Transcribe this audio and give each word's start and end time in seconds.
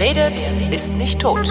Wer 0.00 0.16
redet, 0.16 0.54
ist 0.72 0.94
nicht 0.94 1.20
tot. 1.20 1.46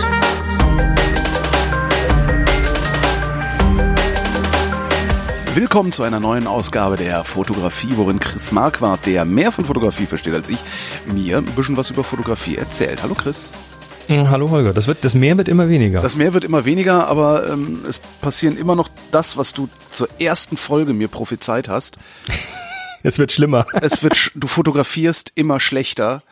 Willkommen 5.54 5.91
zu 5.91 6.02
einer 6.02 6.20
neuen 6.20 6.48
Ausgabe 6.48 6.96
der 6.96 7.23
Fotografie, 7.23 7.90
worin 7.96 8.20
Chris 8.20 8.52
Marquardt, 8.52 9.05
der 9.05 9.26
mehr 9.26 9.52
von 9.52 9.66
Fotografie 9.66 10.08
versteht 10.08 10.34
als 10.34 10.50
ich, 10.50 10.58
mir 11.05 11.38
ein 11.38 11.46
bisschen 11.46 11.77
was 11.77 11.90
über 11.91 12.04
Fotografie 12.04 12.55
erzählt. 12.55 13.04
Hallo 13.04 13.14
Chris. 13.16 13.50
Hm, 14.08 14.30
Hallo 14.32 14.50
Holger, 14.50 14.73
das, 14.73 14.88
wird, 14.88 15.04
das 15.04 15.13
Meer 15.13 15.38
wird 15.38 15.48
immer 15.48 15.70
weniger. 15.70 16.02
Das 16.02 16.16
Meer 16.16 16.34
wird 16.34 16.44
immer 16.44 16.66
weniger, 16.66 17.08
aber 17.08 17.50
ähm, 17.52 17.84
es 17.88 18.00
passieren 18.00 18.58
immer 18.58 18.76
noch 18.76 18.90
das, 19.12 19.38
was 19.38 19.54
du 19.54 19.70
zur 19.91 20.08
ersten 20.20 20.58
Folge 20.58 20.94
mir 20.94 21.08
prophezeit 21.08 21.70
hast. 21.70 21.98
es 23.04 23.20
wird 23.20 23.31
schlimmer. 23.31 23.68
Es 23.81 24.02
wird, 24.02 24.13
sch- 24.16 24.31
du 24.34 24.48
fotografierst 24.48 25.31
immer 25.36 25.59
schlechter, 25.59 26.23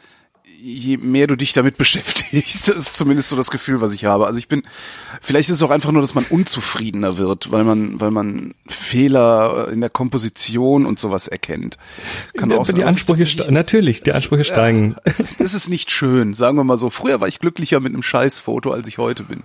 je 0.59 0.97
mehr 0.97 1.27
du 1.27 1.35
dich 1.35 1.53
damit 1.53 1.77
beschäftigst. 1.77 2.69
Das 2.69 2.75
ist 2.75 2.97
zumindest 2.97 3.29
so 3.29 3.35
das 3.35 3.51
Gefühl, 3.51 3.81
was 3.81 3.93
ich 3.93 4.05
habe. 4.05 4.25
Also 4.25 4.39
ich 4.39 4.47
bin, 4.47 4.63
vielleicht 5.21 5.49
ist 5.49 5.55
es 5.55 5.63
auch 5.63 5.69
einfach 5.69 5.91
nur, 5.91 6.01
dass 6.01 6.15
man 6.15 6.25
unzufriedener 6.25 7.17
wird, 7.17 7.51
weil 7.51 7.63
man, 7.63 7.99
weil 7.99 8.11
man 8.11 8.53
Fehler 8.67 9.69
in 9.71 9.81
der 9.81 9.89
Komposition 9.89 10.85
und 10.85 10.99
sowas 10.99 11.27
erkennt. 11.27 11.77
Kann 12.35 12.51
auch 12.51 12.65
sein, 12.65 12.75
die 12.75 12.83
Ansprüche 12.83 13.51
natürlich, 13.51 14.03
die 14.03 14.13
Ansprüche 14.13 14.43
steigen. 14.43 14.91
Ja, 14.91 15.01
es, 15.05 15.19
ist, 15.19 15.41
es 15.41 15.53
ist 15.53 15.69
nicht 15.69 15.91
schön, 15.91 16.33
sagen 16.33 16.57
wir 16.57 16.63
mal 16.63 16.77
so. 16.77 16.89
Früher 16.89 17.21
war 17.21 17.27
ich 17.27 17.39
glücklicher 17.39 17.79
mit 17.79 17.93
einem 17.93 18.03
Scheißfoto, 18.03 18.71
als 18.71 18.87
ich 18.87 18.97
heute 18.97 19.23
bin. 19.23 19.43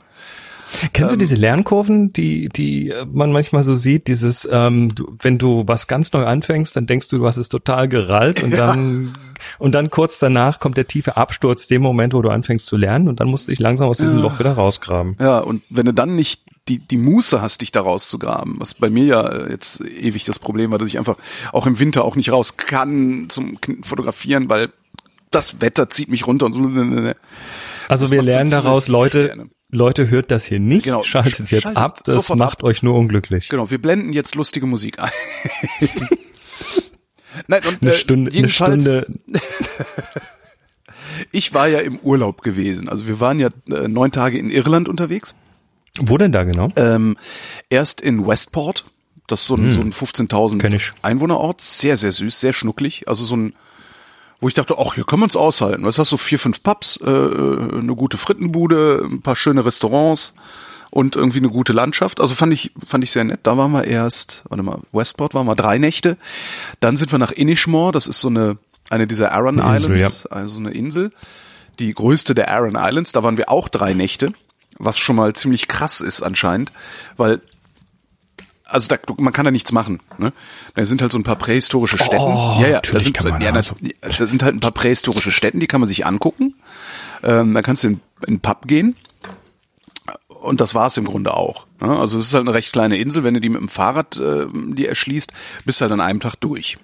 Kennst 0.93 1.13
du 1.13 1.17
diese 1.17 1.35
Lernkurven, 1.35 2.13
die 2.13 2.49
die 2.49 2.91
äh, 2.91 3.07
man 3.11 3.33
manchmal 3.33 3.65
so 3.65 3.75
sieht? 3.75 4.09
Dieses, 4.09 4.49
ähm, 4.51 4.95
du, 4.95 5.17
wenn 5.21 5.39
du 5.39 5.65
was 5.67 5.87
ganz 5.87 6.13
neu 6.13 6.25
anfängst, 6.25 6.75
dann 6.77 6.87
denkst 6.87 7.09
du, 7.09 7.19
du 7.19 7.27
hast 7.27 7.37
es 7.37 7.49
total 7.49 7.89
gerallt 7.89 8.43
und 8.43 8.53
dann 8.57 9.15
und 9.59 9.75
dann 9.75 9.91
kurz 9.91 10.19
danach 10.19 10.61
kommt 10.61 10.77
der 10.77 10.87
tiefe 10.87 11.17
Absturz, 11.17 11.67
dem 11.67 11.83
Moment, 11.83 12.15
wo 12.15 12.23
du 12.23 12.31
anfängst 12.31 12.67
zu 12.67 12.77
lernen 12.77 13.09
und 13.09 13.21
dann 13.21 13.29
musst 13.29 13.49
du 13.49 13.53
dich 13.53 13.61
langsam 13.61 13.89
aus 13.89 13.99
diesem 13.99 14.19
Loch 14.19 14.39
wieder 14.39 14.53
rausgraben. 14.53 15.17
Ja, 15.21 15.39
und 15.39 15.63
wenn 15.69 15.87
du 15.87 15.95
dann 15.95 16.15
nicht 16.15 16.43
die, 16.69 16.79
die 16.79 16.97
Muße 16.97 17.43
hast, 17.43 17.61
dich 17.61 17.73
da 17.73 17.81
rauszugraben, 17.81 18.57
was 18.59 18.75
bei 18.75 18.89
mir 18.89 19.05
ja 19.05 19.29
äh, 19.29 19.51
jetzt 19.51 19.81
ewig 19.81 20.25
das 20.25 20.39
Problem 20.39 20.71
war, 20.71 20.79
dass 20.79 20.89
ich 20.89 20.99
einfach 20.99 21.17
auch 21.53 21.67
im 21.67 21.79
Winter 21.81 22.05
auch 22.05 22.17
nicht 22.17 22.31
raus 22.31 22.57
kann 22.57 23.27
zum 23.29 23.59
Fotografieren, 23.83 24.49
weil 24.49 24.71
das 25.31 25.61
Wetter 25.61 25.91
zieht 25.91 26.09
mich 26.09 26.27
runter 26.27 26.47
und 26.47 26.53
so. 26.53 26.61
Also 27.89 28.05
Das 28.05 28.11
wir 28.11 28.23
lernen 28.23 28.51
daraus, 28.51 28.89
Leute, 28.89 29.35
ne? 29.37 29.51
Leute 29.75 30.11
hört 30.11 30.31
das 30.31 30.45
hier 30.45 30.61
nicht, 30.61 30.85
Genau. 30.85 31.03
schaltet 31.03 31.41
es 31.41 31.51
jetzt 31.51 31.63
Schaltet 31.65 31.77
ab, 31.79 32.05
das 32.05 32.29
macht 32.35 32.59
ab. 32.59 32.65
euch 32.65 32.83
nur 32.83 32.95
unglücklich. 32.95 33.49
Genau, 33.49 33.71
wir 33.71 33.81
blenden 33.81 34.13
jetzt 34.13 34.35
lustige 34.35 34.67
Musik 34.67 34.99
ein. 35.01 35.11
Nein, 37.49 37.63
und, 37.67 37.81
Eine 37.83 37.93
äh, 37.93 37.95
Stunde, 37.95 38.31
eine 38.31 38.37
jedenfalls, 38.37 38.85
Stunde, 38.85 39.07
Ich 41.31 41.55
war 41.55 41.69
ja 41.69 41.79
im 41.81 41.99
Urlaub 41.99 42.43
gewesen. 42.43 42.89
Also 42.89 43.07
wir 43.07 43.21
waren 43.21 43.41
ja 43.41 43.49
äh, 43.71 43.89
neun 43.89 44.13
Tage 44.13 44.39
in 44.39 44.51
Irland 44.51 44.89
unterwegs. 44.89 45.35
wo 46.01 46.19
denn 46.19 46.33
da 46.33 46.45
genau? 46.45 46.69
Ähm, 46.77 47.17
erst 47.71 48.01
in 48.01 48.27
Westport. 48.27 48.85
Das 49.29 49.43
ist 49.43 49.47
so 49.47 49.55
ein, 49.55 49.73
so 49.73 49.81
ein 49.81 49.93
Kenn 49.93 50.09
15.000 50.29 50.75
ich. 50.75 50.91
Einwohnerort. 51.01 51.61
Sehr, 51.61 51.97
sehr 51.97 52.13
süß, 52.13 52.41
sehr 52.41 52.53
schnucklig. 52.53 53.09
Also 53.09 53.25
so 53.25 53.37
ein, 53.37 53.55
wo 54.43 54.49
ich 54.49 54.55
dachte, 54.55 54.75
ach, 54.77 54.95
hier 54.95 55.05
können 55.05 55.23
wir 55.23 55.27
uns 55.27 55.37
aushalten. 55.37 55.85
Das 55.85 55.99
hast 55.99 56.11
so 56.11 56.17
vier, 56.17 56.39
fünf 56.39 56.65
Pubs, 56.65 56.99
äh, 57.01 57.07
eine 57.07 57.95
gute 57.95 58.17
Frittenbude, 58.17 59.07
ein 59.09 59.23
paar 59.23 59.37
schöne 59.37 59.65
Restaurants 59.65 60.35
und 60.91 61.15
irgendwie 61.15 61.39
eine 61.39 61.49
gute 61.49 61.73
Landschaft. 61.73 62.21
Also 62.21 62.35
fand 62.35 62.53
ich, 62.53 62.73
fand 62.85 63.05
ich 63.05 63.13
sehr 63.13 63.23
nett. 63.23 63.39
Da 63.45 63.57
waren 63.57 63.71
wir 63.71 63.85
erst, 63.85 64.43
warte 64.49 64.65
mal, 64.65 64.81
Westport 64.91 65.35
waren 65.35 65.47
wir 65.47 65.55
drei 65.55 65.79
Nächte. 65.79 66.17
Dann 66.81 66.97
sind 66.97 67.13
wir 67.13 67.21
nach 67.21 67.31
Inishmore. 67.31 67.93
Das 67.93 68.09
ist 68.09 68.19
so 68.19 68.29
eine, 68.29 68.59
eine 68.91 69.07
dieser 69.07 69.31
Aran 69.31 69.61
Eine 69.61 69.77
Insel, 69.77 69.95
Islands, 69.95 70.27
also 70.27 70.59
eine 70.59 70.73
Insel. 70.73 71.13
Die 71.79 71.95
größte 71.95 72.35
der 72.35 72.51
Aran 72.51 72.75
Islands. 72.77 73.13
Da 73.13 73.23
waren 73.23 73.37
wir 73.37 73.49
auch 73.49 73.69
drei 73.69 73.95
Nächte. 73.95 74.33
Was 74.77 74.99
schon 74.99 75.15
mal 75.15 75.35
ziemlich 75.35 75.69
krass 75.69 76.01
ist 76.01 76.21
anscheinend, 76.21 76.73
weil 77.17 77.39
also 78.73 78.89
da, 78.89 78.97
man 79.19 79.33
kann 79.33 79.45
da 79.45 79.51
nichts 79.51 79.73
machen. 79.73 80.01
Ne? 80.19 80.33
Da 80.75 80.85
sind 80.85 81.03
halt 81.03 81.13
so 81.13 81.19
ein 81.19 81.25
paar 81.25 81.37
prähistorische 81.37 81.99
Stätten. 81.99 82.17
Oh, 82.17 82.59
ja, 82.61 82.69
ja, 82.69 82.81
da 82.81 83.01
sind, 83.01 83.13
kann 83.15 83.29
man 83.29 83.41
ja, 83.41 83.53
da 83.53 83.63
da, 84.01 84.11
sind 84.27 84.43
halt 84.43 84.55
ein 84.55 84.61
paar 84.61 84.73
prähistorische 84.73 85.31
Stätten, 85.33 85.61
die 85.61 85.67
kann 85.67 85.81
man 85.81 85.89
sich 85.89 86.07
angucken. 86.07 86.55
Ähm, 87.23 87.55
da 87.55 87.63
kannst 87.63 87.85
du 87.85 87.89
in, 87.89 88.01
in 88.27 88.35
den 88.35 88.41
Pub 88.41 88.67
gehen. 88.67 88.97
Und 90.29 90.61
das 90.61 90.75
war's 90.75 90.97
im 90.97 91.05
Grunde 91.05 91.35
auch. 91.35 91.67
Ne? 91.81 91.97
Also 91.97 92.19
es 92.19 92.27
ist 92.27 92.35
halt 92.35 92.47
eine 92.47 92.55
recht 92.55 92.73
kleine 92.73 92.97
Insel. 92.97 93.23
Wenn 93.23 93.35
du 93.35 93.41
die 93.41 93.49
mit 93.49 93.61
dem 93.61 93.69
Fahrrad 93.69 94.17
äh, 94.17 94.47
die 94.51 94.87
erschließt, 94.87 95.33
bist 95.65 95.81
du 95.81 95.83
halt 95.83 95.93
an 95.93 96.01
einem 96.01 96.21
Tag 96.21 96.37
durch. 96.37 96.79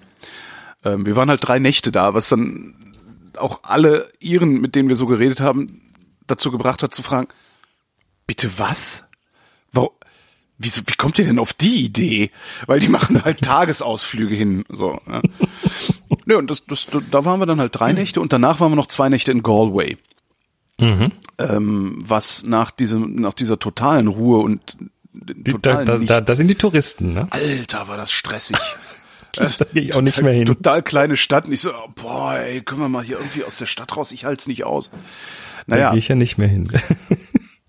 Ähm, 0.85 1.05
wir 1.05 1.15
waren 1.15 1.29
halt 1.29 1.45
drei 1.45 1.59
Nächte 1.59 1.91
da, 1.91 2.13
was 2.13 2.29
dann 2.29 2.75
auch 3.37 3.59
alle 3.63 4.09
Iren, 4.19 4.61
mit 4.61 4.75
denen 4.75 4.89
wir 4.89 4.95
so 4.95 5.05
geredet 5.05 5.41
haben, 5.41 5.81
dazu 6.27 6.51
gebracht 6.51 6.83
hat 6.83 6.93
zu 6.93 7.03
fragen, 7.03 7.27
bitte 8.27 8.57
was? 8.57 9.05
Warum? 9.71 9.89
Wieso, 10.61 10.81
wie 10.85 10.95
kommt 10.97 11.17
ihr 11.17 11.25
denn 11.25 11.39
auf 11.39 11.53
die 11.53 11.85
Idee? 11.85 12.31
Weil 12.67 12.81
die 12.81 12.89
machen 12.89 13.23
halt 13.23 13.41
Tagesausflüge 13.41 14.35
hin, 14.35 14.65
so. 14.69 14.99
Ja. 15.09 15.21
Nö, 16.25 16.37
und 16.37 16.51
das, 16.51 16.65
das, 16.65 16.85
da 17.11 17.23
waren 17.25 17.39
wir 17.39 17.45
dann 17.45 17.59
halt 17.61 17.79
drei 17.79 17.93
Nächte 17.93 18.19
und 18.19 18.33
danach 18.33 18.59
waren 18.59 18.71
wir 18.73 18.75
noch 18.75 18.87
zwei 18.87 19.07
Nächte 19.09 19.31
in 19.31 19.41
Galway. 19.41 19.97
Ähm, 20.77 21.95
was 22.05 22.43
nach 22.43 22.71
diesem, 22.71 23.15
nach 23.15 23.33
dieser 23.33 23.59
totalen 23.59 24.07
Ruhe 24.07 24.39
und 24.39 24.77
da, 25.13 25.51
totalen 25.51 25.85
da, 25.85 25.93
da, 25.93 25.99
Nichts- 25.99 26.25
da 26.25 26.33
sind 26.35 26.47
die 26.47 26.55
Touristen, 26.55 27.13
ne? 27.13 27.27
Alter, 27.31 27.87
war 27.87 27.97
das 27.97 28.11
stressig. 28.11 28.57
Da 29.35 29.47
gehe 29.71 29.83
ich 29.83 29.93
auch 29.93 30.01
nicht 30.01 30.19
mehr 30.23 30.33
hin. 30.33 30.47
Total 30.47 30.81
kleine 30.81 31.15
Stadt. 31.15 31.45
Und 31.45 31.53
ich 31.53 31.61
so, 31.61 31.69
oh, 31.71 31.89
boah, 31.93 32.33
ey, 32.39 32.61
können 32.61 32.81
wir 32.81 32.89
mal 32.89 33.03
hier 33.03 33.19
irgendwie 33.19 33.43
aus 33.43 33.59
der 33.59 33.67
Stadt 33.67 33.95
raus? 33.95 34.11
Ich 34.11 34.25
halte 34.25 34.39
es 34.41 34.47
nicht 34.47 34.63
aus. 34.63 34.89
Da 34.89 35.75
Naja, 35.75 35.89
gehe 35.91 35.99
ich 35.99 36.07
ja 36.07 36.15
nicht 36.15 36.39
mehr 36.39 36.47
hin. 36.47 36.67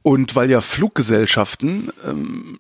Und 0.02 0.34
weil 0.34 0.50
ja 0.50 0.60
Fluggesellschaften 0.60 1.90
ähm, 2.06 2.58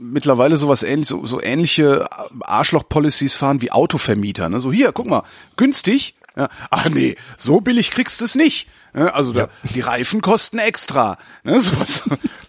mittlerweile 0.00 0.56
sowas 0.56 0.82
ähnlich, 0.82 1.08
so, 1.08 1.24
so 1.26 1.40
ähnliche 1.40 2.06
Arschloch-Policies 2.40 3.36
fahren 3.36 3.62
wie 3.62 3.70
Autovermieter. 3.70 4.48
Ne? 4.48 4.60
So, 4.60 4.72
hier, 4.72 4.92
guck 4.92 5.06
mal, 5.06 5.22
günstig. 5.56 6.14
Ja, 6.36 6.48
ach 6.70 6.88
nee, 6.88 7.14
so 7.36 7.60
billig 7.60 7.92
kriegst 7.92 8.20
du 8.20 8.24
es 8.24 8.34
nicht. 8.34 8.68
Ne? 8.92 9.14
Also 9.14 9.32
da, 9.32 9.48
die 9.72 9.80
Reifen 9.80 10.20
kosten 10.20 10.58
extra. 10.58 11.16
Ne? 11.44 11.60
Sowas. 11.60 12.02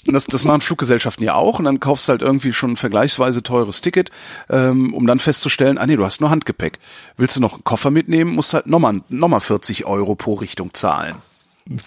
Und 0.07 0.13
das, 0.13 0.25
das 0.25 0.43
machen 0.43 0.61
Fluggesellschaften 0.61 1.23
ja 1.23 1.35
auch. 1.35 1.59
Und 1.59 1.65
dann 1.65 1.79
kaufst 1.79 2.07
du 2.07 2.11
halt 2.11 2.23
irgendwie 2.23 2.51
schon 2.51 2.71
ein 2.71 2.77
vergleichsweise 2.77 3.43
teures 3.43 3.81
Ticket, 3.81 4.09
ähm, 4.49 4.91
um 4.95 5.05
dann 5.05 5.19
festzustellen, 5.19 5.77
ah 5.77 5.85
nee, 5.85 5.97
du 5.97 6.05
hast 6.05 6.19
nur 6.19 6.31
Handgepäck. 6.31 6.79
Willst 7.15 7.35
du 7.35 7.41
noch 7.41 7.53
einen 7.53 7.63
Koffer 7.63 7.91
mitnehmen, 7.91 8.33
musst 8.33 8.55
halt 8.55 8.65
nochmal 8.65 9.01
noch 9.09 9.27
mal 9.27 9.39
40 9.39 9.85
Euro 9.85 10.15
pro 10.15 10.33
Richtung 10.33 10.73
zahlen. 10.73 11.17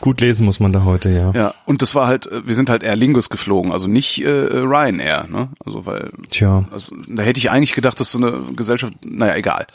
Gut 0.00 0.21
lesen 0.21 0.44
muss 0.44 0.59
man 0.59 0.72
da 0.72 0.83
heute, 0.83 1.09
ja. 1.09 1.31
Ja, 1.33 1.55
und 1.65 1.83
das 1.83 1.94
war 1.94 2.09
halt, 2.09 2.27
äh, 2.27 2.47
wir 2.47 2.55
sind 2.56 2.69
halt 2.69 2.83
Air 2.83 2.97
Lingus 2.97 3.31
geflogen, 3.31 3.71
also 3.71 3.87
nicht 3.87 4.21
äh, 4.25 4.28
Ryanair, 4.28 5.28
ne? 5.31 5.50
Also 5.65 5.87
weil, 5.87 6.11
Tja. 6.31 6.65
also, 6.72 6.97
da 7.06 7.22
hätte 7.22 7.39
ich 7.39 7.50
eigentlich 7.50 7.75
gedacht, 7.75 8.00
dass 8.00 8.11
so 8.11 8.19
eine 8.19 8.41
Gesellschaft, 8.56 8.94
naja, 9.05 9.37
egal. 9.37 9.69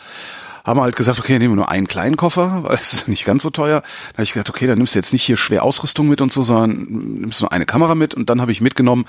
Haben 0.65 0.79
wir 0.79 0.83
halt 0.83 0.97
gesagt, 0.97 1.19
okay, 1.19 1.39
nehmen 1.39 1.53
wir 1.53 1.57
nur 1.57 1.69
einen 1.69 1.87
kleinen 1.87 2.17
Koffer, 2.17 2.63
weil 2.63 2.75
es 2.75 2.91
ist 2.91 3.07
nicht 3.07 3.23
ganz 3.23 3.43
so 3.43 3.49
teuer. 3.49 3.81
Da 3.81 4.13
habe 4.13 4.23
ich 4.23 4.33
gedacht, 4.33 4.49
okay, 4.49 4.67
dann 4.67 4.77
nimmst 4.77 4.93
du 4.93 4.99
jetzt 4.99 5.13
nicht 5.13 5.23
hier 5.23 5.37
schwer 5.37 5.63
Ausrüstung 5.63 6.09
mit 6.09 6.19
und 6.19 6.33
so, 6.33 6.43
sondern 6.43 6.85
nimmst 7.21 7.41
nur 7.41 7.53
eine 7.53 7.65
Kamera 7.65 7.95
mit 7.95 8.13
und 8.13 8.29
dann 8.29 8.41
habe 8.41 8.51
ich 8.51 8.59
mitgenommen 8.59 9.05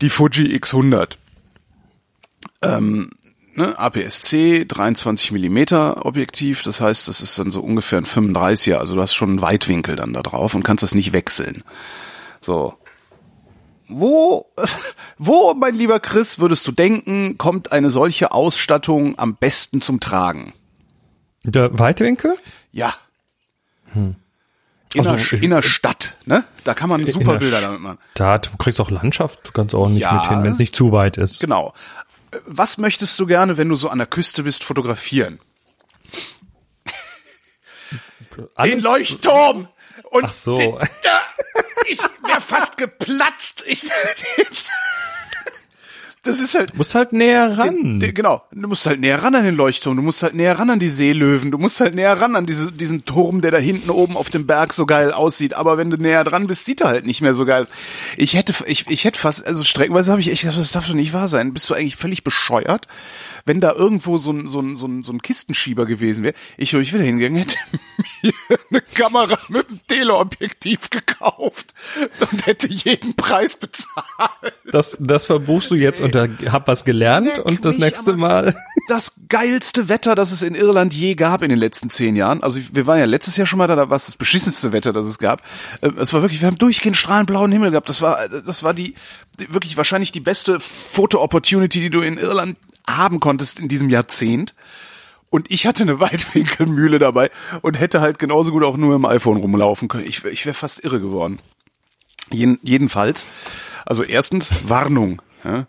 die 0.00 0.10
Fuji 0.10 0.56
X100. 0.56 1.16
Ähm, 2.62 3.10
ne, 3.54 3.78
APS-C, 3.78 4.64
23 4.66 5.32
Millimeter 5.32 6.04
Objektiv, 6.06 6.62
das 6.62 6.80
heißt, 6.80 7.08
das 7.08 7.20
ist 7.20 7.38
dann 7.38 7.50
so 7.52 7.60
ungefähr 7.60 7.98
ein 7.98 8.04
35er, 8.06 8.76
also 8.76 8.94
du 8.94 9.00
hast 9.00 9.14
schon 9.14 9.30
einen 9.30 9.42
Weitwinkel 9.42 9.96
dann 9.96 10.12
da 10.12 10.22
drauf 10.22 10.54
und 10.54 10.62
kannst 10.62 10.82
das 10.82 10.94
nicht 10.94 11.12
wechseln. 11.12 11.64
So. 12.40 12.74
Wo, 13.88 14.46
wo, 15.18 15.54
mein 15.54 15.74
lieber 15.74 16.00
Chris, 16.00 16.38
würdest 16.38 16.66
du 16.66 16.72
denken, 16.72 17.38
kommt 17.38 17.72
eine 17.72 17.90
solche 17.90 18.32
Ausstattung 18.32 19.18
am 19.18 19.36
besten 19.36 19.80
zum 19.80 20.00
Tragen? 20.00 20.52
Der 21.44 21.78
Weitwinkel? 21.78 22.36
Ja. 22.72 22.94
In, 23.94 24.16
der, 24.94 25.12
Also, 25.12 25.36
in 25.36 25.50
der 25.50 25.62
Stadt, 25.62 26.16
ne? 26.24 26.44
Da 26.64 26.72
kann 26.74 26.88
man 26.88 27.04
super 27.04 27.32
der 27.32 27.38
Bilder 27.38 27.60
damit 27.60 27.80
machen. 27.80 27.98
Da, 28.14 28.38
du 28.38 28.50
kriegst 28.58 28.80
auch 28.80 28.90
Landschaft 28.90 29.52
ganz 29.52 29.74
ordentlich 29.74 30.02
Ja. 30.02 30.14
mit 30.14 30.28
hin, 30.28 30.44
wenn 30.44 30.52
es 30.52 30.58
nicht 30.58 30.74
zu 30.74 30.92
weit 30.92 31.16
ist. 31.18 31.40
Genau. 31.40 31.74
Was 32.46 32.78
möchtest 32.78 33.18
du 33.18 33.26
gerne, 33.26 33.56
wenn 33.56 33.68
du 33.68 33.74
so 33.74 33.88
an 33.88 33.98
der 33.98 34.06
Küste 34.06 34.42
bist, 34.42 34.64
fotografieren? 34.64 35.40
Den 38.36 38.48
Alles- 38.54 38.84
Leuchtturm! 38.84 39.68
Und 40.10 40.24
Ach 40.24 40.32
so. 40.32 40.56
Den, 40.56 40.76
da, 41.02 41.20
ich 41.86 41.98
wäre 42.26 42.40
fast 42.40 42.76
geplatzt. 42.76 43.64
Ich, 43.66 43.82
das 46.24 46.40
ist 46.40 46.54
halt. 46.54 46.72
Du 46.72 46.76
musst 46.78 46.94
halt 46.94 47.12
näher 47.12 47.56
ran. 47.56 47.74
Den, 47.74 48.00
den, 48.00 48.14
genau, 48.14 48.42
du 48.50 48.68
musst 48.68 48.86
halt 48.86 49.00
näher 49.00 49.22
ran 49.22 49.34
an 49.34 49.44
den 49.44 49.54
Leuchtturm, 49.54 49.96
du 49.96 50.02
musst 50.02 50.22
halt 50.22 50.34
näher 50.34 50.58
ran 50.58 50.70
an 50.70 50.78
die 50.78 50.88
Seelöwen, 50.88 51.50
du 51.50 51.58
musst 51.58 51.80
halt 51.80 51.94
näher 51.94 52.20
ran 52.20 52.34
an 52.36 52.46
diese, 52.46 52.72
diesen 52.72 53.04
Turm, 53.04 53.40
der 53.40 53.50
da 53.50 53.58
hinten 53.58 53.90
oben 53.90 54.16
auf 54.16 54.30
dem 54.30 54.46
Berg 54.46 54.72
so 54.72 54.86
geil 54.86 55.12
aussieht. 55.12 55.54
Aber 55.54 55.78
wenn 55.78 55.90
du 55.90 55.96
näher 55.96 56.24
dran 56.24 56.46
bist, 56.46 56.64
sieht 56.64 56.80
er 56.80 56.88
halt 56.88 57.06
nicht 57.06 57.20
mehr 57.20 57.34
so 57.34 57.44
geil. 57.44 57.66
Ich 58.16 58.34
hätte, 58.34 58.54
ich, 58.66 58.88
ich 58.88 59.04
hätte 59.04 59.20
fast, 59.20 59.46
also 59.46 59.64
streckenweise 59.64 60.10
habe 60.10 60.20
ich 60.20 60.30
echt 60.30 60.42
gedacht, 60.42 60.58
das 60.58 60.72
darf 60.72 60.86
doch 60.86 60.94
nicht 60.94 61.12
wahr 61.12 61.28
sein. 61.28 61.52
Bist 61.52 61.68
du 61.70 61.74
eigentlich 61.74 61.96
völlig 61.96 62.24
bescheuert? 62.24 62.88
Wenn 63.44 63.60
da 63.60 63.72
irgendwo 63.72 64.18
so 64.18 64.32
ein, 64.32 64.48
so 64.48 64.60
ein, 64.60 64.76
so 64.76 64.86
ein, 64.86 65.02
so 65.02 65.12
ein 65.12 65.20
Kistenschieber 65.20 65.86
gewesen 65.86 66.24
wäre, 66.24 66.34
ich, 66.56 66.72
ich 66.74 66.92
wieder 66.92 67.04
hingegangen, 67.04 67.38
hätte 67.38 67.56
mir 68.22 68.58
eine 68.70 68.80
Kamera 68.80 69.38
mit 69.48 69.68
einem 69.68 69.80
Teleobjektiv 69.86 70.90
gekauft 70.90 71.74
und 72.20 72.46
hätte 72.46 72.68
jeden 72.68 73.14
Preis 73.14 73.56
bezahlt. 73.56 74.54
Das, 74.70 74.96
das 75.00 75.26
verbuchst 75.26 75.70
du 75.70 75.74
jetzt 75.74 76.00
und 76.00 76.14
hab 76.16 76.68
was 76.68 76.84
gelernt 76.84 77.26
Leck 77.26 77.44
und 77.44 77.64
das 77.64 77.78
nächste 77.78 78.16
Mal. 78.16 78.54
Das 78.88 79.12
geilste 79.28 79.88
Wetter, 79.88 80.14
das 80.14 80.32
es 80.32 80.42
in 80.42 80.54
Irland 80.54 80.94
je 80.94 81.14
gab 81.14 81.42
in 81.42 81.48
den 81.48 81.58
letzten 81.58 81.90
zehn 81.90 82.16
Jahren. 82.16 82.42
Also 82.42 82.60
wir 82.72 82.86
waren 82.86 82.98
ja 82.98 83.04
letztes 83.04 83.36
Jahr 83.36 83.46
schon 83.46 83.58
mal 83.58 83.66
da, 83.66 83.76
da 83.76 83.90
war 83.90 83.96
es 83.96 84.06
das 84.06 84.16
beschissenste 84.16 84.72
Wetter, 84.72 84.92
das 84.92 85.06
es 85.06 85.18
gab. 85.18 85.42
Äh, 85.80 85.90
es 85.98 86.12
war 86.12 86.22
wirklich, 86.22 86.40
wir 86.40 86.48
haben 86.48 86.58
durchgehend 86.58 86.96
strahlend 86.96 87.26
blauen 87.26 87.52
Himmel 87.52 87.70
gehabt. 87.70 87.88
Das 87.88 88.02
war, 88.02 88.28
das 88.28 88.62
war 88.62 88.74
die, 88.74 88.94
wirklich 89.48 89.76
wahrscheinlich 89.76 90.12
die 90.12 90.20
beste 90.20 90.60
Foto-Opportunity, 90.60 91.80
die 91.80 91.90
du 91.90 92.00
in 92.00 92.18
Irland 92.18 92.56
haben 92.88 93.20
konntest 93.20 93.60
in 93.60 93.68
diesem 93.68 93.90
Jahrzehnt. 93.90 94.54
Und 95.30 95.50
ich 95.50 95.66
hatte 95.66 95.82
eine 95.82 96.00
Weitwinkelmühle 96.00 96.98
dabei 96.98 97.30
und 97.62 97.78
hätte 97.78 98.00
halt 98.00 98.18
genauso 98.18 98.52
gut 98.52 98.64
auch 98.64 98.76
nur 98.76 98.94
im 98.94 99.04
iPhone 99.04 99.38
rumlaufen 99.38 99.88
können. 99.88 100.06
Ich, 100.06 100.24
ich 100.24 100.46
wäre 100.46 100.54
fast 100.54 100.84
irre 100.84 101.00
geworden. 101.00 101.40
Jeden, 102.30 102.58
jedenfalls, 102.62 103.26
also 103.84 104.02
erstens 104.02 104.68
Warnung. 104.68 105.20
Ja. 105.44 105.66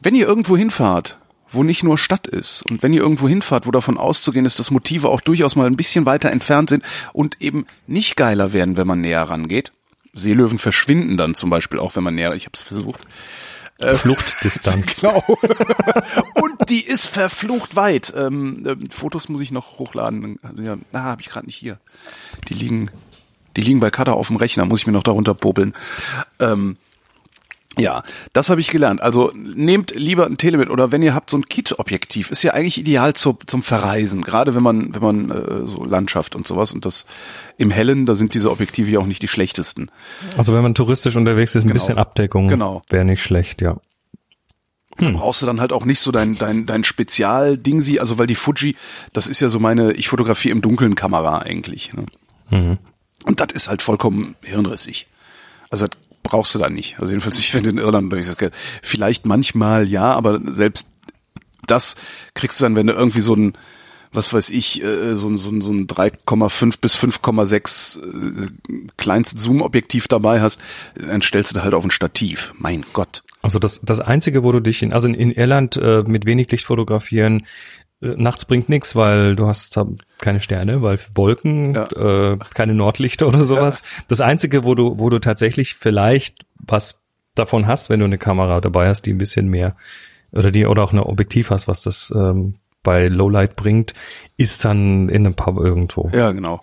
Wenn 0.00 0.14
ihr 0.14 0.26
irgendwo 0.26 0.56
hinfahrt, 0.56 1.18
wo 1.52 1.62
nicht 1.62 1.84
nur 1.84 1.98
Stadt 1.98 2.26
ist 2.26 2.62
und 2.68 2.82
wenn 2.82 2.92
ihr 2.92 3.02
irgendwo 3.02 3.28
hinfahrt, 3.28 3.66
wo 3.66 3.70
davon 3.70 3.98
auszugehen 3.98 4.46
ist, 4.46 4.58
dass 4.58 4.70
Motive 4.70 5.08
auch 5.08 5.20
durchaus 5.20 5.54
mal 5.54 5.66
ein 5.66 5.76
bisschen 5.76 6.06
weiter 6.06 6.30
entfernt 6.30 6.70
sind 6.70 6.84
und 7.12 7.40
eben 7.40 7.66
nicht 7.86 8.16
geiler 8.16 8.52
werden, 8.52 8.76
wenn 8.76 8.86
man 8.86 9.00
näher 9.00 9.22
rangeht. 9.22 9.72
Seelöwen 10.14 10.58
verschwinden 10.58 11.16
dann 11.16 11.34
zum 11.34 11.50
Beispiel 11.50 11.78
auch, 11.78 11.96
wenn 11.96 12.02
man 12.02 12.14
näher, 12.14 12.34
ich 12.34 12.44
habe 12.44 12.54
es 12.54 12.62
versucht, 12.62 13.00
Fluchtdistanz. 13.94 15.02
Genau. 15.02 15.22
Und 16.34 16.68
die 16.68 16.84
ist 16.84 17.06
verflucht 17.06 17.76
weit. 17.76 18.12
Ähm, 18.16 18.66
äh, 18.66 18.76
Fotos 18.90 19.28
muss 19.28 19.42
ich 19.42 19.50
noch 19.50 19.78
hochladen. 19.78 20.38
Ja, 20.56 20.76
ah, 20.92 21.02
habe 21.02 21.22
ich 21.22 21.28
gerade 21.28 21.46
nicht 21.46 21.56
hier. 21.56 21.78
Die 22.48 22.54
liegen, 22.54 22.90
die 23.56 23.62
liegen 23.62 23.80
bei 23.80 23.90
Cutter 23.90 24.14
auf 24.14 24.28
dem 24.28 24.36
Rechner. 24.36 24.64
Muss 24.64 24.80
ich 24.80 24.86
mir 24.86 24.92
noch 24.92 25.02
darunter 25.02 25.34
popeln. 25.34 25.74
Ähm, 26.38 26.76
ja, 27.78 28.02
das 28.32 28.50
habe 28.50 28.60
ich 28.60 28.68
gelernt. 28.68 29.00
Also 29.00 29.32
nehmt 29.34 29.94
lieber 29.94 30.26
ein 30.26 30.36
Telemit 30.36 30.68
oder 30.68 30.92
wenn 30.92 31.02
ihr 31.02 31.14
habt 31.14 31.30
so 31.30 31.38
ein 31.38 31.46
Kit-Objektiv, 31.46 32.30
ist 32.30 32.42
ja 32.42 32.52
eigentlich 32.52 32.78
ideal 32.78 33.14
zu, 33.14 33.38
zum 33.46 33.62
Verreisen, 33.62 34.22
gerade 34.22 34.54
wenn 34.54 34.62
man 34.62 34.94
wenn 34.94 35.02
man 35.02 35.30
äh, 35.30 35.66
so 35.66 35.84
Landschaft 35.84 36.34
und 36.36 36.46
sowas 36.46 36.72
und 36.72 36.84
das 36.84 37.06
im 37.56 37.70
Hellen, 37.70 38.04
da 38.04 38.14
sind 38.14 38.34
diese 38.34 38.50
Objektive 38.50 38.90
ja 38.90 38.98
auch 38.98 39.06
nicht 39.06 39.22
die 39.22 39.28
schlechtesten. 39.28 39.90
Also 40.36 40.54
wenn 40.54 40.62
man 40.62 40.74
touristisch 40.74 41.16
unterwegs 41.16 41.54
ist, 41.54 41.64
ein 41.64 41.68
genau. 41.68 41.80
bisschen 41.80 41.98
Abdeckung 41.98 42.48
genau. 42.48 42.82
wäre 42.90 43.04
nicht 43.04 43.22
schlecht, 43.22 43.62
ja. 43.62 43.78
Hm. 44.98 45.12
Da 45.14 45.18
brauchst 45.18 45.40
du 45.40 45.46
dann 45.46 45.60
halt 45.60 45.72
auch 45.72 45.86
nicht 45.86 46.00
so 46.00 46.12
dein 46.12 46.36
dein 46.36 46.66
dein 46.66 46.84
Spezial-Ding 46.84 47.80
sie, 47.80 48.00
also 48.00 48.18
weil 48.18 48.26
die 48.26 48.34
Fuji, 48.34 48.76
das 49.14 49.26
ist 49.26 49.40
ja 49.40 49.48
so 49.48 49.58
meine 49.58 49.94
ich 49.94 50.08
fotografiere 50.08 50.52
im 50.52 50.60
Dunkeln 50.60 50.94
Kamera 50.94 51.38
eigentlich. 51.38 51.94
Ne? 51.94 52.04
Mhm. 52.50 52.78
Und 53.24 53.40
das 53.40 53.52
ist 53.54 53.68
halt 53.68 53.80
vollkommen 53.80 54.34
hirnrissig. 54.42 55.06
Also 55.70 55.86
das 55.86 55.98
brauchst 56.22 56.54
du 56.54 56.58
da 56.58 56.70
nicht. 56.70 56.98
Also 56.98 57.12
jedenfalls 57.12 57.36
nicht, 57.36 57.54
wenn 57.54 57.64
du 57.64 57.70
in 57.70 57.78
Irland 57.78 58.12
durch 58.12 58.26
Vielleicht 58.82 59.26
manchmal 59.26 59.88
ja, 59.88 60.12
aber 60.12 60.40
selbst 60.46 60.88
das 61.66 61.96
kriegst 62.34 62.60
du 62.60 62.64
dann, 62.64 62.76
wenn 62.76 62.86
du 62.86 62.92
irgendwie 62.92 63.20
so 63.20 63.34
ein, 63.34 63.52
was 64.12 64.32
weiß 64.32 64.50
ich, 64.50 64.82
äh, 64.82 65.14
so 65.14 65.28
ein, 65.28 65.38
so 65.38 65.50
ein, 65.50 65.60
so 65.60 65.72
ein 65.72 65.86
3,5 65.86 66.80
bis 66.80 66.96
5,6 66.96 68.00
äh, 68.00 68.48
kleinst 68.96 69.40
Zoom-Objektiv 69.40 70.08
dabei 70.08 70.40
hast, 70.40 70.60
dann 70.94 71.22
stellst 71.22 71.52
du 71.52 71.54
da 71.54 71.64
halt 71.64 71.74
auf 71.74 71.84
ein 71.84 71.90
Stativ. 71.90 72.52
Mein 72.58 72.84
Gott. 72.92 73.22
Also 73.40 73.58
das, 73.58 73.80
das 73.82 74.00
Einzige, 74.00 74.44
wo 74.44 74.52
du 74.52 74.60
dich 74.60 74.82
in, 74.82 74.92
also 74.92 75.08
in 75.08 75.30
Irland 75.30 75.76
äh, 75.76 76.02
mit 76.06 76.26
wenig 76.26 76.50
Licht 76.50 76.66
fotografieren, 76.66 77.46
nachts 78.02 78.44
bringt 78.44 78.68
nichts, 78.68 78.96
weil 78.96 79.36
du 79.36 79.46
hast 79.46 79.78
keine 80.20 80.40
Sterne, 80.40 80.82
weil 80.82 80.98
Wolken, 81.14 81.74
ja. 81.74 82.32
äh, 82.32 82.38
keine 82.54 82.74
Nordlichter 82.74 83.28
oder 83.28 83.44
sowas. 83.44 83.80
Ja. 83.80 84.04
Das 84.08 84.20
Einzige, 84.20 84.64
wo 84.64 84.74
du, 84.74 84.98
wo 84.98 85.08
du 85.08 85.20
tatsächlich 85.20 85.74
vielleicht 85.74 86.46
was 86.58 86.96
davon 87.34 87.66
hast, 87.66 87.90
wenn 87.90 88.00
du 88.00 88.06
eine 88.06 88.18
Kamera 88.18 88.60
dabei 88.60 88.88
hast, 88.88 89.02
die 89.02 89.12
ein 89.12 89.18
bisschen 89.18 89.48
mehr 89.48 89.76
oder 90.32 90.50
die 90.50 90.66
oder 90.66 90.82
auch 90.82 90.92
ein 90.92 90.98
Objektiv 90.98 91.50
hast, 91.50 91.68
was 91.68 91.82
das 91.82 92.12
ähm, 92.14 92.54
bei 92.82 93.08
Lowlight 93.08 93.56
bringt, 93.56 93.94
ist 94.36 94.64
dann 94.64 95.08
in 95.08 95.24
einem 95.24 95.34
Pub 95.34 95.58
irgendwo. 95.58 96.10
Ja, 96.12 96.32
genau. 96.32 96.60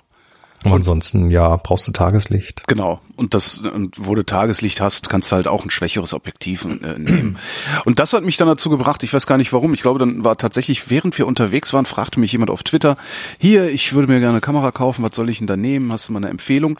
Und 0.64 0.74
ansonsten, 0.74 1.32
ja, 1.32 1.56
brauchst 1.56 1.88
du 1.88 1.92
Tageslicht. 1.92 2.68
Genau. 2.68 3.00
Und 3.16 3.34
das, 3.34 3.64
wo 3.98 4.14
du 4.14 4.26
Tageslicht 4.26 4.82
hast, 4.82 5.10
kannst 5.10 5.32
du 5.32 5.38
halt 5.38 5.48
auch 5.48 5.64
ein 5.64 5.70
schwächeres 5.70 6.14
Objektiv 6.14 6.66
äh, 6.66 7.00
nehmen. 7.00 7.38
Und 7.86 8.00
das 8.00 8.14
hat 8.14 8.24
mich 8.24 8.38
dann 8.38 8.48
dazu 8.48 8.70
gebracht, 8.70 9.04
ich 9.04 9.14
weiß 9.14 9.26
gar 9.26 9.38
nicht 9.38 9.54
warum, 9.54 9.74
ich 9.74 9.82
glaube, 9.82 10.00
dann 10.00 10.24
war 10.24 10.38
tatsächlich, 10.38 10.90
während 10.90 11.18
wir 11.18 11.28
unterwegs 11.28 11.72
waren, 11.72 11.86
fragte 11.86 12.20
mich 12.20 12.32
jemand 12.34 12.52
auf 12.52 12.64
Twitter, 12.64 12.98
hier, 13.38 13.70
ich 13.70 13.94
würde 13.94 14.12
mir 14.12 14.20
gerne 14.20 14.34
eine 14.34 14.42
Kamera 14.42 14.72
kaufen, 14.72 15.04
was 15.04 15.16
soll 15.16 15.30
ich 15.30 15.38
denn 15.38 15.48
da 15.48 15.56
nehmen? 15.56 15.92
Hast 15.94 16.10
du 16.10 16.14
mal 16.14 16.20
eine 16.20 16.30
Empfehlung? 16.30 16.78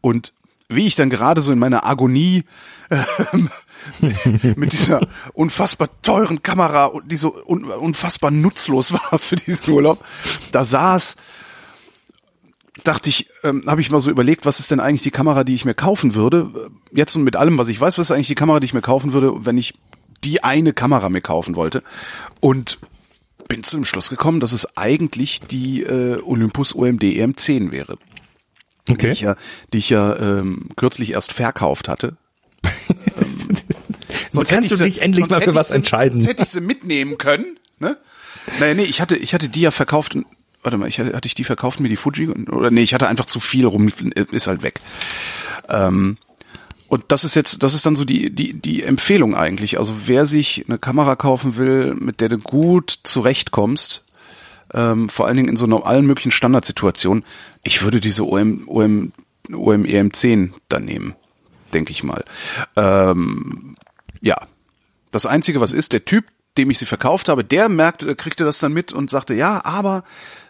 Und 0.00 0.32
wie 0.68 0.86
ich 0.86 0.94
dann 0.94 1.10
gerade 1.10 1.40
so 1.40 1.52
in 1.52 1.58
meiner 1.58 1.86
Agonie 1.86 2.44
äh, 2.90 3.04
mit 4.56 4.72
dieser 4.72 5.00
unfassbar 5.32 5.88
teuren 6.02 6.42
Kamera, 6.42 6.92
die 7.04 7.16
so 7.16 7.36
un 7.46 7.64
unfassbar 7.64 8.30
nutzlos 8.30 8.92
war 9.12 9.18
für 9.18 9.36
diesen 9.36 9.70
Urlaub, 9.70 10.04
da 10.52 10.64
saß 10.64 11.16
dachte 12.84 13.08
ich, 13.08 13.28
ähm, 13.42 13.64
habe 13.66 13.80
ich 13.80 13.90
mal 13.90 14.00
so 14.00 14.10
überlegt, 14.10 14.46
was 14.46 14.60
ist 14.60 14.70
denn 14.70 14.80
eigentlich 14.80 15.02
die 15.02 15.10
Kamera, 15.10 15.42
die 15.42 15.54
ich 15.54 15.64
mir 15.64 15.74
kaufen 15.74 16.14
würde? 16.14 16.70
Jetzt 16.92 17.16
und 17.16 17.24
mit 17.24 17.34
allem, 17.34 17.58
was 17.58 17.68
ich 17.68 17.80
weiß, 17.80 17.98
was 17.98 18.10
ist 18.10 18.10
eigentlich 18.12 18.28
die 18.28 18.34
Kamera, 18.34 18.60
die 18.60 18.66
ich 18.66 18.74
mir 18.74 18.82
kaufen 18.82 19.12
würde, 19.12 19.44
wenn 19.44 19.58
ich 19.58 19.74
die 20.22 20.44
eine 20.44 20.72
Kamera 20.72 21.08
mir 21.08 21.22
kaufen 21.22 21.56
wollte? 21.56 21.82
Und 22.40 22.78
bin 23.48 23.62
zu 23.62 23.76
dem 23.76 23.84
Schluss 23.84 24.10
gekommen, 24.10 24.40
dass 24.40 24.52
es 24.52 24.76
eigentlich 24.76 25.40
die 25.40 25.82
äh, 25.82 26.20
Olympus 26.22 26.74
OMD 26.74 27.02
EM10 27.02 27.72
wäre. 27.72 27.98
Okay. 28.88 29.06
Die 29.06 29.12
ich 29.12 29.20
ja, 29.20 29.36
die 29.72 29.78
ich 29.78 29.90
ja 29.90 30.16
ähm, 30.16 30.68
kürzlich 30.76 31.12
erst 31.12 31.32
verkauft 31.32 31.88
hatte. 31.88 32.16
ähm, 32.62 33.56
sonst 34.30 34.50
kannst 34.50 34.72
du 34.72 34.84
dich 34.84 35.00
endlich 35.00 35.28
mal 35.28 35.40
für 35.40 35.54
was 35.54 35.68
sie, 35.68 35.76
entscheiden. 35.76 36.12
Sonst 36.12 36.28
hätte 36.28 36.42
ich 36.42 36.50
sie 36.50 36.60
mitnehmen 36.60 37.16
können. 37.18 37.58
Ne? 37.78 37.96
Naja, 38.60 38.74
nee, 38.74 38.84
ich 38.84 39.00
hatte, 39.00 39.16
ich 39.16 39.32
hatte 39.34 39.48
die 39.48 39.62
ja 39.62 39.70
verkauft 39.70 40.16
warte 40.64 40.78
mal, 40.78 40.88
ich 40.88 40.98
hatte, 40.98 41.14
hatte 41.14 41.26
ich 41.26 41.34
die 41.34 41.44
verkauft 41.44 41.78
mir 41.78 41.88
die 41.88 41.96
Fuji 41.96 42.28
oder 42.28 42.70
nee, 42.70 42.82
ich 42.82 42.94
hatte 42.94 43.06
einfach 43.06 43.26
zu 43.26 43.38
viel 43.38 43.66
rum, 43.66 43.88
ist 43.88 44.46
halt 44.46 44.62
weg. 44.62 44.80
Ähm, 45.68 46.16
und 46.88 47.04
das 47.08 47.24
ist 47.24 47.34
jetzt, 47.34 47.62
das 47.62 47.74
ist 47.74 47.86
dann 47.86 47.96
so 47.96 48.04
die, 48.04 48.30
die, 48.30 48.54
die 48.54 48.82
Empfehlung 48.82 49.34
eigentlich. 49.34 49.78
Also 49.78 49.94
wer 50.06 50.26
sich 50.26 50.64
eine 50.68 50.78
Kamera 50.78 51.16
kaufen 51.16 51.56
will, 51.56 51.94
mit 51.94 52.20
der 52.20 52.28
du 52.28 52.38
gut 52.38 52.98
zurechtkommst, 53.02 54.04
ähm, 54.72 55.08
vor 55.08 55.26
allen 55.26 55.36
Dingen 55.36 55.48
in 55.48 55.56
so 55.56 55.66
allen 55.82 56.06
möglichen 56.06 56.30
Standardsituationen, 56.30 57.24
ich 57.62 57.82
würde 57.82 58.00
diese 58.00 58.26
OM, 58.26 58.68
OM, 58.68 59.12
OM 59.52 59.84
EM10 59.84 60.52
dann 60.68 60.84
nehmen, 60.84 61.14
denke 61.72 61.90
ich 61.90 62.02
mal. 62.02 62.24
Ähm, 62.76 63.76
ja. 64.20 64.36
Das 65.10 65.26
einzige, 65.26 65.60
was 65.60 65.72
ist, 65.72 65.92
der 65.92 66.04
Typ, 66.04 66.26
dem 66.56 66.70
ich 66.70 66.78
sie 66.78 66.86
verkauft 66.86 67.28
habe, 67.28 67.44
der 67.44 67.68
merkte, 67.68 68.14
kriegte 68.16 68.44
das 68.44 68.58
dann 68.58 68.72
mit 68.72 68.92
und 68.92 69.10
sagte, 69.10 69.34
ja, 69.34 69.64
aber 69.64 70.04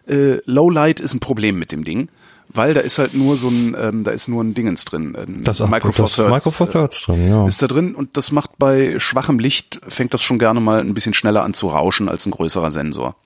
äh, 0.07 0.39
Lowlight 0.45 1.01
ist 1.01 1.15
ein 1.15 1.21
Problem 1.21 1.59
mit 1.59 1.73
dem 1.73 1.85
Ding, 1.85 2.09
weil 2.49 2.75
da 2.75 2.81
ist 2.81 2.99
halt 2.99 3.15
nur 3.15 3.37
so 3.37 3.49
ein, 3.49 3.77
ähm, 3.79 4.05
da 4.05 4.11
ist 4.11 4.29
nur 4.29 4.43
ein 4.43 4.55
Dingens 4.55 4.85
drin. 4.85 5.17
Ein 5.17 5.43
das 5.43 5.61
Micro 5.61 5.93
Four 5.93 6.09
Thirds, 6.09 6.31
Micro 6.31 6.51
Four 6.51 6.69
Thirds 6.69 7.05
drin, 7.05 7.29
ja. 7.29 7.47
Ist 7.47 7.63
da 7.63 7.67
drin 7.67 7.95
und 7.95 8.17
das 8.17 8.33
macht 8.33 8.59
bei 8.59 8.99
schwachem 8.99 9.39
Licht, 9.39 9.81
fängt 9.89 10.15
das 10.15 10.23
schon 10.23 10.39
gerne 10.39 10.61
mal 10.61 10.81
ein 10.81 10.95
bisschen 10.95 11.15
schneller 11.15 11.43
an 11.43 11.55
zu 11.55 11.69
rauschen 11.69 12.09
als 12.09 12.27
ein 12.27 12.31
größerer 12.31 12.71
Sensor. 12.71 13.17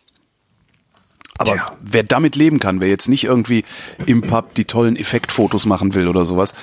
Aber 1.39 1.55
ja. 1.55 1.71
wer 1.81 2.03
damit 2.03 2.35
leben 2.35 2.59
kann, 2.59 2.81
wer 2.81 2.89
jetzt 2.89 3.09
nicht 3.09 3.25
irgendwie 3.25 3.65
im 4.07 4.23
Pub 4.23 4.55
die 4.55 4.65
tollen 4.65 4.97
Effektfotos 4.97 5.67
machen 5.67 5.95
will 5.95 6.09
oder 6.09 6.25
sowas, 6.25 6.55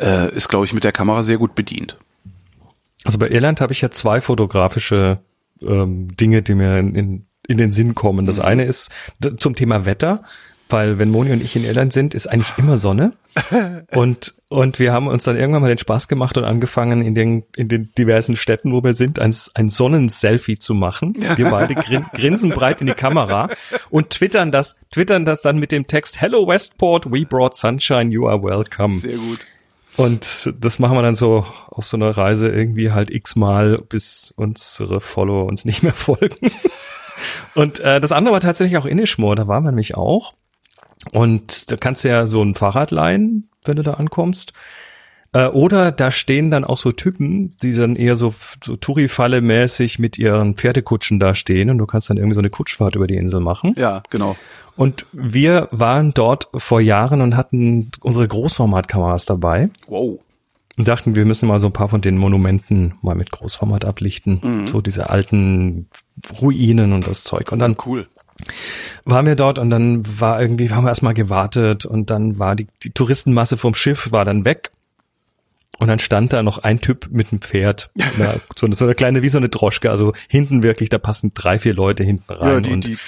äh, 0.00 0.34
ist, 0.34 0.48
glaube 0.48 0.64
ich, 0.64 0.72
mit 0.72 0.82
der 0.82 0.90
Kamera 0.90 1.22
sehr 1.22 1.38
gut 1.38 1.54
bedient. 1.54 1.96
Also 3.04 3.16
bei 3.18 3.28
Irland 3.28 3.60
habe 3.60 3.72
ich 3.72 3.80
ja 3.80 3.90
zwei 3.90 4.20
fotografische 4.20 5.20
ähm, 5.62 6.16
Dinge, 6.16 6.42
die 6.42 6.54
mir 6.54 6.78
in, 6.78 6.94
in 6.96 7.27
in 7.48 7.58
den 7.58 7.72
Sinn 7.72 7.96
kommen. 7.96 8.26
Das 8.26 8.36
mhm. 8.36 8.44
eine 8.44 8.64
ist 8.64 8.92
zum 9.38 9.56
Thema 9.56 9.84
Wetter, 9.84 10.22
weil 10.68 10.98
wenn 10.98 11.10
Moni 11.10 11.32
und 11.32 11.42
ich 11.42 11.56
in 11.56 11.64
Irland 11.64 11.92
sind, 11.92 12.14
ist 12.14 12.26
eigentlich 12.26 12.52
immer 12.58 12.76
Sonne. 12.76 13.14
und, 13.92 14.34
und 14.48 14.78
wir 14.78 14.92
haben 14.92 15.06
uns 15.06 15.24
dann 15.24 15.36
irgendwann 15.36 15.62
mal 15.62 15.68
den 15.68 15.78
Spaß 15.78 16.08
gemacht 16.08 16.36
und 16.36 16.44
angefangen, 16.44 17.02
in 17.02 17.14
den, 17.14 17.44
in 17.56 17.68
den 17.68 17.90
diversen 17.96 18.36
Städten, 18.36 18.72
wo 18.72 18.84
wir 18.84 18.92
sind, 18.92 19.18
ein, 19.18 19.34
ein 19.54 19.70
Sonnenselfie 19.70 20.58
zu 20.58 20.74
machen. 20.74 21.14
Wir 21.36 21.50
beide 21.50 21.74
grin, 21.74 22.04
grinsen 22.12 22.50
breit 22.50 22.80
in 22.80 22.86
die 22.86 22.92
Kamera 22.92 23.48
und 23.90 24.10
twittern 24.10 24.52
das, 24.52 24.76
twittern 24.90 25.24
das 25.24 25.40
dann 25.40 25.58
mit 25.58 25.72
dem 25.72 25.86
Text, 25.86 26.20
Hello 26.20 26.46
Westport, 26.46 27.10
we 27.10 27.24
brought 27.24 27.56
sunshine, 27.56 28.10
you 28.10 28.28
are 28.28 28.42
welcome. 28.42 28.94
Sehr 28.94 29.16
gut. 29.16 29.46
Und 29.96 30.52
das 30.60 30.78
machen 30.78 30.96
wir 30.96 31.02
dann 31.02 31.16
so 31.16 31.44
auf 31.70 31.84
so 31.84 31.96
einer 31.96 32.10
Reise 32.10 32.48
irgendwie 32.48 32.92
halt 32.92 33.10
x-mal, 33.10 33.78
bis 33.88 34.32
unsere 34.36 35.00
Follower 35.00 35.46
uns 35.46 35.64
nicht 35.64 35.82
mehr 35.82 35.94
folgen. 35.94 36.52
Und 37.54 37.80
äh, 37.80 38.00
das 38.00 38.12
andere 38.12 38.34
war 38.34 38.40
tatsächlich 38.40 38.78
auch 38.78 38.86
Inishmore, 38.86 39.36
da 39.36 39.48
waren 39.48 39.64
wir 39.64 39.70
nämlich 39.70 39.96
auch. 39.96 40.34
Und 41.12 41.70
da 41.70 41.76
kannst 41.76 42.04
du 42.04 42.08
ja 42.08 42.26
so 42.26 42.42
ein 42.42 42.54
Fahrrad 42.54 42.90
leihen, 42.90 43.48
wenn 43.64 43.76
du 43.76 43.82
da 43.82 43.94
ankommst. 43.94 44.52
Äh, 45.32 45.46
oder 45.46 45.92
da 45.92 46.10
stehen 46.10 46.50
dann 46.50 46.64
auch 46.64 46.78
so 46.78 46.92
Typen, 46.92 47.54
die 47.62 47.72
dann 47.72 47.96
eher 47.96 48.16
so, 48.16 48.34
so 48.64 48.76
Touri-Falle-mäßig 48.76 49.98
mit 49.98 50.18
ihren 50.18 50.54
Pferdekutschen 50.54 51.20
da 51.20 51.34
stehen 51.34 51.70
und 51.70 51.78
du 51.78 51.86
kannst 51.86 52.08
dann 52.08 52.16
irgendwie 52.16 52.34
so 52.34 52.40
eine 52.40 52.50
Kutschfahrt 52.50 52.96
über 52.96 53.06
die 53.06 53.16
Insel 53.16 53.40
machen. 53.40 53.74
Ja, 53.76 54.02
genau. 54.10 54.36
Und 54.76 55.06
wir 55.12 55.68
waren 55.70 56.14
dort 56.14 56.48
vor 56.54 56.80
Jahren 56.80 57.20
und 57.20 57.36
hatten 57.36 57.90
unsere 58.00 58.26
Großformatkameras 58.26 59.24
dabei 59.24 59.70
Wow. 59.86 60.20
Und 60.78 60.86
dachten, 60.88 61.16
wir 61.16 61.24
müssen 61.24 61.48
mal 61.48 61.58
so 61.58 61.66
ein 61.66 61.72
paar 61.72 61.88
von 61.88 62.00
den 62.00 62.16
Monumenten 62.16 62.94
mal 63.02 63.16
mit 63.16 63.32
Großformat 63.32 63.84
ablichten. 63.84 64.64
So 64.66 64.80
diese 64.80 65.10
alten 65.10 65.88
Ruinen 66.40 66.92
und 66.92 67.06
das 67.06 67.24
Zeug. 67.24 67.50
Und 67.52 67.58
dann 67.58 67.76
Cool. 67.84 68.06
waren 69.04 69.26
wir 69.26 69.34
dort 69.34 69.58
und 69.58 69.70
dann 69.70 70.04
war 70.20 70.40
irgendwie, 70.40 70.70
haben 70.70 70.84
wir 70.84 70.90
erstmal 70.90 71.14
gewartet 71.14 71.84
und 71.84 72.10
dann 72.10 72.38
war 72.38 72.54
die, 72.54 72.68
die 72.84 72.90
Touristenmasse 72.90 73.56
vom 73.56 73.74
Schiff 73.74 74.12
war 74.12 74.24
dann 74.24 74.44
weg. 74.44 74.70
Und 75.80 75.86
dann 75.88 75.98
stand 76.00 76.32
da 76.32 76.42
noch 76.42 76.58
ein 76.58 76.80
Typ 76.80 77.08
mit 77.10 77.30
einem 77.30 77.40
Pferd, 77.40 77.90
na, 78.18 78.34
so, 78.56 78.66
eine, 78.66 78.74
so 78.74 78.84
eine 78.84 78.94
kleine, 78.94 79.22
wie 79.22 79.28
so 79.28 79.38
eine 79.38 79.48
Droschke, 79.48 79.90
also 79.90 80.12
hinten 80.28 80.64
wirklich, 80.64 80.88
da 80.88 80.98
passen 80.98 81.32
drei, 81.34 81.58
vier 81.58 81.74
Leute 81.74 82.02
hinten 82.02 82.32
rein. 82.32 82.54
Ja, 82.54 82.60
die, 82.60 82.72
und 82.72 82.86
die 82.86 82.98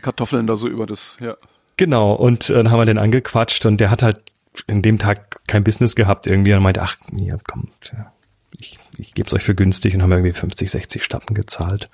Kartoffeln 0.00 0.46
da 0.46 0.56
so 0.56 0.68
über 0.68 0.86
das, 0.86 1.18
ja. 1.20 1.36
Genau, 1.76 2.12
und 2.12 2.50
äh, 2.50 2.54
dann 2.54 2.70
haben 2.70 2.78
wir 2.78 2.86
den 2.86 2.98
angequatscht 2.98 3.66
und 3.66 3.78
der 3.80 3.90
hat 3.90 4.02
halt 4.02 4.20
in 4.66 4.82
dem 4.82 4.98
Tag 4.98 5.40
kein 5.46 5.64
Business 5.64 5.94
gehabt 5.94 6.26
irgendwie 6.26 6.52
und 6.54 6.62
meinte, 6.62 6.82
ach, 6.82 6.96
ja, 7.16 7.36
komm, 7.46 7.68
ja, 7.92 8.12
ich, 8.58 8.78
ich 8.96 9.12
gebe 9.12 9.26
es 9.26 9.32
euch 9.32 9.42
für 9.42 9.54
günstig 9.54 9.94
und 9.94 10.02
haben 10.02 10.12
irgendwie 10.12 10.32
50, 10.32 10.70
60 10.70 11.02
Stappen 11.04 11.34
gezahlt. 11.34 11.88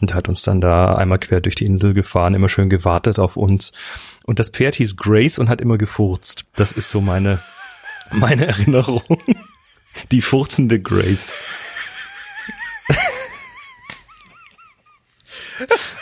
Und 0.00 0.14
hat 0.14 0.28
uns 0.28 0.42
dann 0.42 0.60
da 0.60 0.94
einmal 0.94 1.18
quer 1.18 1.40
durch 1.40 1.56
die 1.56 1.66
Insel 1.66 1.94
gefahren, 1.94 2.34
immer 2.34 2.48
schön 2.48 2.68
gewartet 2.68 3.18
auf 3.18 3.36
uns. 3.36 3.72
Und 4.24 4.38
das 4.38 4.50
Pferd 4.50 4.76
hieß 4.76 4.96
Grace 4.96 5.38
und 5.38 5.48
hat 5.48 5.60
immer 5.60 5.78
gefurzt. 5.78 6.44
Das 6.54 6.72
ist 6.72 6.90
so 6.90 7.00
meine, 7.00 7.40
meine 8.10 8.46
Erinnerung. 8.46 9.02
Die 10.10 10.22
furzende 10.22 10.80
Grace. 10.80 11.34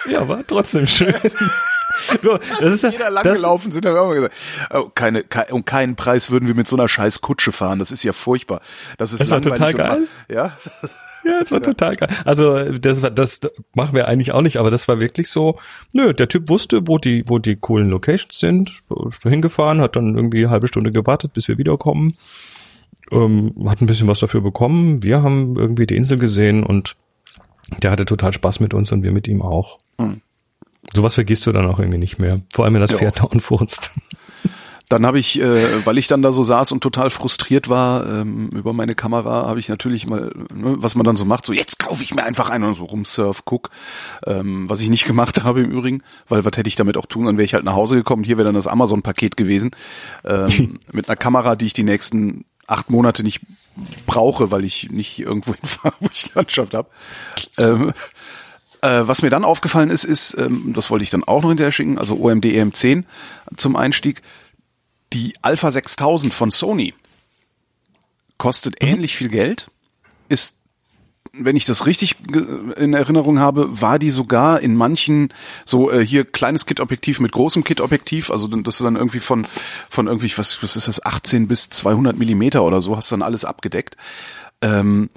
ja, 0.08 0.26
war 0.28 0.44
trotzdem 0.46 0.87
schön. 0.87 1.14
Das 2.61 2.73
ist 2.73 2.82
ja, 2.82 2.90
Jeder 2.90 3.11
lang 3.11 3.25
das, 3.25 3.38
gelaufen 3.38 3.73
sind, 3.73 3.87
haben 3.87 4.08
wir 4.08 4.14
gesagt, 4.14 4.34
oh, 4.73 4.90
keine, 4.94 5.25
kein, 5.25 5.50
um 5.50 5.64
keinen 5.64 5.96
Preis 5.96 6.30
würden 6.30 6.46
wir 6.46 6.54
mit 6.54 6.68
so 6.68 6.76
einer 6.76 6.88
scheiß 6.88 7.20
Kutsche 7.20 7.52
fahren. 7.52 7.78
Das 7.78 7.90
ist 7.90 8.02
ja 8.02 8.12
furchtbar. 8.12 8.61
Das 8.99 9.12
ist 9.12 9.20
Das 9.20 9.30
war 9.30 9.42
total 9.42 9.75
geil. 9.75 10.08
Ja. 10.28 10.56
Ja, 11.25 11.40
es 11.40 11.50
war 11.50 11.62
total 11.62 11.96
geil. 11.96 12.11
Also 12.26 12.70
das 12.70 13.00
war 13.00 13.11
das 13.11 13.40
machen 13.75 13.94
wir 13.94 14.08
eigentlich 14.08 14.32
auch 14.32 14.42
nicht, 14.42 14.58
aber 14.58 14.70
das 14.70 14.87
war 14.88 15.00
wirklich 15.00 15.30
so. 15.30 15.58
Nö, 15.94 16.12
der 16.12 16.28
Typ 16.28 16.50
wusste, 16.50 16.87
wo 16.87 16.99
die 16.99 17.25
wo 17.26 17.38
die 17.38 17.56
coolen 17.56 17.87
Locations 17.87 18.38
sind, 18.38 18.73
ist 19.08 19.25
da 19.25 19.30
hingefahren, 19.30 19.80
hat 19.80 19.96
dann 19.96 20.16
irgendwie 20.16 20.40
eine 20.40 20.50
halbe 20.50 20.68
Stunde 20.68 20.92
gewartet, 20.92 21.32
bis 21.32 21.49
wir 21.49 21.56
wiederkommen. 21.56 22.18
Ähm, 23.11 23.54
hat 23.66 23.80
ein 23.80 23.87
bisschen 23.87 24.08
was 24.08 24.20
dafür 24.20 24.42
bekommen. 24.42 25.02
Wir 25.02 25.23
haben 25.23 25.56
irgendwie 25.56 25.87
die 25.87 25.96
Insel 25.96 26.18
gesehen 26.18 26.62
und 26.62 26.96
der 27.82 27.90
hatte 27.90 28.04
total 28.04 28.32
Spaß 28.32 28.61
mit 28.61 28.75
uns 28.75 28.92
und 28.92 29.02
wir 29.02 29.12
mit 29.12 29.28
ihm 29.28 29.42
auch. 29.42 29.78
Hm. 29.99 30.20
Sowas 30.92 31.14
vergisst 31.14 31.46
du 31.46 31.52
dann 31.52 31.66
auch 31.66 31.78
irgendwie 31.78 31.98
nicht 31.98 32.18
mehr. 32.18 32.40
Vor 32.52 32.64
allem, 32.64 32.74
wenn 32.74 32.80
das 32.82 32.90
Ja. 32.92 32.98
Pferd 32.98 33.18
dauernd 33.20 33.42
furzt. 33.42 33.92
Dann 34.90 35.06
habe 35.06 35.18
ich, 35.18 35.40
äh, 35.40 35.86
weil 35.86 35.96
ich 35.96 36.08
dann 36.08 36.20
da 36.20 36.30
so 36.30 36.42
saß 36.42 36.70
und 36.72 36.82
total 36.82 37.08
frustriert 37.08 37.70
war 37.70 38.06
ähm, 38.06 38.50
über 38.50 38.74
meine 38.74 38.94
Kamera, 38.94 39.48
habe 39.48 39.58
ich 39.58 39.68
natürlich 39.70 40.06
mal, 40.06 40.30
ne, 40.54 40.76
was 40.76 40.94
man 40.94 41.04
dann 41.04 41.16
so 41.16 41.24
macht, 41.24 41.46
so 41.46 41.54
jetzt 41.54 41.78
kaufe 41.78 42.02
ich 42.02 42.14
mir 42.14 42.22
einfach 42.22 42.50
einen 42.50 42.64
und 42.64 42.74
so 42.74 42.84
rumsurf, 42.84 43.46
guck, 43.46 43.70
ähm, 44.26 44.68
was 44.68 44.80
ich 44.80 44.90
nicht 44.90 45.06
gemacht 45.06 45.42
habe 45.42 45.62
im 45.62 45.70
Übrigen, 45.70 46.02
weil 46.28 46.44
was 46.44 46.56
hätte 46.58 46.68
ich 46.68 46.76
damit 46.76 46.98
auch 46.98 47.06
tun, 47.06 47.24
dann 47.24 47.38
wäre 47.38 47.46
ich 47.46 47.54
halt 47.54 47.64
nach 47.64 47.72
Hause 47.72 47.96
gekommen, 47.96 48.24
hier 48.24 48.36
wäre 48.36 48.44
dann 48.46 48.54
das 48.54 48.66
Amazon-Paket 48.66 49.38
gewesen, 49.38 49.70
ähm, 50.22 50.78
mit 50.92 51.08
einer 51.08 51.16
Kamera, 51.16 51.56
die 51.56 51.64
ich 51.66 51.72
die 51.72 51.82
nächsten 51.82 52.44
acht 52.66 52.90
Monate 52.90 53.22
nicht 53.22 53.40
brauche, 54.06 54.50
weil 54.50 54.64
ich 54.64 54.90
nicht 54.90 55.18
irgendwo 55.18 55.54
hinfahre, 55.54 55.94
wo 56.00 56.08
ich 56.12 56.32
Landschaft 56.34 56.74
habe. 56.74 56.88
Ähm, 57.58 57.92
äh, 58.84 59.08
was 59.08 59.22
mir 59.22 59.30
dann 59.30 59.44
aufgefallen 59.44 59.90
ist, 59.90 60.04
ist, 60.04 60.36
ähm, 60.38 60.74
das 60.74 60.90
wollte 60.90 61.04
ich 61.04 61.10
dann 61.10 61.24
auch 61.24 61.42
noch 61.42 61.48
hinterher 61.48 61.72
schicken, 61.72 61.98
also 61.98 62.16
OMD 62.16 62.44
EM10 62.44 63.04
zum 63.56 63.76
Einstieg, 63.76 64.20
die 65.12 65.34
Alpha 65.40 65.70
6000 65.70 66.34
von 66.34 66.50
Sony 66.50 66.92
kostet 68.36 68.82
ähnlich 68.82 69.16
viel 69.16 69.30
Geld, 69.30 69.70
ist, 70.28 70.58
wenn 71.32 71.56
ich 71.56 71.64
das 71.64 71.86
richtig 71.86 72.16
in 72.76 72.92
Erinnerung 72.92 73.38
habe, 73.38 73.80
war 73.80 73.98
die 73.98 74.10
sogar 74.10 74.60
in 74.60 74.76
manchen 74.76 75.32
so 75.64 75.90
äh, 75.90 76.04
hier 76.04 76.24
kleines 76.24 76.66
Kit-Objektiv 76.66 77.20
mit 77.20 77.32
großem 77.32 77.64
Kit-Objektiv, 77.64 78.30
also 78.30 78.48
das 78.48 78.74
ist 78.74 78.84
dann 78.84 78.96
irgendwie 78.96 79.20
von 79.20 79.46
von 79.88 80.08
irgendwie 80.08 80.32
was 80.36 80.62
was 80.62 80.76
ist 80.76 80.88
das 80.88 81.04
18 81.04 81.48
bis 81.48 81.70
200 81.70 82.18
Millimeter 82.18 82.62
oder 82.62 82.80
so, 82.80 82.96
hast 82.96 83.10
dann 83.10 83.22
alles 83.22 83.44
abgedeckt. 83.44 83.96
Ähm, 84.60 85.08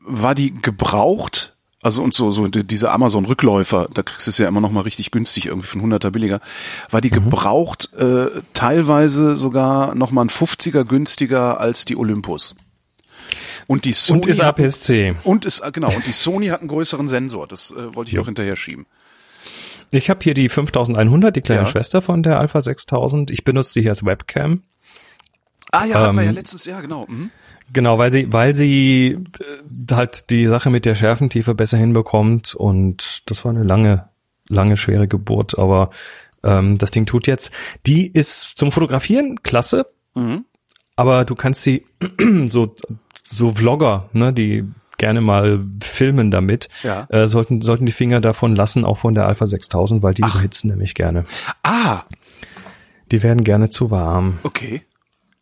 war 0.00 0.34
die 0.34 0.54
gebraucht, 0.54 1.57
also 1.82 2.02
und 2.02 2.12
so, 2.14 2.30
so 2.30 2.46
die- 2.48 2.64
diese 2.66 2.90
Amazon-Rückläufer, 2.90 3.88
da 3.94 4.02
kriegst 4.02 4.26
du 4.26 4.30
es 4.30 4.38
ja 4.38 4.48
immer 4.48 4.60
noch 4.60 4.72
mal 4.72 4.80
richtig 4.80 5.10
günstig, 5.10 5.46
irgendwie 5.46 5.68
von 5.68 5.80
100er 5.80 6.10
billiger, 6.10 6.40
war 6.90 7.00
die 7.00 7.10
gebraucht 7.10 7.92
äh, 7.94 8.26
teilweise 8.54 9.36
sogar 9.36 9.94
noch 9.94 10.10
mal 10.10 10.22
ein 10.22 10.30
50er 10.30 10.84
günstiger 10.84 11.60
als 11.60 11.84
die 11.84 11.96
Olympus. 11.96 12.54
Und 13.66 13.84
die 13.84 13.92
Sony 13.92 14.20
Und 14.20 14.26
ist 14.26 14.42
hat- 14.42 14.58
APS-C. 14.58 15.14
und 15.24 15.44
ist 15.44 15.62
genau 15.72 15.94
und 15.94 16.06
die 16.06 16.12
Sony 16.24 16.46
hat 16.48 16.60
einen 16.60 16.68
größeren 16.68 17.08
Sensor. 17.08 17.46
Das 17.46 17.70
äh, 17.70 17.94
wollte 17.94 18.08
ich 18.10 18.14
Jo. 18.16 18.22
auch 18.22 18.26
hinterher 18.26 18.56
schieben. 18.56 18.86
Ich 19.90 20.10
habe 20.10 20.20
hier 20.22 20.34
die 20.34 20.48
5100, 20.48 21.34
die 21.36 21.40
kleine 21.42 21.62
Ja. 21.62 21.66
Schwester 21.66 22.02
von 22.02 22.22
der 22.22 22.38
Alpha 22.40 22.60
6000. 22.60 23.30
Ich 23.30 23.44
benutze 23.44 23.74
die 23.74 23.82
hier 23.82 23.90
als 23.92 24.04
Webcam. 24.04 24.62
Ah 25.70 25.84
ja, 25.84 26.00
hatten 26.00 26.16
wir 26.16 26.24
ja 26.24 26.30
Ähm, 26.30 26.34
letztes 26.34 26.64
Jahr 26.64 26.82
genau. 26.82 27.06
Mhm. 27.08 27.30
Genau, 27.72 27.98
weil 27.98 28.10
sie, 28.12 28.32
weil 28.32 28.54
sie 28.54 29.18
äh, 29.40 29.94
halt 29.94 30.30
die 30.30 30.46
Sache 30.46 30.70
mit 30.70 30.84
der 30.84 30.94
Schärfentiefe 30.94 31.54
besser 31.54 31.76
hinbekommt 31.78 32.54
und 32.54 33.22
das 33.30 33.44
war 33.44 33.50
eine 33.52 33.62
lange, 33.64 34.08
lange 34.48 34.76
schwere 34.76 35.06
Geburt, 35.08 35.58
aber 35.58 35.90
ähm, 36.42 36.78
das 36.78 36.90
Ding 36.90 37.04
tut 37.06 37.26
jetzt. 37.26 37.52
Die 37.86 38.06
ist 38.06 38.56
zum 38.58 38.72
Fotografieren 38.72 39.42
klasse, 39.42 39.86
Mhm. 40.14 40.44
aber 40.96 41.24
du 41.24 41.34
kannst 41.34 41.62
sie 41.62 41.84
so 42.48 42.74
so 43.30 43.54
Vlogger, 43.54 44.08
ne, 44.14 44.32
die 44.32 44.64
gerne 44.96 45.20
mal 45.20 45.60
filmen 45.82 46.30
damit, 46.30 46.68
Ja. 46.82 47.06
äh, 47.10 47.26
sollten 47.26 47.60
sollten 47.60 47.84
die 47.86 47.92
Finger 47.92 48.20
davon 48.22 48.56
lassen, 48.56 48.84
auch 48.86 48.96
von 48.96 49.14
der 49.14 49.26
Alpha 49.26 49.46
6000, 49.46 50.02
weil 50.02 50.14
die 50.14 50.22
überhitzen 50.22 50.70
nämlich 50.70 50.94
gerne. 50.94 51.24
Ah, 51.62 52.00
Die 53.12 53.22
werden 53.22 53.44
gerne 53.44 53.68
zu 53.70 53.90
warm. 53.90 54.38
okay. 54.42 54.82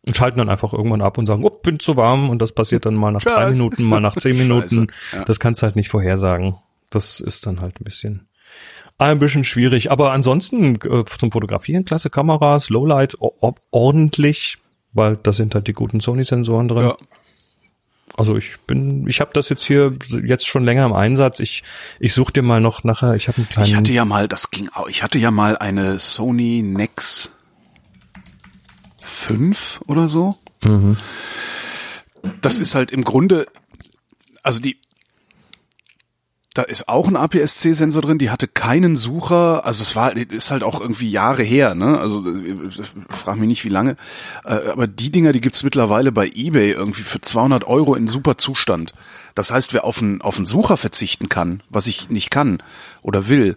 Und 0.07 0.15
schalten 0.15 0.39
dann 0.39 0.49
einfach 0.49 0.73
irgendwann 0.73 1.01
ab 1.01 1.17
und 1.17 1.25
sagen, 1.25 1.43
oh, 1.43 1.49
bin 1.49 1.79
zu 1.79 1.95
warm 1.95 2.29
und 2.29 2.41
das 2.41 2.51
passiert 2.51 2.85
dann 2.85 2.95
mal 2.95 3.11
nach 3.11 3.21
drei 3.21 3.47
Scheiße. 3.47 3.59
Minuten, 3.59 3.83
mal 3.83 3.99
nach 3.99 4.15
zehn 4.15 4.37
Minuten. 4.37 4.87
Ja. 5.13 5.25
Das 5.25 5.39
kannst 5.39 5.61
du 5.61 5.65
halt 5.65 5.75
nicht 5.75 5.89
vorhersagen. 5.89 6.55
Das 6.89 7.19
ist 7.19 7.45
dann 7.45 7.61
halt 7.61 7.79
ein 7.81 7.83
bisschen 7.83 8.27
ein 8.97 9.19
bisschen 9.19 9.43
schwierig. 9.43 9.91
Aber 9.91 10.11
ansonsten 10.11 10.75
äh, 10.75 11.03
zum 11.19 11.31
Fotografieren 11.31 11.85
klasse 11.85 12.09
Kameras, 12.09 12.69
Lowlight 12.69 13.17
ordentlich, 13.71 14.57
weil 14.93 15.17
da 15.17 15.33
sind 15.33 15.53
halt 15.55 15.67
die 15.67 15.73
guten 15.73 15.99
Sony-Sensoren 15.99 16.67
drin. 16.67 16.85
Ja. 16.85 16.97
Also 18.15 18.35
ich 18.35 18.57
bin, 18.65 19.07
ich 19.07 19.19
habe 19.21 19.29
das 19.33 19.49
jetzt 19.49 19.63
hier 19.63 19.93
jetzt 20.23 20.47
schon 20.47 20.65
länger 20.65 20.85
im 20.87 20.93
Einsatz. 20.93 21.39
Ich 21.39 21.63
ich 21.99 22.13
suche 22.13 22.33
dir 22.33 22.41
mal 22.41 22.59
noch 22.59 22.83
nachher. 22.83 23.13
Ich 23.13 23.27
habe 23.27 23.37
einen 23.37 23.49
kleinen. 23.49 23.67
Ich 23.67 23.75
hatte 23.75 23.91
ja 23.91 24.05
mal, 24.05 24.27
das 24.27 24.49
ging 24.49 24.69
auch, 24.73 24.87
ich 24.87 25.03
hatte 25.03 25.19
ja 25.19 25.29
mal 25.29 25.55
eine 25.55 25.99
Sony 25.99 26.63
Nex 26.63 27.31
5 29.27 29.81
oder 29.87 30.09
so. 30.09 30.29
Das 32.41 32.59
ist 32.59 32.75
halt 32.75 32.91
im 32.91 33.03
Grunde, 33.03 33.45
also 34.43 34.61
die, 34.61 34.77
da 36.53 36.63
ist 36.63 36.89
auch 36.89 37.07
ein 37.07 37.15
APS-C-Sensor 37.15 38.01
drin, 38.01 38.17
die 38.17 38.31
hatte 38.31 38.47
keinen 38.47 38.95
Sucher, 38.95 39.63
also 39.63 39.83
es 39.83 39.95
war, 39.95 40.17
ist 40.17 40.49
halt 40.49 40.63
auch 40.63 40.81
irgendwie 40.81 41.11
Jahre 41.11 41.43
her, 41.43 41.75
ne, 41.75 41.99
also 41.99 42.23
frag 43.09 43.37
mich 43.37 43.47
nicht 43.47 43.63
wie 43.63 43.69
lange, 43.69 43.95
Äh, 44.43 44.69
aber 44.71 44.87
die 44.87 45.11
Dinger, 45.11 45.33
die 45.33 45.41
gibt's 45.41 45.63
mittlerweile 45.63 46.11
bei 46.11 46.27
Ebay 46.33 46.71
irgendwie 46.71 47.03
für 47.03 47.21
200 47.21 47.65
Euro 47.65 47.93
in 47.93 48.07
super 48.07 48.37
Zustand. 48.37 48.93
Das 49.35 49.51
heißt, 49.51 49.73
wer 49.73 49.83
auf 49.83 50.01
einen, 50.01 50.21
auf 50.21 50.37
einen 50.37 50.47
Sucher 50.47 50.77
verzichten 50.77 51.29
kann, 51.29 51.61
was 51.69 51.85
ich 51.85 52.09
nicht 52.09 52.31
kann 52.31 52.63
oder 53.03 53.29
will, 53.29 53.53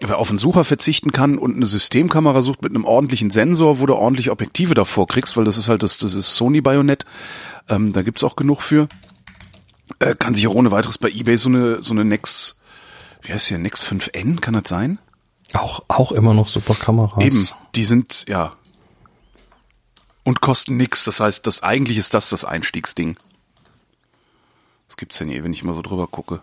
wer 0.00 0.18
auf 0.18 0.28
einen 0.28 0.38
Sucher 0.38 0.64
verzichten 0.64 1.12
kann 1.12 1.38
und 1.38 1.56
eine 1.56 1.66
Systemkamera 1.66 2.42
sucht 2.42 2.62
mit 2.62 2.72
einem 2.72 2.84
ordentlichen 2.84 3.30
Sensor, 3.30 3.80
wo 3.80 3.86
du 3.86 3.94
ordentlich 3.94 4.30
Objektive 4.30 4.74
davor 4.74 5.06
kriegst, 5.06 5.36
weil 5.36 5.44
das 5.44 5.58
ist 5.58 5.68
halt 5.68 5.82
das, 5.82 5.98
das 5.98 6.14
ist 6.14 6.34
Sony 6.34 6.60
Bayonet, 6.60 7.04
ähm, 7.68 7.92
da 7.92 8.02
gibt's 8.02 8.24
auch 8.24 8.36
genug 8.36 8.62
für, 8.62 8.88
äh, 10.00 10.14
kann 10.14 10.34
sich 10.34 10.46
auch 10.48 10.54
ohne 10.54 10.70
weiteres 10.70 10.98
bei 10.98 11.10
eBay 11.10 11.36
so 11.36 11.48
eine, 11.48 11.82
so 11.82 11.94
eine 11.94 12.04
Nex, 12.04 12.60
wie 13.22 13.32
heißt 13.32 13.50
die, 13.50 13.58
Nex 13.58 13.84
5N, 13.84 14.40
kann 14.40 14.54
das 14.54 14.68
sein? 14.68 14.98
auch 15.54 15.84
auch 15.88 16.12
immer 16.12 16.34
noch 16.34 16.48
super 16.48 16.74
Kameras. 16.74 17.22
Eben, 17.22 17.48
die 17.74 17.84
sind, 17.84 18.26
ja, 18.28 18.54
Und 20.24 20.40
kosten 20.40 20.76
nix. 20.76 21.04
Das 21.04 21.20
heißt, 21.20 21.46
das 21.46 21.62
eigentlich 21.62 21.98
ist 21.98 22.14
das 22.14 22.30
das 22.30 22.44
Einstiegsding. 22.44 23.16
Was 24.88 24.96
gibt's 24.96 25.18
denn 25.18 25.28
hier, 25.28 25.44
wenn 25.44 25.52
ich 25.52 25.64
mal 25.64 25.74
so 25.74 25.82
drüber 25.82 26.06
gucke? 26.06 26.40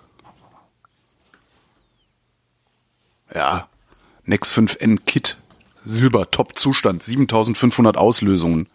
Ja. 3.34 3.68
Nex 4.26 4.54
5N 4.56 5.00
Kit. 5.06 5.38
Silber, 5.84 6.30
Top-Zustand, 6.30 7.02
7500 7.02 7.98
Auslösungen. 7.98 8.68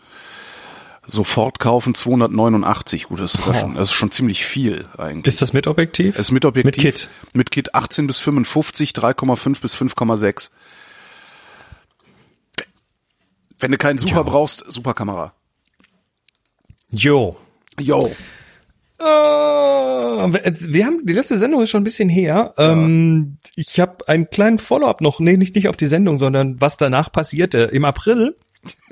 Sofort 1.07 1.61
kaufen 1.61 1.95
289. 1.95 3.05
Gut, 3.05 3.21
das 3.21 3.35
ist, 3.35 3.45
sogar 3.45 3.61
schon, 3.61 3.75
das 3.77 3.91
ist 3.91 3.95
schon 3.95 4.11
ziemlich 4.11 4.45
viel 4.45 4.89
eigentlich. 4.99 5.27
Ist 5.33 5.41
das 5.41 5.53
mit 5.53 5.69
Objektiv? 5.69 6.19
Ist 6.19 6.33
mit 6.33 6.45
Objektiv. 6.45 6.85
Mit 6.85 6.95
Kit. 6.95 7.09
Mit 7.33 7.51
Kit 7.53 7.75
18 7.77 8.09
bis 8.09 8.19
55, 8.19 8.91
3,5 8.91 9.61
bis 9.61 9.77
5,6. 9.77 10.51
Wenn 13.61 13.71
du 13.71 13.79
keinen 13.79 13.99
Super 13.99 14.17
Ja. 14.17 14.23
brauchst, 14.25 14.65
super 14.69 14.95
Kamera. 14.95 15.33
Jo. 16.91 17.37
Yo. 17.79 18.15
Äh, 18.99 19.05
wir 19.05 20.87
haben 20.87 21.05
die 21.05 21.13
letzte 21.13 21.37
Sendung 21.37 21.63
ist 21.63 21.71
schon 21.71 21.83
ein 21.83 21.85
bisschen 21.85 22.09
her. 22.09 22.55
Ähm, 22.57 23.39
ich 23.55 23.79
habe 23.81 24.09
einen 24.09 24.31
kleinen 24.31 24.59
Follow-up 24.59 25.01
noch, 25.01 25.21
nee, 25.21 25.37
nicht 25.37 25.55
nicht 25.55 25.69
auf 25.69 25.77
die 25.77 25.87
Sendung, 25.87 26.19
sondern 26.19 26.61
was 26.61 26.77
danach 26.77 27.13
passierte 27.13 27.59
im 27.59 27.85
April. 27.85 28.37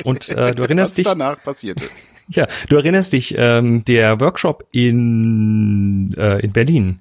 Und 0.05 0.29
äh, 0.29 0.55
du 0.55 0.63
Was 0.63 0.67
erinnerst 0.69 0.99
dich, 0.99 1.07
danach 1.07 1.43
passierte. 1.43 1.87
ja, 2.29 2.47
du 2.69 2.77
erinnerst 2.77 3.13
dich, 3.13 3.35
ähm, 3.37 3.85
der 3.85 4.21
Workshop 4.21 4.67
in 4.73 6.15
äh, 6.19 6.41
in 6.41 6.53
Berlin, 6.53 7.01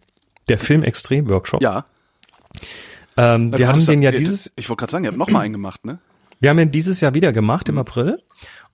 der 0.49 0.57
Film 0.57 0.83
Extrem 0.83 1.29
Workshop. 1.29 1.61
Ja. 1.61 1.85
ähm, 3.17 3.51
Du 3.51 3.59
wir 3.59 3.67
haben 3.67 3.85
den 3.85 4.01
ja 4.01 4.11
dieses, 4.11 4.51
Ich 4.55 4.69
wollte 4.69 4.81
gerade 4.81 4.91
sagen, 4.91 5.03
ihr 5.03 5.09
habt 5.09 5.17
noch 5.17 5.29
mal 5.29 5.41
einen 5.41 5.53
gemacht, 5.53 5.85
ne? 5.85 5.99
wir 6.43 6.49
haben 6.49 6.59
ihn 6.59 6.71
dieses 6.71 6.99
Jahr 6.99 7.13
wieder 7.13 7.31
gemacht 7.31 7.69
im 7.69 7.77
April. 7.77 8.21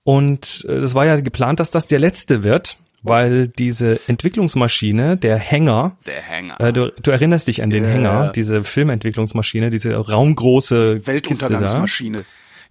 Und 0.02 0.66
äh, 0.68 0.80
das 0.80 0.94
war 0.94 1.06
ja 1.06 1.20
geplant, 1.20 1.60
dass 1.60 1.70
das 1.70 1.86
der 1.86 2.00
letzte 2.00 2.42
wird, 2.42 2.78
weil 3.02 3.48
diese 3.48 4.00
Entwicklungsmaschine, 4.08 5.16
der 5.16 5.38
Hänger, 5.38 5.96
Der 6.06 6.22
Hänger. 6.22 6.60
Äh, 6.60 6.72
du, 6.72 6.92
du 7.00 7.10
erinnerst 7.10 7.48
dich 7.48 7.62
an 7.62 7.70
den 7.70 7.84
Ja. 7.84 7.90
Hänger, 7.90 8.32
diese 8.34 8.64
Filmentwicklungsmaschine, 8.64 9.70
diese 9.70 9.94
raumgroße 9.94 10.96
Kiste 10.96 11.06
Weltuntergangsmaschine. 11.06 12.24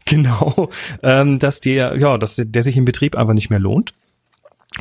Genau, 0.05 0.69
ähm, 1.03 1.39
dass 1.39 1.61
der, 1.61 1.97
ja, 1.97 2.17
dass 2.17 2.35
der, 2.35 2.45
der 2.45 2.63
sich 2.63 2.77
im 2.77 2.85
Betrieb 2.85 3.15
einfach 3.15 3.33
nicht 3.33 3.49
mehr 3.49 3.59
lohnt. 3.59 3.93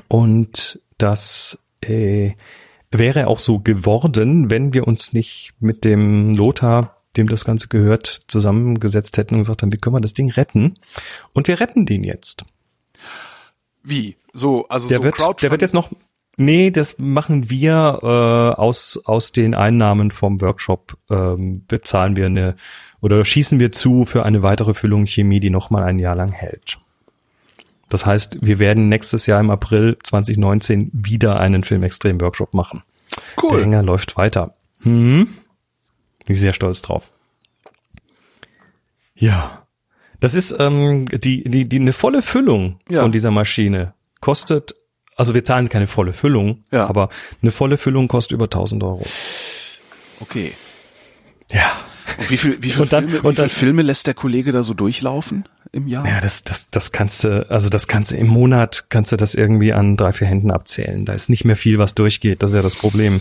Und 0.06 0.80
das 0.96 1.58
äh, 1.82 2.32
wäre 2.90 3.26
auch 3.26 3.38
so 3.38 3.58
geworden, 3.58 4.50
wenn 4.50 4.72
wir 4.72 4.86
uns 4.86 5.12
nicht 5.12 5.52
mit 5.60 5.84
dem 5.84 6.34
Lothar, 6.34 7.02
dem 7.16 7.28
das 7.28 7.44
Ganze 7.44 7.68
gehört, 7.68 8.20
zusammengesetzt 8.28 9.16
hätten 9.18 9.34
und 9.34 9.40
gesagt 9.40 9.62
haben, 9.62 9.72
wie 9.72 9.78
können 9.78 9.96
wir 9.96 10.00
das 10.00 10.14
Ding 10.14 10.30
retten? 10.30 10.74
Und 11.32 11.48
wir 11.48 11.60
retten 11.60 11.84
den 11.84 12.04
jetzt. 12.04 12.44
Wie? 13.82 14.16
So, 14.38 14.66
also 14.68 14.88
Der 14.88 14.98
so 14.98 15.04
wird, 15.04 15.14
Crowdfunding. 15.16 15.40
der 15.42 15.50
wird 15.50 15.62
jetzt 15.62 15.74
noch, 15.74 15.90
nee, 16.36 16.70
das 16.70 16.96
machen 16.98 17.50
wir 17.50 17.98
äh, 18.02 18.60
aus 18.60 19.00
aus 19.04 19.32
den 19.32 19.54
Einnahmen 19.54 20.10
vom 20.10 20.40
Workshop 20.40 20.96
ähm, 21.10 21.64
bezahlen 21.66 22.16
wir 22.16 22.26
eine 22.26 22.56
oder 23.00 23.24
schießen 23.24 23.60
wir 23.60 23.72
zu 23.72 24.04
für 24.04 24.24
eine 24.24 24.42
weitere 24.42 24.74
Füllung 24.74 25.06
Chemie, 25.06 25.40
die 25.40 25.50
noch 25.50 25.70
mal 25.70 25.82
ein 25.84 25.98
Jahr 25.98 26.14
lang 26.16 26.32
hält. 26.32 26.78
Das 27.90 28.04
heißt, 28.04 28.38
wir 28.42 28.58
werden 28.58 28.88
nächstes 28.88 29.26
Jahr 29.26 29.40
im 29.40 29.50
April 29.50 29.96
2019 30.02 30.90
wieder 30.92 31.40
einen 31.40 31.64
Filmextrem 31.64 32.20
Workshop 32.20 32.54
machen. 32.54 32.82
Der 33.42 33.44
cool. 33.50 33.62
Hänger 33.62 33.82
läuft 33.82 34.16
weiter. 34.16 34.52
Hm? 34.82 35.28
Bin 36.26 36.34
ich 36.34 36.40
sehr 36.40 36.52
stolz 36.52 36.82
drauf. 36.82 37.12
Ja. 39.14 39.66
Das 40.20 40.34
ist 40.34 40.54
ähm, 40.58 41.06
die, 41.06 41.44
die, 41.44 41.68
die 41.68 41.78
eine 41.80 41.92
volle 41.92 42.22
Füllung 42.22 42.78
Ja. 42.88 43.02
von 43.02 43.12
dieser 43.12 43.30
Maschine 43.30 43.94
kostet, 44.20 44.74
also 45.16 45.34
wir 45.34 45.44
zahlen 45.44 45.68
keine 45.68 45.86
volle 45.86 46.12
Füllung, 46.12 46.62
Ja. 46.70 46.86
aber 46.88 47.08
eine 47.42 47.50
volle 47.50 47.76
Füllung 47.76 48.08
kostet 48.08 48.32
über 48.32 48.44
1000 48.46 48.82
Euro. 48.84 49.02
Okay. 50.20 50.52
Ja. 51.50 51.72
Und 52.18 52.30
wie 52.30 52.36
viel, 52.36 52.62
wie 52.62 52.70
viel, 52.70 52.82
Und 52.82 52.92
dann- 52.92 53.08
Filme, 53.08 53.22
wie 53.22 53.26
und 53.26 53.34
viel 53.34 53.42
dann- 53.44 53.48
Filme 53.50 53.82
lässt 53.82 54.06
der 54.06 54.14
Kollege 54.14 54.52
da 54.52 54.62
so 54.64 54.74
durchlaufen 54.74 55.44
im 55.72 55.86
Jahr? 55.86 56.06
Ja, 56.06 56.20
das, 56.20 56.42
das, 56.42 56.70
das 56.70 56.90
kannst 56.92 57.22
du, 57.24 57.48
also 57.50 57.68
das 57.68 57.86
kannst 57.86 58.12
du 58.12 58.16
im 58.16 58.26
Monat, 58.28 58.86
kannst 58.90 59.12
du 59.12 59.16
das 59.16 59.34
irgendwie 59.34 59.72
an 59.72 59.96
drei, 59.96 60.12
vier 60.12 60.26
Händen 60.26 60.50
abzählen. 60.50 61.04
Da 61.04 61.12
ist 61.12 61.28
nicht 61.28 61.44
mehr 61.44 61.56
viel, 61.56 61.78
was 61.78 61.94
durchgeht. 61.94 62.42
Das 62.42 62.50
ist 62.50 62.56
ja 62.56 62.62
das 62.62 62.76
Problem. 62.76 63.20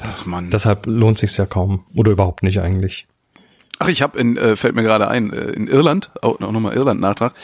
Ach 0.00 0.26
man. 0.26 0.50
Deshalb 0.50 0.86
lohnt 0.86 1.18
sich's 1.18 1.36
ja 1.36 1.46
kaum. 1.46 1.84
Oder 1.94 2.12
überhaupt 2.12 2.42
nicht 2.42 2.60
eigentlich. 2.60 3.06
Ach, 3.78 3.88
ich 3.88 4.02
habe 4.02 4.18
in, 4.18 4.36
äh, 4.36 4.56
fällt 4.56 4.74
mir 4.74 4.82
gerade 4.82 5.08
ein, 5.08 5.32
äh, 5.32 5.50
in 5.50 5.66
Irland, 5.68 6.10
auch, 6.22 6.40
auch 6.40 6.52
nochmal 6.52 6.74
Irland-Nachtrag, 6.74 7.34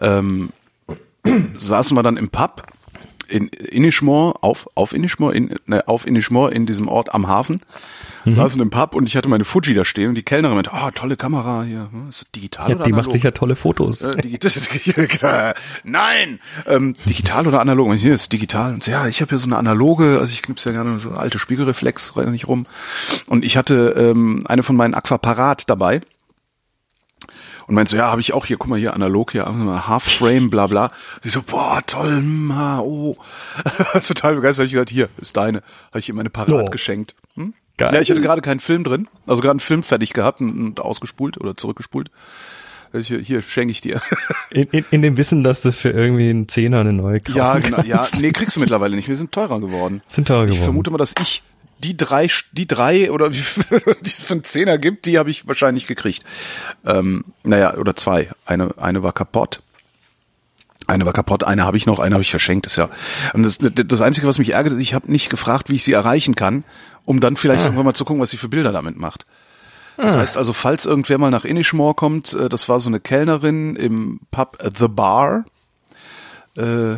ähm, 0.00 0.50
saßen 1.56 1.96
wir 1.96 2.02
dann 2.02 2.16
im 2.16 2.28
Pub 2.28 2.64
in 3.28 3.48
Inishmore, 3.48 4.34
auf, 4.42 4.66
auf 4.74 4.92
Inishmore, 4.92 5.34
in, 5.34 5.54
ne, 5.66 5.86
auf 5.88 6.06
Inishmore 6.06 6.52
in 6.52 6.66
diesem 6.66 6.88
Ort 6.88 7.14
am 7.14 7.26
Hafen, 7.26 7.60
Mhm. 8.24 8.34
saßen 8.34 8.60
im 8.60 8.70
Pub 8.70 8.94
und 8.94 9.06
ich 9.08 9.16
hatte 9.16 9.28
meine 9.28 9.44
Fuji 9.44 9.74
da 9.74 9.84
stehen 9.84 10.08
und 10.08 10.14
die 10.14 10.22
Kellnerin 10.22 10.54
meinte, 10.54 10.72
ah, 10.72 10.90
tolle 10.92 11.16
Kamera 11.16 11.62
hier, 11.64 11.88
hm, 11.90 12.08
ist 12.08 12.26
digital 12.34 12.70
Ja, 12.70 12.76
oder 12.76 12.84
die 12.84 12.92
macht 12.92 13.00
analog? 13.00 13.12
sicher 13.12 13.34
tolle 13.34 13.54
Fotos. 13.54 14.00
Äh, 14.02 14.16
nein, 15.84 16.40
ähm, 16.66 16.94
digital 17.06 17.46
oder 17.46 17.60
analog? 17.60 17.88
Und 17.88 17.96
das 17.96 18.04
ist 18.04 18.32
digital. 18.32 18.72
Und 18.74 18.84
so, 18.84 18.90
ja, 18.90 19.08
ich 19.08 19.20
habe 19.20 19.28
hier 19.30 19.38
so 19.38 19.46
eine 19.46 19.58
analoge, 19.58 20.18
also 20.20 20.32
ich 20.32 20.42
knipse 20.42 20.70
ja 20.70 20.82
gerne 20.82 20.98
so 20.98 21.10
alte 21.10 21.38
Spiegelreflex 21.38 22.14
nicht 22.26 22.48
rum. 22.48 22.62
Und 23.26 23.44
ich 23.44 23.56
hatte 23.58 23.94
ähm, 23.96 24.44
eine 24.46 24.62
von 24.62 24.76
meinen 24.76 24.94
Aquaparat 24.94 25.68
dabei. 25.68 26.00
Und 27.66 27.74
meinte 27.74 27.90
so, 27.90 27.96
ja, 27.96 28.10
habe 28.10 28.20
ich 28.20 28.32
auch 28.32 28.46
hier, 28.46 28.56
guck 28.58 28.68
mal 28.68 28.78
hier, 28.78 28.94
analog 28.94 29.32
hier, 29.32 29.44
Half 29.86 30.02
Frame, 30.04 30.50
bla 30.50 30.66
bla. 30.66 30.84
Und 30.86 31.24
ich 31.24 31.32
so, 31.32 31.42
boah, 31.42 31.80
toll, 31.86 32.16
hm, 32.16 32.54
ha, 32.54 32.80
oh. 32.80 33.16
Total 34.06 34.34
begeistert, 34.34 34.66
ich 34.66 34.72
gesagt, 34.72 34.90
hier, 34.90 35.08
ist 35.18 35.36
deine. 35.36 35.62
Habe 35.90 35.98
ich 36.00 36.08
ihr 36.08 36.14
meine 36.14 36.30
Parat 36.30 36.52
Oh. 36.52 36.64
geschenkt. 36.66 37.14
Hm? 37.36 37.54
Geil. 37.76 37.92
Ja, 37.94 38.00
ich 38.00 38.10
hatte 38.10 38.20
gerade 38.20 38.42
keinen 38.42 38.60
Film 38.60 38.84
drin, 38.84 39.08
also 39.26 39.40
gerade 39.40 39.52
einen 39.52 39.60
Film 39.60 39.82
fertig 39.82 40.12
gehabt 40.12 40.40
und, 40.40 40.50
und 40.58 40.80
ausgespult 40.80 41.40
oder 41.40 41.56
zurückgespult. 41.56 42.10
Hier, 43.02 43.18
hier 43.18 43.42
schenke 43.42 43.72
ich 43.72 43.80
dir. 43.80 44.00
In, 44.52 44.68
in, 44.70 44.84
in 44.92 45.02
dem 45.02 45.16
Wissen, 45.16 45.42
dass 45.42 45.62
du 45.62 45.72
für 45.72 45.90
irgendwie 45.90 46.30
einen 46.30 46.46
Zehner 46.46 46.78
eine 46.78 46.92
neue 46.92 47.18
kaufen 47.18 47.36
Ja, 47.36 47.58
genau. 47.58 47.82
Ja, 47.82 48.06
nee, 48.20 48.30
kriegst 48.30 48.54
du 48.54 48.60
mittlerweile 48.60 48.94
nicht. 48.94 49.08
Wir 49.08 49.16
sind 49.16 49.32
teurer 49.32 49.58
geworden. 49.58 50.00
Sind 50.06 50.28
teurer 50.28 50.44
Ich 50.44 50.50
geworden. 50.52 50.64
vermute 50.64 50.90
mal, 50.92 50.98
dass 50.98 51.12
ich 51.20 51.42
die 51.84 51.96
drei, 51.96 52.28
die 52.52 52.66
drei 52.66 53.12
oder 53.12 53.32
wie 53.32 53.36
die 54.00 54.10
es 54.10 54.22
für 54.22 54.34
einen 54.34 54.44
Zehner 54.44 54.78
gibt, 54.78 55.04
die 55.06 55.18
habe 55.18 55.30
ich 55.30 55.46
wahrscheinlich 55.46 55.86
gekriegt. 55.86 56.24
Ähm, 56.86 57.24
naja, 57.42 57.74
oder 57.76 57.94
zwei. 57.94 58.30
Eine, 58.46 58.74
eine 58.78 59.02
war 59.02 59.12
kaputt. 59.12 59.60
Eine 60.86 61.06
war 61.06 61.12
kaputt, 61.12 61.44
eine 61.44 61.64
habe 61.64 61.76
ich 61.76 61.86
noch, 61.86 61.98
eine 61.98 62.14
habe 62.14 62.22
ich 62.22 62.30
verschenkt. 62.30 62.66
Ist 62.66 62.76
ja. 62.76 62.88
Und 63.32 63.42
das, 63.42 63.58
das 63.60 64.00
Einzige, 64.00 64.26
was 64.26 64.38
mich 64.38 64.50
ärgert, 64.50 64.74
ist, 64.74 64.80
ich 64.80 64.94
habe 64.94 65.10
nicht 65.10 65.30
gefragt, 65.30 65.70
wie 65.70 65.76
ich 65.76 65.84
sie 65.84 65.92
erreichen 65.92 66.34
kann, 66.34 66.64
um 67.04 67.20
dann 67.20 67.36
vielleicht 67.36 67.62
Ah. 67.62 67.66
irgendwann 67.66 67.86
mal 67.86 67.94
zu 67.94 68.04
gucken, 68.04 68.20
was 68.20 68.30
sie 68.30 68.36
für 68.36 68.48
Bilder 68.48 68.72
damit 68.72 68.96
macht. 68.96 69.26
Das 69.96 70.16
heißt 70.16 70.36
also, 70.36 70.52
falls 70.52 70.86
irgendwer 70.86 71.18
mal 71.18 71.30
nach 71.30 71.44
Inishmore 71.44 71.94
kommt, 71.94 72.32
äh, 72.32 72.48
das 72.48 72.68
war 72.68 72.80
so 72.80 72.88
eine 72.88 72.98
Kellnerin 72.98 73.76
im 73.76 74.20
Pub 74.32 74.58
The 74.76 74.88
Bar, 74.88 75.44
äh, 76.56 76.96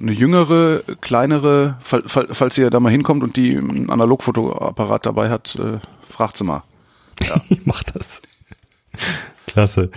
eine 0.00 0.12
jüngere, 0.12 0.82
kleinere, 1.00 1.76
fall, 1.80 2.02
fall, 2.06 2.28
falls 2.30 2.56
ihr 2.58 2.70
da 2.70 2.80
mal 2.80 2.90
hinkommt 2.90 3.22
und 3.22 3.36
die 3.36 3.56
einen 3.56 3.90
Analogfotoapparat 3.90 5.06
dabei 5.06 5.28
hat, 5.30 5.56
äh, 5.56 5.78
fragt 6.08 6.36
sie 6.36 6.44
mal. 6.44 6.62
Ich 7.50 7.66
mach 7.66 7.82
das. 7.82 8.22
Klasse. 9.46 9.90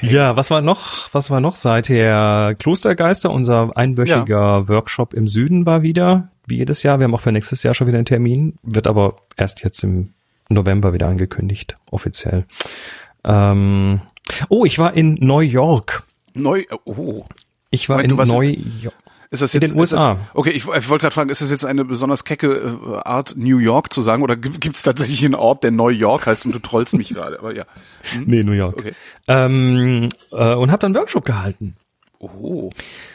Ja, 0.00 0.36
was 0.36 0.50
war 0.50 0.62
noch, 0.62 1.12
was 1.12 1.30
war 1.30 1.40
noch 1.40 1.56
seither? 1.56 2.54
Klostergeister, 2.58 3.30
unser 3.30 3.76
einwöchiger 3.76 4.68
Workshop 4.68 5.12
im 5.14 5.28
Süden 5.28 5.66
war 5.66 5.82
wieder, 5.82 6.28
wie 6.46 6.56
jedes 6.56 6.82
Jahr. 6.82 6.98
Wir 6.98 7.04
haben 7.04 7.14
auch 7.14 7.20
für 7.20 7.32
nächstes 7.32 7.62
Jahr 7.62 7.74
schon 7.74 7.86
wieder 7.86 7.98
einen 7.98 8.06
Termin, 8.06 8.58
wird 8.62 8.86
aber 8.86 9.16
erst 9.36 9.62
jetzt 9.62 9.82
im 9.82 10.10
November 10.48 10.92
wieder 10.92 11.08
angekündigt, 11.08 11.76
offiziell. 11.90 12.46
Ähm, 13.24 14.00
oh, 14.48 14.64
ich 14.64 14.78
war 14.78 14.94
in 14.94 15.14
New 15.14 15.40
York. 15.40 16.04
Neu, 16.34 16.64
oh, 16.84 17.24
Ich 17.70 17.88
war 17.88 17.98
Moment, 17.98 18.20
in 18.20 18.34
New 18.34 18.40
York. 18.82 18.94
Ist 19.32 19.40
das 19.40 19.54
In 19.54 19.62
jetzt 19.62 19.70
den 19.70 19.80
USA. 19.80 20.14
Das, 20.14 20.22
okay, 20.34 20.50
ich, 20.50 20.64
ich 20.64 20.88
wollte 20.88 21.02
gerade 21.02 21.14
fragen, 21.14 21.30
ist 21.30 21.40
das 21.40 21.50
jetzt 21.50 21.64
eine 21.64 21.86
besonders 21.86 22.24
kecke 22.24 22.52
äh, 22.86 22.96
Art, 23.08 23.34
New 23.36 23.58
York 23.58 23.90
zu 23.90 24.02
sagen, 24.02 24.22
oder 24.22 24.36
gibt 24.36 24.76
es 24.76 24.82
tatsächlich 24.82 25.24
einen 25.24 25.34
Ort, 25.34 25.64
der 25.64 25.70
New 25.70 25.88
York 25.88 26.26
heißt 26.26 26.44
und 26.44 26.54
du 26.54 26.58
trollst 26.58 26.94
mich 26.94 27.08
gerade? 27.08 27.38
Aber 27.38 27.56
ja. 27.56 27.64
Nee, 28.26 28.44
New 28.44 28.52
York. 28.52 28.76
Okay. 28.78 28.92
Ähm, 29.28 30.10
äh, 30.32 30.54
und 30.54 30.70
habe 30.70 30.80
dann 30.80 30.94
Workshop 30.94 31.24
gehalten. 31.24 31.76
Oh. 32.18 32.68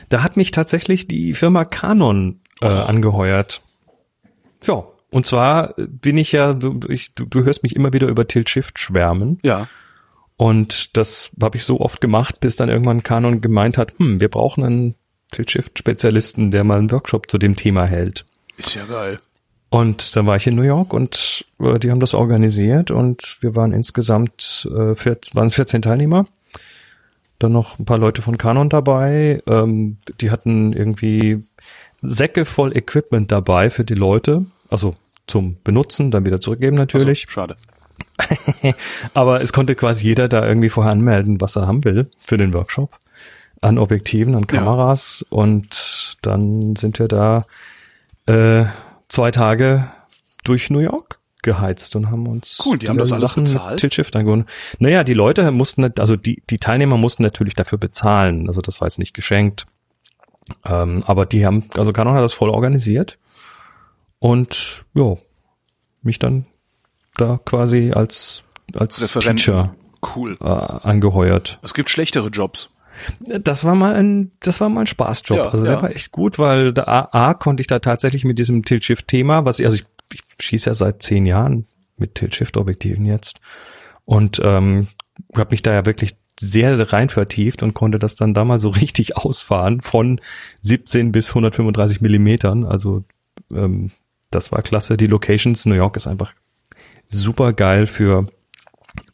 Da 0.10 0.24
hat 0.24 0.38
mich 0.38 0.50
tatsächlich 0.50 1.08
die 1.08 1.36
Firma 1.36 1.66
Canon 1.66 2.42
äh, 2.62 2.68
angeheuert. 2.68 3.62
Ja, 4.64 4.86
und 5.12 5.28
zwar 5.28 5.76
bin 5.78 6.18
ich 6.18 6.32
ja, 6.32 6.54
du, 6.54 6.80
ich, 6.90 7.14
du, 7.14 7.26
du 7.26 7.44
hörst 7.44 7.62
mich 7.62 7.76
immer 7.76 7.94
wieder 7.94 8.08
über 8.08 8.28
Tilt 8.28 8.50
Shift 8.50 8.80
schwärmen. 8.80 9.38
Ja. 9.44 9.68
Und 10.36 10.98
das 10.98 11.30
habe 11.40 11.58
ich 11.58 11.64
so 11.64 11.80
oft 11.80 12.02
gemacht, 12.02 12.40
bis 12.40 12.56
dann 12.56 12.70
irgendwann 12.70 13.04
Canon 13.04 13.40
gemeint 13.40 13.78
hat, 13.78 13.94
hm, 14.00 14.20
wir 14.20 14.30
brauchen 14.30 14.64
einen 14.64 14.96
Tilt 15.32 15.52
Shift 15.52 15.80
Spezialisten, 15.80 16.52
der 16.52 16.64
mal 16.64 16.80
einen 16.80 16.92
Workshop 16.92 17.30
zu 17.30 17.38
dem 17.38 17.56
Thema 17.56 17.86
hält. 17.86 18.26
Ist 18.58 18.76
ja 18.76 18.86
geil. 18.86 19.20
Und 19.70 20.16
dann 20.16 20.26
war 20.26 20.38
ich 20.38 20.48
in 20.48 20.56
New 20.56 20.62
York 20.62 20.94
und 20.94 21.46
äh, 21.60 21.78
die 21.80 21.92
haben 21.92 22.00
das 22.00 22.14
organisiert 22.14 22.90
und 22.90 23.38
wir 23.42 23.56
waren 23.56 23.74
insgesamt 23.74 24.68
äh, 24.74 24.96
14, 24.96 25.36
waren 25.36 25.50
14 25.50 25.82
Teilnehmer. 25.82 26.26
dann 27.40 27.52
noch 27.52 27.78
ein 27.78 27.86
paar 27.86 27.98
Leute 27.98 28.22
von 28.22 28.38
Canon 28.38 28.70
dabei. 28.70 29.42
Ähm, 29.46 29.98
die 30.22 30.32
hatten 30.32 30.74
irgendwie 30.74 31.44
Säcke 32.02 32.46
voll 32.46 32.76
Equipment 32.76 33.32
dabei 33.32 33.70
für 33.70 33.84
die 33.84 33.96
Leute, 33.96 34.46
also 34.70 34.96
zum 35.28 35.58
Benutzen, 35.64 36.12
dann 36.12 36.26
wieder 36.26 36.40
zurückgeben 36.40 36.78
natürlich. 36.78 37.28
Also, 37.28 37.32
schade. 37.32 37.56
Aber 39.14 39.42
es 39.42 39.52
konnte 39.52 39.76
quasi 39.76 40.06
jeder 40.06 40.30
da 40.30 40.48
irgendwie 40.48 40.70
vorher 40.70 40.94
anmelden, 40.94 41.42
was 41.42 41.58
er 41.58 41.68
haben 41.68 41.84
will 41.84 42.10
für 42.20 42.38
den 42.38 42.54
Workshop. 42.54 42.98
An 43.62 43.78
Objektiven, 43.78 44.36
an 44.36 44.48
Kameras. 44.48 45.26
Ja. 45.30 45.38
Und 45.38 46.18
dann 46.22 46.76
sind 46.76 47.00
wir 47.00 47.08
da 47.08 47.46
äh, 48.26 48.66
zwei 49.08 49.32
Tage 49.32 49.90
durch 50.44 50.70
New 50.70 50.80
York 50.80 51.20
geheizt 51.42 51.96
und 51.96 52.12
haben 52.12 52.28
uns 52.28 52.62
cool, 52.66 52.78
die 52.78 52.90
haben 52.90 52.98
das 52.98 53.12
alles 53.12 53.30
Sachen 53.30 53.44
bezahlt. 53.44 53.80
Tilt. 53.80 54.14
Naja, 54.80 55.04
die 55.04 55.14
Leute 55.14 55.50
mussten, 55.52 55.92
also 55.98 56.16
die, 56.16 56.44
die 56.50 56.58
Teilnehmer 56.58 56.98
mussten 56.98 57.24
natürlich 57.24 57.54
dafür 57.54 57.78
bezahlen. 57.78 58.48
Also 58.48 58.62
das 58.62 58.82
war 58.82 58.88
jetzt 58.88 59.00
nicht 59.00 59.14
geschenkt. 59.14 59.66
Ähm, 60.66 61.04
aber 61.06 61.26
die 61.26 61.46
haben, 61.46 61.70
also 61.76 61.94
Canon 61.94 62.16
hat 62.16 62.24
das 62.24 62.34
voll 62.34 62.50
organisiert 62.50 63.18
und 64.20 64.86
ja, 64.94 65.16
mich 66.02 66.20
dann 66.20 66.46
da 67.18 67.40
quasi 67.44 67.92
als 67.92 68.44
als 68.74 69.02
Referenten. 69.02 69.38
Teacher 69.38 69.76
cool. 70.16 70.38
äh, 70.42 70.46
angeheuert. 70.46 71.60
Es 71.64 71.74
gibt 71.74 71.90
schlechtere 71.90 72.30
Jobs. 72.30 72.70
Das 73.20 73.64
war 73.64 73.76
mal 73.76 73.94
ein, 73.94 74.32
das 74.42 74.62
war 74.62 74.70
mal 74.70 74.82
ein 74.82 74.88
Spaßjob. 74.88 75.38
Ja, 75.38 75.50
also 75.50 75.64
der 75.64 75.74
ja. 75.74 75.82
war 75.82 75.92
echt 75.92 76.12
gut, 76.12 76.40
weil 76.40 76.74
da 76.74 76.84
A, 76.84 77.30
A 77.30 77.34
konnte 77.34 77.62
ich 77.62 77.68
da 77.68 77.80
tatsächlich 77.80 78.26
mit 78.26 78.40
diesem 78.40 78.64
Tilt-Shift-Thema, 78.64 79.46
was 79.46 79.60
ich, 79.60 79.66
also 79.66 79.78
ich, 79.78 79.86
ich 80.14 80.22
schieße 80.40 80.70
ja 80.70 80.74
seit 80.74 81.04
zehn 81.04 81.26
Jahren 81.26 81.66
mit 81.98 82.16
Tilt-Shift-Objektiven 82.16 83.06
jetzt 83.06 83.40
und 84.06 84.42
ähm, 84.44 84.88
habe 85.36 85.52
mich 85.52 85.64
da 85.64 85.74
ja 85.74 85.86
wirklich 85.86 86.16
sehr 86.40 86.94
rein 86.94 87.10
vertieft 87.10 87.64
und 87.64 87.74
konnte 87.74 88.00
das 88.00 88.16
dann 88.16 88.34
da 88.34 88.46
mal 88.46 88.60
so 88.60 88.70
richtig 88.82 89.18
ausfahren 89.18 89.82
von 89.82 90.22
17 90.62 91.12
bis 91.12 91.30
135 91.30 92.02
Millimetern. 92.02 92.64
Also 92.64 93.04
ähm, 93.52 93.92
das 94.32 94.52
war 94.52 94.62
klasse. 94.62 94.98
Die 94.98 95.08
Locations, 95.08 95.66
New 95.66 95.76
York 95.76 95.96
ist 95.96 96.08
einfach 96.08 96.34
super 97.10 97.54
geil 97.54 97.86
für, 97.86 98.26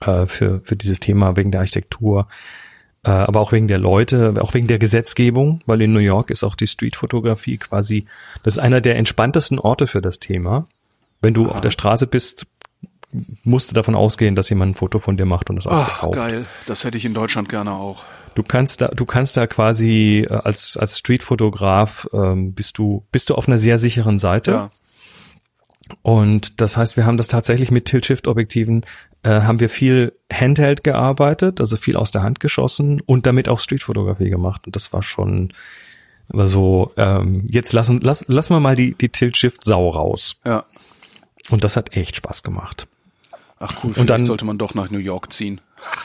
äh, 0.02 0.26
für, 0.26 0.62
für 0.64 0.76
dieses 0.76 1.00
Thema 1.00 1.36
wegen 1.36 1.52
der 1.52 1.62
Architektur, 1.62 2.28
aber 3.10 3.42
auch 3.42 3.52
wegen 3.52 3.68
der 3.68 3.80
Leute, 3.80 4.34
auch 4.40 4.54
wegen 4.54 4.68
der 4.68 4.80
Gesetzgebung, 4.80 5.62
weil 5.66 5.82
in 5.82 5.92
New 5.94 6.00
York 6.00 6.30
ist 6.30 6.44
auch 6.44 6.56
die 6.56 6.68
Streetfotografie 6.68 7.58
quasi, 7.58 8.06
das 8.44 8.56
ist 8.56 8.60
einer 8.60 8.82
der 8.82 8.96
entspanntesten 8.96 9.60
Orte 9.60 9.88
für 9.88 10.02
das 10.02 10.20
Thema. 10.20 10.68
Wenn 11.22 11.34
du 11.34 11.46
Aha. 11.46 11.52
auf 11.52 11.62
der 11.62 11.72
Straße 11.72 12.08
bist, 12.08 12.48
musst 13.44 13.72
du 13.72 13.76
davon 13.76 13.96
ausgehen, 13.96 14.36
dass 14.36 14.50
jemand 14.50 14.72
ein 14.72 14.76
Foto 14.76 15.00
von 15.00 15.18
dir 15.18 15.26
macht 15.26 15.50
und 15.50 15.58
das 15.58 15.68
auch 15.68 15.74
Ach, 15.74 15.90
verkauft. 15.90 16.16
geil. 16.16 16.46
Das 16.66 16.84
hätte 16.84 16.98
ich 16.98 17.06
in 17.06 17.14
Deutschland 17.14 17.50
gerne 17.50 17.72
auch. 17.72 18.04
Du 18.36 18.44
kannst 18.44 18.82
da, 18.82 18.88
du 18.88 19.06
kannst 19.06 19.38
da 19.38 19.46
quasi 19.46 20.26
äh, 20.28 20.34
als 20.34 20.76
als 20.78 20.98
Streetfotograf 20.98 22.10
ähm, 22.14 22.54
bist 22.54 22.78
du 22.78 23.06
bist 23.12 23.30
du 23.30 23.36
auf 23.36 23.48
einer 23.48 23.60
sehr 23.60 23.78
sicheren 23.78 24.18
Seite. 24.18 24.52
Ja. 24.52 24.70
Und 26.02 26.62
das 26.62 26.78
heißt, 26.78 26.98
wir 26.98 27.06
haben 27.06 27.18
das 27.18 27.28
tatsächlich 27.28 27.70
mit 27.70 27.86
Tilt-Shift-Objektiven, 27.86 28.86
äh, 29.24 29.42
haben 29.42 29.60
wir 29.60 29.70
viel 29.70 30.14
Handheld 30.32 30.84
gearbeitet, 30.84 31.60
also 31.60 31.78
viel 31.78 31.96
aus 31.96 32.12
der 32.12 32.24
Hand 32.24 32.40
geschossen 32.40 33.02
und 33.02 33.26
damit 33.26 33.50
auch 33.50 33.60
Streetfotografie 33.60 34.30
gemacht. 34.30 34.66
Und 34.66 34.76
das 34.76 34.94
war 34.94 35.02
schon 35.04 35.54
war 36.30 36.48
so, 36.48 36.92
ähm, 36.98 37.46
jetzt 37.52 37.74
lassen, 37.74 38.00
lass, 38.02 38.24
lass 38.28 38.50
mal 38.50 38.60
mal 38.60 38.76
die, 38.76 38.96
die 38.96 39.10
Tilt-Shift-Sau 39.10 39.90
raus. 39.90 40.38
Ja. 40.46 40.64
Und 41.50 41.64
das 41.64 41.76
hat 41.76 41.96
echt 41.96 42.16
Spaß 42.16 42.44
gemacht. 42.44 42.88
Ach 43.60 43.72
cool, 43.84 43.90
Und 43.90 43.94
vielleicht 43.96 44.10
dann- 44.10 44.24
sollte 44.24 44.46
man 44.46 44.58
doch 44.58 44.74
nach 44.74 44.90
New 44.90 45.00
York 45.00 45.32
ziehen. 45.34 45.60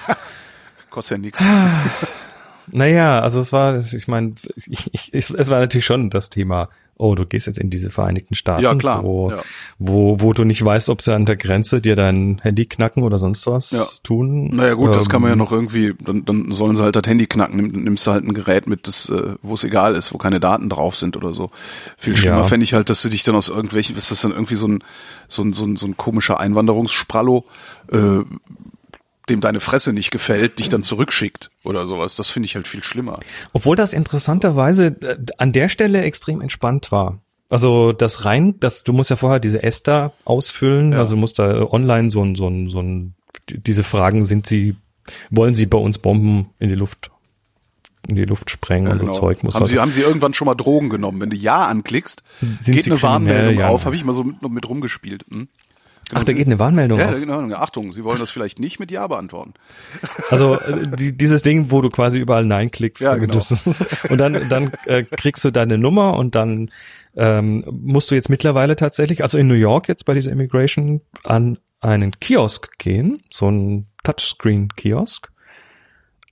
Kostet 0.90 1.18
ja 1.18 1.20
nichts. 1.22 1.44
Naja, 2.70 3.20
also 3.20 3.40
es 3.40 3.52
war, 3.52 3.78
ich 3.78 4.08
meine, 4.08 4.34
ich, 4.56 4.90
ich, 5.14 5.30
es 5.30 5.48
war 5.48 5.60
natürlich 5.60 5.86
schon 5.86 6.10
das 6.10 6.30
Thema, 6.30 6.68
oh, 6.98 7.14
du 7.14 7.24
gehst 7.24 7.46
jetzt 7.46 7.58
in 7.58 7.70
diese 7.70 7.90
Vereinigten 7.90 8.34
Staaten, 8.34 8.62
Ja, 8.62 8.74
klar, 8.74 9.02
Wo, 9.04 9.30
ja. 9.30 9.38
wo, 9.78 10.20
wo 10.20 10.32
du 10.32 10.44
nicht 10.44 10.64
weißt, 10.64 10.88
ob 10.90 11.00
sie 11.00 11.14
an 11.14 11.24
der 11.26 11.36
Grenze 11.36 11.80
dir 11.80 11.96
dein 11.96 12.40
Handy 12.42 12.66
knacken 12.66 13.02
oder 13.04 13.18
sonst 13.18 13.46
was 13.46 13.70
Ja. 13.70 13.86
tun. 14.02 14.48
Naja 14.54 14.74
gut, 14.74 14.94
das 14.94 15.08
kann 15.08 15.22
man 15.22 15.28
ja 15.28 15.32
Ähm, 15.32 15.38
noch 15.38 15.52
irgendwie, 15.52 15.94
dann, 16.04 16.24
dann 16.24 16.52
sollen 16.52 16.76
sie 16.76 16.82
halt 16.82 16.96
das 16.96 17.04
Handy 17.06 17.26
knacken, 17.26 17.56
Nimm, 17.56 17.84
nimmst 17.84 18.06
du 18.06 18.10
halt 18.10 18.24
ein 18.24 18.34
Gerät 18.34 18.66
mit, 18.66 18.86
das, 18.86 19.08
äh, 19.08 19.34
wo 19.42 19.54
es 19.54 19.64
egal 19.64 19.94
ist, 19.94 20.12
wo 20.12 20.18
keine 20.18 20.40
Daten 20.40 20.68
drauf 20.68 20.96
sind 20.96 21.16
oder 21.16 21.32
so. 21.34 21.50
Viel 21.96 22.16
schlimmer 22.16 22.38
Ja. 22.38 22.42
fände 22.44 22.64
ich 22.64 22.74
halt, 22.74 22.90
dass 22.90 23.00
du 23.02 23.08
dich 23.08 23.22
dann 23.22 23.34
aus 23.36 23.48
irgendwelchen, 23.48 23.96
ist 23.96 24.10
das 24.10 24.20
dann 24.22 24.32
irgendwie 24.32 24.56
so 24.56 24.66
ein, 24.68 24.82
so 25.28 25.42
ein, 25.42 25.52
so 25.52 25.64
ein, 25.64 25.76
so 25.76 25.86
ein 25.86 25.96
komischer 25.96 26.40
Einwanderungssprallo, 26.40 27.44
äh, 27.92 28.20
dem 29.30 29.40
deine 29.40 29.60
Fresse 29.60 29.92
nicht 29.92 30.10
gefällt, 30.10 30.58
dich 30.58 30.68
dann 30.68 30.82
zurückschickt 30.82 31.50
oder 31.64 31.86
sowas. 31.86 32.16
Das 32.16 32.30
finde 32.30 32.46
ich 32.46 32.54
halt 32.54 32.66
viel 32.66 32.82
schlimmer. 32.82 33.20
Obwohl 33.52 33.76
das 33.76 33.92
interessanterweise 33.92 34.86
äh, 35.02 35.16
an 35.38 35.52
der 35.52 35.68
Stelle 35.68 36.02
extrem 36.02 36.40
entspannt 36.40 36.90
war. 36.92 37.20
Also 37.50 37.92
das 37.92 38.24
rein, 38.26 38.60
das, 38.60 38.84
du 38.84 38.92
musst 38.92 39.08
ja 39.10 39.16
vorher 39.16 39.40
diese 39.40 39.62
ESTA 39.62 40.12
ausfüllen, 40.24 40.92
Ja. 40.92 40.98
also 40.98 41.14
du 41.14 41.20
musst 41.20 41.38
da 41.38 41.62
online 41.70 42.10
so 42.10 42.22
ein, 42.22 42.34
so 42.34 42.46
ein, 42.48 42.68
so 42.68 42.80
ein, 42.82 43.14
diese 43.48 43.84
Fragen, 43.84 44.26
sind 44.26 44.46
sie, 44.46 44.76
wollen 45.30 45.54
sie 45.54 45.64
bei 45.64 45.78
uns 45.78 45.96
Bomben 45.98 46.50
in 46.58 46.68
die 46.68 46.74
Luft, 46.74 47.10
in 48.06 48.16
die 48.16 48.26
Luft 48.26 48.50
sprengen 48.50 48.88
Ja, 48.88 48.92
und 48.92 48.98
genau. 48.98 49.14
so 49.14 49.20
Zeug 49.20 49.42
muss 49.44 49.54
haben, 49.54 49.64
sie, 49.64 49.78
haben 49.78 49.92
sie 49.92 50.02
irgendwann 50.02 50.34
schon 50.34 50.44
mal 50.44 50.54
Drogen 50.56 50.90
genommen? 50.90 51.20
Wenn 51.20 51.30
du 51.30 51.36
Ja 51.36 51.64
anklickst, 51.66 52.22
Sind 52.42 52.74
geht 52.74 52.84
sie 52.84 52.90
eine 52.90 53.00
Warnmeldung 53.02 53.58
ja. 53.60 53.68
auf. 53.68 53.86
Habe 53.86 53.96
ich 53.96 54.04
mal 54.04 54.12
so 54.12 54.24
mit, 54.24 54.42
mit 54.42 54.68
rumgespielt. 54.68 55.24
Hm? 55.30 55.48
Ach, 56.14 56.24
da 56.24 56.32
geht 56.32 56.46
eine 56.46 56.58
Warnmeldung 56.58 56.98
Ja, 56.98 57.10
auf. 57.10 57.20
genau. 57.20 57.40
Achtung, 57.56 57.92
Sie 57.92 58.02
wollen 58.02 58.18
das 58.18 58.30
vielleicht 58.30 58.58
nicht 58.58 58.78
mit 58.80 58.90
Ja 58.90 59.06
beantworten. 59.06 59.54
Also 60.30 60.54
äh, 60.58 60.86
die, 60.96 61.16
dieses 61.16 61.42
Ding, 61.42 61.70
wo 61.70 61.80
du 61.82 61.90
quasi 61.90 62.18
überall 62.18 62.44
Nein 62.44 62.70
klickst. 62.70 63.02
Ja, 63.02 63.12
und 63.12 63.20
genau. 63.20 63.34
das- 63.34 63.84
Und 64.10 64.18
dann, 64.18 64.48
dann 64.48 64.72
äh, 64.86 65.02
kriegst 65.04 65.44
du 65.44 65.50
deine 65.50 65.78
Nummer 65.78 66.16
und 66.16 66.34
dann 66.34 66.70
ähm, 67.16 67.64
musst 67.70 68.10
du 68.10 68.14
jetzt 68.14 68.28
mittlerweile 68.30 68.76
tatsächlich, 68.76 69.22
also 69.22 69.38
in 69.38 69.46
New 69.48 69.54
York 69.54 69.88
jetzt 69.88 70.04
bei 70.04 70.14
dieser 70.14 70.30
Immigration, 70.32 71.00
an 71.24 71.58
einen 71.80 72.12
Kiosk 72.20 72.78
gehen, 72.78 73.20
so 73.30 73.50
ein 73.50 73.86
Touchscreen-Kiosk. 74.04 75.28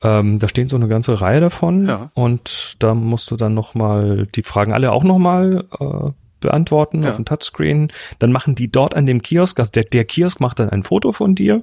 Ähm, 0.02 0.38
da 0.38 0.48
stehen 0.48 0.68
so 0.68 0.76
eine 0.76 0.88
ganze 0.88 1.20
Reihe 1.20 1.40
davon 1.40 1.86
Ja. 1.86 2.10
und 2.14 2.76
da 2.80 2.94
musst 2.94 3.30
du 3.30 3.36
dann 3.36 3.54
nochmal 3.54 4.26
die 4.34 4.42
Fragen 4.42 4.72
alle 4.74 4.92
auch 4.92 5.04
nochmal 5.04 5.64
äh, 5.80 6.10
beantworten 6.40 7.02
Ja. 7.02 7.10
auf 7.10 7.16
dem 7.16 7.24
Touchscreen. 7.24 7.92
Dann 8.18 8.32
machen 8.32 8.54
die 8.54 8.70
dort 8.70 8.94
an 8.94 9.06
dem 9.06 9.22
Kiosk, 9.22 9.58
also 9.58 9.70
der, 9.72 9.84
der 9.84 10.04
Kiosk 10.04 10.40
macht 10.40 10.58
dann 10.58 10.70
ein 10.70 10.82
Foto 10.82 11.12
von 11.12 11.34
dir, 11.34 11.62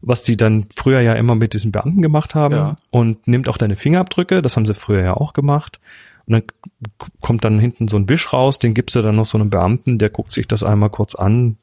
was 0.00 0.22
die 0.22 0.36
dann 0.36 0.66
früher 0.74 1.00
ja 1.00 1.14
immer 1.14 1.34
mit 1.34 1.54
diesen 1.54 1.72
Beamten 1.72 2.02
gemacht 2.02 2.34
haben 2.34 2.54
Ja. 2.54 2.76
und 2.90 3.26
nimmt 3.26 3.48
auch 3.48 3.58
deine 3.58 3.76
Fingerabdrücke, 3.76 4.42
das 4.42 4.56
haben 4.56 4.66
sie 4.66 4.74
früher 4.74 5.02
ja 5.02 5.14
auch 5.14 5.32
gemacht. 5.32 5.80
Und 6.26 6.32
dann 6.32 6.42
kommt 7.20 7.44
dann 7.44 7.58
hinten 7.58 7.86
so 7.88 7.96
ein 7.96 8.08
Wisch 8.08 8.32
raus, 8.32 8.58
den 8.58 8.74
gibst 8.74 8.96
du 8.96 9.02
dann 9.02 9.16
noch 9.16 9.26
so 9.26 9.38
einem 9.38 9.48
Beamten, 9.50 9.98
der 9.98 10.10
guckt 10.10 10.32
sich 10.32 10.48
das 10.48 10.62
einmal 10.64 10.90
kurz 10.90 11.14
an, 11.14 11.56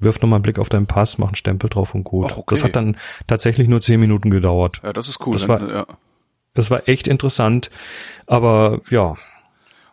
wirft 0.00 0.22
nochmal 0.22 0.38
einen 0.38 0.42
Blick 0.42 0.58
auf 0.58 0.68
deinen 0.70 0.86
Pass, 0.86 1.18
macht 1.18 1.30
einen 1.30 1.36
Stempel 1.36 1.68
drauf 1.70 1.94
und 1.94 2.02
gut. 2.04 2.28
Ach, 2.32 2.38
okay. 2.38 2.54
Das 2.54 2.64
hat 2.64 2.74
dann 2.74 2.96
tatsächlich 3.26 3.68
nur 3.68 3.80
zehn 3.82 4.00
Minuten 4.00 4.30
gedauert. 4.30 4.80
Ja, 4.82 4.92
das 4.92 5.08
ist 5.08 5.24
cool. 5.26 5.34
Das 5.34 5.46
Dann, 5.46 5.60
war- 5.68 5.70
ja. 5.72 5.86
Das 6.54 6.70
war 6.70 6.88
echt 6.88 7.06
interessant, 7.08 7.70
aber 8.26 8.80
ja, 8.90 9.14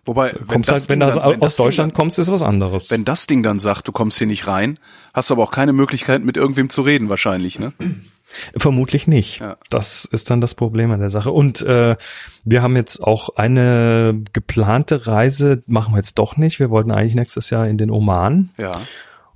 Wobei, 0.10 0.32
wenn 0.34 0.48
kommst 0.48 0.70
das 0.70 0.82
halt, 0.82 0.90
wenn 0.90 1.00
Ding 1.00 1.10
du 1.10 1.16
dann- 1.16 1.32
wenn 1.34 1.42
aus 1.42 1.56
Ding 1.56 1.66
Deutschland 1.66 1.92
dann, 1.94 1.98
kommst, 1.98 2.18
ist 2.20 2.32
was 2.32 2.42
anderes. 2.44 2.90
Wenn 2.92 3.06
das 3.06 3.28
Ding 3.28 3.44
dann 3.44 3.60
sagt, 3.60 3.88
du 3.88 3.92
kommst 3.92 4.18
hier 4.18 4.28
nicht 4.28 4.48
rein, 4.48 4.80
hast 5.14 5.30
du 5.30 5.36
aber 5.36 5.44
auch 5.44 5.52
keine 5.52 5.72
Möglichkeit, 5.74 6.24
mit 6.24 6.36
irgendwem 6.38 6.70
zu 6.70 6.82
reden, 6.82 7.10
wahrscheinlich, 7.10 7.60
ne? 7.60 7.74
Vermutlich 8.58 9.08
nicht. 9.08 9.40
Ja. 9.40 9.58
Das 9.70 10.06
ist 10.06 10.30
dann 10.30 10.40
das 10.42 10.54
Problem 10.56 10.92
an 10.92 11.00
der 11.00 11.10
Sache. 11.10 11.32
Und 11.32 11.62
äh, 11.62 11.96
wir 12.44 12.62
haben 12.62 12.76
jetzt 12.76 13.02
auch 13.02 13.30
eine 13.38 14.22
geplante 14.34 15.08
Reise, 15.08 15.64
machen 15.66 15.94
wir 15.94 15.98
jetzt 15.98 16.20
doch 16.20 16.38
nicht. 16.38 16.60
Wir 16.60 16.70
wollten 16.70 16.92
eigentlich 16.92 17.16
nächstes 17.16 17.50
Jahr 17.50 17.68
in 17.68 17.78
den 17.80 17.90
Oman 17.90 18.52
Ja. 18.58 18.72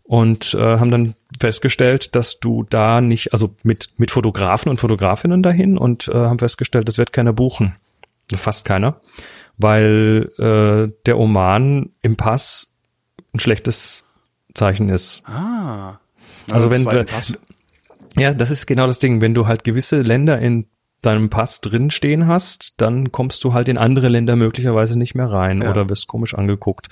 und 0.03 0.53
äh, 0.53 0.59
haben 0.79 0.91
dann 0.91 1.15
festgestellt, 1.39 2.15
dass 2.15 2.39
du 2.39 2.65
da 2.69 3.01
nicht, 3.01 3.33
also 3.33 3.55
mit 3.63 3.89
mit 3.97 4.11
Fotografen 4.11 4.69
und 4.69 4.77
Fotografinnen 4.79 5.41
dahin 5.41 5.77
und 5.77 6.07
äh, 6.07 6.13
haben 6.13 6.37
festgestellt, 6.39 6.87
das 6.87 6.99
wird 6.99 7.13
keiner 7.13 7.33
buchen, 7.33 7.75
fast 8.35 8.63
keiner, 8.63 8.97
weil 9.57 10.29
äh, 10.37 10.93
der 11.05 11.17
Oman 11.17 11.91
im 12.01 12.15
Pass 12.17 12.73
ein 13.33 13.39
schlechtes 13.39 14.03
Zeichen 14.53 14.89
ist. 14.89 15.23
Ah. 15.25 15.99
Also 16.51 16.69
wenn 16.71 16.83
zweiten 16.83 16.97
wir- 16.97 17.05
Pass. 17.05 17.37
Ja, 18.17 18.33
das 18.33 18.51
ist 18.51 18.67
genau 18.67 18.85
das 18.87 18.99
Ding. 18.99 19.21
Wenn 19.21 19.33
du 19.33 19.47
halt 19.47 19.63
gewisse 19.63 20.01
Länder 20.01 20.37
in 20.39 20.67
deinem 21.01 21.29
Pass 21.29 21.61
drin 21.61 21.89
stehen 21.91 22.27
hast, 22.27 22.75
dann 22.79 23.11
kommst 23.11 23.43
du 23.43 23.53
halt 23.53 23.67
in 23.67 23.77
andere 23.77 24.07
Länder 24.07 24.35
möglicherweise 24.35 24.97
nicht 24.97 25.15
mehr 25.15 25.29
rein 25.31 25.61
Ja. 25.61 25.71
oder 25.71 25.89
wirst 25.89 26.07
komisch 26.07 26.35
angeguckt. 26.35 26.87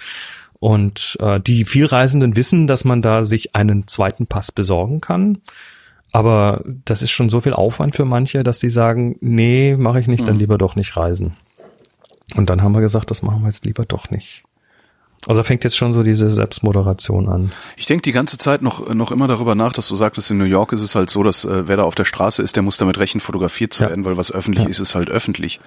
Und 0.59 1.17
äh, 1.21 1.39
die 1.39 1.65
Vielreisenden 1.65 2.35
wissen, 2.35 2.67
dass 2.67 2.83
man 2.85 3.01
da 3.01 3.23
sich 3.23 3.55
einen 3.55 3.87
zweiten 3.87 4.27
Pass 4.27 4.51
besorgen 4.51 4.99
kann. 5.01 5.39
Aber 6.11 6.63
das 6.85 7.01
ist 7.03 7.11
schon 7.11 7.29
so 7.29 7.39
viel 7.41 7.53
Aufwand 7.53 7.95
für 7.95 8.03
manche, 8.05 8.43
dass 8.43 8.59
sie 8.59 8.69
sagen, 8.69 9.15
nee, 9.21 9.75
mache 9.77 9.99
ich 10.01 10.07
nicht, 10.07 10.27
dann 10.27 10.37
lieber 10.39 10.57
doch 10.57 10.75
nicht 10.75 10.97
reisen. 10.97 11.37
Und 12.35 12.49
dann 12.49 12.61
haben 12.61 12.73
wir 12.73 12.81
gesagt, 12.81 13.11
das 13.11 13.21
machen 13.21 13.41
wir 13.41 13.47
jetzt 13.47 13.65
lieber 13.65 13.85
doch 13.85 14.09
nicht. 14.09 14.43
Also 15.27 15.43
fängt 15.43 15.63
jetzt 15.63 15.77
schon 15.77 15.91
so 15.91 16.01
diese 16.01 16.31
Selbstmoderation 16.31 17.29
an. 17.29 17.51
Ich 17.77 17.85
denke 17.85 18.01
die 18.01 18.11
ganze 18.11 18.39
Zeit 18.39 18.63
noch, 18.63 18.91
noch 18.93 19.11
immer 19.11 19.27
darüber 19.27 19.53
nach, 19.53 19.71
dass 19.73 19.87
du 19.87 19.95
sagtest, 19.95 20.31
in 20.31 20.39
New 20.39 20.45
York 20.45 20.71
ist 20.73 20.81
es 20.81 20.95
halt 20.95 21.11
so, 21.11 21.21
dass 21.21 21.45
äh, 21.45 21.67
wer 21.67 21.77
da 21.77 21.83
auf 21.83 21.93
der 21.93 22.05
Straße 22.05 22.41
ist, 22.41 22.55
der 22.55 22.63
muss 22.63 22.77
damit 22.77 22.97
rechnen, 22.97 23.21
fotografiert 23.21 23.71
zu 23.73 23.83
Ja. 23.83 23.89
werden, 23.89 24.03
weil 24.03 24.17
was 24.17 24.31
öffentlich 24.31 24.63
Ja. 24.63 24.69
ist, 24.71 24.79
ist 24.79 24.95
halt 24.95 25.09
öffentlich. 25.11 25.59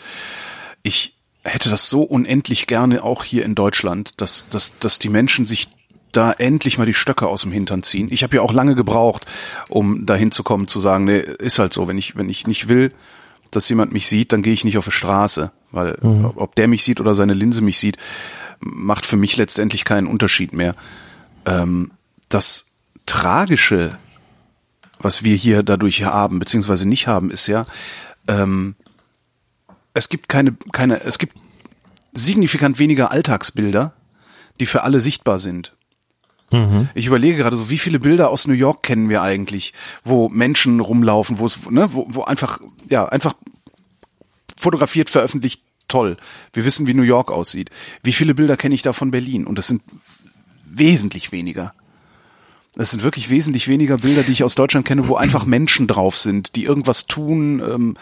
Ich 0.83 1.15
hätte 1.45 1.71
das 1.71 1.89
so 1.89 2.03
unendlich 2.03 2.67
gerne 2.67 3.05
auch 3.05 3.23
hier 3.23 3.45
in 3.45 3.55
Deutschland, 3.55 4.21
dass, 4.21 4.47
dass, 4.51 4.77
dass 4.81 4.99
die 4.99 5.09
Menschen 5.09 5.47
sich 5.47 5.69
da 6.11 6.33
endlich 6.33 6.79
mal 6.79 6.87
die 6.87 6.95
Stöcke 6.95 7.27
aus 7.29 7.43
dem 7.43 7.53
Hintern 7.53 7.83
ziehen. 7.85 8.09
Ich 8.11 8.23
habe 8.25 8.37
ja 8.37 8.43
auch 8.43 8.53
lange 8.53 8.75
gebraucht, 8.75 9.27
um 9.69 10.05
dahin 10.07 10.31
zu 10.33 10.43
kommen, 10.43 10.67
zu 10.69 10.81
sagen, 10.81 11.05
nee, 11.05 11.19
ist 11.19 11.59
halt 11.59 11.73
so, 11.73 11.87
wenn 11.87 11.99
ich, 11.99 12.17
wenn 12.17 12.29
ich 12.29 12.47
nicht 12.47 12.69
will, 12.69 12.93
dass 13.57 13.69
jemand 13.69 13.93
mich 13.93 14.09
sieht, 14.09 14.33
dann 14.33 14.43
gehe 14.43 14.53
ich 14.53 14.65
nicht 14.65 14.79
auf 14.79 14.85
die 14.87 14.91
Straße, 14.91 15.51
weil 15.71 15.95
ob- 16.27 16.37
ob 16.41 16.55
der 16.57 16.69
mich 16.69 16.85
sieht 16.85 17.01
oder 17.01 17.15
seine 17.15 17.35
Linse 17.35 17.63
mich 17.63 17.79
sieht, 17.79 17.97
macht 18.61 19.07
für 19.07 19.17
mich 19.17 19.37
letztendlich 19.37 19.85
keinen 19.85 20.07
Unterschied 20.07 20.53
mehr. 20.53 20.75
Ähm, 21.47 21.91
das 22.29 22.67
Tragische, 23.07 23.99
was 24.99 25.23
wir 25.23 25.37
hier 25.37 25.63
dadurch 25.63 26.05
haben, 26.05 26.39
beziehungsweise 26.39 26.89
nicht 26.89 27.07
haben, 27.07 27.31
ist 27.31 27.47
ja, 27.47 27.67
ähm, 28.29 28.75
es 29.93 30.09
gibt 30.09 30.29
keine, 30.29 30.57
keine, 30.73 31.03
es 31.03 31.19
gibt 31.19 31.37
signifikant 32.15 32.79
weniger 32.79 33.11
Alltagsbilder, 33.11 33.93
die 34.61 34.67
für 34.67 34.83
alle 34.83 35.01
sichtbar 35.01 35.39
sind. 35.39 35.74
Ich 36.95 37.07
überlege 37.07 37.39
gerade 37.39 37.57
so, 37.57 37.71
wie 37.71 37.79
viele 37.79 37.99
Bilder 37.99 38.31
aus 38.31 38.47
New 38.47 38.55
York 38.55 38.83
kennen 38.83 39.09
wir 39.09 39.23
eigentlich, 39.23 39.73
wo 40.05 40.29
Menschen 40.29 40.81
rumlaufen, 40.81 41.39
wo 41.39 41.47
es, 41.47 41.71
ne, 41.71 41.87
wo, 41.93 42.07
wo 42.09 42.23
einfach, 42.23 42.61
ja, 42.89 43.07
einfach 43.07 43.35
fotografiert, 44.57 45.11
veröffentlicht, 45.11 45.63
toll. 45.89 46.17
Wir 46.53 46.65
wissen, 46.65 46.87
wie 46.87 46.95
New 46.95 47.03
York 47.03 47.31
aussieht. 47.31 47.71
Wie 48.03 48.13
viele 48.13 48.35
Bilder 48.35 48.57
kenne 48.57 48.75
ich 48.75 48.83
da 48.83 48.93
von 48.93 49.11
Berlin? 49.11 49.47
Und 49.47 49.59
das 49.59 49.67
sind 49.67 49.83
wesentlich 50.65 51.33
weniger. 51.33 51.75
Das 52.75 52.91
sind 52.91 53.03
wirklich 53.03 53.31
wesentlich 53.31 53.69
weniger 53.69 53.99
Bilder, 53.99 54.23
die 54.23 54.33
ich 54.33 54.43
aus 54.43 54.57
Deutschland 54.57 54.87
kenne, 54.87 55.09
wo 55.09 55.15
einfach 55.15 55.45
Menschen 55.47 55.87
drauf 55.87 56.17
sind, 56.17 56.57
die 56.57 56.65
irgendwas 56.65 57.07
tun, 57.07 57.61
ähm, 57.61 57.97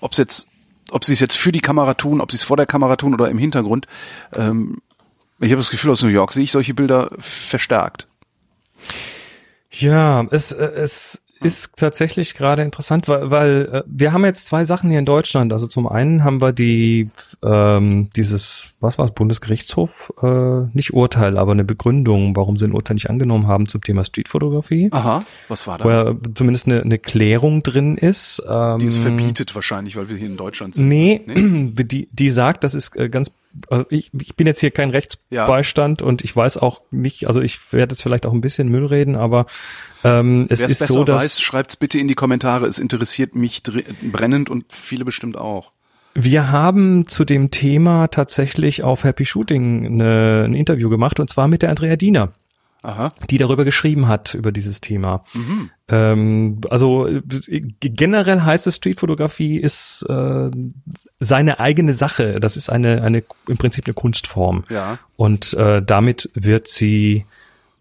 ob 0.00 0.14
jetzt, 0.14 0.48
ob 0.90 1.04
sie 1.04 1.14
es 1.14 1.20
jetzt 1.20 1.38
für 1.38 1.52
die 1.52 1.60
Kamera 1.60 1.94
tun, 1.94 2.20
ob 2.20 2.30
sie 2.30 2.36
es 2.36 2.42
vor 2.42 2.58
der 2.58 2.66
Kamera 2.66 2.96
tun 2.96 3.14
oder 3.14 3.30
im 3.30 3.38
Hintergrund. 3.38 3.86
Ähm, 4.34 4.82
ich 5.42 5.50
habe 5.50 5.60
das 5.60 5.70
Gefühl, 5.70 5.90
aus 5.90 6.02
New 6.02 6.08
York 6.08 6.32
sehe 6.32 6.44
ich 6.44 6.52
solche 6.52 6.74
Bilder 6.74 7.10
verstärkt. 7.18 8.06
Ja, 9.70 10.26
es, 10.30 10.52
äh, 10.52 10.64
es 10.64 11.20
ist 11.42 11.76
tatsächlich 11.76 12.34
gerade 12.34 12.62
interessant, 12.62 13.08
weil, 13.08 13.30
weil 13.30 13.68
äh, 13.72 13.82
wir 13.86 14.12
haben 14.12 14.24
jetzt 14.24 14.46
zwei 14.46 14.64
Sachen 14.64 14.90
hier 14.90 14.98
in 14.98 15.04
Deutschland. 15.04 15.52
Also 15.52 15.66
zum 15.66 15.86
einen 15.86 16.24
haben 16.24 16.40
wir 16.40 16.52
die 16.52 17.10
ähm, 17.44 18.08
dieses, 18.14 18.72
was 18.80 18.98
war 18.98 19.04
es, 19.04 19.10
Bundesgerichtshof, 19.10 20.12
äh, 20.22 20.66
nicht 20.72 20.94
Urteil, 20.94 21.36
aber 21.36 21.52
eine 21.52 21.64
Begründung, 21.64 22.36
warum 22.36 22.56
sie 22.56 22.66
ein 22.66 22.72
Urteil 22.72 22.94
nicht 22.94 23.10
angenommen 23.10 23.48
haben 23.48 23.66
zum 23.66 23.80
Thema 23.80 24.04
Streetfotografie. 24.04 24.90
Aha, 24.92 25.24
was 25.48 25.66
war 25.66 25.78
da? 25.78 25.84
Wo 25.84 25.90
ja 25.90 26.14
zumindest 26.34 26.66
eine, 26.66 26.82
eine 26.82 26.98
Klärung 26.98 27.62
drin 27.62 27.96
ist. 27.96 28.42
Ähm, 28.48 28.78
die 28.78 28.86
ist 28.86 28.98
verbietet 28.98 29.54
wahrscheinlich, 29.54 29.96
weil 29.96 30.08
wir 30.08 30.16
hier 30.16 30.28
in 30.28 30.36
Deutschland 30.36 30.76
sind. 30.76 30.88
Nee, 30.88 31.22
die, 31.26 32.08
die 32.12 32.30
sagt, 32.30 32.62
das 32.62 32.74
ist 32.74 32.96
äh, 32.96 33.08
ganz, 33.08 33.32
also 33.68 33.86
ich, 33.90 34.10
ich 34.20 34.36
bin 34.36 34.46
jetzt 34.46 34.60
hier 34.60 34.70
kein 34.70 34.90
Rechtsbeistand 34.90 36.00
und 36.00 36.22
ich 36.22 36.34
weiß 36.34 36.58
auch 36.58 36.82
nicht, 36.92 37.26
also 37.26 37.40
ich 37.42 37.72
werde 37.72 37.94
jetzt 37.94 38.02
vielleicht 38.02 38.26
auch 38.26 38.32
ein 38.32 38.40
bisschen 38.40 38.68
Müll 38.68 38.86
reden, 38.86 39.16
aber 39.16 39.46
ähm, 40.04 40.46
es 40.48 40.60
Wer 40.60 40.66
es 40.66 40.72
ist 40.72 40.78
besser 40.80 40.94
so, 40.94 41.04
dass 41.04 41.22
weiß, 41.22 41.40
schreibt's 41.40 41.76
bitte 41.76 41.98
in 41.98 42.08
die 42.08 42.14
Kommentare. 42.14 42.66
Es 42.66 42.78
interessiert 42.78 43.34
mich 43.34 43.62
brennend 44.02 44.50
und 44.50 44.64
viele 44.68 45.04
bestimmt 45.04 45.36
auch. 45.36 45.72
wir 46.14 46.50
haben 46.50 47.08
zu 47.08 47.24
dem 47.24 47.50
Thema 47.50 48.08
tatsächlich 48.08 48.82
auf 48.82 49.04
Happy 49.04 49.24
Shooting 49.24 49.86
eine, 49.86 50.44
ein 50.46 50.54
Interview 50.54 50.88
gemacht 50.88 51.20
und 51.20 51.30
zwar 51.30 51.48
mit 51.48 51.62
der 51.62 51.70
Andrea 51.70 51.96
Diener. 51.96 52.32
Aha. 52.84 53.12
die 53.30 53.38
darüber 53.38 53.64
geschrieben 53.64 54.08
hat, 54.08 54.34
über 54.34 54.50
dieses 54.50 54.80
Thema. 54.80 55.22
Ähm, 55.88 56.60
also 56.68 57.06
äh, 57.06 57.22
generell 57.78 58.40
heißt 58.40 58.66
es, 58.66 58.76
Streetfotografie 58.76 59.58
ist 59.58 60.04
äh, 60.08 60.50
seine 61.20 61.60
eigene 61.60 61.94
Sache. 61.94 62.40
Das 62.40 62.56
ist 62.56 62.70
eine, 62.70 63.02
eine 63.02 63.22
im 63.46 63.56
Prinzip 63.56 63.86
eine 63.86 63.94
Kunstform. 63.94 64.64
Ja. 64.68 64.98
Und 65.16 65.54
äh, 65.54 65.80
damit 65.80 66.28
wird 66.34 66.66
sie 66.66 67.24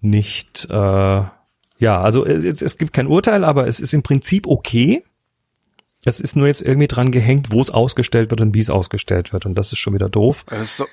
nicht, 0.01 0.67
äh, 0.69 1.23
ja, 1.81 1.99
also 1.99 2.25
äh, 2.25 2.47
es, 2.47 2.61
es 2.61 2.77
gibt 2.77 2.93
kein 2.93 3.07
Urteil, 3.07 3.43
aber 3.43 3.67
es 3.67 3.79
ist 3.81 3.93
im 3.93 4.03
Prinzip 4.03 4.47
okay. 4.47 5.03
Es 6.05 6.19
ist 6.19 6.35
nur 6.35 6.47
jetzt 6.47 6.61
irgendwie 6.61 6.87
dran 6.87 7.11
gehängt, 7.11 7.51
wo 7.51 7.59
es 7.61 7.69
ausgestellt 7.69 8.29
wird 8.31 8.39
und 8.41 8.55
wie 8.55 8.59
es 8.59 8.69
ausgestellt 8.69 9.33
wird. 9.33 9.45
Und 9.45 9.55
das 9.55 9.71
ist 9.73 9.79
schon 9.79 9.93
wieder 9.93 10.09
doof. 10.09 10.45
Das, 10.47 10.61
ist 10.63 10.77
so, 10.77 10.85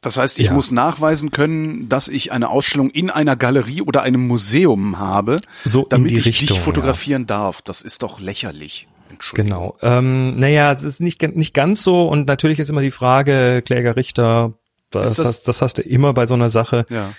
das 0.00 0.16
heißt, 0.16 0.38
ich 0.38 0.46
Ja. 0.46 0.52
muss 0.54 0.70
nachweisen 0.70 1.30
können, 1.32 1.88
dass 1.90 2.08
ich 2.08 2.32
eine 2.32 2.48
Ausstellung 2.48 2.88
in 2.90 3.10
einer 3.10 3.36
Galerie 3.36 3.82
oder 3.82 4.02
einem 4.02 4.26
Museum 4.26 4.98
habe, 4.98 5.36
So 5.64 5.84
damit 5.88 6.12
ich 6.12 6.24
Richtung, 6.24 6.48
dich 6.48 6.60
fotografieren 6.60 7.26
darf. 7.26 7.60
Das 7.62 7.82
ist 7.82 8.02
doch 8.02 8.20
lächerlich. 8.20 8.88
Entschuldigung. 9.10 9.50
Genau. 9.50 9.76
Ähm, 9.82 10.34
naja, 10.36 10.72
es 10.72 10.82
ist 10.82 11.00
nicht, 11.00 11.20
nicht 11.36 11.52
ganz 11.52 11.82
so 11.82 12.08
und 12.08 12.26
natürlich 12.26 12.58
ist 12.58 12.70
immer 12.70 12.80
die 12.80 12.90
Frage, 12.90 13.60
Kläger, 13.62 13.96
Richter, 13.96 14.54
das, 14.90 15.14
das- 15.16 15.26
hast, 15.26 15.48
das 15.48 15.60
hast 15.60 15.76
du 15.78 15.82
immer 15.82 16.14
bei 16.14 16.24
so 16.24 16.32
einer 16.32 16.48
Sache. 16.48 16.86
Ja. 16.88 17.12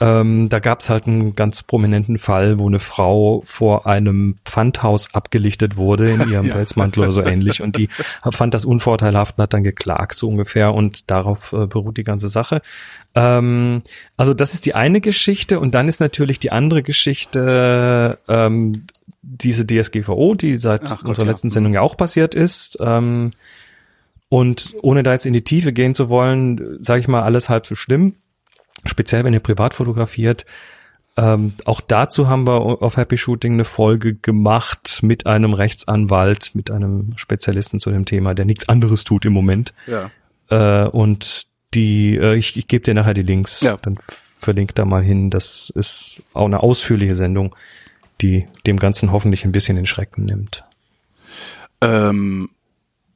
Ähm, 0.00 0.48
da 0.48 0.58
gab's 0.58 0.90
halt 0.90 1.06
einen 1.06 1.36
ganz 1.36 1.62
prominenten 1.62 2.18
Fall, 2.18 2.58
wo 2.58 2.66
eine 2.66 2.80
Frau 2.80 3.42
vor 3.44 3.86
einem 3.86 4.36
Pfandhaus 4.44 5.14
abgelichtet 5.14 5.76
wurde 5.76 6.10
in 6.10 6.28
ihrem 6.28 6.46
Ja. 6.48 6.54
Pelzmantel 6.54 7.04
oder 7.04 7.12
so 7.12 7.22
ähnlich 7.22 7.62
und 7.62 7.76
die 7.76 7.88
fand 8.28 8.54
das 8.54 8.64
unvorteilhaft 8.64 9.38
und 9.38 9.42
hat 9.42 9.54
dann 9.54 9.62
geklagt 9.62 10.16
so 10.16 10.28
ungefähr 10.28 10.74
und 10.74 11.10
darauf 11.10 11.52
äh, 11.52 11.66
beruht 11.66 11.96
die 11.96 12.04
ganze 12.04 12.28
Sache. 12.28 12.60
Ähm, 13.14 13.82
also 14.16 14.34
das 14.34 14.54
ist 14.54 14.66
die 14.66 14.74
eine 14.74 15.00
Geschichte 15.00 15.60
und 15.60 15.74
dann 15.74 15.86
ist 15.86 16.00
natürlich 16.00 16.40
die 16.40 16.50
andere 16.50 16.82
Geschichte 16.82 18.18
ähm, 18.28 18.86
diese 19.22 19.66
DSGVO, 19.66 20.34
die 20.34 20.56
seit 20.56 20.84
Ach 20.84 20.98
Gott, 20.98 21.08
unserer 21.08 21.26
ja. 21.26 21.32
letzten 21.32 21.50
Sendung 21.50 21.72
ja 21.72 21.80
auch 21.80 21.96
passiert 21.96 22.34
ist. 22.34 22.78
Ähm, 22.80 23.30
und 24.28 24.74
ohne 24.82 25.02
da 25.02 25.12
jetzt 25.12 25.26
in 25.26 25.32
die 25.32 25.44
Tiefe 25.44 25.72
gehen 25.72 25.94
zu 25.94 26.08
wollen, 26.08 26.78
sage 26.82 27.00
ich 27.00 27.08
mal, 27.08 27.22
alles 27.22 27.48
halb 27.48 27.66
so 27.66 27.74
schlimm. 27.74 28.16
Speziell, 28.86 29.24
wenn 29.24 29.32
ihr 29.34 29.40
privat 29.40 29.74
fotografiert. 29.74 30.44
Ähm, 31.16 31.54
auch 31.64 31.80
dazu 31.80 32.28
haben 32.28 32.46
wir 32.46 32.82
auf 32.82 32.96
Happy 32.96 33.16
Shooting 33.16 33.52
eine 33.52 33.64
Folge 33.64 34.14
gemacht 34.14 34.98
mit 35.02 35.26
einem 35.26 35.54
Rechtsanwalt, 35.54 36.50
mit 36.54 36.70
einem 36.72 37.12
Spezialisten 37.16 37.78
zu 37.78 37.90
dem 37.90 38.04
Thema, 38.04 38.34
der 38.34 38.44
nichts 38.44 38.68
anderes 38.68 39.04
tut 39.04 39.24
im 39.24 39.32
Moment. 39.32 39.72
Ja. 39.86 40.10
Äh, 40.50 40.88
und 40.88 41.46
die, 41.72 42.16
äh, 42.16 42.34
ich, 42.34 42.56
ich 42.56 42.66
gebe 42.66 42.82
dir 42.84 42.94
nachher 42.94 43.14
die 43.14 43.22
Links, 43.22 43.60
Ja. 43.60 43.76
dann 43.80 43.96
verlink 44.38 44.74
da 44.74 44.84
mal 44.84 45.02
hin. 45.04 45.30
Das 45.30 45.70
ist 45.74 46.20
auch 46.34 46.46
eine 46.46 46.62
ausführliche 46.62 47.14
Sendung, 47.14 47.54
die 48.20 48.46
dem 48.66 48.78
Ganzen 48.78 49.12
hoffentlich 49.12 49.44
ein 49.44 49.52
bisschen 49.52 49.76
den 49.76 49.86
Schrecken 49.86 50.24
nimmt. 50.24 50.64
Ähm, 51.80 52.50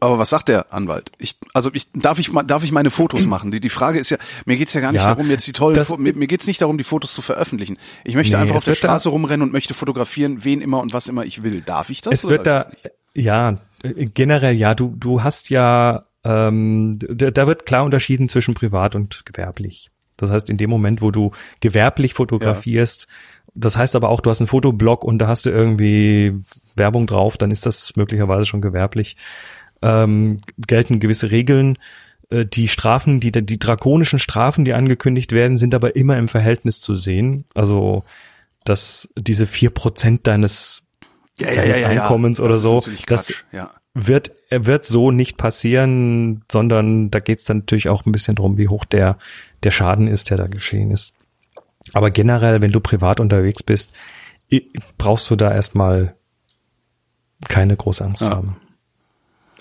aber 0.01 0.19
was 0.19 0.31
sagt 0.31 0.49
der 0.49 0.73
Anwalt? 0.73 1.11
Ich, 1.19 1.37
also 1.55 1.71
ich, 1.73 1.89
darf 1.93 2.19
ich 2.19 2.31
darf 2.47 2.63
ich 2.65 2.73
meine 2.73 2.91
Fotos 2.91 3.27
machen? 3.29 3.51
Die, 3.51 3.61
die 3.61 3.69
Frage 3.69 3.99
ist 3.99 4.11
ja, 4.11 4.19
mir 4.45 4.57
geht's 4.57 4.73
ja 4.75 4.81
gar 4.81 4.93
nicht 4.93 5.03
Ja, 5.03 5.09
darum, 5.09 5.29
jetzt 5.31 5.47
die 5.47 5.53
tollen, 5.53 5.75
das- 5.75 5.97
mir, 5.97 6.13
mir 6.15 6.27
geht's 6.27 6.47
nicht 6.47 6.61
darum, 6.63 6.79
die 6.79 6.85
Fotos 6.85 7.13
zu 7.15 7.23
veröffentlichen. 7.23 7.79
Ich 8.05 8.15
möchte 8.15 8.37
Nee, 8.37 8.43
einfach 8.43 8.57
auf 8.57 8.65
der 8.65 8.75
wird 8.75 8.85
da- 8.85 8.89
Straße 8.89 9.09
rumrennen 9.09 9.43
und 9.47 9.53
möchte 9.53 9.75
fotografieren, 9.75 10.45
wen 10.45 10.61
immer 10.61 10.81
und 10.81 10.93
was 10.93 11.09
immer 11.09 11.25
ich 11.25 11.43
will. 11.43 11.61
Darf 11.63 11.91
ich 11.91 12.01
das? 12.01 12.15
Es 12.15 12.25
oder 12.25 12.31
wird 12.37 12.47
da, 12.47 12.71
ja, 13.15 13.59
äh, 13.83 14.07
generell 14.07 14.55
ja, 14.55 14.75
du, 14.75 14.95
du 14.97 15.23
hast 15.23 15.51
ja, 15.51 16.05
ähm, 16.25 16.99
da, 17.01 17.31
da 17.31 17.47
wird 17.47 17.67
klar 17.67 17.85
unterschieden 17.85 18.29
zwischen 18.29 18.55
privat 18.55 18.95
und 18.95 19.25
gewerblich. 19.27 19.91
Das 20.17 20.31
heißt, 20.31 20.51
in 20.51 20.57
dem 20.57 20.69
Moment, 20.71 21.01
wo 21.01 21.11
du 21.13 21.31
gewerblich 21.61 22.15
fotografierst, 22.15 23.07
das 23.55 23.77
heißt 23.77 23.97
aber 23.97 24.09
auch, 24.09 24.21
du 24.21 24.31
hast 24.31 24.41
einen 24.41 24.49
Fotoblog 24.49 25.05
und 25.05 25.19
da 25.19 25.27
hast 25.29 25.47
du 25.47 25.51
irgendwie 25.51 26.35
Werbung 26.77 27.07
drauf, 27.07 27.39
dann 27.39 27.51
ist 27.51 27.67
das 27.67 27.95
möglicherweise 27.97 28.45
schon 28.47 28.61
gewerblich. 28.61 29.17
Ähm, 29.83 30.39
gelten 30.67 31.01
gewisse 31.01 31.31
Regeln. 31.31 31.79
Äh, 32.31 32.45
Die 32.47 32.69
Strafen, 32.69 33.21
die, 33.21 33.33
die 33.33 33.59
drakonischen 33.59 34.19
Strafen, 34.19 34.65
die 34.65 34.73
angekündigt 34.73 35.33
werden, 35.33 35.59
sind 35.59 35.75
aber 35.75 35.97
immer 35.97 36.17
im 36.19 36.29
Verhältnis 36.29 36.81
zu 36.81 36.95
sehen. 36.95 37.45
Also, 37.55 38.05
dass 38.65 39.09
diese 39.17 39.47
vier 39.47 39.71
Prozent 39.71 40.27
deines 40.27 40.83
deines 41.39 41.83
Einkommens 41.83 42.41
oder 42.41 42.51
das 42.51 42.63
so. 42.63 42.83
Das 43.07 43.33
ja. 43.53 43.71
wird, 43.95 44.33
er 44.51 44.67
wird 44.67 44.85
so 44.85 45.13
nicht 45.13 45.37
passieren, 45.37 46.43
sondern 46.51 47.11
da 47.13 47.21
geht 47.21 47.39
es 47.39 47.45
dann 47.45 47.59
natürlich 47.59 47.89
auch 47.89 48.05
ein 48.07 48.13
bisschen 48.13 48.35
drum, 48.35 48.59
wie 48.59 48.69
hoch 48.69 48.85
der, 48.85 49.19
der 49.63 49.71
Schaden 49.71 50.09
ist, 50.09 50.31
der 50.31 50.37
da 50.37 50.49
geschehen 50.49 50.91
ist. 50.91 51.15
Aber 51.93 52.11
generell, 52.11 52.61
wenn 52.61 52.73
du 52.73 52.81
privat 52.81 53.21
unterwegs 53.21 53.63
bist, 53.63 53.93
brauchst 54.99 55.31
du 55.31 55.37
da 55.37 55.55
erstmal 55.55 56.17
keine 57.49 57.77
große 57.77 58.05
Angst 58.05 58.23
Ja. 58.23 58.31
haben. 58.31 58.57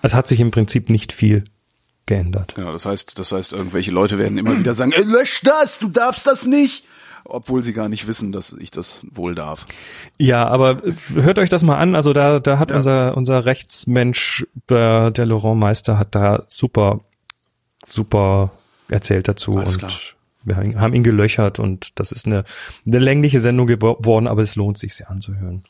Es 0.02 0.14
hat 0.14 0.28
sich 0.28 0.40
im 0.40 0.52
Prinzip 0.52 0.90
nicht 0.90 1.12
viel 1.14 1.44
geändert. 2.06 2.54
Ja, 2.58 2.72
das 2.72 2.86
heißt, 2.86 3.20
das 3.20 3.32
heißt, 3.32 3.54
irgendwelche 3.54 3.92
Leute 3.92 4.18
werden 4.18 4.38
immer 4.38 4.58
wieder 4.58 4.74
sagen, 4.74 4.92
"Ey, 4.94 5.04
lösch 5.04 5.42
das, 5.44 5.80
du 5.80 5.90
darfst 5.90 6.26
das 6.28 6.46
nicht. 6.46 6.86
Obwohl 7.30 7.62
sie 7.62 7.74
gar 7.74 7.90
nicht 7.90 8.08
wissen, 8.08 8.32
dass 8.32 8.54
ich 8.54 8.72
das 8.72 9.02
wohl 9.12 9.36
darf. 9.36 9.66
Ja, 10.18 10.48
aber 10.48 10.82
äh, 10.86 10.94
hört 11.16 11.40
euch 11.40 11.50
das 11.50 11.62
mal 11.62 11.76
an. 11.76 11.94
Also 11.94 12.14
da, 12.14 12.40
da 12.40 12.58
hat 12.58 12.70
Ja. 12.72 12.78
unser, 12.78 13.18
unser 13.18 13.44
Rechtsmensch, 13.44 14.48
der, 14.70 15.12
der 15.12 15.26
Laurent 15.26 15.60
Meister, 15.60 16.00
hat 16.00 16.16
da 16.16 16.44
super, 16.48 17.02
super 17.86 18.52
erzählt 18.88 19.28
dazu 19.28 19.58
Alles 19.58 19.74
und 19.74 19.80
klar. 19.80 19.92
wir 20.46 20.56
haben 20.80 20.94
ihn 20.94 21.04
gelöchert 21.04 21.60
und 21.60 22.00
das 22.00 22.14
ist 22.14 22.28
eine, 22.28 22.46
eine 22.86 23.00
längliche 23.00 23.42
Sendung 23.42 23.68
geworden, 23.68 24.28
aber 24.28 24.42
es 24.42 24.56
lohnt 24.56 24.78
sich, 24.78 24.96
sie 24.96 25.04
anzuhören. 25.04 25.66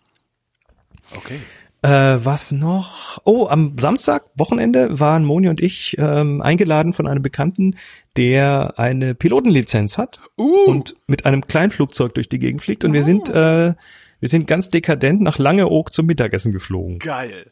Okay. 1.15 1.39
Äh, 1.83 2.17
was 2.23 2.51
noch? 2.51 3.19
Oh, 3.23 3.47
am 3.47 3.77
Samstag, 3.77 4.25
Wochenende, 4.35 4.99
waren 4.99 5.23
Moni 5.23 5.47
und 5.47 5.61
ich 5.61 5.95
ähm, 5.99 6.41
eingeladen 6.41 6.91
von 6.93 7.07
einem 7.07 7.21
Bekannten, 7.21 7.75
der 8.15 8.73
eine 8.77 9.13
Pilotenlizenz 9.15 9.97
hat 9.97 10.19
Uh. 10.39 10.65
und 10.67 10.95
mit 11.07 11.25
einem 11.25 11.45
Kleinflugzeug 11.45 12.13
durch 12.15 12.29
die 12.29 12.39
Gegend 12.39 12.63
fliegt. 12.63 12.83
Und 12.83 12.93
wir 12.93 13.03
sind, 13.03 13.29
äh, 13.29 13.73
wir 14.19 14.29
sind 14.29 14.47
ganz 14.47 14.69
dekadent 14.69 15.21
nach 15.21 15.37
Langeoog 15.37 15.93
zum 15.93 16.07
Mittagessen 16.07 16.51
geflogen. 16.51 16.97
Geil. 16.99 17.51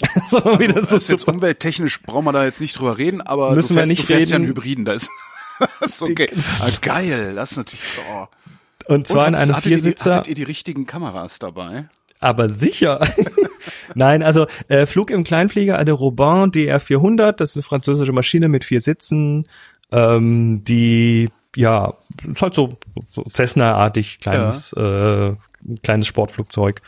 so, 0.28 0.38
wie 0.44 0.66
Also, 0.68 0.72
das 0.72 0.88
das 0.90 1.02
ist 1.02 1.08
jetzt 1.10 1.28
umwelttechnisch, 1.28 2.02
brauchen 2.02 2.24
wir 2.24 2.32
da 2.32 2.44
jetzt 2.44 2.60
nicht 2.60 2.78
drüber 2.78 2.96
reden, 2.98 3.20
aber 3.20 3.52
Müssen 3.52 3.70
du 3.70 3.74
wir 3.74 3.78
fährst, 3.80 3.90
nicht 3.90 4.02
du 4.02 4.06
fährst 4.06 4.30
ja 4.30 4.36
reden. 4.36 4.46
einen 4.46 4.54
Hybriden, 4.56 4.84
da 4.84 4.92
ist, 4.92 5.10
das 5.80 5.90
ist 5.90 6.02
okay. 6.02 6.28
Ah, 6.60 6.70
geil, 6.80 7.34
das 7.34 7.50
ist 7.50 7.56
natürlich, 7.58 7.84
oh. 8.12 8.26
Und 8.86 9.06
zwar 9.08 9.26
in 9.28 9.34
hattet- 9.34 9.42
einem 9.48 9.56
hattet 9.56 9.66
ihr 9.72 9.76
die- 9.76 9.82
Viersitzer. 9.82 10.14
Hattet 10.14 10.28
ihr 10.28 10.34
die 10.36 10.42
richtigen 10.44 10.86
Kameras 10.86 11.38
dabei? 11.40 11.88
Aber 12.20 12.48
sicher. 12.48 13.00
Nein, 13.94 14.22
also 14.22 14.46
äh, 14.68 14.86
Flug 14.86 15.10
im 15.10 15.24
Kleinflieger 15.24 15.78
eine 15.78 15.92
Robin 15.92 16.52
DR400, 16.52 17.32
das 17.32 17.50
ist 17.50 17.56
eine 17.56 17.62
französische 17.62 18.12
Maschine 18.12 18.48
mit 18.48 18.64
vier 18.64 18.80
Sitzen, 18.80 19.48
ähm, 19.90 20.62
die 20.64 21.30
ja 21.56 21.94
ist 22.28 22.42
halt 22.42 22.54
so, 22.54 22.78
so 23.08 23.24
Cessna-artig 23.28 24.20
kleines 24.20 24.72
äh, 24.74 25.34
kleines 25.82 26.06
Sportflugzeug. 26.06 26.82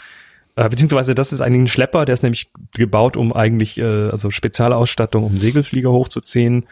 Äh, 0.55 0.69
beziehungsweise 0.69 1.15
das 1.15 1.33
ist 1.33 1.41
eigentlich 1.41 1.63
ein 1.63 1.69
Schlepper, 1.69 2.05
der 2.05 2.13
ist 2.13 2.23
nämlich 2.23 2.51
gebaut, 2.75 3.17
um 3.17 3.33
eigentlich 3.33 3.79
äh, 3.79 4.11
also 4.11 4.31
Spezialausstattung, 4.31 5.25
um 5.25 5.39
Segelflieger 5.39 5.91
hochzuziehen. 5.91 6.69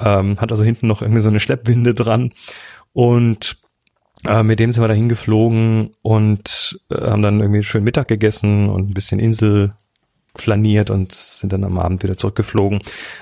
Ähm, 0.00 0.40
hat 0.40 0.50
also 0.50 0.64
hinten 0.64 0.88
noch 0.88 1.02
irgendwie 1.02 1.20
so 1.20 1.28
eine 1.28 1.40
Schleppwinde 1.40 1.94
dran 1.94 2.32
und 2.92 3.61
äh, 4.26 4.42
mit 4.42 4.60
dem 4.60 4.70
sind 4.70 4.82
wir 4.82 4.88
dahin 4.88 5.08
geflogen 5.08 5.90
und 6.02 6.80
äh, 6.90 7.00
haben 7.00 7.22
dann 7.22 7.40
irgendwie 7.40 7.62
schön 7.62 7.84
Mittag 7.84 8.08
gegessen 8.08 8.68
und 8.68 8.90
ein 8.90 8.94
bisschen 8.94 9.18
Insel 9.18 9.70
flaniert 10.34 10.90
und 10.90 11.12
sind 11.12 11.52
dann 11.52 11.64
am 11.64 11.78
Abend 11.78 12.02
wieder 12.02 12.16
zurückgeflogen. 12.16 12.80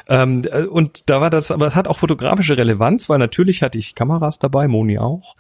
Ähm, 0.08 0.42
äh, 0.50 0.62
und 0.64 1.10
da 1.10 1.20
war 1.20 1.30
das, 1.30 1.50
aber 1.50 1.66
es 1.66 1.74
hat 1.74 1.88
auch 1.88 1.98
fotografische 1.98 2.56
Relevanz, 2.56 3.08
weil 3.08 3.18
natürlich 3.18 3.62
hatte 3.62 3.78
ich 3.78 3.94
Kameras 3.94 4.38
dabei, 4.38 4.68
Moni 4.68 4.98
auch. 4.98 5.34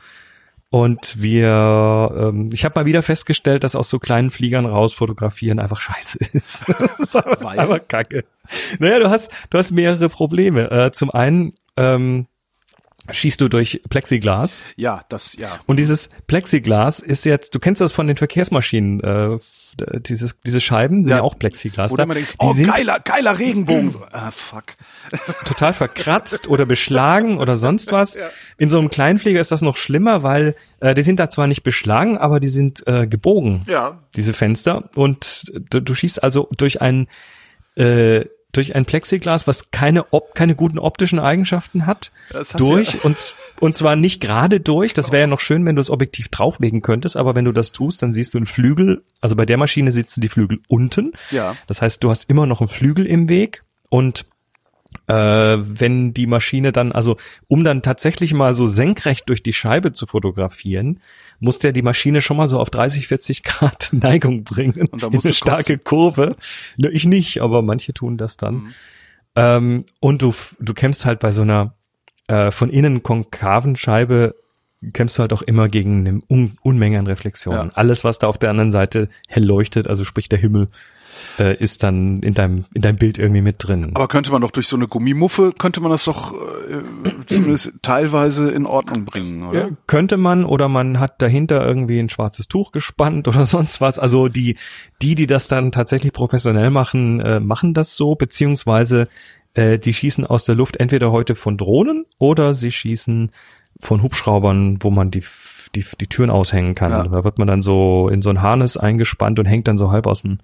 Und 0.72 1.20
wir, 1.20 2.12
ähm, 2.16 2.50
ich 2.52 2.64
habe 2.64 2.78
mal 2.78 2.86
wieder 2.86 3.02
festgestellt, 3.02 3.64
dass 3.64 3.74
aus 3.74 3.90
so 3.90 3.98
kleinen 3.98 4.30
Fliegern 4.30 4.66
raus 4.66 4.94
fotografieren 4.94 5.58
einfach 5.58 5.80
scheiße 5.80 6.18
ist. 6.32 6.68
das 6.68 7.00
ist 7.00 7.16
einfach, 7.16 7.44
einfach 7.44 7.88
kacke. 7.88 8.24
Naja, 8.78 9.00
du 9.00 9.10
hast, 9.10 9.32
du 9.50 9.58
hast 9.58 9.72
mehrere 9.72 10.08
Probleme. 10.08 10.70
Äh, 10.70 10.92
zum 10.92 11.10
einen 11.10 11.54
ähm, 11.76 12.26
schießt 13.10 13.40
du 13.40 13.48
durch 13.48 13.80
Plexiglas. 13.88 14.60
Ja, 14.76 15.02
das, 15.08 15.36
ja. 15.36 15.60
Und 15.66 15.78
dieses 15.78 16.10
Plexiglas 16.26 17.00
ist 17.00 17.24
jetzt, 17.24 17.54
du 17.54 17.58
kennst 17.58 17.80
das 17.80 17.92
von 17.92 18.06
den 18.06 18.16
Verkehrsmaschinen, 18.16 19.00
äh, 19.00 19.38
dieses, 20.00 20.36
diese 20.40 20.60
Scheiben 20.60 21.04
sind 21.04 21.12
ja, 21.12 21.18
Ja, 21.18 21.22
auch 21.22 21.38
Plexiglas. 21.38 21.92
Du 21.92 22.02
immer 22.02 22.14
denkst, 22.14 22.32
Die 22.32 22.36
oh, 22.40 22.54
geiler, 22.54 22.98
geiler 23.00 23.38
Regenbogen. 23.38 23.90
So, 23.90 24.02
ah, 24.10 24.30
fuck. 24.30 24.64
total 25.46 25.72
verkratzt 25.72 26.48
oder 26.48 26.66
beschlagen 26.66 27.38
oder 27.38 27.56
sonst 27.56 27.92
was. 27.92 28.16
In 28.58 28.68
so 28.68 28.78
einem 28.78 28.90
Kleinflieger 28.90 29.40
ist 29.40 29.52
das 29.52 29.62
noch 29.62 29.76
schlimmer, 29.76 30.22
weil 30.22 30.54
äh, 30.80 30.94
die 30.94 31.02
sind 31.02 31.20
da 31.20 31.30
zwar 31.30 31.46
nicht 31.46 31.62
beschlagen, 31.62 32.18
aber 32.18 32.40
die 32.40 32.48
sind 32.48 32.86
äh, 32.86 33.06
gebogen, 33.06 33.62
Ja. 33.68 34.00
diese 34.16 34.32
Fenster. 34.32 34.90
Und 34.96 35.52
du, 35.70 35.80
du 35.80 35.94
schießt 35.94 36.22
also 36.22 36.48
durch 36.56 36.80
ein 36.82 37.06
äh, 37.76 38.24
durch 38.52 38.74
ein 38.74 38.84
Plexiglas, 38.84 39.46
was 39.46 39.70
keine 39.70 40.12
op 40.12 40.34
keine 40.34 40.54
guten 40.54 40.78
optischen 40.78 41.18
Eigenschaften 41.18 41.86
hat, 41.86 42.12
durch 42.56 42.94
ja- 42.94 43.00
und 43.02 43.34
und 43.60 43.76
zwar 43.76 43.96
nicht 43.96 44.20
gerade 44.20 44.60
durch. 44.60 44.94
Das 44.94 45.12
wäre 45.12 45.22
ja 45.22 45.26
noch 45.26 45.40
schön, 45.40 45.66
wenn 45.66 45.76
du 45.76 45.80
das 45.80 45.90
Objektiv 45.90 46.28
drauflegen 46.28 46.82
könntest, 46.82 47.16
aber 47.16 47.34
wenn 47.34 47.44
du 47.44 47.52
das 47.52 47.72
tust, 47.72 48.02
dann 48.02 48.12
siehst 48.12 48.34
du 48.34 48.38
einen 48.38 48.46
Flügel. 48.46 49.02
Also 49.20 49.36
bei 49.36 49.46
der 49.46 49.56
Maschine 49.56 49.92
sitzen 49.92 50.20
die 50.20 50.28
Flügel 50.28 50.60
unten. 50.68 51.12
Ja. 51.30 51.56
Das 51.66 51.82
heißt, 51.82 52.02
du 52.02 52.10
hast 52.10 52.28
immer 52.28 52.46
noch 52.46 52.60
einen 52.60 52.68
Flügel 52.68 53.06
im 53.06 53.28
Weg 53.28 53.62
und 53.88 54.26
äh, 55.06 55.12
wenn 55.12 56.14
die 56.14 56.26
Maschine 56.26 56.72
dann, 56.72 56.92
also 56.92 57.16
um 57.48 57.64
dann 57.64 57.82
tatsächlich 57.82 58.34
mal 58.34 58.54
so 58.54 58.66
senkrecht 58.66 59.28
durch 59.28 59.42
die 59.42 59.52
Scheibe 59.52 59.92
zu 59.92 60.06
fotografieren, 60.06 61.00
muss 61.40 61.58
der 61.58 61.72
die 61.72 61.82
Maschine 61.82 62.20
schon 62.20 62.36
mal 62.36 62.48
so 62.48 62.60
auf 62.60 62.70
30, 62.70 63.08
40 63.08 63.42
Grad 63.42 63.88
Neigung 63.92 64.44
bringen. 64.44 64.86
Und 64.86 65.02
da 65.02 65.10
musst 65.10 65.26
eine 65.26 65.32
du 65.32 65.36
starke 65.36 65.78
Kurve. 65.78 66.36
Ne, 66.76 66.90
ich 66.90 67.06
nicht, 67.06 67.40
aber 67.40 67.62
manche 67.62 67.92
tun 67.92 68.16
das 68.16 68.36
dann. 68.36 68.54
Mhm. 68.54 68.74
Ähm, 69.36 69.84
und 70.00 70.22
du, 70.22 70.34
du 70.58 70.74
kämpfst 70.74 71.06
halt 71.06 71.20
bei 71.20 71.30
so 71.30 71.42
einer 71.42 71.74
äh, 72.28 72.50
von 72.50 72.70
innen 72.70 73.02
konkaven 73.02 73.76
Scheibe 73.76 74.34
kämpfst 74.92 75.18
du 75.18 75.20
halt 75.20 75.32
auch 75.32 75.42
immer 75.42 75.68
gegen 75.68 76.06
eine 76.06 76.20
Un 76.30 76.56
Unmenge 76.62 76.98
an 76.98 77.06
Reflexionen. 77.06 77.68
Ja. 77.68 77.74
Alles, 77.74 78.04
was 78.04 78.18
da 78.18 78.28
auf 78.28 78.38
der 78.38 78.50
anderen 78.50 78.72
Seite 78.72 79.08
hell 79.28 79.44
leuchtet, 79.44 79.86
also 79.86 80.04
sprich 80.04 80.28
der 80.28 80.38
Himmel, 80.38 80.68
äh, 81.38 81.56
ist 81.56 81.82
dann 81.82 82.18
in 82.18 82.34
deinem, 82.34 82.64
in 82.74 82.82
deinem 82.82 82.96
Bild 82.96 83.18
irgendwie 83.18 83.42
mit 83.42 83.56
drin. 83.58 83.92
Aber 83.94 84.08
könnte 84.08 84.30
man 84.30 84.42
doch 84.42 84.50
durch 84.50 84.66
so 84.66 84.76
eine 84.76 84.86
Gummimuffe, 84.86 85.52
könnte 85.56 85.80
man 85.80 85.90
das 85.90 86.04
doch 86.04 86.32
äh, 86.32 87.10
zumindest 87.26 87.74
teilweise 87.82 88.50
in 88.50 88.66
Ordnung 88.66 89.04
bringen, 89.04 89.46
oder? 89.48 89.60
Ja, 89.60 89.70
könnte 89.86 90.16
man 90.16 90.44
oder 90.44 90.68
man 90.68 91.00
hat 91.00 91.20
dahinter 91.22 91.66
irgendwie 91.66 91.98
ein 91.98 92.08
schwarzes 92.08 92.48
Tuch 92.48 92.72
gespannt 92.72 93.28
oder 93.28 93.46
sonst 93.46 93.80
was. 93.80 93.98
Also 93.98 94.28
die, 94.28 94.56
die, 95.02 95.14
die 95.14 95.26
das 95.26 95.48
dann 95.48 95.72
tatsächlich 95.72 96.12
professionell 96.12 96.70
machen, 96.70 97.20
äh, 97.20 97.40
machen 97.40 97.74
das 97.74 97.96
so, 97.96 98.14
beziehungsweise 98.14 99.08
äh, 99.54 99.78
die 99.78 99.92
schießen 99.92 100.26
aus 100.26 100.44
der 100.44 100.54
Luft 100.54 100.76
entweder 100.76 101.10
heute 101.10 101.34
von 101.34 101.56
Drohnen 101.56 102.06
oder 102.18 102.54
sie 102.54 102.70
schießen 102.70 103.32
von 103.78 104.02
Hubschraubern, 104.02 104.78
wo 104.80 104.90
man 104.90 105.10
die, 105.10 105.24
die, 105.74 105.84
die 106.00 106.06
Türen 106.06 106.30
aushängen 106.30 106.74
kann. 106.74 106.92
Ja. 106.92 107.04
Da 107.04 107.24
wird 107.24 107.38
man 107.38 107.48
dann 107.48 107.62
so 107.62 108.08
in 108.08 108.22
so 108.22 108.30
ein 108.30 108.42
Harness 108.42 108.76
eingespannt 108.76 109.38
und 109.38 109.46
hängt 109.46 109.68
dann 109.68 109.78
so 109.78 109.90
halb 109.90 110.06
aus 110.06 110.22
dem 110.22 110.38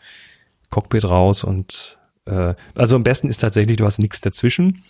Cockpit 0.70 1.04
raus 1.04 1.44
und 1.44 1.98
äh, 2.26 2.54
also 2.74 2.96
am 2.96 3.04
besten 3.04 3.28
ist 3.28 3.38
tatsächlich, 3.40 3.76
du 3.76 3.84
hast 3.84 3.98
nichts 3.98 4.20
dazwischen 4.20 4.82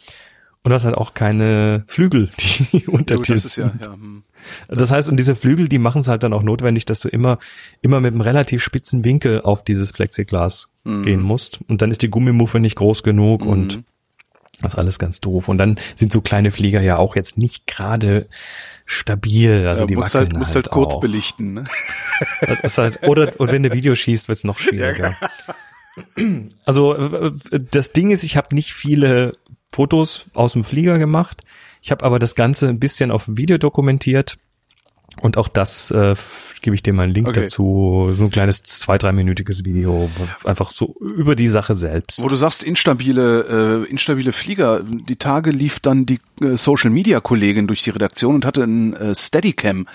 und 0.62 0.71
du 0.71 0.75
hast 0.75 0.85
halt 0.85 0.97
auch 0.97 1.15
keine 1.15 1.85
Flügel, 1.87 2.31
die 2.73 2.87
unter 2.87 3.17
Ja, 3.17 3.23
dir 3.23 3.35
das 3.35 3.57
ja, 3.57 3.73
ja. 3.83 3.93
hm. 3.93 4.23
Das 4.69 4.91
heißt, 4.91 5.09
und 5.09 5.17
diese 5.17 5.35
Flügel, 5.37 5.69
die 5.69 5.79
machen 5.79 6.03
es 6.03 6.09
halt 6.09 6.23
dann 6.23 6.33
auch 6.33 6.43
notwendig, 6.43 6.85
dass 6.87 7.01
du 7.01 7.09
immer, 7.09 7.39
immer 7.83 8.01
mit 8.01 8.12
einem 8.12 8.21
relativ 8.21 8.62
spitzen 8.62 9.05
Winkel 9.05 9.41
auf 9.43 9.65
dieses 9.65 9.93
Plexiglas 9.93 10.69
Mhm. 10.85 11.03
gehen 11.03 11.21
musst. 11.23 11.59
Und 11.67 11.83
dann 11.83 11.91
ist 11.91 12.03
die 12.03 12.09
Gummimuffe 12.11 12.61
nicht 12.61 12.77
groß 12.77 13.03
genug 13.03 13.45
und 13.45 13.83
das 14.62 14.75
ist 14.75 14.79
alles 14.79 14.99
ganz 15.01 15.21
doof. 15.21 15.49
Und 15.49 15.59
dann 15.59 15.75
sind 15.97 16.12
so 16.12 16.21
kleine 16.21 16.53
Flieger 16.53 16.81
ja 16.81 16.97
auch 16.97 17.17
jetzt 17.17 17.37
nicht 17.39 17.67
gerade 17.67 18.29
stabil. 18.85 19.67
Also 19.67 19.83
ja, 19.83 19.87
die 19.89 19.97
musst 19.97 20.15
halt, 20.15 20.33
musst 20.33 20.55
halt 20.55 20.71
kurz 20.71 20.95
auch. 20.95 21.01
belichten, 21.01 21.55
ne? 21.55 21.65
Das 22.41 22.61
ist 22.61 22.79
halt, 22.79 23.03
oder, 23.09 23.33
oder 23.41 23.53
wenn 23.53 23.65
du 23.65 23.73
Video 23.73 23.95
schießt, 23.97 24.29
wird's 24.29 24.45
noch 24.45 24.59
schwieriger. 24.61 25.17
Also 26.65 26.95
äh, 26.95 27.27
äh, 27.53 27.61
das 27.71 27.93
Ding 27.93 28.11
ist, 28.11 28.23
ich 28.23 28.37
habe 28.37 28.55
nicht 28.55 28.73
viele 28.75 29.33
Fotos 29.73 30.27
aus 30.35 30.53
dem 30.53 30.65
Flieger 30.65 30.99
gemacht. 30.99 31.43
Ich 31.83 31.91
habe 31.91 32.05
aber 32.05 32.19
das 32.19 32.35
Ganze 32.35 32.69
ein 32.69 32.81
bisschen 32.81 33.11
auf 33.11 33.27
dem 33.27 33.37
Video 33.39 33.59
dokumentiert. 33.59 34.37
Und 35.23 35.39
auch 35.39 35.49
das 35.49 35.91
äh, 35.93 36.15
gebe 36.61 36.75
ich 36.77 36.83
dir 36.83 36.93
mal 36.93 37.05
einen 37.05 37.15
Link 37.15 37.29
Okay. 37.29 37.43
dazu. 37.43 38.11
So 38.15 38.25
ein 38.25 38.31
kleines 38.31 38.63
zwei, 38.65 38.99
dreiminütiges 38.99 39.65
Video. 39.65 40.11
Einfach 40.45 40.71
so 40.71 40.95
über 41.01 41.35
die 41.37 41.49
Sache 41.49 41.75
selbst. 41.75 42.23
Wo 42.23 42.29
du 42.29 42.37
sagst, 42.37 42.63
instabile, 42.63 43.85
äh, 43.87 43.91
instabile 43.91 44.33
Flieger. 44.33 44.83
Die 44.83 45.17
Tage 45.17 45.51
lief 45.51 45.81
dann 45.81 46.05
die 46.05 46.19
äh, 46.43 46.57
Social 46.59 46.91
Media 46.91 47.21
Kollegin 47.21 47.67
durch 47.67 47.83
die 47.83 47.91
Redaktion 47.91 48.35
und 48.35 48.45
hatte 48.45 48.65
ein 48.65 48.93
äh, 48.95 49.15
Steadicam 49.15 49.87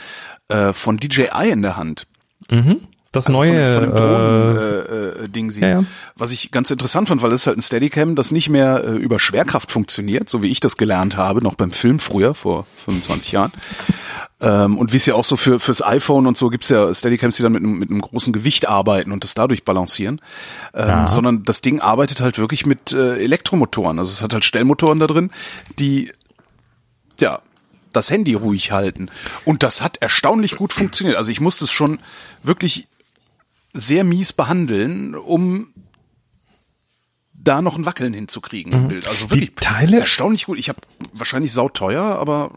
äh, 0.48 0.74
von 0.74 0.98
DJI 0.98 1.52
in 1.52 1.62
der 1.62 1.78
Hand. 1.78 2.08
Das 3.12 3.28
Also 3.28 3.40
neue, 3.40 3.74
von, 3.74 3.84
von 3.90 3.98
äh, 3.98 4.00
Drohnen, 4.00 4.58
äh, 4.58 5.24
äh, 5.26 5.28
Ding 5.30 5.50
sie. 5.52 5.62
ja, 5.62 5.68
ja. 5.68 5.84
Was 6.16 6.32
ich 6.32 6.52
ganz 6.52 6.72
interessant 6.72 7.10
fand, 7.10 7.22
weil 7.22 7.32
es 7.34 7.42
ist 7.42 7.48
halt 7.48 7.58
ein 7.58 7.62
Steadicam, 7.62 8.16
das 8.16 8.32
nicht 8.32 8.48
mehr 8.50 8.84
äh, 8.86 8.92
über 8.96 9.20
Schwerkraft 9.20 9.70
funktioniert, 9.72 10.30
so 10.30 10.42
wie 10.44 10.48
ich 10.48 10.62
das 10.62 10.78
gelernt 10.78 11.18
habe, 11.18 11.44
noch 11.44 11.56
beim 11.56 11.72
Film 11.72 12.00
früher, 12.00 12.34
vor 12.34 12.66
25 12.86 13.34
Jahren. 13.34 13.52
Ähm, 14.40 14.78
und 14.78 14.94
wie 14.94 14.98
es 14.98 15.06
ja 15.06 15.14
auch 15.16 15.26
so 15.26 15.36
für 15.36 15.60
fürs 15.60 15.84
iPhone 15.84 16.26
und 16.26 16.38
so 16.38 16.50
gibt's 16.50 16.70
ja 16.70 16.94
Steadicams, 16.94 17.36
die 17.36 17.44
dann 17.44 17.52
mit 17.52 17.62
einem, 17.64 17.78
mit 17.78 17.90
einem 17.90 18.02
großen 18.02 18.32
Gewicht 18.32 18.68
arbeiten 18.70 19.12
und 19.12 19.24
das 19.26 19.34
dadurch 19.34 19.66
balancieren. 19.66 20.22
Ähm, 20.74 20.88
Ja. 20.88 21.08
Sondern 21.10 21.44
das 21.44 21.62
Ding 21.62 21.82
arbeitet 21.82 22.22
halt 22.22 22.38
wirklich 22.38 22.66
mit 22.66 22.94
äh, 22.94 23.18
Elektromotoren. 23.18 24.00
Also 24.00 24.10
es 24.12 24.22
hat 24.22 24.34
halt 24.34 24.46
Stellmotoren 24.46 25.00
da 25.00 25.08
drin, 25.08 25.32
die 25.80 26.12
ja 27.20 27.40
das 27.94 28.10
Handy 28.10 28.36
ruhig 28.36 28.72
halten. 28.72 29.10
Und 29.44 29.64
das 29.64 29.82
hat 29.82 29.98
erstaunlich 29.98 30.56
gut 30.56 30.72
funktioniert. 30.72 31.18
Also 31.18 31.30
ich 31.30 31.42
musste 31.42 31.66
es 31.66 31.72
schon 31.72 32.00
wirklich 32.42 32.88
sehr 33.74 34.04
mies 34.04 34.34
behandeln, 34.34 35.16
um 35.16 35.68
da 37.34 37.62
noch 37.62 37.76
ein 37.76 37.86
Wackeln 37.86 38.14
hinzukriegen 38.14 38.72
im 38.74 38.88
Bild. 38.88 39.08
Also 39.08 39.30
wirklich 39.32 39.52
Mhm. 39.52 39.56
Teile- 39.56 40.00
erstaunlich 40.02 40.46
gut. 40.46 40.60
Ich 40.60 40.70
habe 40.70 40.80
wahrscheinlich 41.14 41.52
sauteuer, 41.54 42.04
aber 42.04 42.52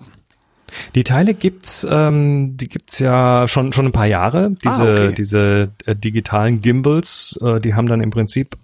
Die 0.94 1.04
Teile 1.04 1.34
gibt's, 1.34 1.86
ähm, 1.88 2.56
die 2.56 2.68
gibt's 2.68 2.98
ja 2.98 3.46
schon 3.46 3.72
schon 3.72 3.86
ein 3.86 3.92
paar 3.92 4.06
Jahre. 4.06 4.50
Diese 4.64 4.82
Ah, 4.82 5.04
okay. 5.06 5.14
diese 5.14 5.72
äh, 5.86 5.94
digitalen 5.94 6.60
Gimbals, 6.62 7.38
äh, 7.40 7.60
die 7.60 7.74
haben 7.74 7.86
dann 7.86 8.00
im 8.00 8.10
Prinzip 8.10 8.56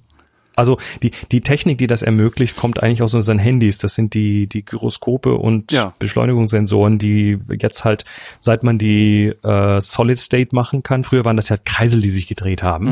also 0.60 0.78
die, 1.02 1.10
die 1.32 1.40
Technik, 1.40 1.78
die 1.78 1.86
das 1.86 2.02
ermöglicht, 2.02 2.56
kommt 2.56 2.82
eigentlich 2.82 3.02
aus 3.02 3.14
unseren 3.14 3.38
Handys. 3.38 3.78
Das 3.78 3.94
sind 3.94 4.14
die, 4.14 4.46
die 4.46 4.64
Gyroskope 4.64 5.34
und 5.34 5.72
Ja. 5.72 5.94
Beschleunigungssensoren, 5.98 6.98
die 6.98 7.38
jetzt 7.60 7.84
halt, 7.84 8.04
seit 8.38 8.62
man 8.62 8.78
die 8.78 9.26
äh, 9.42 9.80
Solid 9.80 10.18
State 10.18 10.54
machen 10.54 10.82
kann, 10.82 11.02
früher 11.04 11.24
waren 11.24 11.36
das 11.36 11.48
ja 11.48 11.56
Kreisel, 11.64 12.00
die 12.00 12.10
sich 12.10 12.28
gedreht 12.28 12.62
haben. 12.62 12.86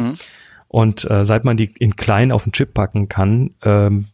Und 0.71 1.11
äh, 1.11 1.25
seit 1.25 1.45
man 1.45 1.57
die 1.57 1.73
in 1.79 1.97
klein 1.97 2.31
auf 2.31 2.45
den 2.45 2.53
Chip 2.53 2.75
packen 2.75 3.09
kann, 3.09 3.55
ähm, 3.63 4.09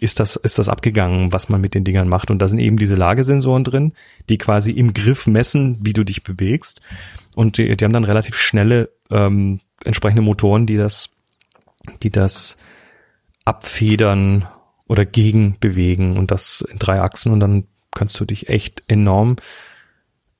ist 0.00 0.18
das 0.18 0.34
ist 0.34 0.58
das 0.58 0.68
abgegangen, 0.68 1.32
was 1.32 1.48
man 1.48 1.60
mit 1.60 1.74
den 1.74 1.84
Dingern 1.84 2.08
macht. 2.08 2.32
Und 2.32 2.40
da 2.40 2.48
sind 2.48 2.58
eben 2.58 2.76
diese 2.76 2.96
Lagesensoren 2.96 3.62
drin, 3.62 3.92
die 4.28 4.36
quasi 4.36 4.72
im 4.72 4.92
Griff 4.92 5.28
messen, 5.28 5.78
wie 5.80 5.92
du 5.92 6.02
dich 6.02 6.24
bewegst. 6.24 6.80
Und 7.36 7.58
die, 7.58 7.76
die 7.76 7.84
haben 7.84 7.92
dann 7.92 8.02
relativ 8.04 8.34
schnelle 8.34 8.90
ähm, 9.10 9.60
entsprechende 9.84 10.22
Motoren, 10.22 10.66
die 10.66 10.76
das, 10.76 11.10
die 12.02 12.10
das 12.10 12.56
abfedern 13.44 14.46
oder 14.86 15.04
gegenbewegen 15.06 16.16
und 16.16 16.30
das 16.30 16.64
in 16.70 16.78
drei 16.78 17.00
Achsen. 17.00 17.32
Und 17.32 17.40
dann 17.40 17.64
kannst 17.94 18.18
du 18.20 18.24
dich 18.24 18.48
echt 18.48 18.82
enorm 18.88 19.36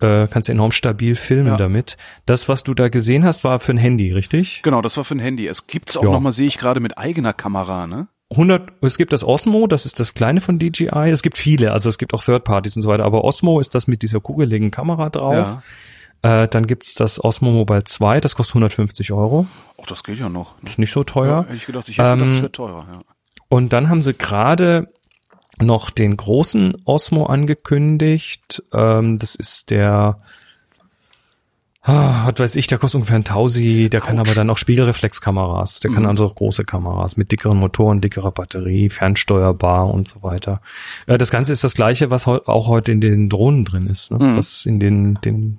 äh, 0.02 0.28
kannst 0.28 0.48
enorm 0.48 0.72
stabil 0.72 1.14
filmen 1.14 1.48
Ja. 1.48 1.56
damit. 1.58 1.98
Das, 2.24 2.48
was 2.48 2.64
du 2.64 2.72
da 2.72 2.88
gesehen 2.88 3.22
hast, 3.22 3.44
war 3.44 3.60
für 3.60 3.72
ein 3.72 3.76
Handy, 3.76 4.12
richtig? 4.12 4.62
Genau, 4.62 4.80
das 4.80 4.96
war 4.96 5.04
für 5.04 5.14
ein 5.14 5.18
Handy. 5.18 5.46
Es 5.46 5.66
gibt's 5.66 5.94
auch 5.98 6.04
Ja. 6.04 6.10
noch 6.12 6.20
mal, 6.20 6.32
sehe 6.32 6.46
ich 6.46 6.56
gerade, 6.56 6.80
mit 6.80 6.96
eigener 6.96 7.34
Kamera, 7.34 7.86
ne? 7.86 8.08
100, 8.30 8.70
es 8.82 8.96
gibt 8.96 9.12
das 9.12 9.24
Osmo, 9.24 9.66
das 9.66 9.84
ist 9.84 10.00
das 10.00 10.14
kleine 10.14 10.40
von 10.40 10.58
DJI. 10.58 11.10
Es 11.10 11.20
gibt 11.20 11.36
viele, 11.36 11.72
also 11.72 11.90
es 11.90 11.98
gibt 11.98 12.14
auch 12.14 12.22
Third 12.24 12.44
Parties 12.44 12.76
und 12.76 12.82
so 12.82 12.88
weiter. 12.88 13.04
Aber 13.04 13.24
Osmo 13.24 13.60
ist 13.60 13.74
das 13.74 13.88
mit 13.88 14.00
dieser 14.00 14.20
kugeligen 14.20 14.70
Kamera 14.70 15.10
drauf. 15.10 15.58
Äh, 16.22 16.48
dann 16.48 16.66
gibt's 16.66 16.94
das 16.94 17.22
Osmo 17.22 17.50
Mobile 17.50 17.84
2, 17.84 18.20
das 18.20 18.34
kostet 18.34 18.56
150 18.56 19.12
Euro. 19.12 19.46
Oh, 19.76 19.84
das 19.86 20.04
geht 20.04 20.18
ja 20.18 20.28
noch. 20.28 20.54
Ist 20.62 20.78
nicht 20.78 20.92
so 20.92 21.02
teuer. 21.02 21.44
hätte 21.44 21.56
ich 21.56 21.66
gedacht, 21.66 21.88
ich 21.88 21.98
hätte 21.98 22.08
gedacht, 22.08 22.22
Ähm, 22.22 22.30
das 22.32 22.42
wäre 22.42 22.52
teurer, 22.52 22.86
ja. 22.92 23.00
Und 23.48 23.72
dann 23.72 23.88
haben 23.88 24.02
sie 24.02 24.14
gerade 24.14 24.92
noch 25.58 25.90
den 25.90 26.16
großen 26.16 26.76
Osmo 26.84 27.26
angekündigt. 27.26 28.62
Ähm, 28.72 29.18
das 29.18 29.34
ist 29.34 29.70
der, 29.70 30.20
ah, 31.90 32.26
was 32.26 32.38
weiß 32.38 32.56
ich, 32.56 32.66
der 32.66 32.78
kostet 32.78 32.96
ungefähr 32.96 33.16
ein 33.16 33.24
Tausi, 33.24 33.88
der 33.90 34.00
kann 34.00 34.18
Autsch. 34.18 34.28
aber 34.28 34.34
dann 34.34 34.50
auch 34.50 34.58
Spiegelreflexkameras, 34.58 35.80
der 35.80 35.90
kann 35.90 36.06
also 36.06 36.26
auch 36.26 36.34
große 36.34 36.64
Kameras 36.64 37.16
mit 37.16 37.32
dickeren 37.32 37.58
Motoren, 37.58 38.00
dickerer 38.00 38.30
Batterie, 38.30 38.90
fernsteuerbar 38.90 39.92
und 39.92 40.08
so 40.08 40.22
weiter. 40.22 40.60
Äh, 41.06 41.18
das 41.18 41.30
Ganze 41.30 41.52
ist 41.52 41.64
das 41.64 41.74
gleiche, 41.74 42.10
was 42.10 42.26
heu 42.26 42.38
auch 42.46 42.68
heute 42.68 42.92
in 42.92 43.00
den 43.00 43.28
Drohnen 43.28 43.64
drin 43.64 43.86
ist, 43.86 44.10
ne? 44.10 44.18
was 44.36 44.66
in 44.66 44.80
den, 44.80 45.14
den 45.24 45.58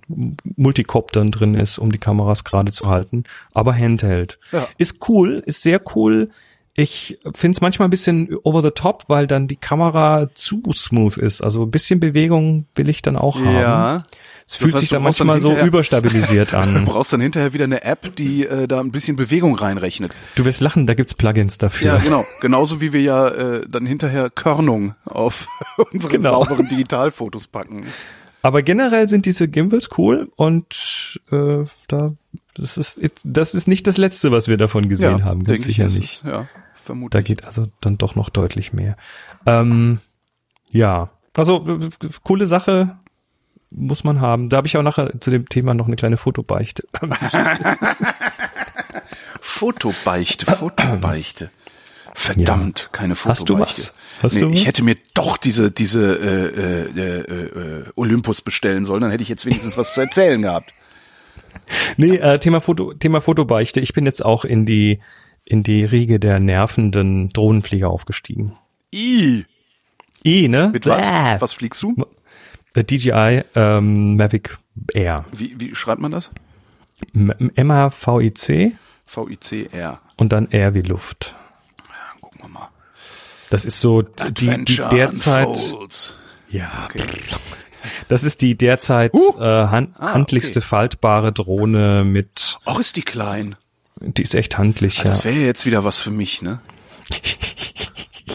Multicoptern 0.55 1.31
drin 1.31 1.55
ist, 1.55 1.77
um 1.77 1.91
die 1.91 1.99
Kameras 1.99 2.43
gerade 2.43 2.71
zu 2.71 2.87
halten, 2.87 3.23
aber 3.53 3.73
Handheld. 3.73 4.39
Ja. 4.51 4.67
Ist 4.77 5.07
cool, 5.09 5.43
ist 5.45 5.61
sehr 5.61 5.81
cool. 5.95 6.29
Ich 6.73 7.19
finde 7.33 7.55
es 7.55 7.61
manchmal 7.61 7.87
ein 7.87 7.91
bisschen 7.91 8.35
over 8.43 8.63
the 8.63 8.71
top, 8.71 9.03
weil 9.07 9.27
dann 9.27 9.47
die 9.47 9.57
Kamera 9.57 10.29
zu 10.33 10.63
smooth 10.73 11.17
ist. 11.17 11.41
Also 11.41 11.63
ein 11.63 11.71
bisschen 11.71 11.99
Bewegung 11.99 12.65
will 12.75 12.87
ich 12.87 13.01
dann 13.01 13.17
auch 13.17 13.37
haben. 13.37 14.03
Ja. 14.41 14.45
Es 14.47 14.55
fühlt 14.57 14.73
heißt, 14.73 14.81
sich 14.81 14.89
du 14.89 14.95
dann 14.95 15.03
manchmal 15.03 15.39
so 15.39 15.57
überstabilisiert 15.57 16.51
Du 16.53 16.57
an. 16.57 16.85
brauchst 16.85 17.13
dann 17.13 17.21
hinterher 17.21 17.53
wieder 17.53 17.63
eine 17.65 17.83
App, 17.83 18.15
die 18.15 18.45
äh, 18.45 18.67
da 18.67 18.79
ein 18.79 18.91
bisschen 18.91 19.15
Bewegung 19.15 19.55
reinrechnet. 19.55 20.11
Du 20.35 20.45
wirst 20.45 20.61
lachen, 20.61 20.87
da 20.87 20.93
gibt's 20.93 21.13
Plugins 21.15 21.57
dafür. 21.57 21.87
Ja, 21.93 21.97
genau. 21.99 22.25
Genauso 22.41 22.81
wie 22.81 22.93
wir 22.93 23.01
ja 23.01 23.27
äh, 23.29 23.65
dann 23.67 23.85
hinterher 23.85 24.29
Körnung 24.29 24.95
auf 25.05 25.47
unsere 25.91 26.11
Genau. 26.17 26.43
sauberen 26.43 26.67
Digitalfotos 26.67 27.47
packen. 27.47 27.85
Aber 28.43 28.63
generell 28.63 29.07
sind 29.07 29.25
diese 29.27 29.47
Gimbals 29.47 29.89
cool 29.97 30.31
und 30.35 31.19
äh, 31.31 31.63
da 31.87 32.11
das 32.55 32.75
ist 32.77 32.99
das 33.23 33.53
ist 33.53 33.67
nicht 33.67 33.85
das 33.87 33.97
letzte, 33.97 34.31
was 34.31 34.47
wir 34.47 34.57
davon 34.57 34.89
gesehen 34.89 35.23
haben, 35.23 35.43
ganz 35.43 35.63
sicher 35.63 35.85
nicht. 35.85 36.21
Es, 36.23 36.29
ja, 36.29 36.31
Da 36.41 36.47
vermutlich. 36.83 37.23
geht 37.23 37.45
also 37.45 37.67
dann 37.81 37.97
doch 37.99 38.15
noch 38.15 38.29
deutlich 38.29 38.73
mehr. 38.73 38.97
Ähm, 39.45 39.99
ja, 40.71 41.11
also 41.37 41.65
äh, 41.67 41.89
coole 42.23 42.45
Sache 42.47 42.97
muss 43.71 44.03
man 44.03 44.21
haben. 44.21 44.49
Da 44.49 44.57
habe 44.57 44.67
ich 44.67 44.77
auch 44.77 44.83
nachher 44.83 45.19
zu 45.19 45.31
dem 45.31 45.47
Thema 45.49 45.73
noch 45.73 45.87
eine 45.87 45.95
kleine 45.95 46.17
Fotobeichte. 46.17 46.83
Fotobeichte, 49.41 50.45
Fotobeichte. 50.45 51.49
Verdammt, 52.13 52.89
keine 52.91 53.15
Hast 53.15 53.49
du 53.49 53.53
Fotobeichte. 53.55 53.81
was? 53.81 53.93
Hast 54.21 54.33
nee, 54.35 54.41
du 54.41 54.49
ich 54.49 54.59
was? 54.61 54.67
hätte 54.67 54.83
mir 54.83 54.95
doch 55.13 55.37
diese 55.37 55.71
diese 55.71 56.17
äh, 56.17 56.99
äh, 56.99 56.99
äh, 56.99 57.79
äh, 57.79 57.85
Olympus 57.95 58.41
bestellen 58.41 58.83
sollen, 58.83 59.01
dann 59.01 59.11
hätte 59.11 59.23
ich 59.23 59.29
jetzt 59.29 59.45
wenigstens 59.45 59.77
was 59.77 59.93
zu 59.93 60.01
erzählen 60.01 60.41
gehabt. 60.41 60.71
Nee, 61.95 62.17
äh, 62.17 62.37
Thema 62.39 62.59
Foto, 62.59 62.93
Thema 62.93 63.21
Fotobeichte. 63.21 63.79
Ich 63.79 63.93
bin 63.93 64.05
jetzt 64.05 64.25
auch 64.25 64.43
in 64.43 64.65
die 64.65 64.99
in 65.45 65.63
die 65.63 65.85
Riege 65.85 66.19
der 66.19 66.39
nervenden 66.39 67.29
Drohnenflieger 67.29 67.89
aufgestiegen. 67.89 68.57
I, 68.93 69.45
I, 70.25 70.47
ne? 70.49 70.69
mit 70.73 70.85
was? 70.85 71.07
Bäh. 71.09 71.37
Was 71.39 71.53
fliegst 71.53 71.81
du? 71.81 71.95
DJI 72.75 73.43
ähm, 73.55 74.15
Mavic 74.15 74.57
Air. 74.93 75.25
Wie, 75.31 75.59
wie 75.59 75.75
schreibt 75.75 76.01
man 76.01 76.11
das? 76.11 76.31
M 77.13 77.33
M-A-V-I-C 77.55 78.73
V-I-C-R. 79.07 79.99
und 80.17 80.31
dann 80.31 80.47
Air 80.51 80.73
wie 80.73 80.81
Luft. 80.81 81.33
Gucken 82.21 82.41
wir 82.43 82.49
mal. 82.49 82.69
Das 83.49 83.65
ist 83.65 83.81
so 83.81 84.01
die, 84.03 84.63
die 84.63 84.75
derzeit, 84.77 85.47
Unfolds. 85.47 86.13
ja, 86.49 86.69
Okay. 86.85 87.03
das 88.07 88.23
ist 88.23 88.41
die 88.41 88.55
derzeit 88.57 89.11
Huh. 89.13 89.37
äh, 89.39 89.67
han 89.67 89.93
Ah, 89.97 90.13
handlichste 90.13 90.59
okay. 90.59 90.67
faltbare 90.67 91.33
Drohne 91.33 92.05
mit, 92.05 92.57
Och, 92.65 92.79
ist 92.79 92.95
die 92.95 93.01
klein. 93.01 93.55
die 93.99 94.21
ist 94.21 94.33
echt 94.35 94.57
handlich, 94.57 94.99
Ah, 94.99 95.03
ja. 95.03 95.09
Das 95.09 95.25
wäre 95.25 95.35
ja 95.35 95.45
jetzt 95.47 95.65
wieder 95.65 95.83
was 95.83 95.97
für 95.97 96.11
mich, 96.11 96.41
ne? 96.41 96.61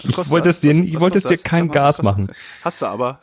Ich 0.09 0.30
wollte 0.30 0.49
es 0.51 0.61
dir, 0.61 0.70
ich 0.72 1.01
wollte 1.01 1.18
es 1.18 1.24
dir 1.24 1.37
kein 1.39 1.68
Gas 1.68 2.01
machen. 2.03 2.30
Hast 2.62 2.80
du 2.82 2.87
aber. 2.87 3.18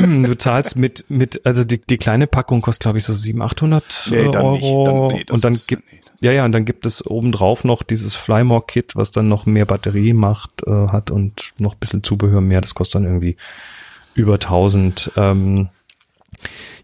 Du 0.26 0.38
zahlst 0.38 0.76
mit, 0.76 1.04
mit, 1.08 1.44
also 1.44 1.64
die, 1.64 1.80
die 1.80 1.98
kleine 1.98 2.26
Packung 2.26 2.60
kostet 2.62 2.82
glaube 2.84 2.98
ich 2.98 3.04
so 3.04 3.14
700, 3.14 3.52
800 3.52 4.08
Nee, 4.10 4.28
dann 4.30 4.42
Euro. 4.44 4.52
nicht. 4.52 4.86
Dann- 4.86 5.06
nee, 5.08 5.24
und 5.30 5.44
dann 5.44 5.58
gibt, 5.66 5.84
nee. 5.92 6.00
ja, 6.20 6.32
ja, 6.32 6.44
und 6.44 6.52
dann 6.52 6.64
gibt 6.64 6.86
es 6.86 7.06
obendrauf 7.06 7.64
noch 7.64 7.82
dieses 7.82 8.14
Flymore 8.14 8.64
Kit, 8.66 8.96
was 8.96 9.10
dann 9.10 9.28
noch 9.28 9.46
mehr 9.46 9.66
Batterie 9.66 10.12
macht, 10.12 10.62
äh, 10.66 10.88
hat 10.88 11.10
und 11.10 11.52
noch 11.58 11.74
ein 11.74 11.78
bisschen 11.80 12.02
Zubehör 12.02 12.40
mehr. 12.40 12.60
Das 12.60 12.74
kostet 12.74 12.96
dann 12.96 13.04
irgendwie 13.04 13.36
über 14.14 14.34
1000. 14.34 15.12
Ähm, 15.16 15.68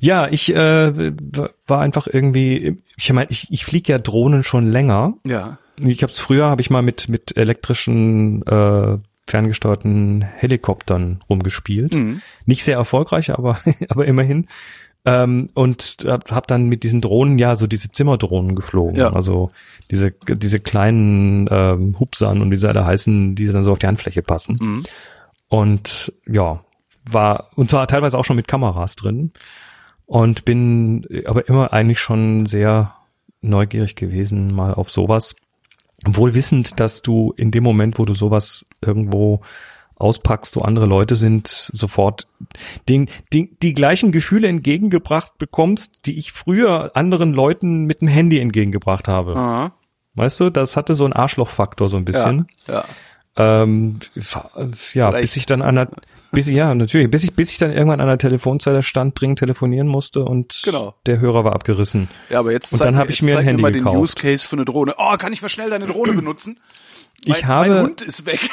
ja, 0.00 0.28
ich 0.28 0.54
äh, 0.54 1.12
war 1.66 1.80
einfach 1.80 2.06
irgendwie, 2.10 2.78
ich 2.96 3.12
meine, 3.12 3.30
ich, 3.30 3.46
ich 3.50 3.64
fliege 3.64 3.92
ja 3.92 3.98
Drohnen 3.98 4.44
schon 4.44 4.66
länger. 4.66 5.14
Ja. 5.24 5.58
Ich 5.78 6.02
habe 6.02 6.10
es 6.12 6.18
früher, 6.18 6.46
habe 6.46 6.60
ich 6.62 6.70
mal 6.70 6.82
mit 6.82 7.08
mit 7.08 7.36
elektrischen 7.36 8.42
äh, 8.46 8.98
ferngesteuerten 9.26 10.22
Helikoptern 10.22 11.20
rumgespielt. 11.28 11.94
Mhm. 11.94 12.22
Nicht 12.46 12.64
sehr 12.64 12.76
erfolgreich, 12.76 13.30
aber 13.30 13.58
aber 13.88 14.06
immerhin. 14.06 14.48
Ähm, 15.04 15.48
und 15.54 15.98
hab 16.04 16.46
dann 16.48 16.68
mit 16.68 16.82
diesen 16.82 17.00
Drohnen 17.00 17.38
ja 17.38 17.54
so 17.54 17.66
diese 17.66 17.90
Zimmerdrohnen 17.90 18.56
geflogen. 18.56 18.96
Ja. 18.96 19.12
Also 19.12 19.50
diese 19.90 20.10
diese 20.10 20.60
kleinen 20.60 21.48
ähm, 21.50 21.98
Hupsern 21.98 22.42
und 22.42 22.50
wie 22.50 22.56
sie 22.56 22.68
alle 22.68 22.84
heißen, 22.84 23.34
die 23.34 23.46
dann 23.46 23.64
so 23.64 23.72
auf 23.72 23.78
die 23.78 23.86
Handfläche 23.86 24.22
passen. 24.22 24.58
Mhm. 24.60 24.82
Und 25.48 26.12
ja, 26.26 26.64
war 27.08 27.50
und 27.54 27.70
zwar 27.70 27.86
teilweise 27.86 28.18
auch 28.18 28.24
schon 28.24 28.36
mit 28.36 28.48
Kameras 28.48 28.96
drin 28.96 29.32
und 30.06 30.44
bin 30.44 31.06
aber 31.26 31.48
immer 31.48 31.72
eigentlich 31.72 32.00
schon 32.00 32.46
sehr 32.46 32.94
neugierig 33.42 33.94
gewesen 33.94 34.54
mal 34.54 34.74
auf 34.74 34.90
sowas. 34.90 35.36
Wohl 36.06 36.34
wissend, 36.34 36.78
dass 36.80 37.02
du 37.02 37.32
in 37.36 37.50
dem 37.50 37.64
Moment, 37.64 37.98
wo 37.98 38.04
du 38.04 38.14
sowas 38.14 38.66
irgendwo 38.80 39.40
auspackst, 39.98 40.56
wo 40.56 40.60
andere 40.60 40.86
Leute 40.86 41.16
sind, 41.16 41.48
sofort 41.48 42.28
den, 42.88 43.08
die, 43.32 43.56
die 43.62 43.72
gleichen 43.72 44.12
Gefühle 44.12 44.46
entgegengebracht 44.48 45.38
bekommst, 45.38 46.06
die 46.06 46.18
ich 46.18 46.32
früher 46.32 46.92
anderen 46.94 47.32
Leuten 47.32 47.84
mit 47.84 48.02
dem 48.02 48.08
Handy 48.08 48.38
entgegengebracht 48.38 49.08
habe. 49.08 49.36
Aha. 49.36 49.72
Weißt 50.14 50.40
du, 50.40 50.50
das 50.50 50.76
hatte 50.76 50.94
so 50.94 51.04
einen 51.04 51.12
Arschlochfaktor 51.14 51.88
so 51.88 51.96
ein 51.96 52.00
Ja. 52.00 52.04
bisschen. 52.04 52.46
ja. 52.68 52.84
Ähm, 53.38 53.98
ja, 54.94 55.10
Recht. 55.10 55.22
bis 55.22 55.36
ich 55.36 55.46
dann 55.46 55.60
an 55.62 55.74
der, 55.74 55.88
bis 56.32 56.46
ich, 56.48 56.54
ja, 56.54 56.74
natürlich, 56.74 57.10
bis 57.10 57.22
ich, 57.24 57.34
bis 57.34 57.50
ich 57.50 57.58
dann 57.58 57.70
irgendwann 57.72 58.00
an 58.00 58.06
der 58.08 58.18
Telefonzelle 58.18 58.82
stand, 58.82 59.20
dringend 59.20 59.38
telefonieren 59.40 59.88
musste 59.88 60.24
und 60.24 60.60
Genau. 60.64 60.94
der 61.06 61.20
Hörer 61.20 61.44
war 61.44 61.52
abgerissen. 61.54 62.08
Ja, 62.30 62.38
aber 62.38 62.52
jetzt 62.52 62.72
Und 62.72 62.78
zeig 62.78 62.86
dann 62.86 62.94
mir- 62.94 63.00
hab 63.00 63.10
ich 63.10 63.20
mir 63.22 63.38
ein 63.38 63.44
Handy 63.44 63.62
mal 63.62 63.72
den 63.72 63.84
gekauft. 63.84 63.98
Use 63.98 64.14
Case 64.14 64.48
für 64.48 64.56
eine 64.56 64.64
Drohne. 64.64 64.94
Oh, 64.98 65.16
kann 65.18 65.32
ich 65.32 65.42
mal 65.42 65.48
schnell 65.48 65.68
deine 65.70 65.86
Drohne 65.86 66.12
benutzen? 66.14 66.58
Mein, 67.26 67.36
Ich 67.36 67.44
habe- 67.44 67.68
mein 67.70 67.82
Hund 67.82 68.02
ist 68.02 68.24
weg. 68.26 68.40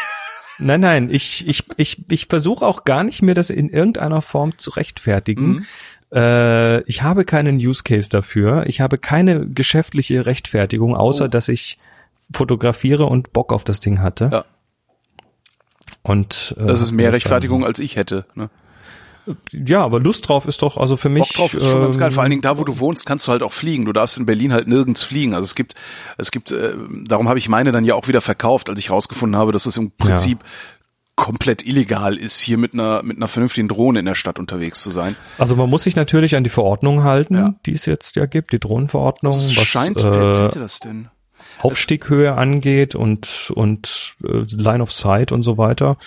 Nein, 0.60 0.82
nein, 0.82 1.10
ich, 1.12 1.48
ich, 1.48 1.64
ich, 1.78 2.04
ich 2.12 2.28
versuche 2.28 2.64
auch 2.66 2.84
gar 2.84 3.04
nicht 3.04 3.24
mir 3.24 3.34
das 3.34 3.50
in 3.50 3.70
irgendeiner 3.70 4.22
Form 4.22 4.56
zu 4.60 4.70
rechtfertigen. 4.70 5.48
Mhm. 5.48 5.66
Äh, 6.16 6.82
ich 6.84 7.02
habe 7.02 7.26
keinen 7.26 7.58
Use 7.58 7.82
Case 7.84 8.08
dafür. 8.08 8.66
Ich 8.68 8.80
habe 8.80 9.00
keine 9.00 9.48
geschäftliche 9.48 10.28
Rechtfertigung, 10.28 10.96
außer 10.96 11.26
Oh. 11.26 11.28
dass 11.28 11.48
ich 11.50 11.80
fotografiere 12.32 13.08
und 13.08 13.34
Bock 13.34 13.52
auf 13.52 13.64
das 13.64 13.80
Ding 13.80 14.00
hatte. 14.00 14.30
Ja. 14.32 14.46
Und 16.02 16.56
äh, 16.60 16.66
Das 16.66 16.82
ist 16.82 16.92
mehr 16.92 17.14
Rechtfertigung, 17.14 17.66
als 17.66 17.80
ich 17.80 17.96
hätte. 17.96 18.26
Ne? 18.36 18.50
Ja, 19.54 19.84
aber 19.84 20.00
Lust 20.02 20.28
drauf 20.28 20.46
ist 20.48 20.62
doch, 20.62 20.76
also 20.76 20.98
für 20.98 21.08
mich. 21.08 21.24
Bock 21.24 21.34
drauf 21.34 21.54
ist 21.54 21.66
schon 21.66 21.80
ganz 21.80 21.98
geil. 21.98 22.12
Vor 22.12 22.24
allen 22.24 22.32
ähm, 22.32 22.42
Dingen 22.42 22.42
da, 22.42 22.58
wo 22.58 22.66
du 22.66 22.80
wohnst, 22.80 23.06
kannst 23.06 23.28
du 23.28 23.32
halt 23.32 23.42
auch 23.42 23.54
fliegen. 23.54 23.86
Du 23.86 23.94
darfst 23.94 24.18
in 24.18 24.26
Berlin 24.26 24.52
halt 24.52 24.68
nirgends 24.68 25.04
fliegen. 25.04 25.34
Also 25.34 25.46
es 25.46 25.56
gibt, 25.56 25.76
es 26.18 26.32
gibt, 26.32 26.52
äh, 26.52 26.74
darum 27.06 27.30
habe 27.30 27.40
ich 27.40 27.48
meine 27.48 27.72
dann 27.72 27.86
ja 27.86 27.96
auch 27.96 28.08
wieder 28.10 28.20
verkauft, 28.20 28.70
als 28.70 28.80
ich 28.80 28.90
rausgefunden 28.90 29.40
habe, 29.40 29.54
dass 29.54 29.66
es 29.66 29.78
im 29.78 29.92
Prinzip 29.92 30.40
komplett 31.16 31.66
illegal 31.66 32.18
ist, 32.18 32.40
hier 32.42 32.58
mit 32.58 32.74
einer 32.74 33.04
mit 33.04 33.18
einer 33.18 33.28
vernünftigen 33.28 33.68
Drohne 33.68 34.00
in 34.00 34.06
der 34.06 34.16
Stadt 34.16 34.40
unterwegs 34.40 34.82
zu 34.82 34.90
sein. 34.92 35.16
Also 35.38 35.56
man 35.56 35.70
muss 35.70 35.84
sich 35.84 35.96
natürlich 35.96 36.36
an 36.36 36.44
die 36.44 36.50
Verordnung 36.50 37.04
halten, 37.04 37.36
Ja. 37.36 37.54
die 37.68 37.74
es 37.74 37.86
jetzt 37.86 38.16
ja 38.16 38.26
gibt, 38.26 38.52
die 38.52 38.60
Drohnenverordnung, 38.60 39.32
Das 39.34 39.56
was 39.56 39.68
scheint, 39.68 40.04
wer 40.04 40.12
äh, 40.12 40.28
erzählte 40.28 40.60
das 40.60 40.80
denn? 40.80 41.10
Aufstieghöhe 41.62 42.34
angeht 42.34 42.96
und 42.96 43.52
und 43.56 44.16
äh, 44.24 44.44
Line 44.50 44.82
of 44.84 44.92
Sight 44.92 45.32
und 45.32 45.44
so 45.44 45.58
weiter. 45.58 45.98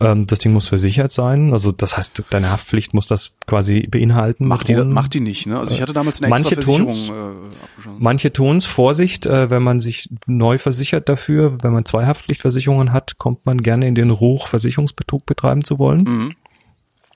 Ähm, 0.00 0.26
das 0.26 0.38
Ding 0.38 0.52
muss 0.52 0.66
versichert 0.66 1.12
sein. 1.12 1.52
Also 1.52 1.72
das 1.72 1.96
heißt, 1.96 2.22
deine 2.30 2.50
Haftpflicht 2.50 2.94
muss 2.94 3.06
das 3.06 3.32
quasi 3.46 3.86
beinhalten. 3.86 4.48
Macht 4.48 4.68
die, 4.68 4.74
macht 4.74 5.12
die 5.12 5.20
nicht, 5.20 5.46
ne? 5.46 5.58
Also 5.58 5.74
ich 5.74 5.82
hatte 5.82 5.92
damals 5.92 6.22
eine 6.22 6.30
Manche 6.30 6.56
extra 6.56 6.72
Versicherung 6.72 6.86
tun's. 6.88 7.08
äh. 7.08 7.88
Manche 7.98 8.32
tun's, 8.32 8.64
Vorsicht, 8.64 9.26
äh, 9.26 9.50
wenn 9.50 9.62
man 9.62 9.80
sich 9.80 10.08
neu 10.26 10.56
versichert 10.56 11.08
dafür, 11.10 11.62
wenn 11.62 11.72
man 11.72 11.84
zwei 11.84 12.06
Haftpflichtversicherungen 12.06 12.92
hat, 12.92 13.18
kommt 13.18 13.44
man 13.44 13.58
gerne 13.58 13.86
in 13.86 13.94
den 13.94 14.10
Ruch, 14.10 14.48
Versicherungsbetrug 14.48 15.26
betreiben 15.26 15.64
zu 15.64 15.78
wollen. 15.78 16.04
Mhm. 16.04 16.34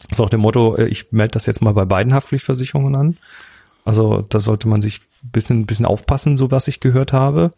Das 0.03 0.19
ist 0.19 0.21
auch 0.21 0.29
der 0.29 0.39
Motto, 0.39 0.77
äh, 0.77 0.87
ich 0.87 1.11
melde 1.11 1.33
das 1.33 1.47
jetzt 1.47 1.63
mal 1.63 1.73
bei 1.73 1.87
beiden 1.87 2.13
Haftpflichtversicherungen 2.13 2.95
an. 2.95 3.17
Also 3.87 4.25
da 4.29 4.41
sollte 4.41 4.69
man 4.69 4.83
sich 4.83 5.01
bisschen, 5.33 5.67
bisschen 5.67 5.87
aufpassen, 5.87 6.37
so 6.37 6.51
was 6.51 6.69
ich 6.69 6.81
gehört 6.81 7.13
habe. 7.13 7.51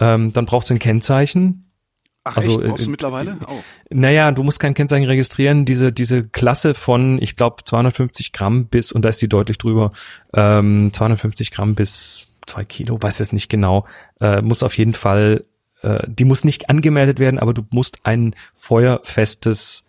Ähm, 0.00 0.32
dann 0.32 0.46
braucht 0.46 0.64
es 0.64 0.70
ein 0.70 0.78
Kennzeichen. 0.78 1.70
Ach, 2.24 2.36
Also, 2.36 2.60
echt? 2.60 2.68
Brauchst 2.70 2.82
äh, 2.82 2.84
du 2.86 2.90
mittlerweile? 2.90 3.36
Oh. 3.46 3.60
Naja, 3.90 4.30
du 4.32 4.42
musst 4.42 4.58
kein 4.58 4.74
Kennzeichen 4.74 5.04
registrieren. 5.06 5.64
Diese, 5.66 5.92
diese 5.92 6.24
Klasse 6.26 6.74
von, 6.74 7.20
ich 7.20 7.36
glaube, 7.36 7.62
250 7.64 8.32
Gramm 8.32 8.66
bis, 8.66 8.92
und 8.92 9.04
da 9.04 9.10
ist 9.10 9.20
die 9.20 9.28
deutlich 9.28 9.58
drüber, 9.58 9.92
ähm, 10.32 10.90
250 10.92 11.50
Gramm 11.50 11.74
bis 11.74 12.26
zwei 12.46 12.64
Kilo, 12.64 13.00
weiß 13.00 13.20
es 13.20 13.32
nicht 13.32 13.48
genau, 13.48 13.86
äh, 14.20 14.42
muss 14.42 14.62
auf 14.62 14.76
jeden 14.76 14.94
Fall, 14.94 15.44
äh, 15.82 16.02
die 16.06 16.24
muss 16.24 16.44
nicht 16.44 16.68
angemeldet 16.70 17.18
werden, 17.18 17.38
aber 17.38 17.54
du 17.54 17.62
musst 17.70 17.98
ein 18.04 18.34
feuerfestes 18.54 19.86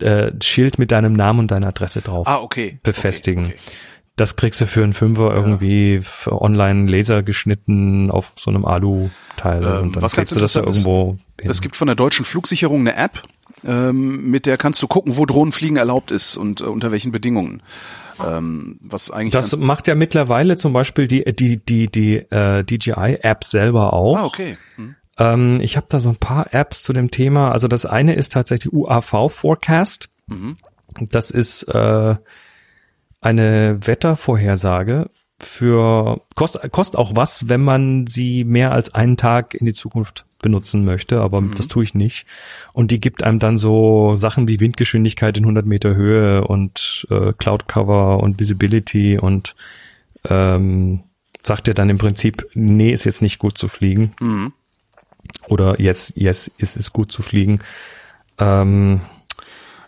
äh, 0.00 0.32
Schild 0.42 0.78
mit 0.78 0.90
deinem 0.90 1.12
Namen 1.12 1.40
und 1.40 1.50
deiner 1.50 1.68
Adresse 1.68 2.00
drauf 2.02 2.26
Ah, 2.28 2.38
okay. 2.40 2.78
befestigen. 2.82 3.46
Okay, 3.46 3.54
okay. 3.58 3.72
Das 4.18 4.34
kriegst 4.34 4.60
du 4.60 4.66
für 4.66 4.82
einen 4.82 4.94
Fünfer 4.94 5.32
irgendwie 5.32 6.00
für 6.02 6.42
online 6.42 6.90
Laser 6.90 7.22
geschnitten 7.22 8.10
auf 8.10 8.32
so 8.34 8.50
einem 8.50 8.64
Alu-Teil 8.64 9.62
Ähm, 9.62 9.82
und 9.82 9.96
dann 9.96 10.02
was 10.02 10.14
klebst 10.14 10.34
du 10.34 10.40
das 10.40 10.54
da 10.54 10.60
irgendwo 10.60 11.18
hin. 11.40 11.50
Es 11.50 11.60
gibt 11.60 11.76
von 11.76 11.86
der 11.86 11.94
deutschen 11.94 12.24
Flugsicherung 12.24 12.80
eine 12.80 12.96
App, 12.96 13.22
ähm, 13.64 14.28
mit 14.28 14.46
der 14.46 14.56
kannst 14.56 14.82
du 14.82 14.88
gucken, 14.88 15.16
wo 15.16 15.24
Drohnenfliegen 15.24 15.76
erlaubt 15.76 16.10
ist 16.10 16.36
und 16.36 16.60
äh, 16.60 16.64
unter 16.64 16.90
welchen 16.90 17.12
Bedingungen. 17.12 17.62
Ähm, 18.24 18.78
was 18.80 19.12
eigentlich 19.12 19.30
Das 19.30 19.56
macht 19.56 19.86
ja 19.86 19.94
mittlerweile 19.94 20.56
zum 20.56 20.72
Beispiel 20.72 21.06
die 21.06 21.24
die 21.24 21.58
die 21.58 21.86
die 21.86 22.16
äh, 22.16 22.64
DJI-App 22.64 23.44
selber 23.44 23.92
auch. 23.92 24.16
Ah, 24.18 24.24
okay. 24.24 24.58
Hm. 24.74 24.96
Ähm, 25.18 25.60
ich 25.60 25.76
habe 25.76 25.86
da 25.88 26.00
so 26.00 26.08
ein 26.08 26.16
paar 26.16 26.52
Apps 26.52 26.82
zu 26.82 26.92
dem 26.92 27.12
Thema. 27.12 27.52
Also 27.52 27.68
das 27.68 27.86
eine 27.86 28.14
ist 28.14 28.32
tatsächlich 28.32 28.72
UAV 28.72 29.30
Forecast. 29.30 30.08
Mhm. 30.26 30.56
Das 31.10 31.30
ist 31.30 31.62
äh, 31.64 32.16
eine 33.20 33.78
Wettervorhersage 33.86 35.10
für 35.40 36.20
kostet 36.34 36.70
kostet 36.72 36.98
auch 36.98 37.14
was, 37.14 37.48
wenn 37.48 37.62
man 37.62 38.06
sie 38.06 38.44
mehr 38.44 38.72
als 38.72 38.94
einen 38.94 39.16
Tag 39.16 39.54
in 39.54 39.66
die 39.66 39.72
Zukunft 39.72 40.24
benutzen 40.40 40.84
möchte, 40.84 41.20
aber 41.20 41.40
Mhm. 41.40 41.54
das 41.56 41.68
tue 41.68 41.82
ich 41.84 41.94
nicht. 41.94 42.26
Und 42.72 42.90
die 42.90 43.00
gibt 43.00 43.22
einem 43.22 43.38
dann 43.38 43.56
so 43.56 44.14
Sachen 44.16 44.46
wie 44.48 44.60
Windgeschwindigkeit 44.60 45.36
in 45.36 45.44
100 45.44 45.66
Meter 45.66 45.94
Höhe 45.94 46.44
und 46.46 47.06
äh, 47.10 47.32
Cloud 47.32 47.66
Cover 47.68 48.20
und 48.20 48.38
Visibility 48.38 49.18
und 49.18 49.54
ähm, 50.28 51.02
sagt 51.42 51.66
dir 51.66 51.74
dann 51.74 51.90
im 51.90 51.98
Prinzip, 51.98 52.46
nee, 52.54 52.90
ist 52.92 53.04
jetzt 53.04 53.22
nicht 53.22 53.38
gut 53.38 53.58
zu 53.58 53.68
fliegen. 53.68 54.12
Mhm. 54.20 54.52
Oder 55.48 55.80
jetzt, 55.80 56.16
yes, 56.16 56.48
ist 56.58 56.76
es 56.76 56.92
gut 56.92 57.10
zu 57.12 57.22
fliegen. 57.22 57.60
Ähm, 58.38 59.00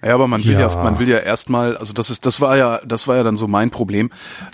Ja, 0.03 0.15
aber 0.15 0.27
man 0.29 0.43
will 0.45 0.55
ja, 0.55 0.61
Ja. 0.61 0.83
man 0.83 0.99
will 0.99 1.09
ja 1.09 1.19
erstmal, 1.19 1.77
also 1.77 1.93
das 1.93 2.09
ist, 2.11 2.25
das 2.25 2.41
war 2.41 2.57
ja, 2.57 2.81
das 2.87 3.07
war 3.07 3.17
ja 3.17 3.23
dann 3.23 3.37
so 3.37 3.47
mein 3.47 3.71
Problem. 3.71 4.11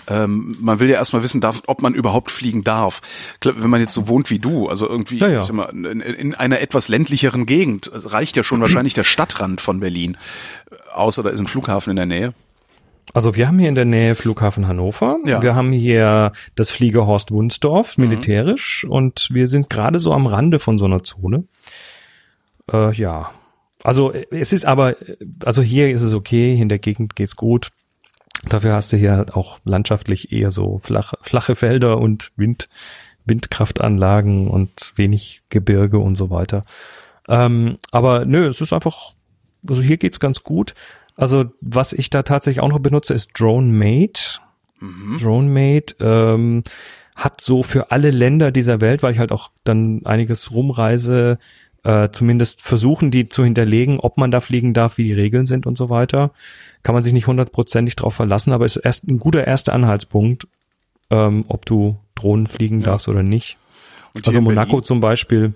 Ähm, 0.09 0.57
man 0.59 0.79
will 0.79 0.89
ja 0.89 0.95
erstmal 0.97 1.23
wissen 1.23 1.39
darf, 1.41 1.63
ob 1.67 1.81
man 1.81 1.93
überhaupt 1.93 2.31
fliegen 2.31 2.63
darf. 2.63 3.01
Wenn 3.41 3.69
man 3.69 3.79
jetzt 3.79 3.93
so 3.93 4.07
wohnt 4.09 4.29
wie 4.29 4.39
du, 4.39 4.67
also 4.67 4.87
irgendwie 4.89 5.19
Ja, 5.19 5.27
ja. 5.29 5.51
mal, 5.53 5.69
in, 5.69 6.01
in 6.01 6.35
einer 6.35 6.59
etwas 6.59 6.89
ländlicheren 6.89 7.45
Gegend, 7.45 7.89
reicht 7.93 8.35
ja 8.35 8.43
schon 8.43 8.59
wahrscheinlich 8.61 8.93
der 8.93 9.03
Stadtrand 9.05 9.61
von 9.61 9.79
Berlin. 9.79 10.17
Außer 10.93 11.23
da 11.23 11.29
ist 11.29 11.39
ein 11.39 11.47
Flughafen 11.47 11.91
in 11.91 11.95
der 11.95 12.05
Nähe. 12.05 12.33
Also 13.13 13.35
wir 13.35 13.47
haben 13.47 13.57
hier 13.57 13.69
in 13.69 13.75
der 13.75 13.85
Nähe 13.85 14.15
Flughafen 14.15 14.67
Hannover. 14.67 15.17
Ja. 15.25 15.41
Wir 15.41 15.55
haben 15.55 15.71
hier 15.71 16.33
das 16.55 16.71
Fliegerhorst 16.71 17.31
Wunsdorf, 17.31 17.97
militärisch. 17.97 18.83
Und 18.83 19.29
wir 19.31 19.47
sind 19.47 19.69
gerade 19.69 19.99
so 19.99 20.11
am 20.11 20.27
Rande 20.27 20.59
von 20.59 20.77
so 20.77 20.83
einer 20.85 21.03
Zone. 21.03 21.45
Äh, 22.71 22.91
ja. 22.95 23.31
Also 23.83 24.11
äh, 24.11 24.25
es 24.31 24.53
ist 24.53 24.65
aber, 24.65 25.01
äh, 25.01 25.17
also 25.43 25.61
hier 25.61 25.91
ist 25.91 26.03
es 26.03 26.13
okay, 26.13 26.59
in 26.59 26.69
der 26.69 26.79
Gegend 26.79 27.15
geht's 27.15 27.35
gut. 27.35 27.69
Dafür 28.47 28.75
hast 28.75 28.93
du 28.93 28.97
hier 28.97 29.13
halt 29.13 29.33
auch 29.33 29.59
landschaftlich 29.65 30.31
eher 30.31 30.51
so 30.51 30.79
flache, 30.79 31.17
flache 31.21 31.55
Felder 31.55 31.97
und 31.97 32.31
Wind, 32.35 32.67
Windkraftanlagen 33.25 34.47
und 34.47 34.93
wenig 34.95 35.41
Gebirge 35.49 35.99
und 35.99 36.15
so 36.15 36.29
weiter. 36.29 36.61
Ähm, 37.27 37.77
aber 37.91 38.25
nö, 38.25 38.47
es 38.47 38.61
ist 38.61 38.73
einfach, 38.73 39.13
also 39.67 39.81
hier 39.81 39.97
geht's 39.97 40.19
ganz 40.19 40.43
gut. 40.43 40.75
Also 41.15 41.45
was 41.61 41.93
ich 41.93 42.09
da 42.09 42.23
tatsächlich 42.23 42.61
auch 42.61 42.69
noch 42.69 42.79
benutze, 42.79 43.13
ist 43.13 43.31
DroneMate. 43.39 44.39
DroneMate 45.19 45.95
ähm, 45.99 46.63
hat 47.15 47.41
so 47.41 47.63
für 47.63 47.91
alle 47.91 48.11
Länder 48.11 48.51
dieser 48.51 48.79
Welt, 48.79 49.01
weil 49.01 49.11
ich 49.11 49.19
halt 49.19 49.31
auch 49.31 49.49
dann 49.63 50.05
einiges 50.05 50.51
rumreise, 50.51 51.39
äh, 51.83 52.09
zumindest 52.09 52.61
versuchen, 52.61 53.11
die 53.11 53.29
zu 53.29 53.43
hinterlegen, 53.43 53.99
ob 53.99 54.17
man 54.17 54.31
da 54.31 54.39
fliegen 54.39 54.73
darf, 54.73 54.97
wie 54.97 55.03
die 55.05 55.13
Regeln 55.13 55.45
sind 55.45 55.65
und 55.65 55.77
so 55.77 55.89
weiter. 55.89 56.31
Kann 56.83 56.93
man 56.95 57.03
sich 57.03 57.13
nicht 57.13 57.27
hundertprozentig 57.27 57.95
drauf 57.95 58.13
verlassen, 58.15 58.53
aber 58.53 58.65
ist 58.65 58.77
erst 58.77 59.07
ein 59.07 59.19
guter 59.19 59.45
erster 59.45 59.73
Anhaltspunkt, 59.73 60.47
ähm, 61.09 61.45
ob 61.47 61.65
du 61.65 61.97
Drohnen 62.15 62.47
fliegen 62.47 62.83
darfst 62.83 63.07
oder 63.07 63.23
nicht. 63.23 63.57
Und 64.13 64.27
Also 64.27 64.41
Monaco 64.41 64.71
Berlin- 64.71 64.83
zum 64.85 65.01
Beispiel, 65.01 65.53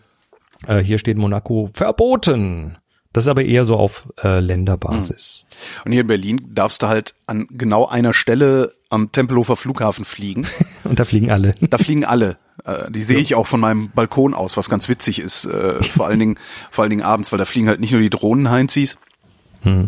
äh, 0.68 0.80
hier 0.80 0.98
steht 0.98 1.18
Monaco 1.18 1.70
verboten. 1.74 2.78
Das 3.14 3.26
ist 3.26 3.30
aber 3.30 3.44
eher 3.44 3.66
so 3.66 3.76
auf 3.76 4.08
äh, 4.24 4.40
Länderbasis. 4.40 5.46
Und 5.84 5.92
hier 5.92 6.02
in 6.02 6.08
Berlin 6.08 6.42
darfst 6.54 6.82
du 6.82 6.88
halt 6.88 7.16
an 7.28 7.46
genau 7.52 7.86
einer 7.88 8.14
Stelle 8.14 8.74
am 8.90 9.12
Tempelhofer 9.12 9.56
Flughafen 9.58 10.06
fliegen. 10.06 10.48
Und 10.86 11.00
da 11.00 11.04
fliegen 11.06 11.30
alle. 11.30 11.56
Da 11.60 11.78
fliegen 11.78 12.06
alle. 12.06 12.38
Äh, 12.66 12.92
Die 12.92 13.04
sehe 13.04 13.20
ich 13.20 13.36
auch 13.36 13.48
von 13.48 13.60
meinem 13.60 13.90
Balkon 13.92 14.34
aus, 14.34 14.58
was 14.58 14.70
ganz 14.70 14.90
witzig 14.90 15.20
ist. 15.20 15.46
Äh, 15.46 15.82
vor 15.84 16.08
allen 16.08 16.20
Dingen, 16.20 16.38
vor 16.70 16.84
allen 16.84 16.90
Dingen 16.92 17.04
abends, 17.04 17.32
weil 17.32 17.40
da 17.40 17.46
fliegen 17.46 17.68
halt 17.68 17.80
nicht 17.80 17.92
nur 17.92 18.02
die 18.02 18.10
Drohnen 18.10 18.50
Heinzis, 18.50 18.98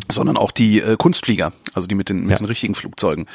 sondern 0.07 0.37
auch 0.37 0.51
die 0.51 0.81
äh, 0.81 0.97
Kunstflieger, 0.97 1.51
also 1.73 1.87
die 1.87 1.95
mit 1.95 2.07
den 2.09 2.21
mit 2.21 2.29
Ja. 2.29 2.35
den 2.37 2.45
richtigen 2.45 2.75
Flugzeugen. 2.75 3.25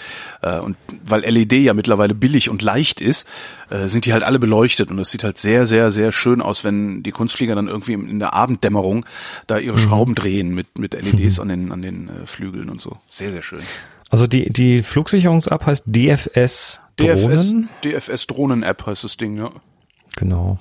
Äh, 0.41 0.61
und 0.61 0.77
weil 1.05 1.23
LED 1.23 1.53
ja 1.55 1.75
mittlerweile 1.75 2.15
billig 2.15 2.49
und 2.49 2.63
leicht 2.63 3.01
ist, 3.01 3.27
äh, 3.71 3.89
sind 3.89 4.07
die 4.07 4.13
halt 4.13 4.23
alle 4.23 4.39
beleuchtet 4.39 4.93
und 4.93 5.01
es 5.01 5.11
sieht 5.11 5.25
halt 5.25 5.37
sehr 5.37 5.67
sehr 5.67 5.91
sehr 5.91 6.13
schön 6.13 6.41
aus, 6.41 6.63
wenn 6.63 7.03
die 7.03 7.11
Kunstflieger 7.11 7.57
dann 7.57 7.67
irgendwie 7.67 7.95
in 7.95 8.21
der 8.21 8.35
Abenddämmerung 8.35 9.05
da 9.49 9.59
ihre 9.59 9.79
Schrauben 9.79 10.15
drehen 10.15 10.55
mit 10.55 10.79
mit 10.79 10.95
LEDs 10.95 11.41
an 11.41 11.49
den 11.49 11.73
an 11.73 11.83
den 11.83 12.09
äh, 12.09 12.25
Flügeln 12.25 12.71
und 12.71 12.81
so. 12.81 12.99
Sehr 13.09 13.33
sehr 13.33 13.43
schön. 13.43 13.63
Also 14.11 14.27
die, 14.27 14.51
die 14.51 14.83
Flugsicherungs-App 14.83 15.67
heißt 15.67 15.85
DFS 15.87 16.81
DFS 16.99 17.49
Drohnen. 17.49 17.69
DFS 17.85 18.27
Drohnen 18.27 18.63
App 18.63 18.87
heißt 18.87 19.05
das 19.05 19.17
Ding, 19.17 19.37
ja. 19.37 19.51
Genau. 20.17 20.59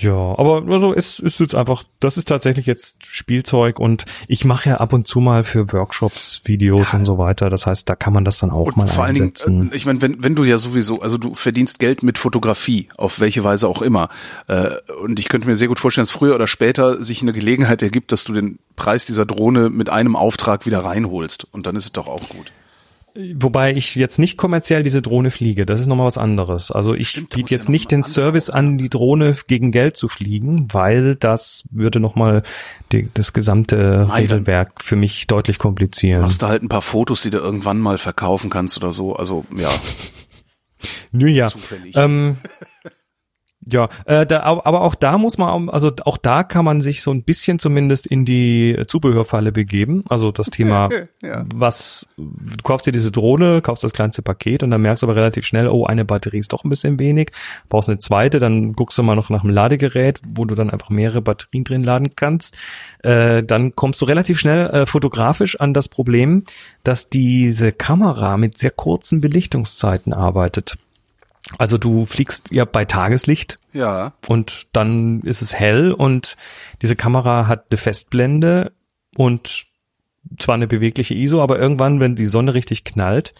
Ja, 0.00 0.38
aber 0.38 0.62
also 0.68 0.94
es 0.94 1.18
ist 1.18 1.40
jetzt 1.40 1.56
einfach, 1.56 1.82
das 1.98 2.16
ist 2.16 2.28
tatsächlich 2.28 2.66
jetzt 2.66 3.04
Spielzeug 3.04 3.80
und 3.80 4.04
ich 4.28 4.44
mache 4.44 4.68
ja 4.68 4.76
ab 4.76 4.92
und 4.92 5.08
zu 5.08 5.18
mal 5.18 5.42
für 5.42 5.72
Workshops 5.72 6.42
Videos 6.44 6.94
und 6.94 7.04
so 7.04 7.18
weiter. 7.18 7.50
Das 7.50 7.66
heißt, 7.66 7.88
da 7.88 7.96
kann 7.96 8.12
man 8.12 8.24
das 8.24 8.38
dann 8.38 8.50
auch 8.50 8.76
mal 8.76 8.84
Und 8.84 8.90
vor 8.90 9.04
allen 9.04 9.14
Dingen, 9.14 9.26
einsetzen. 9.28 9.72
äh, 9.72 9.76
ich 9.76 9.86
meine, 9.86 10.00
wenn, 10.00 10.22
wenn 10.22 10.36
du 10.36 10.44
ja 10.44 10.58
sowieso, 10.58 11.02
also 11.02 11.18
du 11.18 11.34
verdienst 11.34 11.80
Geld 11.80 12.04
mit 12.04 12.16
Fotografie, 12.18 12.88
auf 12.96 13.18
welche 13.18 13.42
Weise 13.42 13.66
auch 13.66 13.82
immer. 13.82 14.08
Äh, 14.46 14.70
und 15.02 15.18
ich 15.18 15.28
könnte 15.28 15.48
mir 15.48 15.56
sehr 15.56 15.68
gut 15.68 15.80
vorstellen, 15.80 16.04
dass 16.04 16.12
früher 16.12 16.36
oder 16.36 16.46
später 16.46 17.02
sich 17.02 17.20
eine 17.22 17.32
Gelegenheit 17.32 17.82
ergibt, 17.82 18.12
dass 18.12 18.22
du 18.22 18.32
den 18.32 18.60
Preis 18.76 19.04
dieser 19.04 19.26
Drohne 19.26 19.68
mit 19.68 19.90
einem 19.90 20.14
Auftrag 20.14 20.64
wieder 20.64 20.84
reinholst. 20.84 21.46
Und 21.50 21.66
dann 21.66 21.74
ist 21.74 21.84
es 21.84 21.92
doch 21.92 22.06
auch 22.06 22.28
gut. 22.28 22.52
Wobei 23.34 23.74
ich 23.74 23.96
jetzt 23.96 24.20
nicht 24.20 24.36
kommerziell 24.36 24.84
diese 24.84 25.02
Drohne 25.02 25.32
fliege, 25.32 25.66
das 25.66 25.80
ist 25.80 25.88
nochmal 25.88 26.06
was 26.06 26.18
anderes. 26.18 26.70
Also 26.70 26.94
ich 26.94 27.08
Stimmt, 27.08 27.30
biete 27.30 27.50
ja 27.50 27.56
jetzt 27.56 27.64
noch 27.64 27.72
nicht 27.72 27.90
den 27.90 28.04
Service 28.04 28.48
an, 28.48 28.78
die 28.78 28.88
Drohne 28.88 29.36
gegen 29.48 29.72
Geld 29.72 29.96
zu 29.96 30.06
fliegen, 30.06 30.68
weil 30.72 31.16
das 31.16 31.64
würde 31.72 31.98
nochmal 31.98 32.44
das 33.14 33.32
gesamte 33.32 34.06
Nein, 34.08 34.22
Regelwerk 34.22 34.84
für 34.84 34.94
mich 34.94 35.26
deutlich 35.26 35.58
komplizieren. 35.58 36.22
Machst 36.22 36.42
du 36.42 36.46
halt 36.46 36.62
ein 36.62 36.68
paar 36.68 36.82
Fotos, 36.82 37.22
die 37.22 37.30
du 37.30 37.38
irgendwann 37.38 37.80
mal 37.80 37.98
verkaufen 37.98 38.50
kannst 38.50 38.76
oder 38.76 38.92
so. 38.92 39.16
Also 39.16 39.44
ja, 39.56 39.70
Nö, 41.10 41.28
ja. 41.28 41.48
zufällig. 41.48 41.96
Ähm, 41.96 42.38
Ja, 43.70 43.88
äh, 44.04 44.24
da, 44.24 44.42
aber 44.42 44.82
auch 44.82 44.94
da 44.94 45.18
muss 45.18 45.36
man, 45.36 45.68
also 45.68 45.90
auch 46.04 46.16
da 46.16 46.44
kann 46.44 46.64
man 46.64 46.80
sich 46.80 47.02
so 47.02 47.10
ein 47.10 47.24
bisschen 47.24 47.58
zumindest 47.58 48.06
in 48.06 48.24
die 48.24 48.80
Zubehörfalle 48.86 49.50
begeben. 49.52 50.04
Also 50.08 50.30
das 50.30 50.46
Thema, 50.48 50.88
Ja. 51.22 51.44
was, 51.54 52.06
du 52.16 52.62
kaufst 52.62 52.86
dir 52.86 52.92
diese 52.92 53.10
Drohne, 53.10 53.60
kaufst 53.60 53.82
das 53.82 53.92
kleinste 53.92 54.22
Paket 54.22 54.62
und 54.62 54.70
dann 54.70 54.80
merkst 54.80 55.02
du 55.02 55.06
aber 55.06 55.16
relativ 55.16 55.44
schnell, 55.44 55.68
oh, 55.68 55.84
eine 55.84 56.04
Batterie 56.04 56.38
ist 56.38 56.52
doch 56.52 56.64
ein 56.64 56.70
bisschen 56.70 56.98
wenig, 57.00 57.30
brauchst 57.68 57.88
eine 57.88 57.98
zweite, 57.98 58.38
dann 58.38 58.74
guckst 58.74 58.96
du 58.96 59.02
mal 59.02 59.16
noch 59.16 59.28
nach 59.28 59.42
einem 59.42 59.52
Ladegerät, 59.52 60.20
wo 60.26 60.44
du 60.44 60.54
dann 60.54 60.70
einfach 60.70 60.90
mehrere 60.90 61.20
Batterien 61.20 61.64
drin 61.64 61.82
laden 61.84 62.14
kannst. 62.14 62.56
Äh, 63.02 63.42
dann 63.42 63.74
kommst 63.74 64.00
du 64.00 64.04
relativ 64.06 64.38
schnell 64.38 64.66
äh, 64.68 64.86
fotografisch 64.86 65.60
an 65.60 65.74
das 65.74 65.88
Problem, 65.88 66.44
dass 66.84 67.10
diese 67.10 67.72
Kamera 67.72 68.36
mit 68.36 68.56
sehr 68.56 68.70
kurzen 68.70 69.20
Belichtungszeiten 69.20 70.12
arbeitet. 70.12 70.78
Also 71.58 71.78
du 71.78 72.04
fliegst 72.06 72.50
ja 72.52 72.64
bei 72.64 72.84
Tageslicht 72.84 73.56
Ja. 73.72 74.12
und 74.26 74.66
dann 74.72 75.20
ist 75.22 75.40
es 75.42 75.54
hell 75.54 75.92
und 75.92 76.36
diese 76.82 76.96
Kamera 76.96 77.46
hat 77.46 77.66
eine 77.70 77.78
Festblende 77.78 78.72
und 79.16 79.66
zwar 80.38 80.56
eine 80.56 80.66
bewegliche 80.66 81.14
ISO, 81.14 81.42
aber 81.42 81.58
irgendwann, 81.58 82.00
wenn 82.00 82.16
die 82.16 82.26
Sonne 82.26 82.52
richtig 82.54 82.84
knallt, 82.84 83.32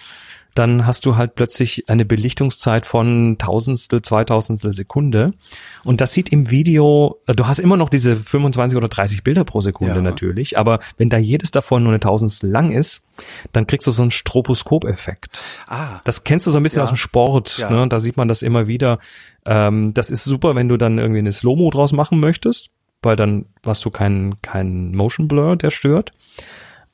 dann 0.58 0.86
hast 0.86 1.06
du 1.06 1.16
halt 1.16 1.34
plötzlich 1.36 1.88
eine 1.88 2.04
Belichtungszeit 2.04 2.84
von 2.86 3.36
Tausendstel, 3.38 4.02
Zweitausendstel 4.02 4.74
Sekunde. 4.74 5.32
Und 5.84 6.00
das 6.00 6.12
sieht 6.12 6.30
im 6.30 6.50
Video, 6.50 7.20
äh, 7.26 7.34
du 7.34 7.46
hast 7.46 7.58
immer 7.60 7.76
noch 7.76 7.88
diese 7.88 8.16
25 8.16 8.76
oder 8.76 8.88
30 8.88 9.22
Bilder 9.22 9.44
pro 9.44 9.60
Sekunde 9.60 9.94
Ja. 9.96 10.02
natürlich, 10.02 10.58
aber 10.58 10.80
wenn 10.96 11.08
da 11.08 11.18
jedes 11.18 11.50
davon 11.50 11.82
nur 11.84 11.92
eine 11.92 12.00
Tausendstel 12.00 12.50
lang 12.50 12.72
ist, 12.72 13.04
dann 13.52 13.66
kriegst 13.66 13.86
du 13.86 13.92
so 13.92 14.02
einen 14.02 14.10
Stroboskop-Effekt. 14.10 15.40
Ah. 15.66 16.00
Das 16.04 16.24
kennst 16.24 16.46
du 16.46 16.50
so 16.50 16.58
ein 16.58 16.62
bisschen 16.62 16.78
Ja. 16.80 16.84
aus 16.84 16.90
dem 16.90 16.96
Sport, 16.96 17.58
Ja. 17.58 17.70
ne? 17.70 17.88
Da 17.88 18.00
sieht 18.00 18.16
man 18.16 18.28
das 18.28 18.42
immer 18.42 18.66
wieder. 18.66 18.98
Ähm, 19.46 19.94
das 19.94 20.10
ist 20.10 20.24
super, 20.24 20.54
wenn 20.54 20.68
du 20.68 20.76
dann 20.76 20.98
irgendwie 20.98 21.18
eine 21.20 21.32
Slow-Mo 21.32 21.70
draus 21.70 21.92
machen 21.92 22.20
möchtest, 22.20 22.70
weil 23.02 23.16
dann 23.16 23.46
hast 23.64 23.84
du 23.84 23.90
keinen 23.90 24.40
keinen 24.42 24.94
Motion 24.94 25.28
Blur, 25.28 25.56
der 25.56 25.70
stört. 25.70 26.12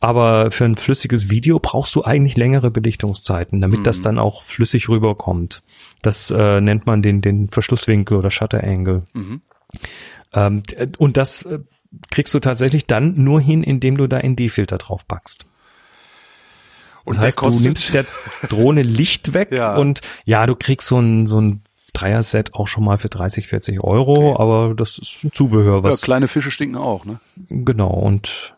Aber 0.05 0.51
für 0.51 0.67
ein 0.67 0.77
flüssiges 0.77 1.31
Video 1.31 1.59
brauchst 1.59 1.95
du 1.95 2.05
eigentlich 2.05 2.37
längere 2.37 2.71
Belichtungszeiten, 2.71 3.63
damit 3.63 3.87
das 3.87 4.03
dann 4.03 4.19
auch 4.19 4.43
flüssig 4.43 4.91
rüberkommt. 4.91 5.63
Das 6.03 6.31
äh, 6.31 6.61
nennt 6.61 6.85
man 6.85 7.01
den, 7.01 7.23
den 7.23 7.49
Verschlusswinkel 7.49 8.19
oder 8.19 8.31
Shutter 8.31 8.63
Angle. 8.63 9.05
Ähm, 10.35 10.63
d- 10.65 10.89
und 10.99 11.17
das 11.17 11.43
äh, 11.45 11.61
kriegst 12.11 12.35
du 12.35 12.41
tatsächlich 12.41 12.87
dann 12.87 13.15
nur 13.25 13.41
hin, 13.41 13.63
indem 13.63 13.97
du 13.97 14.07
da 14.07 14.19
ND-Filter 14.23 14.77
drauf 14.77 15.09
packst. 15.09 15.47
Und 17.05 17.17
Das 17.17 17.25
heißt, 17.25 17.41
du 17.41 17.49
nimmst 17.63 17.95
der 17.95 18.05
Drohne 18.51 18.83
Licht 18.83 19.33
weg 19.33 19.53
Ja. 19.57 19.75
und 19.77 20.03
ja, 20.27 20.45
du 20.47 20.55
kriegst 20.55 20.87
so 20.89 20.99
ein, 20.99 21.27
so 21.27 21.41
ein 21.41 21.63
Dreier-Set 21.95 22.53
auch 22.53 22.67
schon 22.67 22.85
mal 22.85 22.99
für 22.99 23.09
30, 23.09 23.47
40 23.47 23.81
Euro, 23.83 24.39
aber 24.39 24.75
das 24.75 24.99
ist 24.99 25.25
ein 25.25 25.33
Zubehör, 25.33 25.77
ja, 25.77 25.83
was 25.83 26.03
kleine 26.03 26.29
Fische 26.29 26.51
stinken 26.51 26.77
auch, 26.77 27.07
ne? 27.07 27.21
genau 27.49 27.89
und 27.91 28.53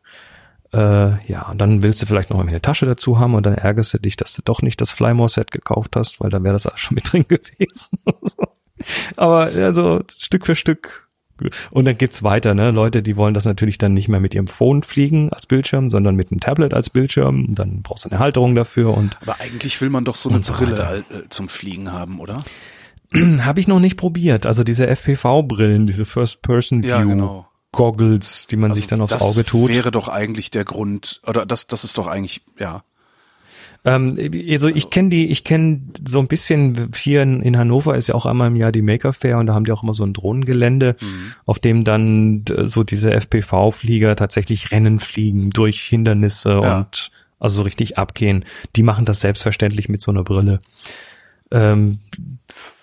äh, 0.72 1.30
ja, 1.30 1.48
und 1.50 1.58
dann 1.58 1.82
willst 1.82 2.02
du 2.02 2.06
vielleicht 2.06 2.30
noch 2.30 2.40
eine 2.40 2.60
Tasche 2.60 2.86
dazu 2.86 3.18
haben 3.18 3.34
und 3.34 3.46
dann 3.46 3.54
ärgerst 3.54 3.94
du 3.94 3.98
dich, 3.98 4.16
dass 4.16 4.34
du 4.34 4.42
doch 4.44 4.62
nicht 4.62 4.80
das 4.80 4.90
Flymore-Set 4.90 5.50
gekauft 5.50 5.96
hast, 5.96 6.20
weil 6.20 6.30
da 6.30 6.42
wäre 6.42 6.54
das 6.54 6.66
alles 6.66 6.80
schon 6.80 6.94
mit 6.94 7.04
drin 7.12 7.24
gewesen. 7.28 7.98
aber 9.16 9.50
also 9.56 10.02
Stück 10.16 10.46
für 10.46 10.54
Stück. 10.54 11.06
Und 11.70 11.84
dann 11.84 11.98
geht's 11.98 12.22
weiter, 12.22 12.54
ne? 12.54 12.70
Leute, 12.70 13.02
die 13.02 13.16
wollen 13.16 13.34
das 13.34 13.44
natürlich 13.44 13.76
dann 13.76 13.92
nicht 13.92 14.08
mehr 14.08 14.20
mit 14.20 14.34
ihrem 14.34 14.46
Phone 14.48 14.82
fliegen 14.82 15.30
als 15.34 15.46
Bildschirm, 15.46 15.90
sondern 15.90 16.16
mit 16.16 16.30
einem 16.30 16.40
Tablet 16.40 16.72
als 16.72 16.88
Bildschirm. 16.88 17.54
Dann 17.54 17.82
brauchst 17.82 18.06
du 18.06 18.10
eine 18.10 18.18
Halterung 18.18 18.54
dafür 18.54 18.96
und 18.96 19.18
Aber 19.20 19.38
eigentlich 19.40 19.78
will 19.82 19.90
man 19.90 20.06
doch 20.06 20.14
so 20.14 20.30
eine 20.30 20.42
so 20.42 20.54
Brille 20.54 20.72
weiter. 20.72 20.96
äh, 20.96 21.28
zum 21.28 21.50
Fliegen 21.50 21.92
haben, 21.92 22.20
oder? 22.20 22.38
Habe 23.40 23.60
ich 23.60 23.68
noch 23.68 23.80
nicht 23.80 23.98
probiert. 23.98 24.46
Also 24.46 24.64
diese 24.64 24.86
FPV-Brillen, 24.86 25.86
diese 25.86 26.06
First-Person-View. 26.06 26.88
Ja, 26.88 27.04
genau. 27.04 27.46
Goggles, 27.72 28.46
die 28.46 28.56
man 28.56 28.72
sich 28.74 28.86
dann 28.86 29.00
aufs 29.00 29.12
das 29.12 29.22
Auge 29.22 29.44
tut. 29.44 29.68
wäre 29.68 29.90
doch 29.90 30.08
eigentlich 30.08 30.50
der 30.50 30.64
Grund, 30.64 31.20
oder 31.26 31.44
das, 31.46 31.66
das 31.66 31.84
ist 31.84 31.98
doch 31.98 32.06
eigentlich, 32.06 32.42
ja. 32.58 32.82
Ähm, 33.84 34.18
also 34.50 34.68
ich 34.68 34.90
kenne 34.90 35.10
die, 35.10 35.28
ich 35.28 35.44
kenne 35.44 35.80
so 36.08 36.18
ein 36.18 36.26
bisschen 36.26 36.90
hier 36.96 37.22
in, 37.22 37.40
in 37.42 37.56
Hannover 37.56 37.96
ist 37.96 38.08
ja 38.08 38.14
auch 38.16 38.26
einmal 38.26 38.48
im 38.48 38.56
Jahr 38.56 38.72
die 38.72 38.82
Maker 38.82 39.12
Fair 39.12 39.38
und 39.38 39.46
da 39.46 39.54
haben 39.54 39.64
die 39.64 39.70
auch 39.72 39.82
immer 39.84 39.94
so 39.94 40.04
ein 40.04 40.12
Drohnengelände, 40.12 40.96
Mhm. 41.00 41.32
auf 41.44 41.58
dem 41.60 41.84
dann 41.84 42.44
so 42.64 42.82
diese 42.82 43.12
FPV-Flieger 43.12 44.16
tatsächlich 44.16 44.72
Rennen 44.72 44.98
fliegen 44.98 45.50
durch 45.50 45.82
Hindernisse 45.82 46.50
Ja. 46.62 46.78
und 46.78 47.10
also 47.38 47.58
so 47.58 47.62
richtig 47.62 47.98
abgehen. 47.98 48.44
Die 48.74 48.82
machen 48.82 49.04
das 49.04 49.20
selbstverständlich 49.20 49.88
mit 49.88 50.00
so 50.00 50.10
einer 50.10 50.24
Brille. 50.24 50.60
Ähm, 51.52 52.00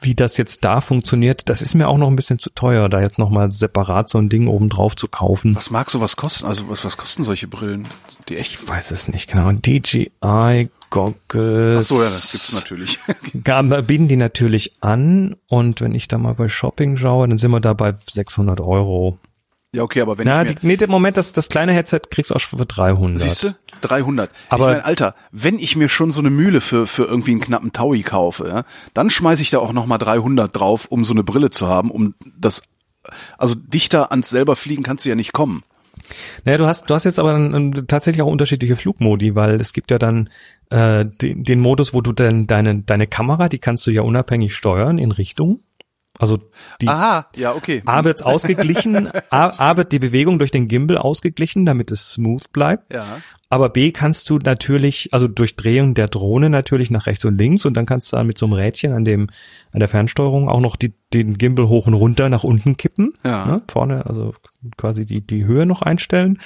wie 0.02 0.16
das 0.16 0.38
jetzt 0.38 0.64
da 0.66 0.82
funktioniert, 0.82 1.50
das 1.50 1.62
ist 1.62 1.74
mir 1.74 1.88
auch 1.88 1.98
noch 1.98 2.08
ein 2.08 2.16
bisschen 2.16 2.38
zu 2.40 2.50
teuer, 2.50 2.90
da 2.90 3.02
jetzt 3.02 3.20
nochmal 3.20 3.52
separat 3.52 4.10
so 4.10 4.18
ein 4.18 4.30
Ding 4.30 4.48
oben 4.48 4.70
drauf 4.70 4.96
zu 4.96 5.08
kaufen. 5.08 5.56
Was 5.56 5.72
mag 5.72 5.90
sowas 5.90 6.16
kosten? 6.16 6.46
Also 6.46 6.70
was, 6.70 6.84
was 6.86 6.98
kosten 6.98 7.24
solche 7.24 7.48
Brillen? 7.48 7.88
Die 8.30 8.38
echt. 8.38 8.54
Ich 8.54 8.68
weiß 8.68 8.92
es 8.92 9.08
nicht 9.08 9.30
genau. 9.32 9.52
DJI 9.52 10.70
Goggles. 10.90 11.86
Ach 11.86 11.96
so, 11.96 12.04
ja, 12.04 12.10
das 12.10 12.32
gibt's 12.32 12.54
natürlich. 12.54 13.00
Bieten 13.88 14.08
die 14.08 14.18
natürlich 14.18 14.74
an 14.82 15.36
und 15.48 15.82
wenn 15.82 15.96
ich 15.96 16.08
da 16.08 16.18
mal 16.18 16.36
bei 16.36 16.50
Shopping 16.50 16.98
schaue, 16.98 17.28
dann 17.28 17.38
sind 17.38 17.52
wir 17.52 17.60
da 17.60 17.74
bei 17.74 17.94
600 18.10 18.60
Euro. 18.62 19.18
ja, 19.74 19.84
okay, 19.84 20.02
aber 20.02 20.18
wenn 20.18 20.28
Na, 20.28 20.44
ich 20.44 20.56
die, 20.56 20.66
mir, 20.66 20.78
nee, 20.78 20.84
im 20.84 20.92
Moment, 20.92 21.18
das, 21.18 21.34
das 21.34 21.50
kleine 21.50 21.74
Headset 21.74 22.02
kriegst 22.10 22.32
du 22.32 22.36
auch 22.36 22.40
schon 22.40 22.60
für 22.60 22.66
300. 22.66 23.18
siehst 23.20 23.44
du, 23.44 23.56
300. 23.84 24.30
Aber- 24.50 24.72
ich 24.72 24.78
mein, 24.78 24.86
Alter, 24.86 25.16
wenn 25.32 25.60
ich 25.60 25.76
mir 25.76 25.90
schon 25.90 26.12
so 26.12 26.22
eine 26.22 26.30
Mühle 26.30 26.62
für 26.62 26.88
für 26.88 27.06
irgendwie 27.06 27.32
einen 27.32 27.42
knappen 27.42 27.74
Taui 27.74 28.04
kaufe, 28.04 28.48
ja, 28.48 28.64
dann 28.94 29.10
schmeiß 29.10 29.40
ich 29.40 29.50
da 29.50 29.60
auch 29.60 29.74
noch 29.74 29.86
mal 29.86 29.98
300 29.98 30.56
drauf, 30.56 30.86
um 30.90 31.06
so 31.06 31.14
eine 31.14 31.24
Brille 31.24 31.50
zu 31.50 31.68
haben, 31.68 31.92
um 31.92 32.16
das 32.38 32.64
also 33.38 33.56
dichter 33.56 34.12
ans 34.12 34.30
selber 34.30 34.56
fliegen 34.56 34.84
kannst 34.84 35.06
du 35.06 35.10
ja 35.10 35.16
nicht 35.16 35.34
kommen. 35.34 35.64
Naja, 36.44 36.58
du 36.58 36.66
hast, 36.66 36.90
du 36.90 36.94
hast 36.94 37.04
jetzt 37.06 37.20
aber 37.20 37.34
dann, 37.34 37.54
ähm, 37.54 37.88
tatsächlich 37.88 38.22
auch 38.22 38.32
unterschiedliche 38.32 38.76
Flugmodi, 38.76 39.36
weil 39.36 39.60
es 39.60 39.74
gibt 39.74 39.92
ja 39.92 39.98
dann 39.98 40.30
äh, 40.70 41.06
den, 41.06 41.44
den 41.44 41.60
Modus, 41.60 41.94
wo 41.94 42.02
du 42.02 42.12
dann 42.12 42.48
deine, 42.48 42.82
deine 42.82 43.08
Kamera, 43.08 43.50
die 43.50 43.60
kannst 43.60 43.86
du 43.88 43.92
ja 43.92 44.02
unabhängig 44.02 44.56
steuern 44.56 44.98
in 44.98 45.12
Richtung. 45.12 45.62
Also 46.20 46.40
die 46.80 46.88
Aha, 46.88 47.28
ja, 47.36 47.56
okay. 47.56 47.82
A 47.86 48.04
wird 48.04 48.24
ausgeglichen, 48.26 49.10
A, 49.32 49.72
A 49.72 49.78
wird 49.78 49.92
die 49.92 50.00
Bewegung 50.00 50.38
durch 50.38 50.52
den 50.52 50.68
Gimbal 50.68 50.98
ausgeglichen, 50.98 51.66
damit 51.66 51.92
es 51.92 52.12
smooth 52.12 52.52
bleibt. 52.54 52.94
Ja. 52.94 53.06
Aber 53.50 53.70
B 53.70 53.92
kannst 53.92 54.30
du 54.30 54.38
natürlich, 54.38 55.10
also 55.12 55.28
durch 55.28 55.56
Drehung 55.56 55.94
der 55.96 56.08
Drohne 56.08 56.50
natürlich 56.50 56.92
nach 56.92 57.08
rechts 57.08 57.26
und 57.26 57.38
links 57.38 57.66
und 57.66 57.76
dann 57.76 57.86
kannst 57.86 58.12
du 58.12 58.18
dann 58.18 58.28
mit 58.28 58.38
so 58.38 58.46
einem 58.46 58.54
Rädchen 58.54 58.94
an 58.94 59.06
dem, 59.06 59.30
an 59.72 59.80
der 59.80 59.88
Fernsteuerung 59.88 60.50
auch 60.50 60.60
noch 60.60 60.76
die, 60.76 60.94
den 61.14 61.38
Gimbal 61.38 61.68
hoch 61.68 61.88
und 61.88 61.94
runter 61.94 62.30
nach 62.30 62.44
unten 62.44 62.78
kippen. 62.78 63.14
Ja. 63.24 63.46
Ne? 63.46 63.58
Vorne, 63.72 64.06
also 64.06 64.34
quasi 64.78 65.06
die, 65.06 65.22
die 65.22 65.46
Höhe 65.46 65.66
noch 65.66 65.82
einstellen. 65.82 66.40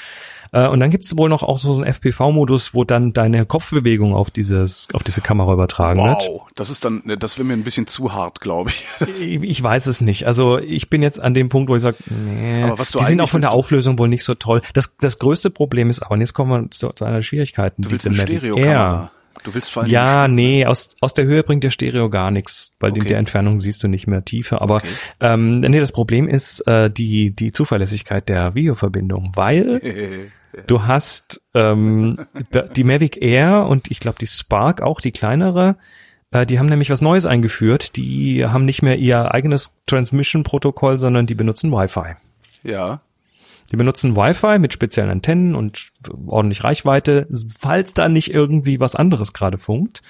Äh, 0.52 0.68
und 0.68 0.80
dann 0.80 0.92
gibt 0.92 1.06
es 1.06 1.18
wohl 1.18 1.30
noch 1.30 1.44
auch 1.44 1.58
so 1.58 1.74
einen 1.74 1.84
FPV-Modus, 1.84 2.74
wo 2.74 2.84
dann 2.84 3.14
deine 3.14 3.46
Kopfbewegung 3.46 4.14
auf 4.16 4.32
dieses, 4.32 4.88
auf 4.94 5.04
diese 5.04 5.22
Kamera 5.22 5.54
übertragen 5.54 6.04
wird. 6.04 6.18
Wow, 6.28 6.48
das 6.56 6.70
ist 6.70 6.86
dann, 6.86 7.02
das 7.20 7.38
wäre 7.38 7.48
mir 7.48 7.54
ein 7.54 7.64
bisschen 7.64 7.88
zu 7.88 8.14
hart, 8.14 8.42
glaube 8.42 8.70
ich. 8.70 8.86
Ich, 9.18 9.42
ich 9.42 9.64
weiß 9.64 9.88
es 9.88 10.02
nicht. 10.02 10.28
Also 10.28 10.60
ich 10.60 10.90
bin 10.90 11.02
jetzt 11.02 11.20
an 11.20 11.34
dem 11.34 11.50
Punkt, 11.50 11.70
wo 11.70 11.76
ich 11.76 11.82
sage, 11.82 11.98
nee, 12.10 12.64
Aber 12.64 12.78
was 12.78 12.92
du 12.92 13.00
die 13.00 13.06
sind 13.06 13.22
auch 13.22 13.30
von 13.30 13.42
der 13.42 13.52
Auflösung 13.52 13.98
wohl 13.98 14.10
nicht 14.10 14.24
so 14.24 14.36
toll. 14.36 14.62
Das, 14.74 14.96
das 14.98 15.18
größte 15.18 15.50
Problem 15.50 15.90
ist 15.90 16.02
aber, 16.02 16.14
und 16.14 16.22
jetzt 16.22 16.34
kommen 16.34 16.52
wir 16.52 16.72
zu, 16.72 16.90
zu 16.90 17.06
einer 17.06 17.16
der 17.16 17.22
Schwierigkeiten. 17.24 17.82
Du 17.82 17.92
willst 17.92 18.06
eine 18.06 18.16
Stereokamera. 18.16 19.12
Du 19.48 19.54
willst 19.54 19.72
vor 19.72 19.84
allem 19.84 19.92
Ja, 19.94 20.28
nee, 20.28 20.66
aus, 20.66 20.98
aus 21.00 21.14
der 21.14 21.24
Höhe 21.24 21.42
bringt 21.42 21.64
der 21.64 21.72
Stereo 21.72 22.10
gar 22.10 22.32
nichts, 22.32 22.76
weil 22.82 22.92
in 22.92 22.98
Okay. 22.98 23.08
der 23.08 23.18
Entfernung 23.20 23.62
siehst 23.62 23.82
du 23.82 23.88
nicht 23.88 24.06
mehr 24.06 24.26
Tiefe. 24.26 24.60
Aber 24.60 24.76
Okay. 24.78 24.88
ähm, 25.22 25.62
nee, 25.62 25.80
das 25.80 25.94
Problem 25.94 26.28
ist 26.28 26.60
äh, 26.68 26.92
die, 26.92 27.34
die 27.34 27.54
Zuverlässigkeit 27.54 28.28
der 28.28 28.56
Videoverbindung, 28.56 29.32
weil 29.36 29.80
du 30.68 30.84
hast 30.84 31.40
ähm, 31.54 32.18
die 32.76 32.84
Mavic 32.84 33.22
Air 33.22 33.68
und 33.70 33.90
ich 33.90 34.02
glaube 34.02 34.18
die 34.20 34.28
Spark 34.28 34.82
auch, 34.82 35.00
die 35.00 35.14
kleinere, 35.14 35.78
äh, 36.32 36.46
die 36.46 36.60
haben 36.60 36.68
nämlich 36.68 36.90
was 36.90 37.00
Neues 37.00 37.26
eingeführt. 37.26 37.96
Die 37.96 38.46
haben 38.46 38.66
nicht 38.66 38.82
mehr 38.82 38.98
ihr 38.98 39.34
eigenes 39.34 39.78
Transmission-Protokoll, 39.86 41.00
sondern 41.00 41.26
die 41.26 41.36
benutzen 41.36 41.72
Wi-Fi. 41.72 42.16
Ja. 42.64 43.00
Die 43.72 43.76
benutzen 43.76 44.16
Wi-Fi 44.16 44.60
mit 44.60 44.74
speziellen 44.74 45.10
Antennen 45.10 45.56
und 45.56 45.90
ordentlich 46.26 46.64
Reichweite, 46.64 47.28
falls 47.58 47.94
da 47.94 48.08
nicht 48.08 48.34
irgendwie 48.34 48.80
was 48.80 48.96
anderes 48.96 49.34
gerade 49.34 49.58
funkt. 49.58 50.02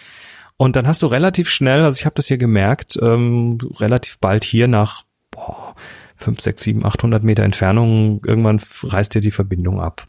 Und 0.58 0.76
dann 0.76 0.88
hast 0.88 1.02
du 1.02 1.08
relativ 1.08 1.50
schnell, 1.50 1.84
also 1.84 1.98
ich 1.98 2.06
habe 2.06 2.16
das 2.16 2.28
hier 2.28 2.38
gemerkt, 2.38 2.98
ähm, 3.02 3.58
relativ 3.80 4.18
bald 4.20 4.44
hier 4.44 4.68
nach 4.68 5.04
boah, 5.32 5.76
5, 6.16 6.42
6, 6.42 6.64
7, 6.64 6.86
800 6.86 7.24
Meter 7.24 7.44
Entfernung, 7.44 8.22
irgendwann 8.26 8.60
reißt 8.84 9.14
dir 9.14 9.22
die 9.22 9.32
Verbindung 9.32 9.80
ab. 9.80 10.08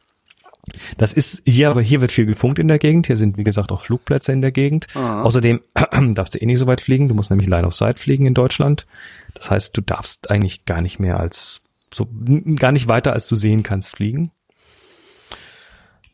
Das 0.96 1.12
ist 1.12 1.42
hier, 1.46 1.70
aber 1.70 1.80
hier 1.80 2.00
wird 2.00 2.12
viel 2.12 2.26
gefunkt 2.26 2.58
in 2.58 2.68
der 2.68 2.78
Gegend. 2.78 3.06
Hier 3.06 3.16
sind, 3.16 3.38
wie 3.38 3.44
gesagt, 3.44 3.72
auch 3.72 3.80
Flugplätze 3.80 4.32
in 4.32 4.42
der 4.42 4.52
Gegend. 4.52 4.86
Außerdem 5.22 5.60
darfst 6.14 6.34
du 6.34 6.38
eh 6.38 6.46
nicht 6.46 6.58
so 6.58 6.66
weit 6.66 6.80
fliegen. 6.80 7.08
Du 7.08 7.14
musst 7.14 7.30
nämlich 7.30 7.48
Line 7.48 7.66
of 7.66 7.74
Sight 7.74 7.98
fliegen 7.98 8.26
in 8.26 8.34
Deutschland. 8.34 8.86
Das 9.34 9.50
heißt, 9.50 9.76
du 9.76 9.80
darfst 9.80 10.30
eigentlich 10.30 10.64
gar 10.64 10.80
nicht 10.80 10.98
mehr 10.98 11.20
als, 11.20 11.62
so, 11.94 12.08
gar 12.56 12.72
nicht 12.72 12.88
weiter 12.88 13.12
als 13.12 13.26
du 13.28 13.36
sehen 13.36 13.62
kannst 13.62 13.96
fliegen. 13.96 14.30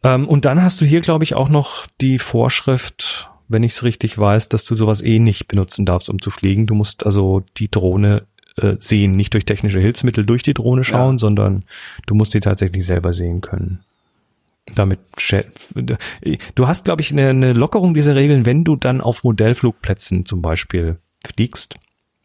Ähm, 0.02 0.28
und 0.28 0.44
dann 0.44 0.62
hast 0.62 0.80
du 0.80 0.84
hier, 0.84 1.00
glaube 1.00 1.24
ich, 1.24 1.34
auch 1.34 1.48
noch 1.48 1.86
die 2.00 2.18
Vorschrift, 2.18 3.30
wenn 3.48 3.62
ich 3.62 3.72
es 3.72 3.82
richtig 3.82 4.18
weiß, 4.18 4.48
dass 4.48 4.64
du 4.64 4.74
sowas 4.74 5.02
eh 5.02 5.18
nicht 5.18 5.48
benutzen 5.48 5.86
darfst, 5.86 6.08
um 6.10 6.20
zu 6.20 6.30
fliegen. 6.30 6.66
Du 6.66 6.74
musst 6.74 7.06
also 7.06 7.42
die 7.56 7.70
Drohne 7.70 8.26
äh, 8.56 8.76
sehen, 8.78 9.12
nicht 9.12 9.34
durch 9.34 9.44
technische 9.44 9.80
Hilfsmittel 9.80 10.24
durch 10.24 10.42
die 10.42 10.54
Drohne 10.54 10.84
schauen, 10.84 11.14
Ja. 11.16 11.18
sondern 11.18 11.64
du 12.06 12.14
musst 12.14 12.32
sie 12.32 12.40
tatsächlich 12.40 12.84
selber 12.86 13.12
sehen 13.12 13.40
können. 13.40 13.80
Damit 14.74 15.00
du 16.54 16.66
hast, 16.66 16.86
glaube 16.86 17.02
ich, 17.02 17.12
eine, 17.12 17.28
eine 17.28 17.52
Lockerung 17.52 17.92
dieser 17.92 18.14
Regeln, 18.14 18.46
wenn 18.46 18.64
du 18.64 18.76
dann 18.76 19.02
auf 19.02 19.22
Modellflugplätzen 19.22 20.24
zum 20.24 20.40
Beispiel 20.40 20.96
fliegst. 21.26 21.74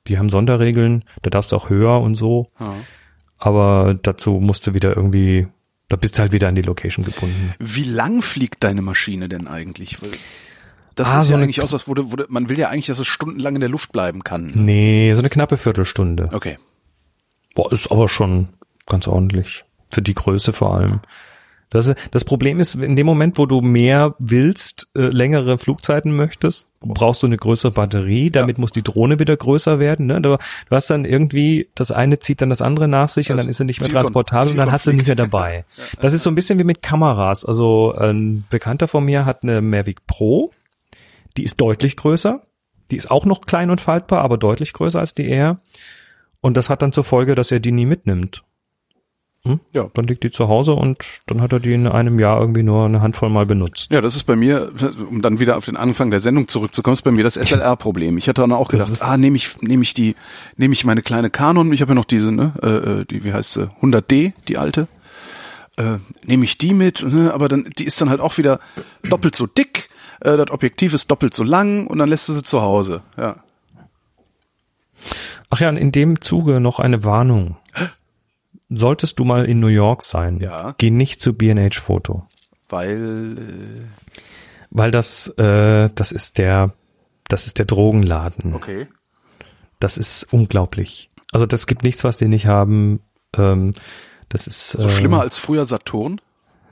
Die 0.07 0.17
haben 0.17 0.29
Sonderregeln, 0.29 1.03
da 1.21 1.29
darfst 1.29 1.51
du 1.51 1.57
auch 1.57 1.69
höher 1.69 1.99
und 1.99 2.15
so. 2.15 2.47
Ja. 2.59 2.73
Aber 3.39 3.97
dazu 4.01 4.33
musst 4.33 4.67
du 4.67 4.73
wieder 4.73 4.95
irgendwie, 4.95 5.47
da 5.87 5.95
bist 5.95 6.17
du 6.17 6.21
halt 6.21 6.33
wieder 6.33 6.47
an 6.49 6.55
die 6.55 6.61
Location 6.61 7.05
gebunden. 7.05 7.53
Wie 7.57 7.83
lang 7.85 8.21
fliegt 8.21 8.63
deine 8.63 8.81
Maschine 8.81 9.29
denn 9.29 9.47
eigentlich? 9.47 9.97
Das 10.95 11.13
Ah, 11.13 11.19
ist 11.19 11.27
so 11.27 11.33
ja 11.33 11.39
eigentlich 11.39 11.61
aus, 11.61 11.71
das 11.71 11.87
wurde, 11.87 12.11
wurde, 12.11 12.25
man 12.29 12.49
will 12.49 12.59
ja 12.59 12.67
eigentlich, 12.69 12.87
dass 12.87 12.99
es 12.99 13.07
stundenlang 13.07 13.55
in 13.55 13.61
der 13.61 13.69
Luft 13.69 13.93
bleiben 13.93 14.23
kann. 14.23 14.51
Nee, 14.53 15.13
so 15.13 15.19
eine 15.19 15.29
knappe 15.29 15.55
Viertelstunde. 15.57 16.29
Okay. 16.33 16.57
Boah, 17.55 17.71
ist 17.71 17.89
aber 17.91 18.09
schon 18.09 18.49
ganz 18.85 19.07
ordentlich. 19.07 19.63
Für 19.91 20.01
die 20.01 20.13
Größe 20.13 20.51
vor 20.51 20.75
allem. 20.75 20.99
Das, 21.69 21.93
das 22.09 22.25
Problem 22.25 22.59
ist, 22.59 22.75
in 22.75 22.95
dem 22.95 23.05
Moment, 23.05 23.37
wo 23.37 23.45
du 23.45 23.61
mehr 23.61 24.15
willst, 24.17 24.89
äh, 24.95 25.01
längere 25.01 25.59
Flugzeiten 25.59 26.15
möchtest, 26.15 26.67
brauchst 26.81 27.21
du 27.21 27.27
eine 27.27 27.37
größere 27.37 27.71
Batterie, 27.71 28.31
damit 28.31 28.57
muss 28.57 28.71
die 28.71 28.81
Drohne 28.81 29.19
wieder 29.19 29.37
größer 29.37 29.77
werden. 29.77 30.07
Ne? 30.07 30.19
Du, 30.21 30.37
du 30.37 30.75
hast 30.75 30.89
dann 30.89 31.05
irgendwie, 31.05 31.69
das 31.75 31.91
eine 31.91 32.17
zieht 32.19 32.41
dann 32.41 32.49
das 32.49 32.63
andere 32.63 32.87
nach 32.87 33.09
sich 33.09 33.29
und 33.29 33.37
Das 33.37 33.45
dann 33.45 33.49
ist 33.51 33.57
sie 33.57 33.65
nicht 33.65 33.81
mehr 33.81 33.89
transportabel 33.89 34.51
und 34.51 34.57
dann 34.57 34.71
hast 34.71 34.87
du 34.87 34.93
nicht 34.93 35.07
mehr 35.07 35.15
dabei. 35.15 35.65
Das 36.01 36.13
ist 36.13 36.23
so 36.23 36.31
ein 36.31 36.35
bisschen 36.35 36.59
wie 36.59 36.63
mit 36.63 36.81
Kameras. 36.81 37.45
Also 37.45 37.93
ein 37.93 38.45
Bekannter 38.49 38.87
von 38.87 39.03
mir 39.03 39.25
hat 39.25 39.43
eine 39.43 39.61
Mavic 39.61 40.07
Pro, 40.07 40.51
die 41.37 41.43
ist 41.43 41.59
deutlich 41.61 41.97
größer. 41.97 42.41
Die 42.89 42.95
ist 42.95 43.11
auch 43.11 43.25
noch 43.25 43.41
klein 43.41 43.69
und 43.69 43.81
faltbar, 43.81 44.21
aber 44.21 44.37
deutlich 44.37 44.73
größer 44.73 44.99
als 44.99 45.13
die 45.13 45.27
Air. 45.27 45.59
Und 46.41 46.57
das 46.57 46.69
hat 46.69 46.81
dann 46.81 46.91
zur 46.91 47.03
Folge, 47.03 47.35
dass 47.35 47.51
er 47.51 47.59
die 47.59 47.71
nie 47.71 47.85
mitnimmt. 47.85 48.43
Hm? 49.45 49.61
Ja. 49.73 49.89
Dann 49.93 50.05
liegt 50.05 50.23
die 50.23 50.31
zu 50.31 50.49
Hause 50.49 50.73
und 50.73 50.97
dann 51.27 51.41
hat 51.41 51.53
er 51.53 51.61
die 51.61 51.71
in 51.71 51.87
einem 51.87 52.19
Jahr 52.19 52.41
irgendwie 52.41 52.63
nur 52.63 52.85
eine 52.85 53.01
Handvoll 53.01 53.29
mal 53.29 53.45
benutzt. 53.45 53.91
Ja, 53.91 54.01
das 54.01 54.15
ist 54.15 54.23
bei 54.23 54.35
mir, 54.35 54.71
um 55.09 55.21
dann 55.21 55.39
wieder 55.39 55.55
auf 55.55 55.65
den 55.65 55.77
Anfang 55.77 56.11
der 56.11 56.19
Sendung 56.19 56.49
zurückzukommen, 56.49 56.93
ist 56.93 57.03
bei 57.03 57.11
mir 57.11 57.23
das 57.23 57.35
SLR-Problem. 57.35 58.17
Ich 58.17 58.27
hatte 58.27 58.41
dann 58.41 58.51
auch 58.51 58.67
gedacht, 58.67 59.01
ah, 59.01 59.15
nehme 59.15 59.37
ich, 59.37 59.61
nehme 59.61 59.83
ich 59.83 59.93
die, 59.93 60.15
nehme 60.57 60.73
ich 60.73 60.83
meine 60.83 61.01
kleine 61.01 61.29
Canon, 61.29 61.71
ich 61.71 61.81
habe 61.81 61.91
ja 61.91 61.95
noch 61.95 62.05
diese, 62.05 62.31
ne, 62.33 62.53
äh, 62.61 62.67
äh, 62.67 63.05
die, 63.05 63.23
wie 63.23 63.31
heißt 63.31 63.53
sie, 63.53 63.69
100D, 63.81 64.33
die 64.49 64.57
alte, 64.57 64.89
äh, 65.77 65.99
nehme 66.23 66.43
ich 66.43 66.57
die 66.57 66.73
mit, 66.73 67.03
ne, 67.03 67.33
aber 67.33 67.47
dann, 67.47 67.65
die 67.77 67.85
ist 67.85 68.01
dann 68.01 68.09
halt 68.09 68.19
auch 68.19 68.37
wieder 68.37 68.59
doppelt 69.03 69.35
so 69.37 69.47
dick, 69.47 69.87
äh, 70.19 70.35
das 70.35 70.51
Objektiv 70.51 70.93
ist 70.93 71.09
doppelt 71.09 71.33
so 71.33 71.43
lang 71.43 71.87
und 71.87 71.97
dann 71.99 72.09
lässt 72.09 72.27
du 72.27 72.33
sie 72.33 72.43
zu 72.43 72.61
Hause, 72.61 73.03
ja. 73.17 73.37
Ach 75.49 75.59
ja, 75.59 75.69
und 75.69 75.77
in 75.77 75.91
dem 75.91 76.21
Zuge 76.21 76.59
noch 76.59 76.79
eine 76.79 77.03
Warnung. 77.03 77.57
Solltest 78.69 79.17
du 79.19 79.25
mal 79.25 79.45
in 79.45 79.59
New 79.59 79.67
York 79.67 80.03
sein, 80.03 80.39
Ja. 80.39 80.75
geh 80.77 80.91
nicht 80.91 81.21
zu 81.21 81.33
B&H 81.33 81.79
Foto, 81.81 82.27
Weil, 82.69 83.35
äh, 83.37 83.81
weil 84.69 84.91
das 84.91 85.27
äh, 85.37 85.89
das 85.95 86.11
ist 86.11 86.37
der 86.37 86.73
das 87.27 87.45
ist 87.47 87.57
der 87.59 87.65
Drogenladen. 87.65 88.53
okay. 88.55 88.87
Das 89.79 89.97
ist 89.97 90.23
unglaublich. 90.33 91.09
Also 91.31 91.45
das 91.45 91.65
gibt 91.67 91.83
nichts, 91.83 92.03
was 92.03 92.17
die 92.17 92.27
nicht 92.27 92.47
haben. 92.47 92.99
Ähm, 93.37 93.73
das 94.27 94.45
ist 94.47 94.71
So 94.71 94.87
äh, 94.87 94.91
schlimmer 94.91 95.21
als 95.21 95.37
früher 95.37 95.65
Saturn? 95.65 96.19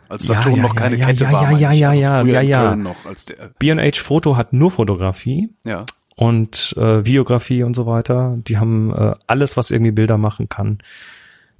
Als 0.09 0.27
Ja, 0.27 0.35
Saturn 0.35 0.55
ja, 0.57 0.61
noch 0.63 0.73
ja, 0.75 0.81
keine 0.81 0.95
ja, 0.97 1.05
Kette 1.05 1.23
ja, 1.25 1.31
war. 1.31 1.51
ja, 1.51 1.71
ja, 1.71 1.93
ja, 1.93 2.15
also 2.17 2.27
ja, 2.31 2.41
ja, 2.41 2.63
ja. 2.63 2.75
Noch 2.75 2.95
der, 3.27 3.49
B&H 3.59 4.01
Foto 4.03 4.35
hat 4.35 4.53
nur 4.53 4.71
Fotografie 4.71 5.49
ja. 5.63 5.85
und 6.15 6.75
äh, 6.77 7.05
Videografie 7.05 7.63
und 7.63 7.75
so 7.75 7.85
weiter. 7.85 8.35
Die 8.39 8.57
haben 8.57 8.93
äh, 8.93 9.13
alles, 9.27 9.57
was 9.57 9.71
irgendwie 9.71 9.91
Bilder 9.91 10.17
machen 10.17 10.49
kann. 10.49 10.79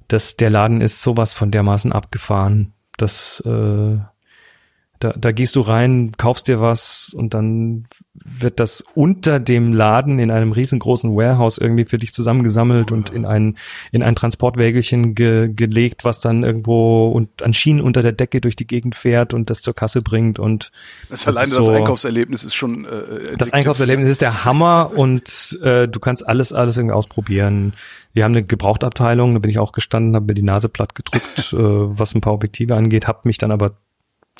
Das, 0.08 0.36
der 0.36 0.50
Laden 0.50 0.80
ist 0.80 1.02
sowas 1.02 1.34
von 1.34 1.50
dermaßen 1.50 1.92
abgefahren. 1.92 2.72
Das, 2.96 3.40
äh, 3.46 3.98
da, 5.00 5.12
da 5.16 5.32
gehst 5.32 5.54
du 5.56 5.60
rein, 5.60 6.12
kaufst 6.16 6.48
dir 6.48 6.60
was 6.60 7.12
und 7.14 7.34
dann 7.34 7.84
wird 8.14 8.58
das 8.58 8.82
unter 8.94 9.38
dem 9.38 9.72
Laden 9.72 10.18
in 10.18 10.30
einem 10.30 10.50
riesengroßen 10.52 11.14
Warehouse 11.14 11.58
irgendwie 11.58 11.84
für 11.84 11.98
dich 11.98 12.12
zusammengesammelt 12.12 12.90
und 12.90 13.10
in 13.10 13.24
ein, 13.24 13.56
in 13.92 14.02
ein 14.02 14.16
Transportwägelchen 14.16 15.14
ge, 15.14 15.52
gelegt, 15.52 16.04
was 16.04 16.18
dann 16.20 16.42
irgendwo 16.42 17.08
und 17.08 17.42
an 17.42 17.54
Schienen 17.54 17.80
unter 17.80 18.02
der 18.02 18.12
Decke 18.12 18.40
durch 18.40 18.56
die 18.56 18.66
Gegend 18.66 18.96
fährt 18.96 19.34
und 19.34 19.50
das 19.50 19.62
zur 19.62 19.74
Kasse 19.74 20.02
bringt 20.02 20.38
und 20.38 20.72
Das, 21.08 21.20
Das 21.24 21.28
alleine 21.28 21.46
ist 21.48 21.56
das 21.56 21.66
so- 21.66 21.72
Einkaufserlebnis 21.72 22.44
ist 22.44 22.54
schon 22.56 22.84
äh, 22.84 22.88
das 22.88 22.98
addictive. 23.28 23.52
Einkaufserlebnis 23.54 24.10
ist 24.10 24.22
der 24.22 24.44
Hammer 24.44 24.90
und 24.96 25.58
äh, 25.62 25.86
du 25.86 26.00
kannst 26.00 26.26
alles, 26.26 26.52
alles 26.52 26.76
irgendwie 26.76 26.94
ausprobieren. 26.94 27.72
Wir 28.14 28.24
haben 28.24 28.32
eine 28.32 28.42
Gebrauchtabteilung, 28.42 29.34
da 29.34 29.38
bin 29.38 29.50
ich 29.50 29.58
auch 29.60 29.72
gestanden, 29.72 30.16
habe 30.16 30.26
mir 30.26 30.34
die 30.34 30.42
Nase 30.42 30.68
platt 30.68 30.94
gedrückt, 30.96 31.52
äh, 31.52 31.56
was 31.56 32.14
ein 32.14 32.20
paar 32.20 32.32
Objektive 32.32 32.74
angeht, 32.74 33.06
habe 33.06 33.20
mich 33.24 33.38
dann 33.38 33.52
aber 33.52 33.76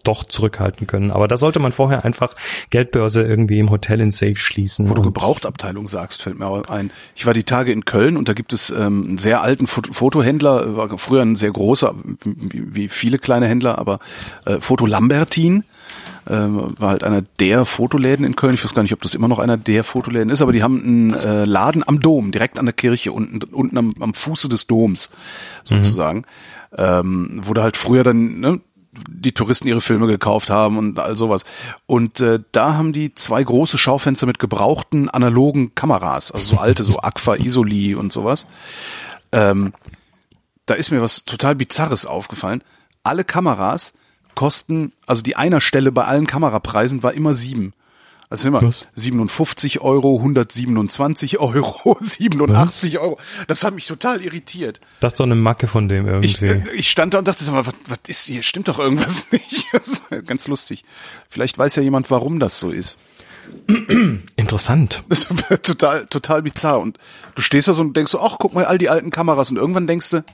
doch 0.02 0.24
zurückhalten 0.24 0.86
können. 0.86 1.10
Aber 1.10 1.28
da 1.28 1.36
sollte 1.36 1.58
man 1.58 1.72
vorher 1.72 2.04
einfach 2.04 2.34
Geldbörse 2.70 3.22
irgendwie 3.22 3.58
im 3.58 3.70
Hotel 3.70 4.00
in 4.00 4.10
Safe 4.10 4.36
schließen. 4.36 4.88
Wo 4.88 4.94
du 4.94 5.02
Gebrauchtabteilung 5.02 5.88
sagst, 5.88 6.22
fällt 6.22 6.38
mir 6.38 6.46
auch 6.46 6.68
ein. 6.68 6.90
Ich 7.14 7.26
war 7.26 7.34
die 7.34 7.44
Tage 7.44 7.72
in 7.72 7.84
Köln 7.84 8.16
und 8.16 8.28
da 8.28 8.32
gibt 8.32 8.52
es 8.52 8.70
ähm, 8.70 9.04
einen 9.08 9.18
sehr 9.18 9.42
alten 9.42 9.66
Fot 9.66 9.88
Fotohändler, 9.94 10.76
war 10.76 10.98
früher 10.98 11.22
ein 11.22 11.36
sehr 11.36 11.50
großer, 11.50 11.94
wie, 12.24 12.88
viele 12.88 13.18
kleine 13.18 13.46
Händler, 13.46 13.78
aber 13.78 13.98
äh, 14.44 14.60
Foto 14.60 14.86
Lambertin. 14.86 15.64
Ähm, 16.28 16.74
war 16.78 16.90
halt 16.90 17.04
einer 17.04 17.22
der 17.40 17.64
Fotoläden 17.64 18.26
in 18.26 18.36
Köln. 18.36 18.52
Ich 18.52 18.62
weiß 18.62 18.74
gar 18.74 18.82
nicht, 18.82 18.92
ob 18.92 19.00
das 19.00 19.14
immer 19.14 19.28
noch 19.28 19.38
einer 19.38 19.56
der 19.56 19.82
Fotoläden 19.82 20.28
ist, 20.28 20.42
aber 20.42 20.52
die 20.52 20.62
haben 20.62 20.82
einen 20.82 21.14
äh, 21.14 21.44
Laden 21.46 21.82
am 21.86 22.00
Dom, 22.00 22.32
direkt 22.32 22.58
an 22.58 22.66
der 22.66 22.74
Kirche, 22.74 23.12
unten, 23.12 23.42
unten 23.54 23.78
am, 23.78 23.94
am 23.98 24.12
Fuße 24.12 24.50
des 24.50 24.66
Doms 24.66 25.10
sozusagen, 25.64 26.24
ähm, 26.76 27.40
wo 27.44 27.54
da 27.54 27.62
halt 27.62 27.78
früher 27.78 28.04
dann 28.04 28.40
ne, 28.40 28.60
die 29.08 29.32
Touristen 29.32 29.68
ihre 29.68 29.80
Filme 29.80 30.06
gekauft 30.06 30.50
haben 30.50 30.78
und 30.78 30.98
all 30.98 31.16
sowas. 31.16 31.44
Und 31.86 32.20
äh, 32.20 32.40
da 32.52 32.74
haben 32.74 32.92
die 32.92 33.14
zwei 33.14 33.42
große 33.42 33.78
Schaufenster 33.78 34.26
mit 34.26 34.38
gebrauchten 34.38 35.08
analogen 35.08 35.74
Kameras, 35.74 36.32
also 36.32 36.56
so 36.56 36.60
alte, 36.60 36.84
so 36.84 37.00
Agfa, 37.00 37.36
Isoli 37.36 37.94
und 37.94 38.12
sowas. 38.12 38.46
Ähm, 39.32 39.72
da 40.66 40.74
ist 40.74 40.90
mir 40.90 41.02
was 41.02 41.24
total 41.24 41.54
Bizarres 41.54 42.06
aufgefallen. 42.06 42.62
Alle 43.02 43.24
Kameras 43.24 43.94
kosten, 44.34 44.92
also 45.06 45.22
die 45.22 45.36
Einerstelle 45.36 45.92
bei 45.92 46.04
allen 46.04 46.26
Kamerapreisen 46.26 47.02
war 47.02 47.14
immer 47.14 47.34
sieben. 47.34 47.72
Also 48.30 48.48
immer 48.48 48.60
Was? 48.62 48.86
57 48.94 49.80
Euro, 49.80 50.16
127 50.18 51.38
Euro, 51.38 51.96
87 52.00 52.98
Euro. 52.98 53.18
Das 53.46 53.64
hat 53.64 53.74
mich 53.74 53.86
total 53.86 54.22
irritiert. 54.22 54.80
Das 55.00 55.14
ist 55.14 55.20
doch 55.20 55.24
eine 55.24 55.34
Macke 55.34 55.66
von 55.66 55.88
dem 55.88 56.22
Ich, 56.22 56.42
irgendwie. 56.42 56.70
äh, 56.70 56.74
ich 56.74 56.90
stand 56.90 57.14
da 57.14 57.18
und 57.20 57.28
dachte, 57.28 57.42
sag 57.42 57.54
mal, 57.54 57.66
was, 57.66 57.74
was 57.88 57.98
ist 58.06 58.26
hier? 58.26 58.42
Stimmt 58.42 58.68
doch 58.68 58.78
irgendwas 58.78 59.26
nicht. 59.32 59.66
Ganz 60.26 60.46
lustig. 60.46 60.84
Vielleicht 61.30 61.56
weiß 61.56 61.76
ja 61.76 61.82
jemand, 61.82 62.10
warum 62.10 62.38
das 62.38 62.60
so 62.60 62.70
ist. 62.70 62.98
Interessant. 64.36 65.02
Das 65.08 65.20
ist 65.22 65.64
total, 65.64 66.06
total 66.06 66.42
bizarr. 66.42 66.80
Und 66.80 66.98
du 67.34 67.42
stehst 67.42 67.68
da 67.68 67.72
so 67.74 67.80
und 67.80 67.96
denkst 67.96 68.12
so, 68.12 68.20
ach, 68.20 68.36
guck 68.38 68.52
mal, 68.54 68.66
all 68.66 68.78
die 68.78 68.90
alten 68.90 69.10
Kameras. 69.10 69.50
Und 69.50 69.56
irgendwann 69.56 69.86
denkst 69.86 70.10
du, 70.10 70.24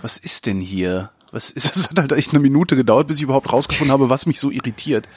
was 0.00 0.18
ist 0.18 0.46
denn 0.46 0.60
hier? 0.60 1.10
Was 1.32 1.50
ist, 1.50 1.66
das 1.76 1.90
hat 1.90 1.98
halt 1.98 2.12
echt 2.12 2.30
eine 2.30 2.38
Minute 2.40 2.76
gedauert, 2.76 3.08
bis 3.08 3.16
ich 3.18 3.24
überhaupt 3.24 3.52
rausgefunden 3.52 3.92
habe, 3.92 4.08
was 4.08 4.26
mich 4.26 4.38
so 4.38 4.50
irritiert. 4.50 5.08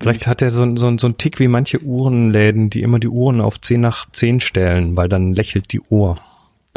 Vielleicht 0.00 0.26
hat 0.26 0.42
er 0.42 0.50
so, 0.50 0.76
so, 0.76 0.98
so 0.98 1.06
ein 1.06 1.16
Tick 1.18 1.38
wie 1.38 1.48
manche 1.48 1.80
Uhrenläden, 1.82 2.70
die 2.70 2.82
immer 2.82 2.98
die 2.98 3.08
Uhren 3.08 3.40
auf 3.40 3.60
10 3.60 3.80
nach 3.80 4.10
10 4.10 4.40
stellen, 4.40 4.96
weil 4.96 5.08
dann 5.08 5.32
lächelt 5.34 5.72
die 5.72 5.80
Uhr. 5.80 6.18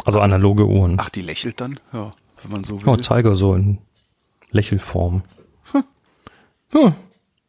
Also 0.04 0.20
analoge 0.20 0.66
Uhren. 0.66 0.96
Ach, 0.98 1.10
die 1.10 1.22
lächelt 1.22 1.60
dann? 1.60 1.80
Ja, 1.92 2.12
wenn 2.42 2.52
man 2.52 2.64
so 2.64 2.80
will. 2.80 2.88
Oh, 2.88 2.96
Zeiger 2.96 3.34
so 3.34 3.54
in 3.54 3.78
Lächelform. 4.52 5.22
Hm. 6.70 6.94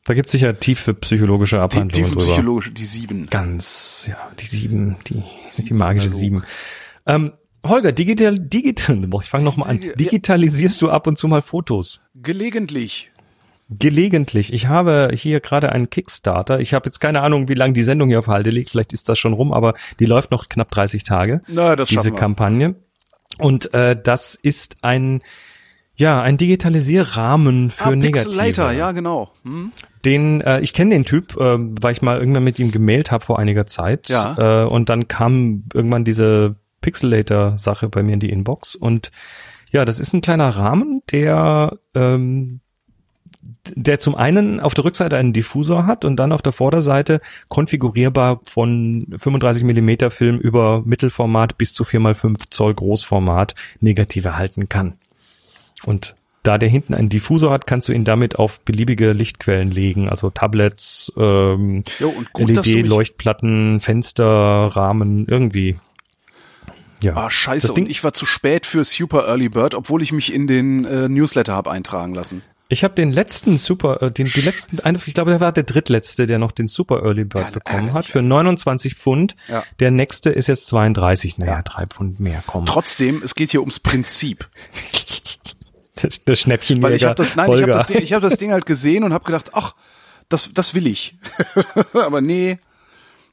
Da 0.05 0.13
gibt 0.13 0.27
es 0.27 0.31
sicher 0.31 0.57
tiefe 0.59 0.93
psychologische 0.93 1.57
die 1.57 1.61
Abhandlungen 1.61 2.09
drüber. 2.11 2.21
tiefenpsychologische, 2.21 2.71
die 2.71 2.85
sieben. 2.85 3.27
Ganz, 3.29 4.05
ja, 4.09 4.17
die 4.39 4.45
sieben, 4.45 4.95
die, 5.07 5.21
die 5.63 5.73
magische 5.73 6.09
sieben. 6.11 6.43
Ähm, 7.05 7.33
Holger, 7.65 7.91
digital, 7.91 8.39
digital, 8.39 9.01
ich 9.21 9.29
fange 9.29 9.43
nochmal 9.43 9.71
an. 9.71 9.77
Digi- 9.79 9.87
ja. 9.89 9.95
Digitalisierst 9.95 10.81
du 10.81 10.89
ab 10.89 11.07
und 11.07 11.17
zu 11.17 11.27
mal 11.27 11.41
Fotos? 11.41 11.99
Gelegentlich. 12.15 13.11
Gelegentlich. 13.69 14.53
Ich 14.53 14.67
habe 14.67 15.09
hier 15.13 15.41
gerade 15.41 15.71
einen 15.71 15.89
Kickstarter. 15.89 16.59
Ich 16.61 16.73
habe 16.73 16.87
jetzt 16.87 16.99
keine 16.99 17.21
Ahnung, 17.21 17.49
wie 17.49 17.53
lange 17.53 17.73
die 17.73 17.83
Sendung 17.83 18.07
hier 18.07 18.19
auf 18.19 18.27
Halde 18.27 18.49
liegt. 18.49 18.69
Vielleicht 18.69 18.93
ist 18.93 19.09
das 19.09 19.19
schon 19.19 19.33
rum, 19.33 19.51
aber 19.51 19.73
die 19.99 20.05
läuft 20.05 20.31
noch 20.31 20.47
knapp 20.47 20.69
30 20.69 21.03
Tage. 21.03 21.41
Na, 21.47 21.75
das 21.75 21.89
diese 21.89 22.05
wir. 22.05 22.13
Kampagne. 22.13 22.75
Und 23.39 23.73
äh, 23.73 23.99
das 24.01 24.35
ist 24.35 24.77
ein 24.83 25.21
ja 25.95 26.21
ein 26.21 26.37
Digitalisierrahmen 26.37 27.71
für 27.71 27.85
ah, 27.85 27.95
Negative. 27.95 28.29
Pixelator, 28.29 28.71
ja, 28.71 28.91
genau. 28.93 29.31
Hm? 29.43 29.71
Den 30.05 30.41
äh, 30.41 30.61
ich 30.61 30.73
kenne 30.73 30.91
den 30.91 31.03
Typ, 31.03 31.35
äh, 31.35 31.57
weil 31.59 31.91
ich 31.91 32.01
mal 32.01 32.19
irgendwann 32.19 32.43
mit 32.43 32.59
ihm 32.59 32.71
gemailt 32.71 33.11
habe 33.11 33.25
vor 33.25 33.39
einiger 33.39 33.65
Zeit. 33.65 34.07
Ja. 34.07 34.63
Äh, 34.63 34.67
und 34.67 34.89
dann 34.89 35.07
kam 35.07 35.63
irgendwann 35.73 36.05
diese 36.05 36.55
Pixelator-Sache 36.81 37.89
bei 37.89 38.03
mir 38.03 38.13
in 38.13 38.19
die 38.19 38.29
Inbox. 38.29 38.75
Und 38.75 39.11
ja, 39.71 39.83
das 39.83 39.99
ist 39.99 40.13
ein 40.13 40.21
kleiner 40.21 40.49
Rahmen, 40.49 41.01
der 41.11 41.77
ähm, 41.95 42.61
der 43.75 43.99
zum 43.99 44.15
einen 44.15 44.59
auf 44.59 44.73
der 44.73 44.85
Rückseite 44.85 45.17
einen 45.17 45.33
Diffusor 45.33 45.85
hat 45.85 46.05
und 46.05 46.17
dann 46.17 46.31
auf 46.31 46.41
der 46.41 46.53
Vorderseite 46.53 47.21
konfigurierbar 47.49 48.41
von 48.43 49.07
35 49.17 49.63
Millimeter 49.63 50.11
Film 50.11 50.37
über 50.37 50.81
Mittelformat 50.85 51.57
bis 51.57 51.73
zu 51.73 51.83
4x5 51.83 52.49
Zoll 52.49 52.73
Großformat 52.73 53.55
Negative 53.79 54.37
halten 54.37 54.69
kann. 54.69 54.97
Und 55.85 56.15
da 56.43 56.57
der 56.57 56.69
hinten 56.69 56.93
einen 56.93 57.09
Diffusor 57.09 57.51
hat, 57.51 57.67
kannst 57.67 57.89
du 57.89 57.93
ihn 57.93 58.05
damit 58.05 58.39
auf 58.39 58.61
beliebige 58.61 59.11
Lichtquellen 59.11 59.69
legen, 59.69 60.07
also 60.07 60.29
Tablets, 60.29 61.11
ähm, 61.17 61.83
LED-Leuchtplatten, 61.99 63.81
Fenster, 63.81 64.23
Rahmen, 64.25 65.27
irgendwie. 65.27 65.77
Ja. 67.01 67.15
Ah, 67.15 67.29
scheiße. 67.29 67.67
Das 67.67 67.73
Ding, 67.73 67.85
und 67.85 67.91
ich 67.91 68.03
war 68.03 68.13
zu 68.13 68.25
spät 68.25 68.65
für 68.65 68.85
Super 68.85 69.27
Early 69.27 69.49
Bird, 69.49 69.75
obwohl 69.75 70.01
ich 70.01 70.13
mich 70.13 70.33
in 70.33 70.47
den 70.47 70.85
äh, 70.85 71.09
Newsletter 71.09 71.53
habe 71.53 71.69
eintragen 71.69 72.15
lassen. 72.15 72.41
Ich 72.69 72.83
habe 72.83 72.93
den 72.95 73.11
letzten 73.13 73.57
Super, 73.57 74.01
äh, 74.01 74.11
den, 74.11 74.27
die 74.27 74.41
letzten, 74.41 74.77
ich 75.05 75.13
glaube, 75.13 75.31
der 75.31 75.39
war 75.39 75.51
der 75.53 75.63
drittletzte, 75.63 76.25
der 76.27 76.37
noch 76.37 76.51
den 76.51 76.67
Super 76.67 77.01
Early 77.03 77.23
Bird 77.23 77.45
Ja, 77.45 77.51
bekommen 77.51 77.93
hat 77.93 78.05
für 78.05 78.21
29 78.21 78.95
Pfund. 78.95 79.35
Ja. 79.47 79.63
Der 79.79 79.91
nächste 79.91 80.29
ist 80.31 80.47
jetzt 80.47 80.67
32. 80.67 81.37
Naja, 81.37 81.61
drei 81.63 81.85
Pfund 81.85 82.19
mehr, 82.19 82.43
komm. 82.45 82.65
Trotzdem, 82.65 83.21
es 83.23 83.35
geht 83.35 83.51
hier 83.51 83.61
ums 83.61 83.79
Prinzip. 83.79 84.47
Der, 86.03 86.11
der 86.27 86.35
Schnäppchenjäger. 86.35 86.87
Weil 86.89 86.95
ich 86.95 87.05
habe 87.05 87.15
das, 87.15 87.35
nein, 87.35 87.47
ich 87.49 87.53
habe 87.53 87.61
Holger. 87.63 87.73
das, 87.73 87.85
Ding- 87.87 88.03
ich 88.03 88.13
hab 88.13 88.21
das 88.21 88.37
Ding 88.37 88.51
halt 88.51 88.67
gesehen 88.67 89.03
und 89.03 89.13
habe 89.13 89.25
gedacht, 89.25 89.49
ach, 89.53 89.73
das, 90.29 90.51
das 90.53 90.75
will 90.75 90.85
ich. 90.85 91.17
Aber 91.93 92.21
nee, 92.21 92.59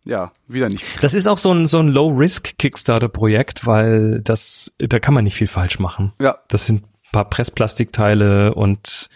ja, 0.05 0.33
wieder 0.49 0.71
nicht. 0.71 0.83
Das 1.03 1.13
ist 1.13 1.27
auch 1.27 1.37
so 1.37 1.53
ein, 1.53 1.67
so 1.67 1.79
ein 1.81 1.89
Low-Risk-Kickstarter-Projekt, 1.89 3.67
weil 3.67 4.21
das, 4.23 4.73
da 4.79 4.99
kann 4.99 5.13
man 5.13 5.25
nicht 5.25 5.35
viel 5.37 5.47
falsch 5.47 5.79
machen. 5.79 6.15
Ja. 6.21 6.39
Das 6.49 6.65
sind 6.65 6.85
paar 7.15 7.31
Pressplastikteile 7.31 8.55
und 8.55 9.09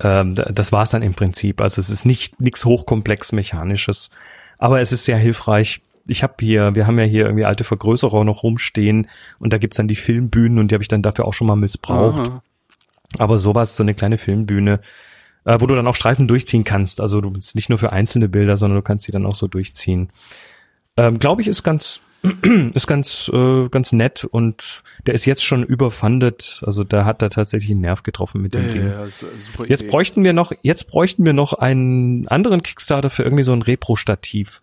ähm, 0.00 0.34
da- 0.34 0.50
das 0.50 0.72
war's 0.72 0.90
dann 0.90 1.02
im 1.02 1.14
Prinzip. 1.14 1.60
Also 1.60 1.80
es 1.80 1.90
ist 1.90 2.04
nicht 2.04 2.40
nichts 2.40 2.64
hochkomplex 2.64 3.30
mechanisches, 3.32 4.10
aber 4.58 4.80
es 4.80 4.90
ist 4.92 5.04
sehr 5.04 5.16
hilfreich. 5.18 5.80
Ich 6.08 6.22
habe 6.22 6.34
hier, 6.40 6.74
wir 6.74 6.86
haben 6.86 6.98
ja 6.98 7.04
hier 7.04 7.24
irgendwie 7.26 7.44
alte 7.44 7.64
Vergrößerer 7.64 8.24
noch 8.24 8.42
rumstehen 8.42 9.06
und 9.38 9.52
da 9.52 9.58
gibt's 9.58 9.76
dann 9.76 9.88
die 9.88 9.94
Filmbühnen 9.96 10.58
und 10.58 10.70
die 10.70 10.74
habe 10.74 10.82
ich 10.82 10.88
dann 10.88 11.02
dafür 11.02 11.24
auch 11.26 11.32
schon 11.34 11.46
mal 11.46 11.56
missbraucht. 11.56 12.28
Aha. 12.28 12.42
Aber 13.18 13.38
sowas, 13.38 13.76
so 13.76 13.82
eine 13.82 13.94
kleine 13.94 14.18
Filmbühne, 14.18 14.80
äh, 15.44 15.56
wo 15.60 15.66
du 15.66 15.74
dann 15.76 15.86
auch 15.86 15.94
Streifen 15.94 16.26
durchziehen 16.28 16.64
kannst. 16.64 17.00
Also 17.00 17.20
du 17.20 17.30
bist 17.30 17.54
nicht 17.54 17.68
nur 17.70 17.78
für 17.78 17.92
einzelne 17.92 18.28
Bilder, 18.28 18.56
sondern 18.56 18.78
du 18.78 18.82
kannst 18.82 19.04
sie 19.06 19.12
dann 19.12 19.24
auch 19.24 19.36
so 19.36 19.46
durchziehen. 19.46 20.10
Ähm, 20.96 21.18
Glaube 21.18 21.40
ich, 21.42 21.48
ist 21.48 21.62
ganz, 21.62 22.00
ist 22.74 22.86
ganz, 22.86 23.30
äh, 23.32 23.68
ganz 23.68 23.92
nett 23.92 24.24
und 24.24 24.82
der 25.06 25.14
ist 25.14 25.24
jetzt 25.26 25.44
schon 25.44 25.62
überfundet. 25.62 26.62
Also 26.66 26.82
da 26.84 27.04
hat 27.04 27.20
er 27.22 27.30
tatsächlich 27.30 27.70
einen 27.70 27.82
Nerv 27.82 28.02
getroffen 28.02 28.40
mit 28.40 28.54
dem 28.54 28.66
Ja, 28.66 28.72
Ding. 28.72 28.86
ja, 28.90 29.06
super 29.10 29.66
Jetzt 29.68 29.82
Idee. 29.82 29.90
bräuchten 29.90 30.24
wir 30.24 30.32
noch, 30.32 30.52
jetzt 30.62 30.88
bräuchten 30.88 31.26
wir 31.26 31.32
noch 31.34 31.52
einen 31.52 32.26
anderen 32.28 32.62
Kickstarter 32.62 33.10
für 33.10 33.22
irgendwie 33.24 33.42
so 33.44 33.52
ein 33.52 33.62
Repro-Stativ. 33.62 34.62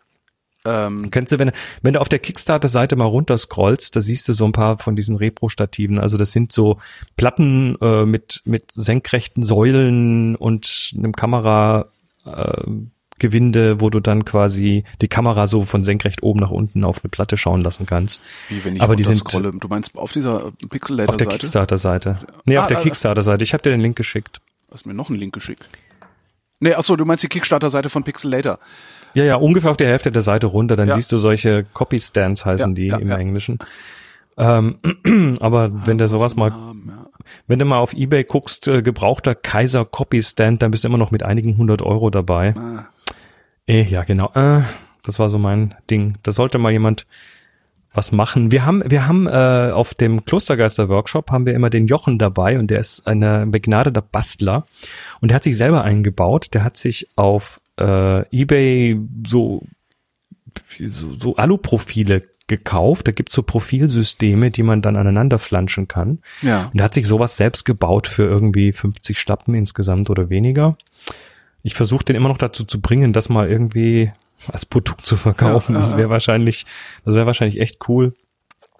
ähm, 0.66 1.10
Kennst 1.12 1.32
du, 1.32 1.40
wenn, 1.40 1.52
wenn 1.82 1.94
du 1.94 2.02
auf 2.02 2.10
der 2.10 2.20
Kickstarter-Seite 2.20 2.96
mal 2.96 3.06
runterscrollst, 3.06 3.96
da 3.96 4.02
siehst 4.02 4.28
du 4.28 4.34
so 4.34 4.46
ein 4.46 4.52
paar 4.52 4.78
von 4.80 4.96
diesen 4.96 5.16
Repro-Stativen. 5.16 6.00
Also 6.00 6.18
das 6.18 6.32
sind 6.32 6.52
so 6.52 6.80
Platten 7.18 7.78
äh, 7.82 8.06
mit, 8.06 8.42
mit 8.46 8.72
senkrechten 8.72 9.44
Säulen 9.44 10.36
und 10.36 10.94
einem 10.98 11.14
Kamera, 11.14 11.88
äh, 12.26 12.64
Gewinde, 13.22 13.80
wo 13.80 13.90
du 13.90 14.00
dann 14.02 14.26
quasi 14.26 14.84
die 15.02 15.08
Kamera 15.08 15.48
so 15.48 15.64
von 15.64 15.86
senkrecht 15.86 16.24
oben 16.24 16.40
nach 16.42 16.52
unten 16.52 16.84
auf 16.84 17.00
eine 17.04 17.10
Platte 17.10 17.38
schauen 17.38 17.62
lassen 17.62 17.86
kannst. 17.86 18.22
wie 18.50 18.66
wenn 18.66 18.76
ich 18.76 18.82
Aber 18.82 18.96
die 18.98 19.04
sind 19.04 19.16
scrolle. 19.16 19.54
Du 19.54 19.68
meinst 19.70 19.96
auf 19.98 20.12
dieser 20.12 20.46
auf 20.46 21.18
der? 21.18 21.28
Kickstarter-Seite. 21.28 22.18
Nee, 22.46 22.58
auf 22.58 22.66
Ah, 22.66 22.68
der 22.68 22.80
ah, 22.80 22.82
Kickstarter-Seite. 22.82 23.44
Ich 23.44 23.54
habe 23.54 23.64
dir 23.64 23.70
den 23.70 23.80
Link 23.82 23.96
geschickt. 23.96 24.42
Hast 24.72 24.86
mir 24.86 24.94
noch 24.94 25.10
einen 25.10 25.20
Link 25.20 25.34
geschickt. 25.34 25.70
Nee, 26.60 26.74
ach 26.74 26.84
so, 26.84 26.96
du 26.96 27.06
meinst 27.06 27.24
die 27.24 27.28
Kickstarter-Seite 27.28 27.90
von 27.90 28.04
Pixel-Later. 28.04 28.60
Ja, 29.14 29.24
ja, 29.24 29.36
ungefähr 29.36 29.72
auf 29.72 29.78
der 29.78 29.88
Hälfte 29.88 30.12
der 30.12 30.22
Seite 30.22 30.48
runter, 30.48 30.76
dann 30.76 30.90
Ja. 30.90 30.96
siehst 30.96 31.12
du 31.12 31.18
solche 31.18 31.64
Copy-Stands 31.74 32.46
heißen 32.46 32.70
Ja, 32.72 32.76
die 32.76 32.88
ja, 32.88 32.98
im. 32.98 33.12
Englischen. 33.12 33.60
Ähm, 34.38 34.78
aber 35.40 35.86
wenn 35.86 35.98
du 35.98 36.08
sowas 36.08 36.36
mal 36.36 36.50
ja. 36.50 36.74
Wenn 37.48 37.60
du 37.60 37.66
mal 37.66 37.78
auf 37.78 37.94
Ebay 37.94 38.24
guckst, 38.24 38.68
äh, 38.68 38.82
gebrauchter 38.82 39.36
Kaiser 39.36 39.86
Copy 39.86 40.22
Stand, 40.24 40.62
dann 40.62 40.72
bist 40.72 40.84
du 40.84 40.88
immer 40.90 40.98
noch 40.98 41.12
mit 41.12 41.24
einigen 41.24 41.56
hundert 41.58 41.82
Euro 41.82 42.10
dabei. 42.10 42.56
Ah. 42.58 42.86
Eh, 43.72 43.84
ja, 43.84 44.04
genau. 44.04 44.30
Äh, 44.34 44.64
das 45.02 45.18
war 45.18 45.30
so 45.30 45.38
mein 45.38 45.76
Ding. 45.90 46.18
Da 46.24 46.34
sollte 46.34 46.58
mal 46.58 46.74
jemand 46.74 47.08
was 47.94 48.12
machen. 48.12 48.52
Wir 48.52 48.66
haben, 48.66 48.84
wir 48.86 49.08
haben 49.08 49.28
äh, 49.28 49.72
auf 49.72 49.94
dem 49.94 50.26
Klostergeister 50.26 50.90
Workshop 50.90 51.32
haben 51.32 51.46
wir 51.46 51.54
immer 51.54 51.70
den 51.70 51.88
Jochen 51.88 52.18
dabei 52.18 52.60
und 52.60 52.68
der 52.68 52.82
ist 52.82 53.08
ein 53.08 53.50
begnadeter 53.50 54.02
Bastler 54.02 54.66
und 55.22 55.32
der 55.32 55.38
hat 55.38 55.46
sich 55.46 55.56
selber 55.56 55.86
eingebaut. 55.86 56.50
Der 56.54 56.66
hat 56.66 56.76
sich 56.76 57.08
auf 57.16 57.62
äh, 57.80 58.28
Ebay 58.36 59.00
so 59.26 59.64
so, 60.78 61.14
so 61.18 61.36
Aluprofile 61.38 62.24
gekauft. 62.48 63.08
Da 63.08 63.14
gibt's 63.14 63.34
so 63.34 63.42
Profilsysteme, 63.42 64.52
die 64.52 64.64
man 64.64 64.82
dann 64.82 64.98
aneinander 64.98 65.40
flanschen 65.40 65.88
kann. 65.88 66.20
Ja. 66.42 66.70
Und 66.74 66.80
er 66.80 66.84
hat 66.84 66.94
sich 66.94 67.08
sowas 67.08 67.38
selbst 67.38 67.64
gebaut 67.64 68.08
für 68.08 68.24
irgendwie 68.24 68.74
50 68.74 69.18
Schlappen 69.18 69.56
insgesamt 69.56 70.10
oder 70.10 70.30
weniger. 70.30 70.76
Ich 71.64 71.76
versuche 71.76 72.06
den 72.06 72.16
immer 72.16 72.30
noch 72.30 72.38
dazu 72.38 72.64
zu 72.64 72.82
bringen, 72.82 73.14
das 73.14 73.30
mal 73.30 73.50
irgendwie 73.50 74.12
als 74.52 74.66
Produkt 74.66 75.06
zu 75.06 75.18
verkaufen. 75.18 75.76
Ja, 75.76 75.82
ja, 75.82 75.86
das 75.86 75.98
wäre 75.98 76.10
wahrscheinlich, 76.10 76.66
das 77.06 77.14
wäre 77.16 77.26
wahrscheinlich 77.26 77.60
echt 77.60 77.88
cool. 77.88 78.14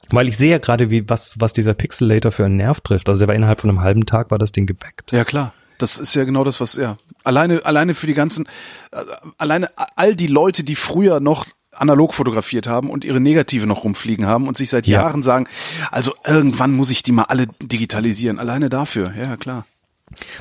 Weil 0.10 0.28
ich 0.28 0.38
sehe 0.38 0.52
ja 0.52 0.58
gerade, 0.58 0.90
wie, 0.90 1.08
was, 1.10 1.40
was 1.40 1.54
dieser 1.54 1.74
Pixelator 1.74 2.32
für 2.32 2.46
einen 2.46 2.58
Nerv 2.58 2.82
trifft. 2.82 3.08
Also 3.08 3.20
der 3.20 3.28
war 3.30 3.36
innerhalb 3.36 3.62
von 3.62 3.70
einem 3.70 3.82
halben 3.82 4.06
Tag 4.06 4.32
war 4.32 4.40
das 4.40 4.52
Ding 4.52 4.66
gebackt. 4.66 5.12
Ja, 5.12 5.24
klar. 5.24 5.54
Das 5.78 6.00
ist 6.00 6.14
ja 6.16 6.26
genau 6.26 6.44
das, 6.44 6.60
was, 6.60 6.76
ja. 6.76 6.98
Alleine, 7.24 7.66
alleine 7.66 7.94
für 7.94 8.08
die 8.08 8.14
ganzen, 8.14 8.46
äh, 8.92 9.04
alleine 9.38 9.70
all 9.96 10.16
die 10.16 10.28
Leute, 10.28 10.64
die 10.64 10.76
früher 10.76 11.20
noch 11.20 11.46
analog 11.72 12.14
fotografiert 12.14 12.68
haben 12.68 12.90
und 12.90 13.06
ihre 13.06 13.20
Negative 13.20 13.66
noch 13.66 13.84
rumfliegen 13.84 14.26
haben 14.26 14.48
und 14.48 14.58
sich 14.58 14.70
seit 14.70 14.86
Ja. 14.88 15.02
Jahren 15.02 15.24
sagen, 15.24 15.48
also 15.90 16.14
irgendwann 16.28 16.74
muss 16.74 16.92
ich 16.92 17.02
die 17.04 17.14
mal 17.14 17.24
alle 17.24 17.48
digitalisieren. 17.62 18.40
Alleine 18.40 18.70
dafür, 18.70 19.14
ja, 19.18 19.38
klar. 19.38 19.66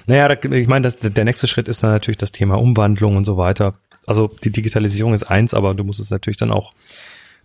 Naja, 0.07 0.31
ich 0.31 0.69
meine, 0.69 0.83
das, 0.83 0.99
der 0.99 1.25
nächste 1.25 1.49
Schritt 1.49 1.69
ist 1.69 1.83
dann 1.83 1.91
natürlich 1.91 2.19
das 2.19 2.33
Thema 2.33 2.57
Umwandlung 2.57 3.17
und 3.17 3.25
so 3.25 3.37
weiter. 3.37 3.75
Also 4.07 4.29
die 4.45 4.51
Digitalisierung 4.51 5.15
ist 5.15 5.25
eins, 5.25 5.55
aber 5.55 5.75
du 5.75 5.85
musst 5.85 6.01
es 6.01 6.11
natürlich 6.11 6.37
dann 6.37 6.51
auch 6.51 6.73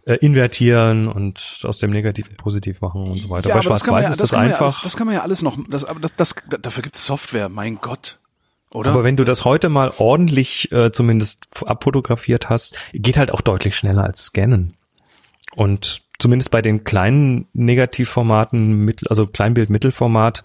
äh, 0.06 0.16
invertieren 0.16 1.08
und 1.08 1.60
aus 1.64 1.80
dem 1.80 1.90
Negativ 1.90 2.36
positiv 2.38 2.82
machen 2.82 3.10
und 3.10 3.22
so 3.22 3.30
weiter. 3.30 3.50
Bei 3.50 3.56
aber 3.56 3.70
das 3.70 3.84
kann 3.84 3.94
man 3.94 4.04
Schwarz-Weiß 4.04 4.06
ja, 4.06 4.12
ist 4.12 4.22
das, 4.22 4.30
kann 4.32 4.40
man 4.40 4.48
ja 4.48 4.54
einfach. 4.54 4.66
alles, 4.66 4.82
das 4.82 4.98
kann 4.98 5.08
man 5.08 5.16
ja 5.16 5.22
alles 5.22 5.42
noch, 5.42 5.58
das, 5.70 5.84
aber 5.84 6.00
das, 6.00 6.16
das, 6.16 6.36
dafür 6.62 6.84
gibt 6.84 6.96
es 6.96 7.06
Software, 7.06 7.50
mein 7.50 7.80
Gott. 7.82 8.20
Oder? 8.72 8.92
Aber 8.92 9.04
wenn 9.04 9.16
du 9.16 9.24
das 9.24 9.46
heute 9.46 9.70
mal 9.70 9.94
ordentlich 9.98 10.72
äh, 10.72 10.92
zumindest 10.92 11.48
abfotografiert 11.66 12.50
hast, 12.50 12.76
geht 12.94 13.18
halt 13.18 13.32
auch 13.32 13.42
deutlich 13.42 13.76
schneller 13.76 14.04
als 14.04 14.26
Scannen. 14.26 14.74
Und 15.56 16.04
zumindest 16.20 16.52
bei 16.52 16.62
den 16.62 16.84
kleinen 16.84 17.48
Negativformaten, 17.54 18.94
also 19.10 19.28
Kleinbild-Mittelformat, 19.28 20.44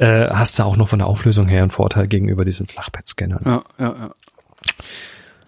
äh, 0.00 0.28
hast 0.30 0.58
du 0.58 0.62
auch 0.64 0.76
noch 0.76 0.88
von 0.88 0.98
der 0.98 1.08
Auflösung 1.08 1.46
her 1.48 1.62
einen 1.62 1.70
Vorteil 1.70 2.06
gegenüber 2.08 2.44
diesen 2.44 2.66
Flachbettscannern. 2.66 3.42
ja, 3.44 3.62
ja, 3.78 3.94
ja. 3.98 4.10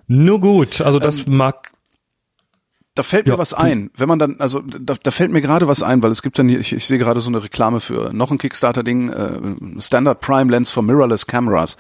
Nur 0.06 0.40
gut, 0.40 0.80
also 0.80 0.98
das 0.98 1.26
mag 1.26 1.70
Da 2.94 3.02
fällt 3.02 3.24
mir 3.26 3.32
Ja, 3.32 3.38
was 3.38 3.50
du- 3.50 3.56
ein. 3.56 3.90
Wenn 3.96 4.08
man 4.08 4.18
dann, 4.18 4.36
also 4.38 4.60
da, 4.60 4.94
da 5.02 5.10
fällt 5.10 5.30
mir 5.32 5.40
gerade 5.40 5.66
was 5.68 5.82
ein, 5.82 6.02
weil 6.02 6.10
es 6.10 6.20
gibt 6.20 6.38
dann 6.38 6.48
hier, 6.48 6.60
ich, 6.60 6.72
ich 6.74 6.84
sehe 6.86 6.98
gerade 6.98 7.20
so 7.22 7.30
eine 7.30 7.42
Reklame 7.42 7.80
für 7.80 8.12
noch 8.12 8.30
ein 8.30 8.36
Kickstarter-Ding, 8.38 9.08
äh, 9.08 9.80
Standard 9.80 10.20
Prime 10.20 10.50
Lens 10.50 10.68
for 10.70 10.82
Mirrorless 10.82 11.26
Cameras. 11.26 11.78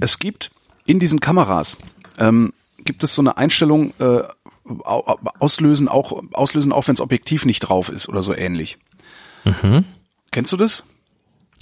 Es 0.00 0.18
gibt 0.18 0.50
in 0.86 0.98
diesen 0.98 1.20
Kameras 1.20 1.76
ähm, 2.18 2.54
gibt 2.84 3.04
es 3.04 3.14
so 3.14 3.20
eine 3.20 3.36
Einstellung, 3.36 3.92
äh, 3.98 4.22
au- 4.64 5.06
au- 5.06 5.18
auslösen 5.40 5.88
auch 5.88 6.22
auslösen 6.32 6.72
auch 6.72 6.88
wenn 6.88 6.94
das 6.94 7.02
Objektiv 7.02 7.44
nicht 7.44 7.60
drauf 7.60 7.90
ist 7.90 8.08
oder 8.08 8.22
so 8.22 8.34
ähnlich. 8.34 8.78
Kennst 10.30 10.52
du 10.52 10.56
das? 10.56 10.84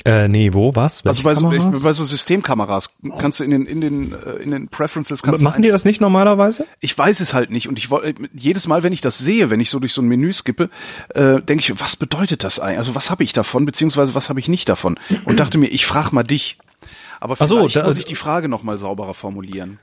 Äh, 0.04 0.28
nee, 0.28 0.52
wo, 0.52 0.74
was? 0.76 1.04
Also 1.04 1.24
Welche 1.24 1.24
bei 1.24 1.34
so, 1.34 1.48
Kameras? 1.48 1.82
bei 1.82 1.92
so 1.92 2.04
Systemkameras 2.04 2.96
kannst 3.18 3.40
du 3.40 3.44
in 3.44 3.50
den 3.50 3.66
in 3.66 3.80
den 3.80 4.12
äh, 4.12 4.32
in 4.42 4.50
den 4.52 4.68
Preferences 4.68 5.22
kannst 5.22 5.42
Machen 5.42 5.62
die 5.62 5.68
das 5.68 5.84
nicht 5.84 6.00
normalerweise? 6.00 6.64
ich 6.80 6.96
weiß 6.96 7.18
es 7.20 7.34
halt 7.34 7.50
nicht 7.50 7.68
und 7.68 7.78
ich 7.78 7.90
wollte 7.90 8.14
jedes 8.34 8.68
Mal, 8.68 8.82
wenn 8.84 8.92
ich 8.92 9.00
das 9.00 9.18
sehe, 9.18 9.50
wenn 9.50 9.58
ich 9.58 9.70
so 9.70 9.80
durch 9.80 9.92
so 9.92 10.02
ein 10.02 10.06
Menü 10.08 10.32
skippe, 10.32 10.70
äh, 11.14 11.40
denke 11.42 11.72
ich, 11.72 11.80
was 11.80 11.96
bedeutet 11.96 12.44
das 12.44 12.60
eigentlich? 12.60 12.78
Also 12.78 12.94
was 12.94 13.10
habe 13.10 13.24
ich 13.24 13.32
davon, 13.32 13.64
beziehungsweise 13.66 14.14
was 14.14 14.28
habe 14.28 14.38
ich 14.38 14.48
nicht 14.48 14.68
davon? 14.68 14.96
Und 15.24 15.40
dachte 15.40 15.58
mir, 15.58 15.68
ich 15.68 15.86
frage 15.86 16.14
mal 16.14 16.22
dich. 16.22 16.58
Aber 17.18 17.34
Ach 17.38 17.46
so, 17.48 17.56
vielleicht 17.58 17.76
da- 17.76 17.84
muss 17.84 17.98
ich 17.98 18.04
die 18.04 18.14
Frage 18.14 18.48
noch 18.48 18.62
mal 18.62 18.78
sauberer 18.78 19.14
formulieren. 19.14 19.78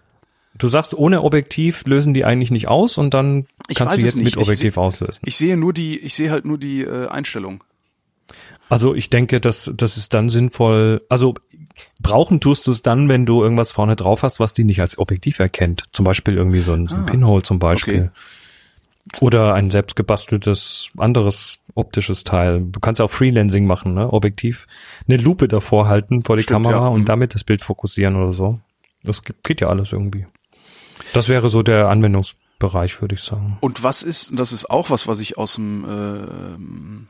Du 0.56 0.68
sagst, 0.68 0.94
ohne 0.94 1.24
Objektiv 1.24 1.84
lösen 1.88 2.14
die 2.14 2.24
eigentlich 2.24 2.52
nicht 2.52 2.68
aus 2.68 3.00
und 3.00 3.14
dann 3.16 3.48
Ich 3.68 3.76
kannst 3.78 3.98
du 3.98 4.02
jetzt 4.02 4.16
nicht. 4.16 4.24
mit 4.26 4.34
Ich 4.36 4.40
Objektiv 4.40 4.76
seh- 4.76 4.80
auslösen. 4.80 5.20
Ich 5.26 5.36
sehe 5.36 5.58
nur 5.58 5.74
die, 5.74 5.98
ich 5.98 6.14
sehe 6.14 6.30
halt 6.30 6.46
nur 6.46 6.60
die 6.60 6.82
äh, 6.84 7.08
Einstellung. 7.08 7.64
Also 8.74 8.96
ich 8.96 9.12
denke, 9.12 9.40
dass 9.40 9.72
das 9.76 9.98
ist 9.98 10.16
dann 10.16 10.30
sinnvoll. 10.30 11.04
Also 11.08 11.36
brauchen 12.02 12.40
tust 12.40 12.66
du 12.66 12.72
es 12.72 12.82
dann, 12.82 13.08
wenn 13.08 13.28
du 13.28 13.44
irgendwas 13.44 13.72
vorne 13.72 13.96
drauf 13.96 14.24
hast, 14.24 14.40
was 14.40 14.54
die 14.54 14.64
nicht 14.64 14.82
als 14.82 14.98
Objektiv 14.98 15.38
erkennt. 15.38 15.84
Zum 15.92 16.06
Beispiel 16.06 16.36
irgendwie 16.36 16.62
so 16.62 16.74
ein, 16.74 16.88
so 16.88 16.96
ein 16.96 17.06
Pinhole 17.06 17.44
zum 17.44 17.60
Beispiel. 17.60 18.10
Oder 19.20 19.54
ein 19.54 19.70
selbst 19.70 19.96
gebasteltes 19.96 20.90
anderes 20.98 21.60
optisches 21.76 22.24
Teil. 22.24 22.62
Du 22.62 22.80
kannst 22.80 23.00
auch 23.00 23.12
Freelancing 23.12 23.68
machen, 23.68 23.94
ne? 23.94 24.12
Objektiv 24.12 24.66
eine 25.08 25.18
Lupe 25.18 25.48
davor 25.48 25.88
halten 25.88 26.24
vor 26.24 26.36
die 26.36 26.42
Stimmt, 26.44 26.66
Kamera 26.66 26.86
ja. 26.86 26.88
und 26.88 27.02
Mhm. 27.02 27.06
damit 27.06 27.36
das 27.36 27.44
Bild 27.44 27.62
fokussieren 27.62 28.16
oder 28.16 28.32
so. 28.32 28.60
Das 29.04 29.22
geht, 29.22 29.62
ja 29.62 29.68
alles 29.68 29.92
irgendwie. 29.92 30.26
Das 31.14 31.30
wäre 31.30 31.50
so 31.50 31.62
der 31.62 31.90
Anwendungsbereich, 31.90 33.02
würde 33.02 33.14
ich 33.14 33.22
sagen. 33.22 33.58
Und 33.60 33.84
was 33.84 34.02
ist, 34.02 34.32
das 34.34 34.52
ist 34.52 34.72
auch 34.72 34.90
was, 34.90 35.08
was 35.08 35.20
ich 35.20 35.38
aus 35.38 35.56
dem, 35.56 35.86
ähm, 35.88 37.08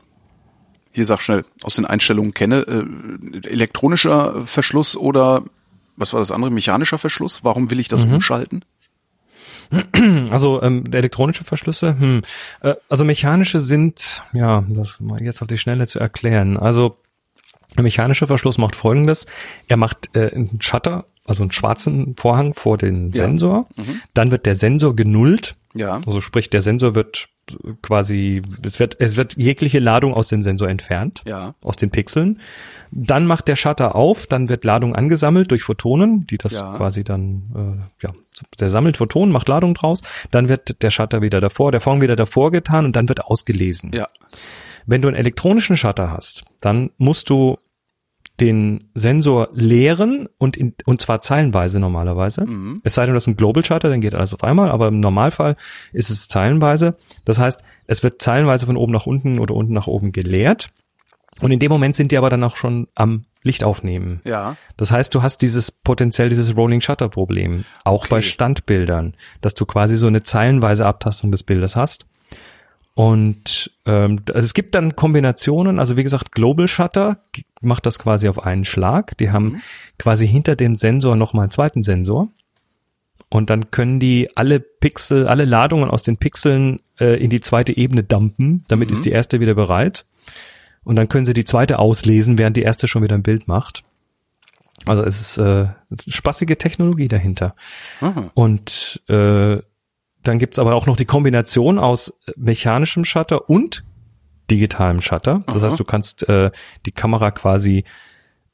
hier 0.94 1.04
sag 1.04 1.20
schnell, 1.20 1.44
aus 1.62 1.76
den 1.76 1.84
Einstellungen 1.84 2.32
kenne, 2.32 2.60
äh, 2.60 3.48
elektronischer 3.48 4.46
Verschluss 4.46 4.96
oder, 4.96 5.42
was 5.96 6.12
war 6.12 6.20
das 6.20 6.30
andere, 6.30 6.50
mechanischer 6.50 6.98
Verschluss? 6.98 7.44
Warum 7.44 7.70
will 7.70 7.80
ich 7.80 7.88
das 7.88 8.04
umschalten? 8.04 8.64
Also 10.30 10.62
ähm, 10.62 10.84
elektronische 10.92 11.42
Verschlüsse, 11.44 11.98
hm. 11.98 12.22
äh, 12.60 12.74
also 12.88 13.04
mechanische 13.04 13.60
sind, 13.60 14.22
ja, 14.32 14.62
das 14.68 15.00
mal 15.00 15.22
jetzt 15.22 15.40
auf 15.40 15.48
die 15.48 15.56
Schnelle 15.58 15.86
zu 15.86 15.98
erklären. 15.98 16.58
Also 16.58 16.98
ein 17.74 17.82
mechanischer 17.82 18.26
Verschluss 18.26 18.58
macht 18.58 18.76
folgendes. 18.76 19.26
Er 19.66 19.76
macht 19.78 20.14
äh, 20.14 20.30
einen 20.32 20.60
Shutter, 20.60 21.06
also 21.26 21.42
einen 21.42 21.50
schwarzen 21.50 22.14
Vorhang 22.16 22.54
vor 22.54 22.78
den 22.78 23.10
Ja. 23.12 23.24
Sensor. 23.24 23.66
Dann 24.12 24.30
wird 24.30 24.46
der 24.46 24.54
Sensor 24.54 24.94
genullt. 24.94 25.54
Ja. 25.74 26.00
Also 26.06 26.20
sprich, 26.20 26.50
der 26.50 26.60
Sensor 26.60 26.94
wird 26.94 27.28
quasi, 27.82 28.42
es 28.64 28.80
wird, 28.80 28.96
es 29.00 29.16
wird 29.16 29.36
jegliche 29.36 29.78
Ladung 29.78 30.14
aus 30.14 30.28
dem 30.28 30.42
Sensor 30.42 30.68
entfernt. 30.68 31.22
Ja. 31.26 31.54
Aus 31.62 31.76
den 31.76 31.90
Pixeln. 31.90 32.40
Dann 32.90 33.26
macht 33.26 33.48
der 33.48 33.56
Shutter 33.56 33.94
auf, 33.94 34.26
dann 34.26 34.48
wird 34.48 34.64
Ladung 34.64 34.94
angesammelt 34.94 35.50
durch 35.50 35.62
Photonen, 35.62 36.26
die 36.26 36.38
das 36.38 36.52
Ja. 36.52 36.76
quasi 36.76 37.04
dann, 37.04 37.88
äh, 38.00 38.04
ja, 38.06 38.12
der 38.60 38.70
sammelt 38.70 38.96
Photonen, 38.96 39.32
macht 39.32 39.48
Ladung 39.48 39.74
draus. 39.74 40.02
Dann 40.30 40.48
wird 40.48 40.82
der 40.82 40.90
Shutter 40.90 41.22
wieder 41.22 41.40
davor, 41.40 41.72
der 41.72 41.80
Vorhang 41.80 42.00
wieder 42.00 42.16
davor 42.16 42.50
getan 42.50 42.84
und 42.84 42.96
dann 42.96 43.08
wird 43.08 43.24
ausgelesen. 43.24 43.92
Ja. 43.92 44.08
Wenn 44.86 45.02
du 45.02 45.08
einen 45.08 45.16
elektronischen 45.16 45.76
Shutter 45.76 46.10
hast, 46.10 46.44
dann 46.60 46.90
musst 46.98 47.30
du 47.30 47.58
den 48.40 48.90
Sensor 48.94 49.48
leeren 49.52 50.28
und 50.38 50.56
in, 50.56 50.74
und 50.86 51.00
zwar 51.00 51.20
zeilenweise 51.20 51.78
normalerweise. 51.78 52.46
Es 52.82 52.94
sei 52.94 53.06
denn, 53.06 53.14
das 53.14 53.24
ist 53.24 53.28
ein 53.28 53.36
Global 53.36 53.64
Shutter, 53.64 53.88
dann 53.88 54.00
geht 54.00 54.14
alles 54.14 54.34
auf 54.34 54.42
einmal, 54.42 54.70
aber 54.70 54.88
im 54.88 54.98
Normalfall 55.00 55.56
ist 55.92 56.10
es 56.10 56.26
zeilenweise. 56.26 56.96
Das 57.24 57.38
heißt, 57.38 57.62
es 57.86 58.02
wird 58.02 58.20
zeilenweise 58.20 58.66
von 58.66 58.76
oben 58.76 58.92
nach 58.92 59.06
unten 59.06 59.38
oder 59.38 59.54
unten 59.54 59.72
nach 59.72 59.86
oben 59.86 60.10
geleert. 60.10 60.70
Und 61.40 61.50
in 61.50 61.58
dem 61.58 61.70
Moment 61.70 61.96
sind 61.96 62.12
die 62.12 62.16
aber 62.18 62.30
dann 62.30 62.44
auch 62.44 62.56
schon 62.56 62.88
am 62.94 63.24
Licht 63.42 63.62
aufnehmen. 63.62 64.20
Ja. 64.24 64.56
Das 64.76 64.90
heißt, 64.90 65.14
du 65.14 65.22
hast 65.22 65.38
dieses 65.42 65.70
potenziell 65.70 66.28
dieses 66.28 66.56
Rolling 66.56 66.80
Shutter 66.80 67.08
Problem, 67.08 67.64
auch 67.84 68.04
Okay. 68.04 68.08
bei 68.10 68.22
Standbildern, 68.22 69.14
dass 69.42 69.54
du 69.54 69.66
quasi 69.66 69.96
so 69.96 70.06
eine 70.06 70.22
zeilenweise 70.22 70.86
Abtastung 70.86 71.30
des 71.30 71.42
Bildes 71.42 71.76
hast. 71.76 72.06
Und 72.94 73.72
ähm, 73.86 74.20
also 74.32 74.46
es 74.46 74.54
gibt 74.54 74.74
dann 74.76 74.94
Kombinationen, 74.94 75.80
also 75.80 75.96
wie 75.96 76.04
gesagt, 76.04 76.32
Global 76.32 76.68
Shutter 76.68 77.18
macht 77.60 77.86
das 77.86 77.98
quasi 77.98 78.28
auf 78.28 78.42
einen 78.42 78.64
Schlag. 78.64 79.18
Die 79.18 79.30
haben 79.32 79.62
quasi 79.98 80.28
hinter 80.28 80.54
den 80.54 80.76
Sensor 80.76 81.16
nochmal 81.16 81.44
einen 81.44 81.50
zweiten 81.50 81.82
Sensor. 81.82 82.28
Und 83.30 83.50
dann 83.50 83.72
können 83.72 83.98
die 83.98 84.28
alle 84.36 84.60
Pixel, 84.60 85.26
alle 85.26 85.44
Ladungen 85.44 85.90
aus 85.90 86.04
den 86.04 86.18
Pixeln 86.18 86.80
äh, 87.00 87.20
in 87.20 87.30
die 87.30 87.40
zweite 87.40 87.76
Ebene 87.76 88.04
dumpen. 88.04 88.64
Damit 88.68 88.92
ist 88.92 89.04
die 89.04 89.10
erste 89.10 89.40
wieder 89.40 89.54
bereit. 89.54 90.04
Und 90.84 90.94
dann 90.96 91.08
können 91.08 91.26
sie 91.26 91.34
die 91.34 91.44
zweite 91.44 91.80
auslesen, 91.80 92.38
während 92.38 92.56
die 92.56 92.62
erste 92.62 92.86
schon 92.86 93.02
wieder 93.02 93.16
ein 93.16 93.24
Bild 93.24 93.48
macht. 93.48 93.82
Also 94.86 95.02
es 95.02 95.20
ist, 95.20 95.38
äh, 95.38 95.66
es 95.90 96.00
ist 96.00 96.06
eine 96.06 96.12
spaßige 96.12 96.56
Technologie 96.58 97.08
dahinter. 97.08 97.56
Aha. 98.00 98.30
Und 98.34 99.02
äh, 99.08 99.58
dann 100.24 100.38
gibt's 100.38 100.58
aber 100.58 100.74
auch 100.74 100.86
noch 100.86 100.96
die 100.96 101.04
Kombination 101.04 101.78
aus 101.78 102.18
mechanischem 102.36 103.04
Shutter 103.04 103.48
und 103.48 103.84
digitalem 104.50 105.00
Shutter. 105.00 105.42
Das 105.46 105.56
Aha. 105.56 105.66
heißt, 105.66 105.80
du 105.80 105.84
kannst 105.84 106.28
äh, 106.28 106.50
die 106.86 106.92
Kamera 106.92 107.30
quasi 107.30 107.84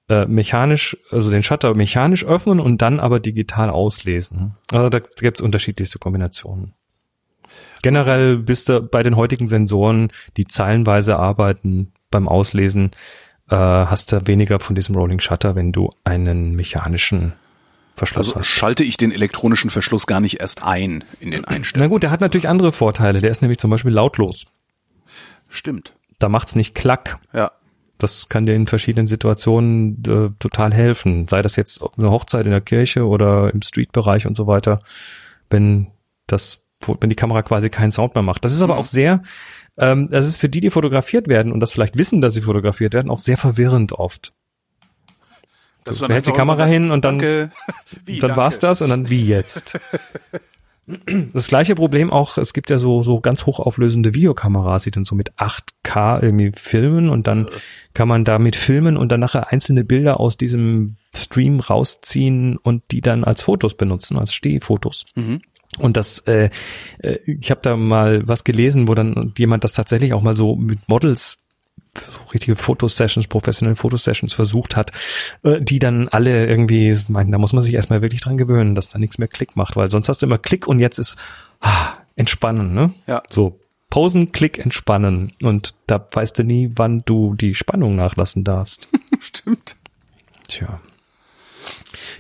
äh, 0.08 0.26
mechanisch, 0.26 0.96
also 1.10 1.30
den 1.30 1.42
Shutter 1.42 1.74
mechanisch 1.74 2.24
öffnen 2.24 2.60
und 2.60 2.82
dann 2.82 3.00
aber 3.00 3.20
digital 3.20 3.70
auslesen. 3.70 4.56
Also 4.70 4.88
da 4.88 4.98
gibt's 4.98 5.40
unterschiedlichste 5.40 5.98
Kombinationen. 5.98 6.74
Generell 7.82 8.36
bist 8.36 8.68
du 8.68 8.82
bei 8.82 9.02
den 9.02 9.16
heutigen 9.16 9.48
Sensoren, 9.48 10.12
die 10.36 10.46
zeilenweise 10.46 11.16
arbeiten 11.18 11.92
beim 12.10 12.28
Auslesen, 12.28 12.90
äh, 13.48 13.56
hast 13.56 14.12
du 14.12 14.26
weniger 14.26 14.60
von 14.60 14.76
diesem 14.76 14.94
Rolling 14.96 15.20
Shutter, 15.20 15.56
wenn 15.56 15.72
du 15.72 15.90
einen 16.04 16.54
mechanischen 16.54 17.32
Verschluss 18.00 18.28
Also 18.28 18.40
hast. 18.40 18.46
schalte 18.48 18.82
ich 18.82 18.96
den 18.96 19.12
elektronischen 19.12 19.68
Verschluss 19.70 20.06
gar 20.06 20.20
nicht 20.20 20.40
erst 20.40 20.62
ein 20.62 21.04
in 21.20 21.30
den 21.30 21.42
Na 21.42 21.48
Einstellungen. 21.48 21.90
gut, 21.90 22.02
der 22.02 22.10
hat 22.10 22.20
natürlich 22.22 22.48
andere 22.48 22.72
Vorteile. 22.72 23.20
Der 23.20 23.30
ist 23.30 23.42
nämlich 23.42 23.58
zum 23.58 23.70
Beispiel 23.70 23.92
lautlos. 23.92 24.46
Stimmt. 25.48 25.94
Da 26.18 26.28
macht's 26.28 26.54
nicht 26.54 26.74
klack. 26.74 27.18
Ja. 27.32 27.52
Das 27.98 28.28
kann 28.30 28.46
dir 28.46 28.54
in 28.54 28.66
verschiedenen 28.66 29.06
Situationen 29.06 30.02
äh, 30.08 30.30
total 30.38 30.72
helfen. 30.72 31.28
Sei 31.28 31.42
das 31.42 31.56
jetzt 31.56 31.82
auf 31.82 31.98
einer 31.98 32.10
Hochzeit 32.10 32.46
in 32.46 32.52
der 32.52 32.62
Kirche 32.62 33.06
oder 33.06 33.52
im 33.52 33.60
Streetbereich 33.60 34.26
und 34.26 34.34
so 34.34 34.46
weiter, 34.46 34.78
wenn 35.50 35.88
das, 36.26 36.60
wenn 37.00 37.10
die 37.10 37.16
Kamera 37.16 37.42
quasi 37.42 37.68
keinen 37.68 37.92
Sound 37.92 38.14
mehr 38.14 38.22
macht. 38.22 38.44
Das 38.44 38.54
ist 38.54 38.62
aber 38.62 38.78
auch 38.78 38.86
sehr, 38.86 39.22
ähm, 39.76 40.08
das 40.10 40.26
ist 40.26 40.38
für 40.38 40.48
die, 40.48 40.60
die 40.62 40.70
fotografiert 40.70 41.28
werden 41.28 41.52
und 41.52 41.60
das 41.60 41.72
vielleicht 41.72 41.98
wissen, 41.98 42.22
dass 42.22 42.32
sie 42.32 42.40
fotografiert 42.40 42.94
werden, 42.94 43.10
auch 43.10 43.18
sehr 43.18 43.36
verwirrend 43.36 43.92
oft. 43.92 44.32
Das 45.84 45.98
Du 45.98 46.08
hältst 46.08 46.28
die 46.28 46.34
Kamera 46.34 46.64
hin 46.66 46.90
und 46.90 47.04
dann- 47.04 47.18
Danke. 47.18 47.50
Wie, 48.04 48.18
dann 48.18 48.28
danke. 48.30 48.36
war's 48.40 48.58
das 48.58 48.82
und 48.82 48.90
dann 48.90 49.10
wie 49.10 49.24
jetzt. 49.26 49.78
Das 51.32 51.46
gleiche 51.46 51.76
Problem 51.76 52.10
auch, 52.10 52.36
es 52.36 52.52
gibt 52.52 52.68
ja 52.68 52.76
so, 52.76 53.02
so 53.04 53.20
ganz 53.20 53.46
hochauflösende 53.46 54.12
Videokameras, 54.14 54.82
die 54.84 54.90
dann 54.90 55.04
so 55.04 55.14
mit 55.14 55.32
8K 55.34 56.20
irgendwie 56.20 56.50
filmen 56.54 57.08
und 57.10 57.28
dann 57.28 57.48
kann 57.94 58.08
man 58.08 58.24
damit 58.24 58.56
filmen 58.56 58.96
und 58.96 59.12
dann 59.12 59.20
nachher 59.20 59.52
einzelne 59.52 59.84
Bilder 59.84 60.18
aus 60.18 60.36
diesem 60.36 60.96
Stream 61.14 61.60
rausziehen 61.60 62.56
und 62.56 62.82
die 62.90 63.02
dann 63.02 63.22
als 63.22 63.42
Fotos 63.42 63.76
benutzen, 63.76 64.18
als 64.18 64.32
Stehfotos. 64.34 65.04
Und 65.78 65.96
das, 65.96 66.20
äh, 66.20 66.50
äh, 66.98 67.18
ich 67.24 67.50
habe 67.52 67.60
da 67.62 67.76
mal 67.76 68.26
was 68.26 68.42
gelesen, 68.42 68.88
wo 68.88 68.94
dann 68.96 69.32
jemand 69.38 69.62
das 69.62 69.72
tatsächlich 69.72 70.12
auch 70.12 70.22
mal 70.22 70.34
so 70.34 70.56
mit 70.56 70.88
Models 70.88 71.38
so 71.38 71.39
richtige 72.32 72.56
Fotosessions, 72.56 73.26
professionelle 73.26 73.76
Fotosessions 73.76 74.32
versucht 74.32 74.76
hat, 74.76 74.92
äh, 75.42 75.60
die 75.60 75.78
dann 75.78 76.08
alle 76.08 76.46
irgendwie 76.46 76.96
meinten, 77.08 77.32
da 77.32 77.38
muss 77.38 77.52
man 77.52 77.62
sich 77.62 77.74
erstmal 77.74 78.02
wirklich 78.02 78.20
dran 78.20 78.38
gewöhnen, 78.38 78.74
dass 78.74 78.88
da 78.88 78.98
nichts 78.98 79.18
mehr 79.18 79.28
Klick 79.28 79.56
macht, 79.56 79.76
weil 79.76 79.90
sonst 79.90 80.08
hast 80.08 80.22
du 80.22 80.26
immer 80.26 80.38
Klick 80.38 80.66
und 80.66 80.80
jetzt 80.80 80.98
ist 80.98 81.16
ah, 81.60 81.94
entspannen, 82.16 82.74
ne? 82.74 82.92
Ja. 83.06 83.22
So 83.28 83.58
Posen, 83.90 84.30
Klick, 84.30 84.58
entspannen 84.58 85.32
und 85.42 85.74
da 85.86 86.06
weißt 86.12 86.38
du 86.38 86.44
nie, 86.44 86.70
wann 86.76 87.02
du 87.04 87.34
die 87.34 87.54
Spannung 87.54 87.96
nachlassen 87.96 88.44
darfst. 88.44 88.88
Stimmt. 89.20 89.76
Tja. 90.46 90.80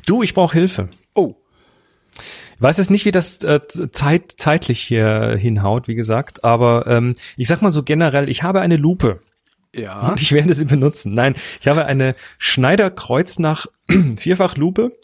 Du, 0.06 0.22
ich 0.22 0.34
brauche 0.34 0.54
Hilfe. 0.54 0.88
Oh. 1.14 1.36
Ich 2.16 2.62
weiß 2.62 2.76
jetzt 2.76 2.90
nicht, 2.90 3.04
wie 3.04 3.12
das 3.12 3.42
äh, 3.44 3.60
zeit, 3.92 4.32
zeitlich 4.36 4.80
hier 4.80 5.36
hinhaut, 5.38 5.88
wie 5.88 5.94
gesagt, 5.94 6.44
aber 6.44 6.86
ähm, 6.88 7.14
ich 7.36 7.48
sag 7.48 7.62
mal 7.62 7.72
so 7.72 7.82
generell, 7.84 8.28
ich 8.28 8.42
habe 8.42 8.60
eine 8.60 8.76
Lupe. 8.76 9.20
Ja. 9.74 10.08
Und 10.08 10.20
ich 10.20 10.32
werde 10.32 10.54
sie 10.54 10.64
benutzen. 10.64 11.14
Nein, 11.14 11.34
ich 11.60 11.68
habe 11.68 11.86
eine 11.86 12.14
Schneider 12.38 12.90
Kreuznach 12.90 13.66
Vierfachlupe, 14.16 14.96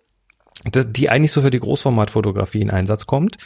die 0.65 1.09
eigentlich 1.09 1.33
so 1.33 1.43
für 1.43 1.51
die 1.51 1.61
Großformatfotografie 1.61 2.63
in 2.63 2.71
Einsatz 2.71 3.07
kommt. 3.07 3.37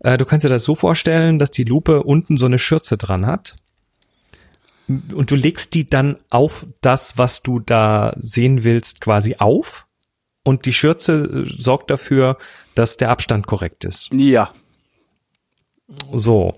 Äh, 0.00 0.16
Du 0.18 0.24
kannst 0.24 0.44
dir 0.44 0.48
das 0.48 0.64
so 0.64 0.74
vorstellen, 0.74 1.38
dass 1.38 1.50
die 1.50 1.64
Lupe 1.64 2.02
unten 2.02 2.36
so 2.36 2.46
eine 2.46 2.58
Schürze 2.58 2.96
dran 2.96 3.26
hat. 3.26 3.56
Und 4.88 5.30
du 5.30 5.36
legst 5.36 5.74
die 5.74 5.88
dann 5.88 6.16
auf 6.30 6.66
das, 6.80 7.16
was 7.16 7.42
du 7.42 7.60
da 7.60 8.12
sehen 8.18 8.64
willst, 8.64 9.00
quasi 9.00 9.36
auf. 9.38 9.86
Und 10.42 10.66
die 10.66 10.72
Schürze 10.72 11.46
äh, 11.46 11.54
sorgt 11.56 11.90
dafür, 11.90 12.38
dass 12.74 12.96
der 12.96 13.10
Abstand 13.10 13.46
korrekt 13.46 13.84
ist. 13.84 14.10
Ja. 14.12 14.52
So. 16.12 16.56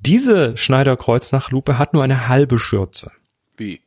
Diese 0.00 0.56
Schneider 0.58 0.96
Kreuznachlupe 0.96 1.78
hat 1.78 1.94
nur 1.94 2.04
eine 2.04 2.28
halbe 2.28 2.58
Schürze. 2.58 3.10
Wie? 3.56 3.80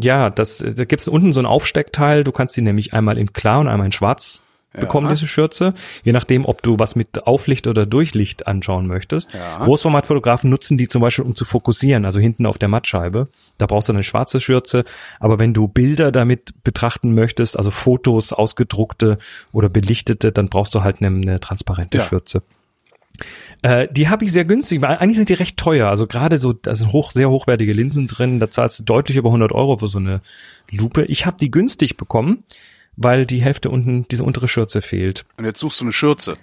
Ja, 0.00 0.30
das, 0.30 0.58
da 0.58 0.84
gibt's 0.84 1.08
unten 1.08 1.32
so 1.32 1.40
ein 1.40 1.46
Aufsteckteil. 1.46 2.24
Du 2.24 2.32
kannst 2.32 2.56
die 2.56 2.62
nämlich 2.62 2.94
einmal 2.94 3.18
in 3.18 3.32
klar 3.32 3.60
und 3.60 3.68
einmal 3.68 3.86
in 3.86 3.92
schwarz 3.92 4.40
bekommen, 4.72 5.06
Ja. 5.08 5.12
diese 5.12 5.26
Schürze. 5.26 5.74
Je 6.02 6.12
nachdem, 6.12 6.46
ob 6.46 6.62
du 6.62 6.78
was 6.78 6.96
mit 6.96 7.26
Auflicht 7.26 7.66
oder 7.66 7.84
Durchlicht 7.84 8.46
anschauen 8.46 8.86
möchtest. 8.86 9.34
Ja. 9.34 9.58
Großformatfotografen 9.64 10.48
nutzen 10.48 10.78
die 10.78 10.88
zum 10.88 11.02
Beispiel, 11.02 11.26
um 11.26 11.34
zu 11.34 11.44
fokussieren, 11.44 12.06
also 12.06 12.20
hinten 12.20 12.46
auf 12.46 12.56
der 12.56 12.68
Mattscheibe. 12.68 13.28
Da 13.58 13.66
brauchst 13.66 13.88
du 13.88 13.92
eine 13.92 14.02
schwarze 14.02 14.40
Schürze. 14.40 14.84
Aber 15.20 15.38
wenn 15.38 15.52
du 15.52 15.68
Bilder 15.68 16.10
damit 16.10 16.54
betrachten 16.64 17.14
möchtest, 17.14 17.58
also 17.58 17.70
Fotos, 17.70 18.32
ausgedruckte 18.32 19.18
oder 19.52 19.68
belichtete, 19.68 20.32
dann 20.32 20.48
brauchst 20.48 20.74
du 20.74 20.82
halt 20.82 21.02
eine, 21.02 21.08
eine 21.20 21.40
transparente 21.40 21.98
Ja. 21.98 22.04
Schürze. 22.04 22.42
Äh, 23.62 23.88
die 23.90 24.08
habe 24.08 24.24
ich 24.24 24.32
sehr 24.32 24.44
günstig, 24.44 24.82
weil 24.82 24.96
eigentlich 24.98 25.16
sind 25.16 25.28
die 25.28 25.34
recht 25.34 25.56
teuer. 25.56 25.88
Also 25.88 26.06
gerade 26.06 26.38
so, 26.38 26.52
da 26.52 26.74
sind 26.74 26.92
hoch, 26.92 27.12
sehr 27.12 27.30
hochwertige 27.30 27.72
Linsen 27.72 28.08
drin. 28.08 28.40
Da 28.40 28.50
zahlst 28.50 28.80
du 28.80 28.82
deutlich 28.82 29.16
über 29.16 29.28
100 29.28 29.52
Euro 29.52 29.78
für 29.78 29.88
so 29.88 29.98
eine 29.98 30.20
Lupe. 30.70 31.04
Ich 31.04 31.26
habe 31.26 31.36
die 31.40 31.50
günstig 31.50 31.96
bekommen, 31.96 32.42
weil 32.96 33.24
die 33.24 33.40
Hälfte 33.40 33.70
unten, 33.70 34.06
diese 34.08 34.24
untere 34.24 34.48
Schürze 34.48 34.82
fehlt. 34.82 35.24
Und 35.36 35.44
jetzt 35.44 35.60
suchst 35.60 35.80
du 35.80 35.84
eine 35.84 35.92
Schürze. 35.92 36.36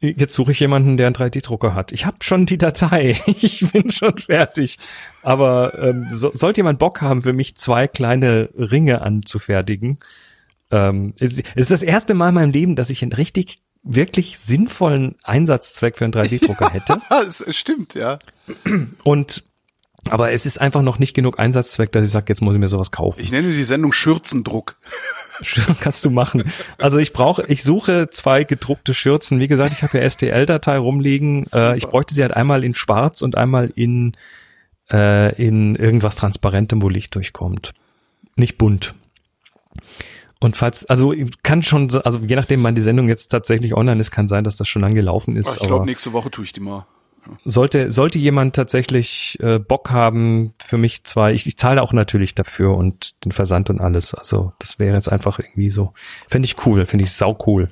Jetzt 0.00 0.34
suche 0.34 0.52
ich 0.52 0.60
jemanden, 0.60 0.96
der 0.96 1.08
einen 1.08 1.16
3D-Drucker 1.16 1.74
hat. 1.74 1.90
Ich 1.90 2.06
habe 2.06 2.18
schon 2.22 2.46
die 2.46 2.58
Datei. 2.58 3.20
Ich 3.26 3.72
bin 3.72 3.90
schon 3.90 4.16
fertig. 4.16 4.78
Aber 5.22 5.76
ähm, 5.80 6.08
so, 6.12 6.30
sollte 6.34 6.60
jemand 6.60 6.78
Bock 6.78 7.00
haben, 7.00 7.22
für 7.22 7.32
mich 7.32 7.56
zwei 7.56 7.88
kleine 7.88 8.48
Ringe 8.56 9.02
anzufertigen? 9.02 9.98
Ähm, 10.70 11.14
es, 11.18 11.40
ist 11.54 11.70
das 11.70 11.82
erste 11.82 12.14
Mal 12.14 12.28
in 12.28 12.34
meinem 12.34 12.52
Leben, 12.52 12.76
dass 12.76 12.90
ich 12.90 13.02
einen 13.02 13.12
richtig, 13.12 13.60
wirklich 13.88 14.38
sinnvollen 14.38 15.16
Einsatzzweck 15.24 15.98
für 15.98 16.04
einen 16.04 16.14
3D-Drucker 16.14 16.70
hätte. 16.70 17.00
es 17.26 17.44
stimmt, 17.56 17.94
ja. 17.94 18.18
Und 19.02 19.44
aber 20.10 20.30
es 20.32 20.46
ist 20.46 20.58
einfach 20.58 20.82
noch 20.82 20.98
nicht 20.98 21.14
genug 21.14 21.38
Einsatzzweck, 21.38 21.90
dass 21.92 22.04
ich 22.04 22.10
sage, 22.10 22.26
jetzt 22.28 22.40
muss 22.40 22.54
ich 22.54 22.60
mir 22.60 22.68
sowas 22.68 22.90
kaufen. 22.90 23.20
Ich 23.20 23.32
nenne 23.32 23.52
die 23.52 23.64
Sendung 23.64 23.92
Schürzendruck. 23.92 24.76
Kannst 25.80 26.04
du 26.04 26.10
machen. 26.10 26.44
Also 26.78 26.98
ich 26.98 27.12
brauche, 27.12 27.44
ich 27.48 27.62
suche 27.62 28.08
zwei 28.10 28.44
gedruckte 28.44 28.94
Schürzen. 28.94 29.40
Wie 29.40 29.48
gesagt, 29.48 29.72
ich 29.72 29.82
habe 29.82 29.98
ja 29.98 30.08
STL-Datei 30.08 30.78
rumliegen. 30.78 31.46
Äh, 31.52 31.76
ich 31.76 31.86
bräuchte 31.86 32.14
sie 32.14 32.22
halt 32.22 32.34
einmal 32.34 32.64
in 32.64 32.74
Schwarz 32.74 33.22
und 33.22 33.36
einmal 33.36 33.70
in 33.74 34.16
äh, 34.90 35.34
in 35.34 35.76
irgendwas 35.76 36.16
Transparentem, 36.16 36.82
wo 36.82 36.88
Licht 36.88 37.14
durchkommt. 37.14 37.74
Nicht 38.36 38.56
bunt. 38.56 38.94
Und 40.40 40.56
falls, 40.56 40.86
also 40.86 41.14
kann 41.42 41.62
schon, 41.62 41.90
also 42.04 42.20
je 42.20 42.36
nachdem, 42.36 42.62
wann 42.62 42.74
die 42.74 42.80
Sendung 42.80 43.08
jetzt 43.08 43.28
tatsächlich 43.28 43.74
online 43.74 44.00
ist, 44.00 44.10
kann 44.10 44.28
sein, 44.28 44.44
dass 44.44 44.56
das 44.56 44.68
schon 44.68 44.82
lang 44.82 44.94
gelaufen 44.94 45.36
ist. 45.36 45.58
ich 45.60 45.66
glaube, 45.66 45.84
nächste 45.84 46.12
Woche 46.12 46.30
tue 46.30 46.44
ich 46.44 46.52
die 46.52 46.60
mal. 46.60 46.86
Sollte, 47.44 47.92
sollte 47.92 48.18
jemand 48.18 48.56
tatsächlich 48.56 49.36
äh, 49.40 49.58
Bock 49.58 49.90
haben, 49.90 50.54
für 50.64 50.78
mich 50.78 51.04
zwei, 51.04 51.32
ich, 51.34 51.46
ich 51.46 51.58
zahle 51.58 51.82
auch 51.82 51.92
natürlich 51.92 52.34
dafür 52.34 52.74
und 52.74 53.24
den 53.24 53.32
Versand 53.32 53.68
und 53.68 53.80
alles. 53.80 54.14
Also 54.14 54.52
das 54.58 54.78
wäre 54.78 54.94
jetzt 54.94 55.10
einfach 55.12 55.38
irgendwie 55.38 55.70
so. 55.70 55.92
Finde 56.28 56.46
ich 56.46 56.64
cool, 56.64 56.86
finde 56.86 57.04
ich 57.04 57.12
sau 57.12 57.36
cool. 57.46 57.68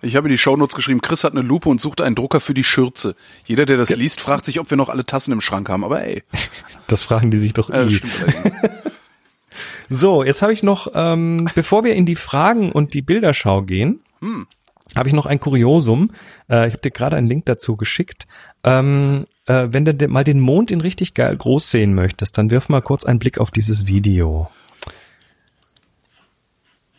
Ich 0.00 0.16
habe 0.16 0.28
in 0.28 0.32
die 0.32 0.38
Shownotes 0.38 0.76
geschrieben, 0.76 1.00
Chris 1.00 1.24
hat 1.24 1.32
eine 1.32 1.42
Lupe 1.42 1.68
und 1.68 1.80
sucht 1.80 2.00
einen 2.00 2.14
Drucker 2.14 2.40
für 2.40 2.54
die 2.54 2.64
Schürze. 2.64 3.16
Jeder, 3.46 3.64
der 3.64 3.78
das 3.78 3.90
liest, 3.96 4.20
fragt 4.20 4.44
sich, 4.44 4.60
ob 4.60 4.70
wir 4.70 4.76
noch 4.76 4.90
alle 4.90 5.04
Tassen 5.04 5.32
im 5.32 5.40
Schrank 5.40 5.68
haben, 5.68 5.84
aber 5.84 6.04
ey. 6.04 6.22
Das 6.86 7.02
fragen 7.02 7.30
die 7.30 7.38
sich 7.38 7.54
doch 7.54 7.70
äh, 7.70 7.86
eh. 7.86 8.00
so, 9.90 10.24
jetzt 10.24 10.42
habe 10.42 10.52
ich 10.52 10.62
noch, 10.62 10.88
ähm, 10.94 11.48
bevor 11.54 11.84
wir 11.84 11.94
in 11.94 12.06
die 12.06 12.16
Fragen 12.16 12.72
und 12.72 12.94
die 12.94 13.02
Bilderschau 13.02 13.62
gehen, 13.62 14.00
hm 14.20 14.46
habe 14.94 15.08
ich 15.08 15.14
noch 15.14 15.26
ein 15.26 15.40
Kuriosum. 15.40 16.10
Äh, 16.48 16.68
ich 16.68 16.74
habe 16.74 16.82
dir 16.82 16.90
gerade 16.90 17.16
einen 17.16 17.26
Link 17.26 17.46
dazu 17.46 17.76
geschickt. 17.76 18.26
Ähm, 18.62 19.24
äh, 19.46 19.68
wenn 19.70 19.84
du 19.84 20.08
mal 20.08 20.24
den 20.24 20.40
Mond 20.40 20.70
in 20.70 20.80
richtig 20.80 21.14
geil 21.14 21.36
groß 21.36 21.70
sehen 21.70 21.94
möchtest, 21.94 22.38
dann 22.38 22.50
wirf 22.50 22.68
mal 22.68 22.82
kurz 22.82 23.04
einen 23.04 23.18
Blick 23.18 23.38
auf 23.38 23.50
dieses 23.50 23.86
Video. 23.86 24.50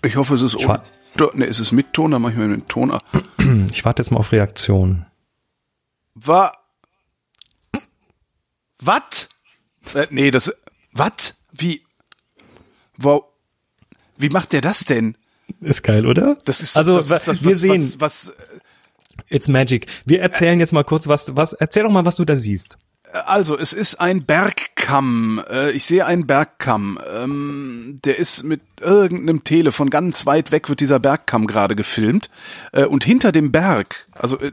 Ich 0.03 0.15
hoffe, 0.17 0.35
es 0.35 0.41
ist 0.41 0.55
ohne, 0.55 0.83
ne, 1.33 1.45
ist 1.45 1.59
es 1.59 1.71
mit 1.71 1.93
Ton, 1.93 2.11
dann 2.11 2.21
mache 2.21 2.33
ich 2.33 2.37
mir 2.37 2.47
den 2.47 2.67
Ton 2.67 2.91
ab. 2.91 3.03
Ich 3.71 3.85
warte 3.85 4.01
jetzt 4.01 4.11
mal 4.11 4.17
auf 4.17 4.31
Reaktion. 4.31 5.05
Was? 6.15 6.51
Was? 8.81 9.29
Äh, 9.93 10.07
nee, 10.09 10.31
das, 10.31 10.53
was? 10.91 11.35
Wie? 11.51 11.84
Wow. 12.97 13.25
Wie 14.17 14.29
macht 14.29 14.53
der 14.53 14.61
das 14.61 14.85
denn? 14.85 15.17
Ist 15.61 15.83
geil, 15.83 16.05
oder? 16.05 16.37
Das 16.45 16.61
ist, 16.61 16.77
also 16.77 16.95
das 16.95 17.11
ist 17.11 17.27
das, 17.27 17.43
wir 17.43 17.51
was, 17.51 17.59
sehen. 17.59 17.95
Was, 17.99 18.27
was, 18.27 18.33
It's 19.29 19.47
Magic. 19.47 19.87
Wir 20.05 20.21
erzählen 20.21 20.59
jetzt 20.59 20.73
mal 20.73 20.83
kurz, 20.83 21.07
was, 21.07 21.35
was, 21.35 21.53
erzähl 21.53 21.83
doch 21.83 21.91
mal, 21.91 22.05
was 22.05 22.15
du 22.15 22.25
da 22.25 22.35
siehst. 22.35 22.77
Also, 23.25 23.57
es 23.57 23.71
ist 23.71 24.01
ein 24.01 24.25
Bergkamm. 24.25 25.41
Äh, 25.49 25.71
ich 25.71 25.85
sehe 25.85 26.05
einen 26.05 26.27
Bergkamm. 26.27 26.99
Ähm, 27.17 27.99
der 28.03 28.19
ist 28.19 28.43
mit 28.43 28.61
irgendeinem 28.81 29.43
Tele 29.45 29.71
von 29.71 29.89
ganz 29.89 30.25
weit 30.25 30.51
weg 30.51 30.67
wird 30.67 30.81
dieser 30.81 30.99
Bergkamm 30.99 31.47
gerade 31.47 31.75
gefilmt. 31.75 32.29
Äh, 32.73 32.85
und 32.85 33.05
hinter 33.05 33.31
dem 33.31 33.51
Berg, 33.53 34.05
also 34.13 34.37
äh, 34.39 34.51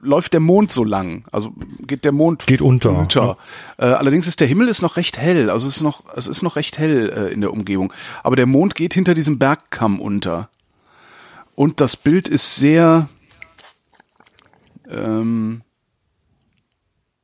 läuft 0.00 0.32
der 0.32 0.40
Mond 0.40 0.70
so 0.70 0.82
lang. 0.82 1.24
Also 1.30 1.52
geht 1.86 2.04
der 2.06 2.12
Mond 2.12 2.46
geht 2.46 2.62
unter. 2.62 2.98
unter. 2.98 3.36
allerdings 3.76 4.26
ist 4.26 4.40
der 4.40 4.48
Himmel 4.48 4.68
ist 4.68 4.80
noch 4.80 4.96
recht 4.96 5.18
hell. 5.18 5.50
Also 5.50 5.68
es 5.68 5.76
ist 5.76 5.82
noch, 5.82 6.04
es 6.16 6.26
ist 6.26 6.42
noch 6.42 6.56
recht 6.56 6.78
hell 6.78 7.30
in 7.32 7.42
der 7.42 7.52
Umgebung. 7.52 7.92
Aber 8.22 8.36
der 8.36 8.46
Mond 8.46 8.74
geht 8.74 8.94
hinter 8.94 9.14
diesem 9.14 9.38
Bergkamm 9.38 10.00
unter. 10.00 10.48
Und 11.54 11.80
das 11.80 11.96
Bild 11.96 12.28
ist 12.28 12.56
sehr 12.56 13.08
ähm, 14.88 15.62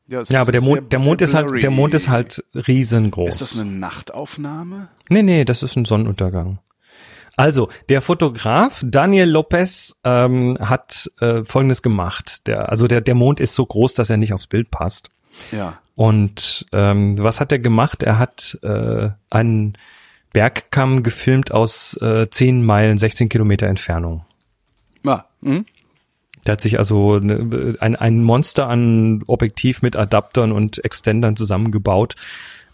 ja, 0.09 0.23
ja 0.23 0.41
aber 0.41 0.53
der 0.53 0.61
Mond, 0.61 0.75
sehr, 0.75 0.83
der 0.83 1.01
Mond 1.01 1.23
ist 1.23 1.35
halt, 1.35 1.63
der 1.63 1.71
Mond 1.71 1.95
ist 1.95 2.09
halt 2.09 2.45
riesengroß. 2.55 3.29
Ist 3.29 3.41
das 3.41 3.59
eine 3.59 3.71
Nachtaufnahme? 3.71 4.89
Nee, 5.09 5.23
nee, 5.23 5.45
das 5.45 5.63
ist 5.63 5.77
ein 5.77 5.85
Sonnenuntergang. 5.85 6.59
Also, 7.37 7.69
der 7.91 8.01
Fotograf 8.01 8.83
Daniel 8.85 9.29
Lopez 9.29 9.97
ähm, 10.05 10.57
hat 10.59 11.11
äh, 11.21 11.45
Folgendes 11.45 11.83
gemacht. 11.83 12.47
Der, 12.47 12.71
also 12.71 12.87
der, 12.87 13.03
der 13.03 13.15
Mond 13.15 13.41
ist 13.41 13.55
so 13.55 13.67
groß, 13.67 13.95
dass 13.95 14.09
er 14.09 14.17
nicht 14.17 14.33
aufs 14.33 14.47
Bild 14.47 14.71
passt. 14.71 15.11
Ja. 15.53 15.79
Und 15.97 16.67
ähm, 16.73 17.19
was 17.19 17.41
hat 17.41 17.53
er 17.53 17.59
gemacht? 17.59 18.03
Er 18.03 18.19
hat 18.19 18.59
äh, 18.63 19.11
einen 19.29 19.77
Bergkamm 20.33 21.03
gefilmt 21.03 21.53
aus 21.53 21.95
äh, 22.01 22.29
10 22.31 22.65
Meilen, 22.65 22.99
16 22.99 23.29
Kilometer 23.29 23.67
Entfernung. 23.67 24.25
Ah, 25.07 25.25
hm? 25.43 25.67
Der 26.47 26.53
hat 26.53 26.61
sich 26.61 26.79
also 26.79 27.19
ne, 27.19 27.75
ein, 27.81 27.97
ein 27.97 28.23
Monster 28.23 28.69
an 28.69 29.23
Objektiv 29.27 29.83
mit 29.83 29.97
Adaptern 29.97 30.53
und 30.53 30.85
Extendern 30.85 31.37
zusammengebaut, 31.37 32.15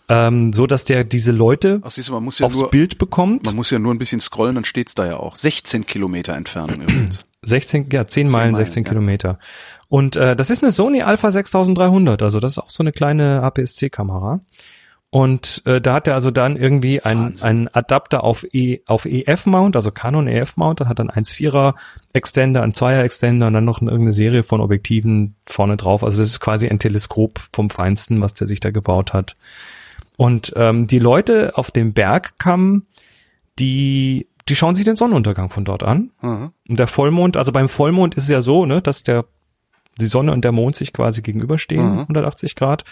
ähm, 0.08 0.52
so 0.52 0.66
dass 0.66 0.84
der 0.84 1.04
diese 1.04 1.32
Leute 1.32 1.80
Ach, 1.82 1.92
du, 1.92 2.12
man 2.12 2.24
muss 2.24 2.38
ja 2.38 2.46
aufs 2.46 2.58
nur, 2.58 2.70
Bild 2.70 2.98
bekommt. 2.98 3.46
Man 3.46 3.56
muss 3.56 3.70
ja 3.70 3.78
nur 3.78 3.94
ein 3.94 3.98
bisschen 3.98 4.20
scrollen, 4.20 4.54
dann 4.54 4.64
steht's 4.64 4.94
da 4.94 5.06
ja 5.06 5.16
auch. 5.16 5.36
16 5.36 5.86
Kilometer 5.86 6.34
Entfernung 6.34 6.82
übrigens. 6.82 7.20
16, 7.44 7.88
ja, 7.90 8.06
10, 8.06 8.28
10 8.28 8.32
Meilen, 8.32 8.54
16 8.54 8.84
ja. 8.84 8.88
Kilometer. 8.88 9.38
Und 9.88 10.16
äh, 10.16 10.36
das 10.36 10.50
ist 10.50 10.62
eine 10.62 10.70
Sony 10.70 11.02
Alpha 11.02 11.30
6300, 11.30 12.22
also 12.22 12.40
das 12.40 12.52
ist 12.52 12.58
auch 12.58 12.70
so 12.70 12.82
eine 12.82 12.92
kleine 12.92 13.42
APS-C-Kamera. 13.42 14.40
Und 15.14 15.60
äh, 15.66 15.78
da 15.78 15.92
hat 15.92 16.08
er 16.08 16.14
also 16.14 16.30
dann 16.30 16.56
irgendwie 16.56 17.02
ein, 17.02 17.34
ein 17.42 17.68
Adapter 17.74 18.24
auf, 18.24 18.46
e, 18.54 18.80
auf 18.86 19.04
EF-Mount, 19.04 19.76
also 19.76 19.90
Canon 19.90 20.26
EF-Mount, 20.26 20.80
dann 20.80 20.88
hat 20.88 21.00
er 21.00 21.02
einen 21.02 21.26
1.4er 21.26 21.74
Extender, 22.14 22.62
einen 22.62 22.72
2er 22.72 23.02
Extender 23.02 23.48
und 23.48 23.52
dann 23.52 23.66
noch 23.66 23.82
irgendeine 23.82 24.14
Serie 24.14 24.42
von 24.42 24.62
Objektiven 24.62 25.34
vorne 25.44 25.76
drauf. 25.76 26.02
Also 26.02 26.16
das 26.16 26.28
ist 26.28 26.40
quasi 26.40 26.66
ein 26.66 26.78
Teleskop 26.78 27.40
vom 27.52 27.68
Feinsten, 27.68 28.22
was 28.22 28.32
der 28.32 28.46
sich 28.46 28.60
da 28.60 28.70
gebaut 28.70 29.12
hat. 29.12 29.36
Und 30.16 30.54
ähm, 30.56 30.86
die 30.86 30.98
Leute 30.98 31.58
auf 31.58 31.70
dem 31.70 31.92
Bergkamm, 31.92 32.86
die 33.58 34.28
die 34.48 34.56
schauen 34.56 34.74
sich 34.74 34.86
den 34.86 34.96
Sonnenuntergang 34.96 35.50
von 35.50 35.66
dort 35.66 35.82
an. 35.82 36.10
Mhm. 36.22 36.52
Und 36.66 36.78
der 36.78 36.86
Vollmond, 36.86 37.36
also 37.36 37.52
beim 37.52 37.68
Vollmond 37.68 38.14
ist 38.14 38.24
es 38.24 38.30
ja 38.30 38.40
so, 38.40 38.64
ne, 38.64 38.80
dass 38.80 39.02
der 39.02 39.26
die 40.00 40.06
Sonne 40.06 40.32
und 40.32 40.42
der 40.42 40.52
Mond 40.52 40.74
sich 40.74 40.94
quasi 40.94 41.20
gegenüberstehen, 41.20 41.92
mhm. 41.92 41.98
180 42.00 42.56
Grad. 42.56 42.84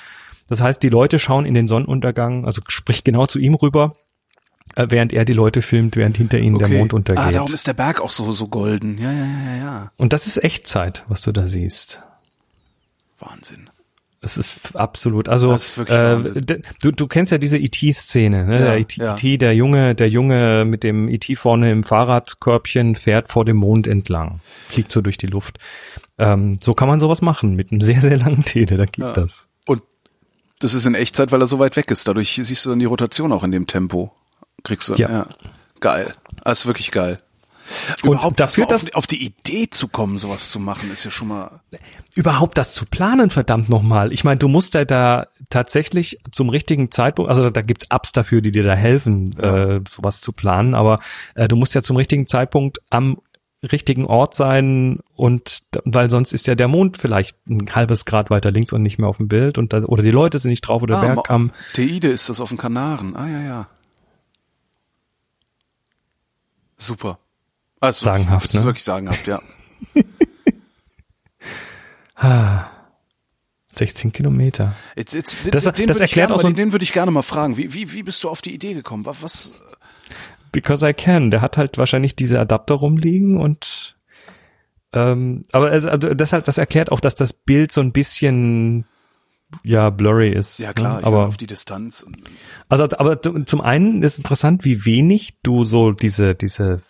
Das 0.51 0.61
heißt, 0.61 0.83
die 0.83 0.89
Leute 0.89 1.21
schauen 1.21 1.47
in 1.47 1.55
den 1.55 1.69
Sonnenuntergang, 1.69 2.45
also 2.45 2.61
sprich 2.67 3.05
genau 3.05 3.27
zu 3.27 3.39
ihm 3.39 3.55
rüber, 3.55 3.93
äh, 4.75 4.87
während 4.89 5.13
er 5.13 5.25
die 5.25 5.33
Leute 5.33 5.63
filmt, 5.63 5.95
während 5.95 6.17
hinter 6.17 6.39
ihnen 6.39 6.57
okay. 6.57 6.69
der 6.69 6.79
Mond 6.79 6.93
untergeht. 6.93 7.25
Ah, 7.25 7.31
darum 7.31 7.55
ist 7.55 7.69
der 7.69 7.73
Berg 7.73 8.01
auch 8.01 8.11
so, 8.11 8.33
so 8.33 8.49
golden. 8.49 8.99
Ja, 8.99 9.13
ja, 9.13 9.25
ja, 9.25 9.57
ja. 9.57 9.93
Und 9.97 10.13
das 10.13 10.27
ist 10.27 10.43
Echtzeit, 10.43 11.05
was 11.07 11.23
du 11.23 11.31
da 11.31 11.47
siehst. 11.47 12.03
Wahnsinn. 13.21 13.71
Es 14.23 14.37
ist 14.37 14.75
absolut, 14.75 15.29
also 15.29 15.55
ist 15.55 15.79
äh, 15.79 16.19
du, 16.83 16.91
du 16.91 17.07
kennst 17.07 17.31
ja 17.31 17.39
diese 17.39 17.57
ET-Szene, 17.57 18.45
ne? 18.45 18.59
Ja, 18.59 18.65
der 18.67 18.79
ET, 18.79 18.97
ja. 18.97 19.17
E 19.19 19.37
der 19.39 19.55
Junge, 19.55 19.95
der 19.95 20.11
Junge 20.11 20.65
mit 20.67 20.83
dem 20.83 21.09
ET 21.09 21.25
vorne 21.37 21.71
im 21.71 21.85
Fahrradkörbchen 21.85 22.97
fährt 22.97 23.29
vor 23.29 23.45
dem 23.45 23.57
Mond 23.57 23.87
entlang, 23.87 24.41
fliegt 24.67 24.91
so 24.91 25.01
durch 25.01 25.17
die 25.17 25.29
Luft. 25.29 25.59
Ähm, 26.19 26.59
so 26.61 26.75
kann 26.75 26.89
man 26.89 26.99
sowas 27.01 27.23
machen 27.23 27.55
mit 27.55 27.71
einem 27.71 27.81
sehr 27.83 28.03
sehr 28.03 28.19
langen 28.19 28.45
Tele, 28.45 28.77
da 28.77 28.85
geht 28.85 29.05
ja. 29.05 29.13
das. 29.13 29.49
Das 30.61 30.75
ist 30.75 30.87
in 30.87 30.95
Echtzeit, 30.95 31.33
weil 31.33 31.41
er 31.41 31.47
so 31.49 31.59
weit 31.59 31.77
weg 31.77 31.91
ist. 31.91 32.07
Dadurch 32.07 32.39
siehst 32.41 32.65
du 32.65 32.71
dann 32.71 32.79
die 32.79 32.85
Rotation 32.85 33.33
auch 33.33 33.43
in 33.43 33.51
dem 33.51 33.67
Tempo. 33.67 34.13
Kriegst 34.63 34.89
du. 34.89 34.95
Ja. 34.95 35.11
ja. 35.11 35.27
Geil. 35.81 36.15
Das 36.45 36.61
ist 36.61 36.67
wirklich 36.67 36.91
geil. 36.93 37.21
Überhaupt 38.03 38.27
und 38.27 38.41
dafür, 38.41 38.65
auf, 38.65 38.71
dass 38.71 38.95
auf 38.95 39.07
die 39.07 39.25
Idee 39.25 39.71
zu 39.71 39.89
kommen, 39.89 40.19
sowas 40.19 40.51
zu 40.51 40.59
machen, 40.59 40.91
ist 40.91 41.05
ja 41.05 41.11
schon 41.11 41.29
mal 41.29 41.61
überhaupt 42.15 42.59
das 42.59 42.75
zu 42.75 42.85
planen, 42.85 43.31
verdammt 43.31 43.69
nochmal. 43.69 44.13
Ich 44.13 44.25
meine, 44.25 44.39
du 44.39 44.49
musst 44.49 44.75
ja 44.75 44.85
da 44.85 45.29
tatsächlich 45.51 46.19
zum 46.33 46.49
richtigen 46.49 46.91
Zeitpunkt, 46.91 47.29
also 47.29 47.49
da 47.51 47.63
gibt's 47.63 47.87
Apps 47.91 48.13
dafür, 48.13 48.41
die 48.41 48.51
dir 48.53 48.65
da 48.65 48.75
helfen, 48.75 49.35
ja. 49.41 49.77
äh, 49.77 49.81
sowas 49.89 50.21
zu 50.21 50.33
planen, 50.33 50.75
aber 50.75 50.99
äh, 51.35 51.49
du 51.49 51.57
musst 51.57 51.75
ja 51.75 51.83
zum 51.83 51.97
richtigen 51.97 52.27
Zeitpunkt 52.27 52.81
am 52.91 53.19
richtigen 53.63 54.07
Ort 54.07 54.35
sein 54.35 55.01
und 55.15 55.65
weil 55.85 56.09
sonst 56.09 56.33
ist 56.33 56.47
ja 56.47 56.55
der 56.55 56.69
Mond 56.69 56.97
vielleicht 56.97 57.37
ein 57.47 57.75
halbes 57.75 58.07
Grad 58.07 58.31
weiter 58.31 58.51
links 58.51 58.73
und 58.73 58.83
nicht 58.83 58.99
mehr 58.99 59.09
auf 59.09 59.19
dem 59.19 59.29
Bild 59.29 59.59
und 59.59 59.73
da, 59.73 59.83
oder 59.83 60.03
die 60.03 60.11
Leute 60.11 60.39
sind 60.39 60.51
nicht 60.51 60.63
drauf 60.63 60.83
oder 60.83 60.99
ah, 60.99 61.01
Bergkamm. 61.05 61.51
Teide 61.75 62.09
ist 62.09 62.29
das 62.29 62.41
auf 62.41 62.49
den 62.49 62.59
Kanaren. 62.59 63.17
Ah 63.17 63.29
ja 63.29 63.41
ja. 63.43 63.69
Super. 66.79 67.19
Also, 67.81 68.05
sagenhaft, 68.05 68.47
das 68.47 68.55
ne? 68.55 68.61
ist 68.61 68.67
wirklich 68.67 68.85
sagenhaft, 68.85 69.27
ja. 69.27 69.39
16 73.75 74.13
Kilometer. 74.13 74.77
Jetzt, 74.95 75.15
jetzt, 75.15 75.39
das, 75.51 75.65
den, 75.73 75.87
das 75.87 76.01
erklärt 76.01 76.33
auch 76.33 76.41
so. 76.41 76.51
Den 76.51 76.73
würde 76.73 76.83
ich 76.83 76.93
gerne 76.93 77.11
mal 77.11 77.23
fragen. 77.23 77.57
Wie, 77.57 77.73
wie, 77.73 77.93
wie 77.93 78.03
bist 78.03 78.23
du 78.25 78.29
auf 78.29 78.43
die 78.43 78.53
Idee 78.55 78.75
gekommen? 78.75 79.07
Was, 79.07 79.23
was 79.23 79.55
because 80.53 80.89
I 80.89 80.93
can. 80.93 81.31
Der 81.31 81.41
hat 81.41 81.57
halt 81.57 81.79
wahrscheinlich 81.79 82.17
diese 82.17 82.39
Adapter 82.41 82.75
rumliegen 82.75 83.39
und 83.41 83.97
Ähm, 84.93 85.45
aber 85.53 85.73
es, 85.73 85.87
also 85.87 86.13
deshalb, 86.15 86.45
das 86.45 86.59
erklärt 86.59 86.91
auch, 86.91 86.99
dass 86.99 87.15
das 87.15 87.33
Bild 87.33 87.71
so 87.71 87.81
ein 87.81 87.93
bisschen 87.93 88.85
ja 89.63 89.91
blurry 89.91 90.31
ist. 90.31 90.59
Ja 90.59 90.73
klar, 90.73 90.95
ne? 90.95 91.01
ich 91.01 91.07
aber 91.07 91.27
auf 91.29 91.37
die 91.37 91.47
Distanz. 91.47 92.05
Also 92.69 92.85
aber 92.99 93.21
zum 93.23 93.61
einen 93.61 94.03
ist 94.03 94.19
interessant, 94.19 94.65
wie 94.65 94.85
wenig 94.85 95.35
du 95.45 95.65
so 95.65 95.93
diese 95.93 96.35
diese 96.35 96.83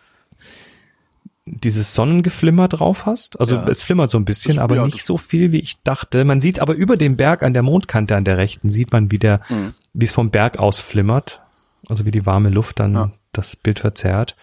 dieses 1.47 1.95
Sonnengeflimmer 1.95 2.69
drauf 2.69 3.07
hast. 3.07 3.41
Also 3.41 3.57
Ja. 3.57 3.65
es 3.69 3.83
flimmert 3.83 4.11
so 4.11 4.19
ein 4.19 4.25
bisschen, 4.25 4.57
Das- 4.57 4.63
aber 4.63 4.77
ja, 4.77 4.85
nicht 4.85 4.99
das- 5.01 5.07
so 5.07 5.17
viel, 5.17 5.53
wie 5.53 5.61
ich 5.61 5.83
dachte. 5.83 6.25
Man 6.25 6.41
sieht 6.41 6.61
aber 6.61 6.75
über 6.75 6.97
dem 6.97 7.17
Berg 7.17 7.43
an 7.43 7.55
der 7.55 7.63
Mondkante 7.63 8.15
an 8.17 8.25
der 8.25 8.37
rechten 8.39 8.71
sieht 8.71 8.93
man, 8.93 9.11
wie 9.11 9.19
der, 9.19 9.41
Mhm. 9.49 9.75
wie 9.95 10.05
es 10.05 10.13
vom 10.13 10.31
Berg 10.31 10.59
aus 10.59 10.79
flimmert. 10.79 11.43
Also 11.89 12.05
wie 12.05 12.11
die 12.13 12.25
warme 12.27 12.51
Luft 12.51 12.79
dann 12.79 12.93
Ja. 12.93 13.11
Das 13.33 13.57
Bild 13.57 13.79
verzerrt. 13.79 14.37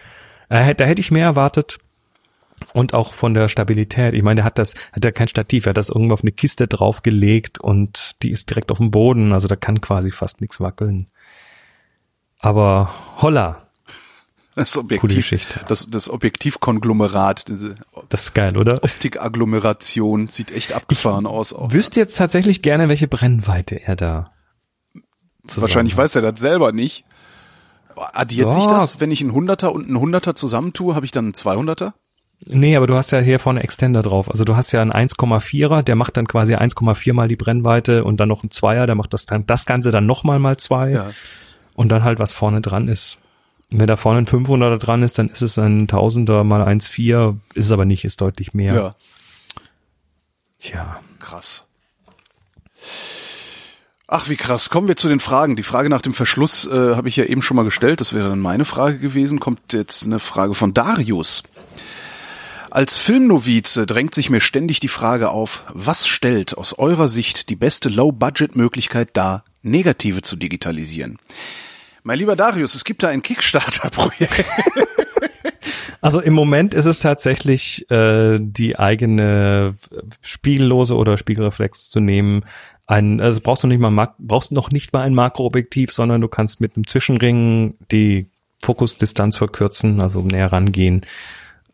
Äh, 0.50 0.76
da 0.76 0.86
hätte 0.86 1.02
ich 1.02 1.12
mehr 1.12 1.26
erwartet. 1.26 1.80
Und 2.74 2.96
auch 2.96 3.14
von 3.14 3.36
der 3.36 3.50
Stabilität. 3.50 4.16
Ich 4.16 4.24
meine, 4.24 4.38
der 4.38 4.46
hat 4.46 4.58
das, 4.58 4.74
hat 4.92 5.06
ja 5.06 5.12
kein 5.12 5.28
Stativ, 5.28 5.68
er 5.68 5.72
hat 5.72 5.78
das 5.78 5.90
irgendwo 5.90 6.16
auf 6.16 6.24
eine 6.24 6.32
Kiste 6.32 6.68
draufgelegt 6.68 7.60
und 7.60 8.16
die 8.24 8.32
ist 8.32 8.50
direkt 8.50 8.72
auf 8.72 8.80
dem 8.80 8.90
Boden. 8.90 9.32
Also 9.32 9.48
da 9.48 9.56
kann 9.56 9.80
quasi 9.80 10.10
fast 10.10 10.42
nichts 10.42 10.60
wackeln. 10.60 11.08
Aber 12.40 12.92
holla, 13.22 13.68
das 14.58 14.76
Objektiv, 14.76 15.56
das, 15.68 15.86
das 15.86 16.10
Objektivkonglomerat, 16.10 17.48
diese 17.48 17.76
das 18.10 18.24
ist 18.24 18.34
geil, 18.34 18.58
oder? 18.58 18.84
Optikagglomeration 18.84 20.30
sieht 20.30 20.50
echt 20.50 20.74
abgefahren 20.74 21.28
aus. 21.28 21.54
Auch. 21.54 21.72
Wüsste 21.72 22.00
jetzt 22.00 22.18
tatsächlich 22.18 22.64
gerne, 22.64 22.90
welche 22.90 23.08
Brennweite 23.08 23.80
er 23.80 23.96
da. 23.96 24.32
Wahrscheinlich 25.56 25.94
hat. 25.94 26.00
weiß 26.00 26.16
er 26.16 26.24
das 26.24 26.40
selber 26.40 26.72
nicht. 26.72 27.06
Addiert 27.98 28.54
sich 28.54 28.64
Ja. 28.66 28.70
das, 28.72 29.00
wenn 29.00 29.12
ich 29.12 29.22
einen 29.22 29.34
Hunderter 29.34 29.72
und 29.72 29.88
einen 29.88 30.00
Hunderter 30.00 30.36
zusammentue, 30.36 30.96
habe 30.96 31.06
ich 31.06 31.12
dann 31.12 31.26
einen 31.26 31.34
200er? 31.34 31.94
Nee, 32.46 32.76
aber 32.76 32.86
du 32.86 32.96
hast 32.96 33.12
ja 33.12 33.20
hier 33.20 33.40
vorne 33.40 33.64
Extender 33.64 34.04
drauf. 34.04 34.30
Also 34.30 34.44
du 34.44 34.56
hast 34.56 34.72
ja 34.72 34.82
einen 34.82 34.92
1,4er, 34.94 35.82
der 35.82 35.96
macht 35.96 36.18
dann 36.18 36.28
quasi 36.28 36.54
1,4 36.56 37.14
mal 37.14 37.28
die 37.28 37.36
Brennweite 37.36 38.04
und 38.04 38.18
dann 38.20 38.30
noch 38.30 38.44
ein 38.44 38.52
Zweier, 38.52 38.86
der 38.86 38.94
macht 38.96 39.14
das 39.14 39.26
dann, 39.26 39.46
das 39.48 39.66
Ganze 39.66 39.90
dann 39.92 40.06
nochmal 40.06 40.38
mal 40.38 40.58
zwei. 40.58 40.92
Ja. 40.92 41.12
Und 41.74 41.90
dann 41.90 42.04
halt, 42.04 42.20
was 42.20 42.34
vorne 42.34 42.62
dran 42.62 42.88
ist. 42.88 43.18
Und 43.72 43.80
wenn 43.80 43.88
da 43.88 43.98
vorne 43.98 44.20
ein 44.20 44.28
500er 44.28 44.78
dran 44.78 45.02
ist, 45.04 45.18
dann 45.18 45.30
ist 45.30 45.42
es 45.42 45.58
ein 45.58 45.88
Tausender 45.88 46.44
mal 46.44 46.62
1,4, 46.62 47.38
ist 47.56 47.66
es 47.66 47.72
aber 47.72 47.86
nicht, 47.86 48.06
ist 48.06 48.22
deutlich 48.22 48.54
mehr. 48.54 48.74
Ja, 48.76 48.96
Tja. 50.60 51.00
krass. 51.20 51.66
Ach, 54.10 54.30
wie 54.30 54.38
krass. 54.38 54.70
Kommen 54.70 54.88
wir 54.88 54.96
zu 54.96 55.10
den 55.10 55.20
Fragen. 55.20 55.58
Die 55.58 55.64
Frage 55.64 55.90
nach 55.90 56.02
dem 56.02 56.14
Verschluss 56.14 56.66
äh, 56.66 56.96
habe 56.96 57.10
ich 57.10 57.18
ja 57.18 57.26
eben 57.26 57.42
schon 57.42 57.58
mal 57.58 57.66
gestellt. 57.66 58.00
Das 58.00 58.14
wäre 58.14 58.30
dann 58.30 58.40
meine 58.40 58.64
Frage 58.64 59.00
gewesen. 59.00 59.42
Kommt 59.42 59.74
jetzt 59.74 60.06
eine 60.06 60.20
Frage 60.20 60.54
von 60.54 60.74
Darius. 60.74 61.44
Als 62.72 62.98
Filmnovize 62.98 63.86
drängt 63.86 64.16
sich 64.16 64.30
mir 64.30 64.40
ständig 64.40 64.80
die 64.80 64.88
Frage 64.88 65.30
auf, 65.30 65.64
was 65.74 66.08
stellt 66.08 66.58
aus 66.58 66.78
eurer 66.80 67.10
Sicht 67.10 67.50
die 67.50 67.58
beste 67.58 67.90
Low-Budget-Möglichkeit 67.90 69.10
dar, 69.14 69.44
Negative 69.62 70.22
zu 70.22 70.38
digitalisieren? 70.38 71.18
Mein 72.04 72.20
lieber 72.20 72.38
Darius, 72.38 72.76
es 72.76 72.86
gibt 72.86 73.04
da 73.04 73.10
ein 73.10 73.22
Kickstarter-Projekt. 73.22 74.46
Also 76.00 76.22
im 76.22 76.34
Moment 76.34 76.74
ist 76.74 76.86
es 76.86 77.00
tatsächlich 77.00 77.90
äh, 77.90 78.38
die 78.40 78.78
eigene 78.78 79.76
spiegellose 80.22 80.96
oder 80.96 81.18
Spiegelreflex 81.18 81.90
zu 81.90 82.00
nehmen. 82.00 82.46
Ein, 82.88 83.20
also 83.20 83.42
brauchst 83.42 83.64
du 83.64 83.68
nicht 83.68 83.80
mal 83.80 84.14
brauchst 84.18 84.52
noch 84.54 84.72
nicht 84.72 84.94
mal 84.94 85.02
ein 85.02 85.14
Makroobjektiv, 85.14 85.92
sondern 85.92 86.22
du 86.22 86.30
kannst 86.30 86.62
mit 86.62 86.76
einem 86.76 86.88
Zwischenring 86.88 87.76
die 87.92 88.28
Fokusdistanz 88.60 89.38
verkürzen, 89.38 90.02
also 90.02 90.22
näher 90.22 90.52
rangehen. 90.52 91.06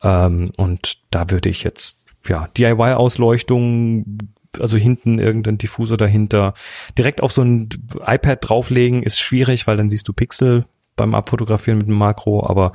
Ähm, 0.02 0.52
und 0.58 0.98
da 1.12 1.30
würde 1.30 1.50
ich 1.50 1.64
jetzt 1.64 2.00
ja 2.28 2.48
DIY-Ausleuchtung, 2.58 4.18
also 4.60 4.78
hinten 4.78 5.20
irgendein 5.20 5.58
Diffusor 5.58 5.98
dahinter, 5.98 6.54
direkt 6.98 7.22
auf 7.22 7.32
so 7.32 7.44
ein 7.44 7.70
iPad 8.06 8.40
drauflegen 8.42 9.04
ist 9.04 9.20
schwierig, 9.20 9.68
weil 9.68 9.78
dann 9.78 9.90
siehst 9.90 10.08
du 10.08 10.14
Pixel 10.14 10.66
beim 10.96 11.16
Abfotografieren 11.16 11.80
mit 11.80 11.88
dem 11.88 11.96
Makro, 11.98 12.46
aber 12.46 12.74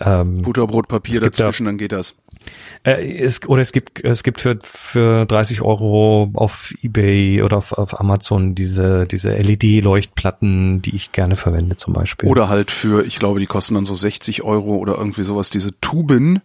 ähm, 0.00 0.42
Butterbrotpapier 0.42 1.20
gibt 1.20 1.38
da- 1.38 1.44
dazwischen, 1.44 1.66
dann 1.66 1.78
geht 1.78 1.92
das. 1.92 2.16
Äh, 2.84 3.18
es, 3.18 3.46
oder 3.48 3.62
es 3.62 3.72
gibt 3.72 4.04
es 4.04 4.22
gibt 4.22 4.40
für 4.40 4.58
für 4.62 5.26
30 5.26 5.62
Euro 5.62 6.30
auf 6.34 6.72
eBay 6.82 7.42
oder 7.42 7.56
auf, 7.58 7.72
auf 7.72 7.98
Amazon 8.00 8.54
diese 8.54 9.06
diese 9.06 9.30
LED-Leuchtplatten, 9.30 10.82
die 10.82 10.94
ich 10.94 11.12
gerne 11.12 11.36
verwende 11.36 11.76
zum 11.76 11.94
Beispiel. 11.94 12.28
Oder 12.28 12.48
halt 12.48 12.70
für, 12.70 13.04
ich 13.04 13.18
glaube, 13.18 13.40
die 13.40 13.46
kosten 13.46 13.74
dann 13.74 13.86
so 13.86 13.94
60 13.94 14.42
Euro 14.42 14.76
oder 14.76 14.96
irgendwie 14.98 15.24
sowas, 15.24 15.50
diese 15.50 15.78
Tuben, 15.80 16.40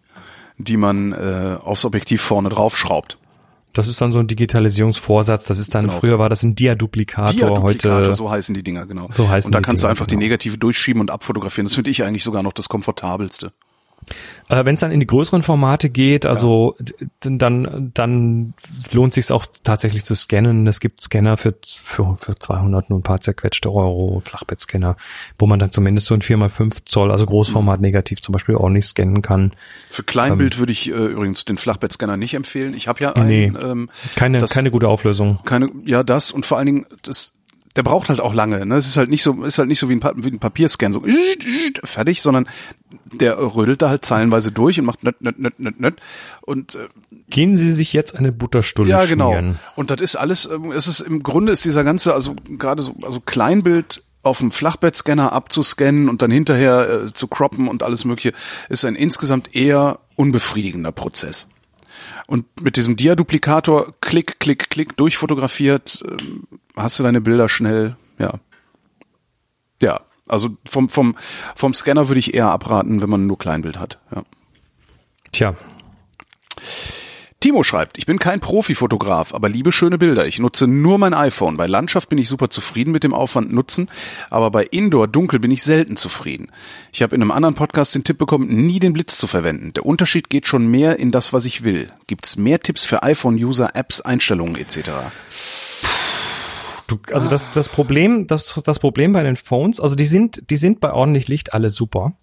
die 0.58 0.78
man 0.78 1.14
äh, 1.14 1.58
aufs 1.62 1.86
Objektiv 1.86 2.22
vorne 2.22 2.50
draufschraubt. 2.50 3.18
das 3.74 3.88
ist 3.88 4.02
dann 4.02 4.12
so 4.12 4.20
ein 4.20 4.28
Digitalisierungsvorsatz. 4.28 5.46
Das 5.46 5.60
ist 5.60 5.74
dann 5.76 5.86
Genau. 5.88 6.00
früher 6.00 6.20
war 6.20 6.28
das 6.30 6.44
ein 6.44 6.56
Diaduplikator, 6.56 7.34
Diaduplikator, 7.34 7.98
heute 8.00 8.16
so 8.16 8.30
heißen 8.30 8.54
die 8.56 8.64
Dinger, 8.64 8.86
genau. 8.86 9.10
So 9.14 9.30
heißen 9.30 9.50
Und 9.50 9.54
da 9.54 9.60
die 9.60 9.64
kannst 9.64 9.84
du 9.84 9.86
Dinger, 9.86 9.92
einfach 9.92 10.08
die 10.08 10.16
genau. 10.16 10.24
Negative 10.24 10.58
durchschieben 10.58 11.00
und 11.02 11.12
abfotografieren. 11.12 11.66
Das 11.68 11.76
finde 11.76 11.92
ich 11.92 12.04
eigentlich 12.04 12.24
sogar 12.24 12.44
noch 12.44 12.54
das 12.54 12.68
komfortabelste. 12.68 13.52
Äh, 14.48 14.66
Wenn 14.66 14.76
es 14.76 14.82
dann 14.82 14.92
in 14.92 15.00
die 15.00 15.06
größeren 15.08 15.44
Formate 15.44 15.90
geht, 15.90 16.26
also 16.26 16.76
d- 16.80 16.94
dann 17.22 17.92
dann 17.94 18.54
lohnt 18.92 19.14
sich 19.14 19.32
auch 19.32 19.46
tatsächlich 19.64 20.04
zu 20.06 20.16
scannen. 20.16 20.66
Es 20.68 20.80
gibt 20.80 21.02
Scanner 21.02 21.38
für 21.38 21.56
für, 21.84 22.18
für 22.20 22.36
200 22.36 22.90
nur 22.90 23.00
ein 23.00 23.04
paar 23.04 23.22
zerquetschte 23.22 23.72
Euro, 23.72 24.22
Flachbettscanner, 24.26 24.96
wo 25.38 25.46
man 25.46 25.60
dann 25.60 25.72
zumindest 25.72 26.08
so 26.08 26.16
ein 26.16 26.22
4x5 26.22 26.86
Zoll, 26.86 27.12
also 27.12 27.26
Großformat 27.26 27.82
negativ 27.82 28.22
zum 28.22 28.34
Beispiel 28.34 28.56
ordentlich 28.56 28.86
scannen 28.86 29.22
kann. 29.22 29.52
Für 29.88 30.04
Kleinbild 30.04 30.58
würde 30.58 30.72
ich 30.72 30.90
äh, 30.90 30.94
übrigens 30.94 31.46
den 31.46 31.58
Flachbettscanner 31.58 32.18
nicht 32.18 32.34
empfehlen. 32.34 32.74
Ich 32.74 32.88
habe 32.88 33.02
ja 33.04 33.14
einen, 33.14 33.28
Nee. 33.28 33.52
ähm, 33.62 33.90
Keine 34.16 34.40
das- 34.40 34.52
keine 34.52 34.72
gute 34.72 34.88
Auflösung. 34.88 35.40
keine, 35.46 35.70
ja 35.86 36.04
das 36.04 36.32
und 36.32 36.46
vor 36.46 36.58
allen 36.58 36.66
Dingen 36.66 36.86
das, 37.04 37.34
der 37.80 37.84
braucht 37.84 38.10
halt 38.10 38.20
auch 38.20 38.34
lange. 38.34 38.66
Ne? 38.66 38.76
Es 38.76 38.88
ist 38.88 38.98
halt 38.98 39.10
nicht 39.10 39.24
so, 39.24 39.46
ist 39.46 39.58
halt 39.58 39.70
nicht 39.70 39.80
so 39.80 39.88
wie 39.88 39.94
ein, 39.94 40.02
Pa- 40.02 40.12
wie 40.18 40.28
ein 40.28 40.40
Papierscan, 40.40 40.92
so 40.92 41.02
fertig, 41.86 42.22
sondern 42.22 42.46
der 43.14 43.38
rödelt 43.40 43.82
da 43.82 43.88
halt 43.88 44.04
zeilenweise 44.04 44.52
durch 44.52 44.78
und 44.82 44.86
macht 44.86 45.02
nöt, 45.02 45.22
nöt, 45.22 45.40
nöt, 45.40 45.58
nöt, 45.62 45.80
nöt. 45.80 45.96
Und 46.42 46.76
äh, 46.76 46.90
Gehen 47.30 47.56
Sie 47.56 47.72
sich 47.72 47.94
jetzt 47.94 48.16
eine 48.16 48.34
Butterstulle 48.34 48.90
ja, 48.90 49.06
genau. 49.06 49.30
schmieren. 49.30 49.60
Und 49.78 49.92
das 49.92 50.02
ist 50.02 50.18
alles, 50.18 50.50
ähm, 50.52 50.74
es 50.74 50.88
ist 50.88 51.00
im 51.00 51.24
Grunde 51.24 51.54
ist 51.54 51.64
dieser 51.64 51.86
ganze, 51.86 52.14
also 52.14 52.36
gerade 52.58 52.82
so, 52.82 52.96
also 53.04 53.22
Kleinbild 53.22 54.04
auf 54.24 54.40
dem 54.40 54.52
Flachbettscanner 54.52 55.32
abzuscannen 55.32 56.10
und 56.10 56.22
dann 56.22 56.32
hinterher 56.32 57.06
äh, 57.06 57.14
zu 57.14 57.28
croppen 57.30 57.70
und 57.70 57.82
alles 57.82 58.04
mögliche, 58.04 58.34
ist 58.68 58.84
ein 58.84 58.96
insgesamt 58.96 59.56
eher 59.56 60.00
unbefriedigender 60.18 60.92
Prozess. 60.92 61.48
Und 62.28 62.46
mit 62.62 62.78
diesem 62.78 62.96
Dia-Duplikator, 62.96 63.94
klick, 64.02 64.40
klick, 64.40 64.70
klick, 64.70 64.98
durchfotografiert, 64.98 66.04
ähm, 66.08 66.44
hast 66.76 67.00
du 67.00 67.04
deine 67.04 67.22
Bilder 67.22 67.50
schnell, 67.50 67.96
ja. 68.18 68.34
Ja, 69.82 70.02
also 70.28 70.58
vom, 70.68 70.90
vom, 70.90 71.16
vom 71.56 71.74
Scanner 71.74 72.10
würde 72.10 72.20
ich 72.20 72.34
eher 72.34 72.50
abraten, 72.50 73.02
wenn 73.02 73.10
man 73.10 73.28
nur 73.28 73.38
Kleinbild 73.38 73.80
hat, 73.80 74.00
ja. 74.14 74.24
Tja, 75.32 75.56
Timo 77.42 77.64
schreibt, 77.64 77.98
ich 77.98 78.06
bin 78.06 78.20
kein 78.20 78.42
Profifotograf, 78.42 79.34
aber 79.34 79.48
liebe 79.48 79.72
schöne 79.72 79.98
Bilder. 79.98 80.28
Ich 80.28 80.40
nutze 80.40 80.68
nur 80.68 80.98
mein 80.98 81.14
iPhone. 81.14 81.56
Bei 81.56 81.68
Landschaft 81.68 82.10
bin 82.10 82.18
ich 82.18 82.28
super 82.28 82.50
zufrieden 82.50 82.92
mit 82.92 83.06
dem 83.06 83.14
Aufwand 83.14 83.54
nutzen, 83.54 83.90
aber 84.30 84.52
bei 84.52 84.66
Indoor 84.66 85.08
dunkel 85.08 85.40
bin 85.40 85.50
ich 85.50 85.64
selten 85.64 85.96
zufrieden. 85.96 86.52
Ich 86.92 87.02
habe 87.02 87.16
in 87.16 87.22
einem 87.22 87.32
anderen 87.32 87.56
Podcast 87.56 87.96
den 87.96 88.04
Tipp 88.04 88.18
bekommen, 88.18 88.66
nie 88.66 88.80
den 88.80 88.92
Blitz 88.92 89.18
zu 89.18 89.26
verwenden. 89.26 89.72
Der 89.72 89.86
Unterschied 89.86 90.30
geht 90.30 90.48
schon 90.48 90.68
mehr 90.68 91.00
in 91.00 91.12
das, 91.12 91.32
was 91.32 91.46
ich 91.46 91.64
will. 91.64 91.90
Gibt's 92.08 92.36
mehr 92.36 92.60
Tipps 92.60 92.84
für 92.84 93.04
iPhone-User, 93.04 93.74
Apps, 93.74 94.02
Einstellungen 94.02 94.58
etc.? 94.58 94.90
Du, 96.88 97.00
also 97.14 97.30
das, 97.30 97.52
das 97.52 97.70
Problem, 97.70 98.28
das, 98.28 98.62
das 98.66 98.80
Problem 98.80 99.14
bei 99.14 99.24
den 99.24 99.38
Phones, 99.38 99.80
also 99.80 99.96
die 99.96 100.08
sind, 100.08 100.44
die 100.50 100.58
sind 100.58 100.82
bei 100.82 100.92
ordentlich 100.92 101.30
Licht 101.30 101.54
alle 101.54 101.70
super 101.70 102.16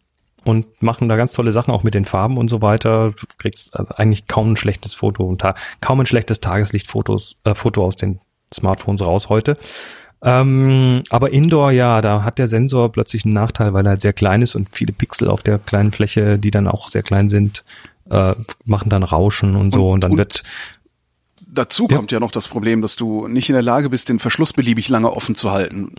und 0.47 0.83
machen 0.83 1.09
da 1.09 1.17
ganz 1.17 1.33
tolle 1.33 1.53
Sachen 1.53 1.73
auch 1.73 1.83
mit 1.83 1.95
den 1.95 2.05
Farben 2.05 2.39
und 2.39 2.49
so 2.49 2.63
weiter. 2.63 3.11
Du 3.11 3.27
kriegst 3.39 3.77
also 3.77 3.95
eigentlich 3.97 4.27
kaum 4.27 4.53
ein 4.53 4.57
schlechtes 4.57 4.95
Foto 4.95 5.25
und 5.25 5.43
kaum 5.81 6.01
ein 6.01 6.07
schlechtes 6.07 6.41
Tageslichtfotos, 6.41 7.37
äh, 7.45 7.55
Foto 7.55 7.85
aus 7.85 7.97
den 7.97 8.21
Smartphones 8.55 9.03
raus 9.03 9.29
heute. 9.29 9.57
Ähm, 10.23 11.03
aber 11.11 11.31
Indoor, 11.33 11.73
ja, 11.73 12.01
da 12.01 12.23
hat 12.25 12.39
der 12.39 12.47
Sensor 12.47 12.91
plötzlich 12.91 13.25
einen 13.25 13.35
Nachteil, 13.35 13.75
weil 13.75 13.85
er 13.87 13.91
halt 13.91 14.03
sehr 14.03 14.13
klein 14.15 14.41
ist 14.43 14.55
und 14.55 14.69
viele 14.73 14.93
Pixel 14.93 15.29
auf 15.29 15.43
der 15.43 15.59
kleinen 15.59 15.93
Fläche, 15.93 16.39
die 16.39 16.51
dann 16.51 16.67
auch 16.69 16.89
sehr 16.89 17.03
klein 17.03 17.29
sind, 17.29 17.65
äh, 18.11 18.35
machen 18.65 18.89
dann 18.89 19.03
Rauschen 19.03 19.57
und 19.57 19.73
so 19.75 19.89
Und- 19.89 19.95
und, 19.95 20.05
dann 20.05 20.11
und- 20.13 20.19
wird 20.19 20.43
Dazu 21.49 21.87
Ja. 21.89 21.97
kommt 21.97 22.13
ja 22.13 22.21
noch 22.21 22.33
das 22.33 22.49
Problem, 22.49 22.83
dass 22.83 22.97
du 22.97 23.29
nicht 23.29 23.49
in 23.49 23.55
der 23.55 23.63
Lage 23.63 23.89
bist, 23.89 24.09
den 24.11 24.19
Verschluss 24.19 24.53
beliebig 24.53 24.89
lange 24.91 25.11
offen 25.13 25.35
zu 25.35 25.53
halten. 25.53 25.93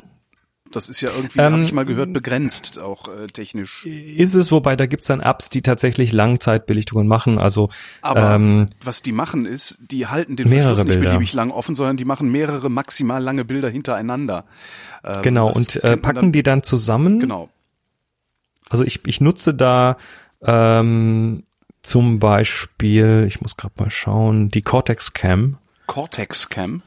Das 0.71 0.89
ist 0.89 1.01
ja 1.01 1.09
irgendwie, 1.15 1.39
Ähm, 1.39 1.53
habe 1.53 1.63
ich 1.63 1.73
mal 1.73 1.85
gehört, 1.85 2.13
begrenzt, 2.13 2.77
auch 2.79 3.07
äh, 3.07 3.27
technisch. 3.27 3.85
ist 3.85 4.35
es, 4.35 4.51
wobei 4.51 4.75
da 4.75 4.85
gibt's 4.85 5.07
dann 5.07 5.19
Apps, 5.19 5.49
die 5.49 5.61
tatsächlich 5.61 6.11
Langzeitbelichtungen 6.13 7.07
machen. 7.07 7.37
Also 7.37 7.69
Aber 8.01 8.35
ähm, 8.35 8.67
was 8.83 9.01
die 9.01 9.11
machen 9.11 9.45
ist, 9.45 9.79
die 9.91 10.07
halten 10.07 10.35
den 10.35 10.47
Verschluss 10.47 10.79
nicht 10.83 10.87
Bilder. 10.87 11.11
beliebig 11.11 11.33
lang 11.33 11.51
offen, 11.51 11.75
sondern 11.75 11.97
die 11.97 12.05
machen 12.05 12.29
mehrere 12.29 12.69
maximal 12.69 13.21
lange 13.21 13.45
Bilder 13.45 13.69
hintereinander. 13.69 14.45
Ähm, 15.03 15.21
genau 15.21 15.51
und 15.51 15.75
äh, 15.83 15.97
packen 15.97 16.15
dann, 16.15 16.31
die 16.31 16.43
dann 16.43 16.63
zusammen. 16.63 17.19
Genau. 17.19 17.49
Also 18.69 18.83
ich, 18.83 19.01
ich 19.05 19.21
nutze 19.21 19.53
da 19.53 19.97
ähm, 20.41 21.43
zum 21.81 22.19
Beispiel, 22.19 23.23
ich 23.27 23.41
muss 23.41 23.55
gerade 23.55 23.73
mal 23.77 23.89
schauen, 23.89 24.49
die 24.49 24.61
Cortex 24.61 25.13
Cam. 25.13 25.57
Cortex 25.85 26.49
Cam. 26.49 26.81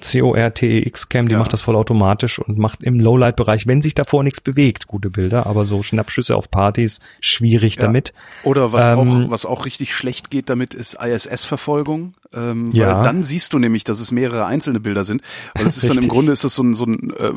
C-O-R-T-E-X-Cam, 0.00 1.28
die 1.28 1.32
Ja. 1.32 1.38
macht 1.38 1.52
das 1.52 1.60
vollautomatisch 1.62 2.38
und 2.38 2.58
macht 2.58 2.82
im 2.82 3.00
Lowlight-Bereich, 3.00 3.66
wenn 3.66 3.82
sich 3.82 3.94
davor 3.94 4.22
nichts 4.22 4.40
bewegt, 4.40 4.86
gute 4.86 5.10
Bilder, 5.10 5.46
aber 5.46 5.64
so 5.64 5.82
Schnappschüsse 5.82 6.36
auf 6.36 6.50
Partys, 6.50 7.00
schwierig 7.20 7.76
Ja. 7.76 7.82
damit. 7.82 8.12
Oder 8.42 8.72
was 8.72 8.88
Ähm, 8.90 8.98
auch 9.26 9.30
was 9.30 9.46
auch 9.46 9.64
richtig 9.66 9.94
schlecht 9.94 10.30
geht 10.30 10.48
damit 10.50 10.74
ist 10.74 10.94
ISS-Verfolgung. 11.02 12.14
Ähm, 12.34 12.70
Ja. 12.72 12.96
Weil 12.98 13.04
dann 13.04 13.24
siehst 13.24 13.52
du 13.52 13.58
nämlich, 13.58 13.84
dass 13.84 14.00
es 14.00 14.12
mehrere 14.12 14.46
einzelne 14.46 14.80
Bilder 14.80 15.04
sind. 15.04 15.22
Weil 15.54 15.66
es 15.66 15.76
ist 15.76 15.88
dann 15.88 15.98
im. 15.98 16.08
Grunde 16.08 16.32
ist 16.32 16.44
das 16.44 16.54
so 16.54 16.62
ein, 16.62 16.74
so 16.74 16.84
ein 16.84 17.12
äh, 17.18 17.32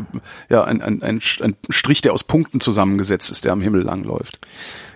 ja 0.49 0.64
ein, 0.64 0.81
ein, 0.81 1.02
ein, 1.03 1.22
ein 1.41 1.56
Strich, 1.69 2.02
der 2.02 2.14
aus 2.14 2.23
Punkten 2.23 2.60
zusammengesetzt 2.60 3.31
ist, 3.31 3.45
der 3.45 3.52
am 3.53 3.61
Himmel 3.61 3.81
langläuft. 3.81 4.40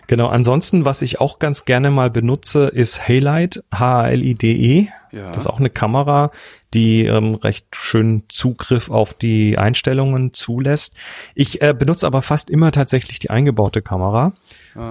Genau, 0.07 0.27
ansonsten, 0.27 0.85
was 0.85 1.01
ich 1.01 1.19
auch 1.19 1.39
ganz 1.39 1.65
gerne 1.65 1.91
mal 1.91 2.09
benutze, 2.09 2.67
ist 2.67 3.07
Halide, 3.07 3.63
H-A-L-I-D-E. 3.73 4.87
Ja. 5.11 5.27
Das 5.31 5.45
ist 5.45 5.47
auch 5.47 5.59
eine 5.59 5.69
Kamera, 5.69 6.31
die 6.73 7.05
ähm, 7.05 7.35
recht 7.35 7.67
schön 7.75 8.23
Zugriff 8.29 8.89
auf 8.89 9.13
die 9.13 9.57
Einstellungen 9.57 10.33
zulässt. 10.33 10.95
Ich 11.35 11.61
äh, 11.61 11.73
benutze 11.77 12.07
aber 12.07 12.21
fast 12.21 12.49
immer 12.49 12.71
tatsächlich 12.71 13.19
die 13.19 13.29
eingebaute 13.29 13.81
Kamera 13.81 14.33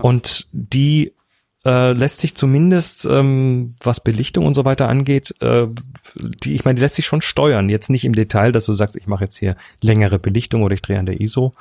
und 0.02 0.46
die 0.52 1.12
äh, 1.64 1.92
lässt 1.92 2.20
sich 2.20 2.34
zumindest, 2.34 3.04
ähm, 3.04 3.74
was 3.82 4.00
Belichtung 4.00 4.46
und 4.46 4.54
so 4.54 4.64
weiter 4.64 4.88
angeht, 4.88 5.34
äh, 5.40 5.66
die, 6.14 6.54
ich 6.54 6.64
meine, 6.64 6.76
die 6.76 6.82
lässt 6.82 6.96
sich 6.96 7.06
schon 7.06 7.22
steuern. 7.22 7.68
Jetzt 7.68 7.90
nicht 7.90 8.04
im 8.04 8.14
Detail, 8.14 8.52
dass 8.52 8.66
du 8.66 8.72
sagst, 8.72 8.96
ich 8.96 9.06
mache 9.06 9.24
jetzt 9.24 9.36
hier 9.36 9.56
längere 9.80 10.18
Belichtung 10.18 10.62
oder 10.62 10.74
ich 10.74 10.82
drehe 10.82 10.98
an 10.98 11.06
der 11.06 11.20
ISO. 11.20 11.52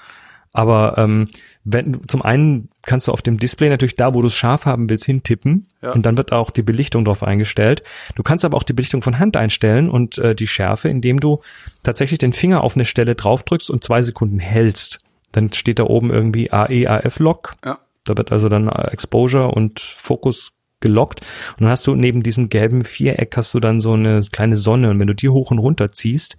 Aber 0.53 0.95
ähm, 0.97 1.29
wenn 1.63 2.01
zum 2.07 2.21
einen 2.23 2.69
kannst 2.83 3.07
du 3.07 3.11
auf 3.13 3.21
dem 3.21 3.37
Display 3.37 3.69
natürlich 3.69 3.95
da, 3.95 4.13
wo 4.13 4.21
du 4.21 4.27
es 4.27 4.35
scharf 4.35 4.65
haben 4.65 4.89
willst, 4.89 5.05
hintippen 5.05 5.67
Ja. 5.81 5.91
und 5.93 6.05
dann 6.05 6.17
wird 6.17 6.31
auch 6.33 6.51
die 6.51 6.61
Belichtung 6.63 7.05
drauf 7.05 7.23
eingestellt. 7.23 7.83
Du 8.15 8.23
kannst 8.23 8.43
aber 8.43 8.57
auch 8.57 8.63
die 8.63 8.73
Belichtung 8.73 9.01
von 9.01 9.19
Hand 9.19 9.37
einstellen 9.37 9.89
und 9.89 10.17
äh, 10.17 10.35
die 10.35 10.47
Schärfe, 10.47 10.89
indem 10.89 11.19
du 11.19 11.39
tatsächlich 11.83 12.17
den 12.19 12.33
Finger 12.33 12.63
auf 12.63 12.75
eine 12.75 12.85
Stelle 12.85 13.15
draufdrückst 13.15 13.71
und 13.71 13.83
zwei 13.83 14.01
Sekunden 14.01 14.39
hältst. 14.39 14.99
Dann 15.31 15.53
steht 15.53 15.79
da 15.79 15.83
oben 15.83 16.09
irgendwie 16.11 16.51
AE, 16.51 16.87
AF-Lock. 16.87 17.53
Ja. 17.63 17.79
Da 18.03 18.17
wird 18.17 18.31
also 18.33 18.49
dann 18.49 18.67
äh, 18.67 18.89
Exposure 18.91 19.49
und 19.51 19.79
Fokus 19.79 20.51
gelockt. 20.81 21.21
Und 21.57 21.61
dann 21.61 21.69
hast 21.69 21.85
du 21.87 21.95
neben 21.95 22.23
diesem 22.23 22.49
gelben 22.49 22.83
Viereck 22.83 23.37
hast 23.37 23.53
du 23.53 23.59
dann 23.61 23.79
so 23.79 23.93
eine 23.93 24.21
kleine 24.31 24.57
Sonne. 24.57 24.89
Und 24.89 24.99
wenn 24.99 25.07
du 25.07 25.15
die 25.15 25.29
hoch 25.29 25.51
und 25.51 25.59
runter 25.59 25.91
ziehst, 25.93 26.37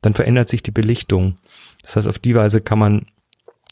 dann 0.00 0.14
verändert 0.14 0.48
sich 0.48 0.62
die 0.64 0.70
Belichtung. 0.72 1.36
Das 1.82 1.94
heißt, 1.94 2.08
auf 2.08 2.18
die 2.18 2.34
Weise 2.34 2.60
kann 2.60 2.78
man 2.78 3.06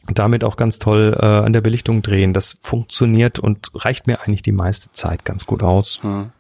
damit 0.07 0.45
auch 0.45 0.57
ganz 0.57 0.79
toll 0.79 1.17
äh, 1.19 1.25
an 1.25 1.53
der 1.53 1.61
Belichtung 1.61 2.03
drehen. 2.03 2.33
Das 2.33 2.57
funktioniert 2.61 3.39
und 3.39 3.71
reicht 3.75 4.07
mir 4.07 4.21
eigentlich 4.21 4.43
die 4.43 4.53
meiste 4.53 4.93
Zeit 4.93 5.25
ganz 5.25 5.47
gut 5.47 5.63
aus. 5.63 6.01
Hm. 6.03 6.31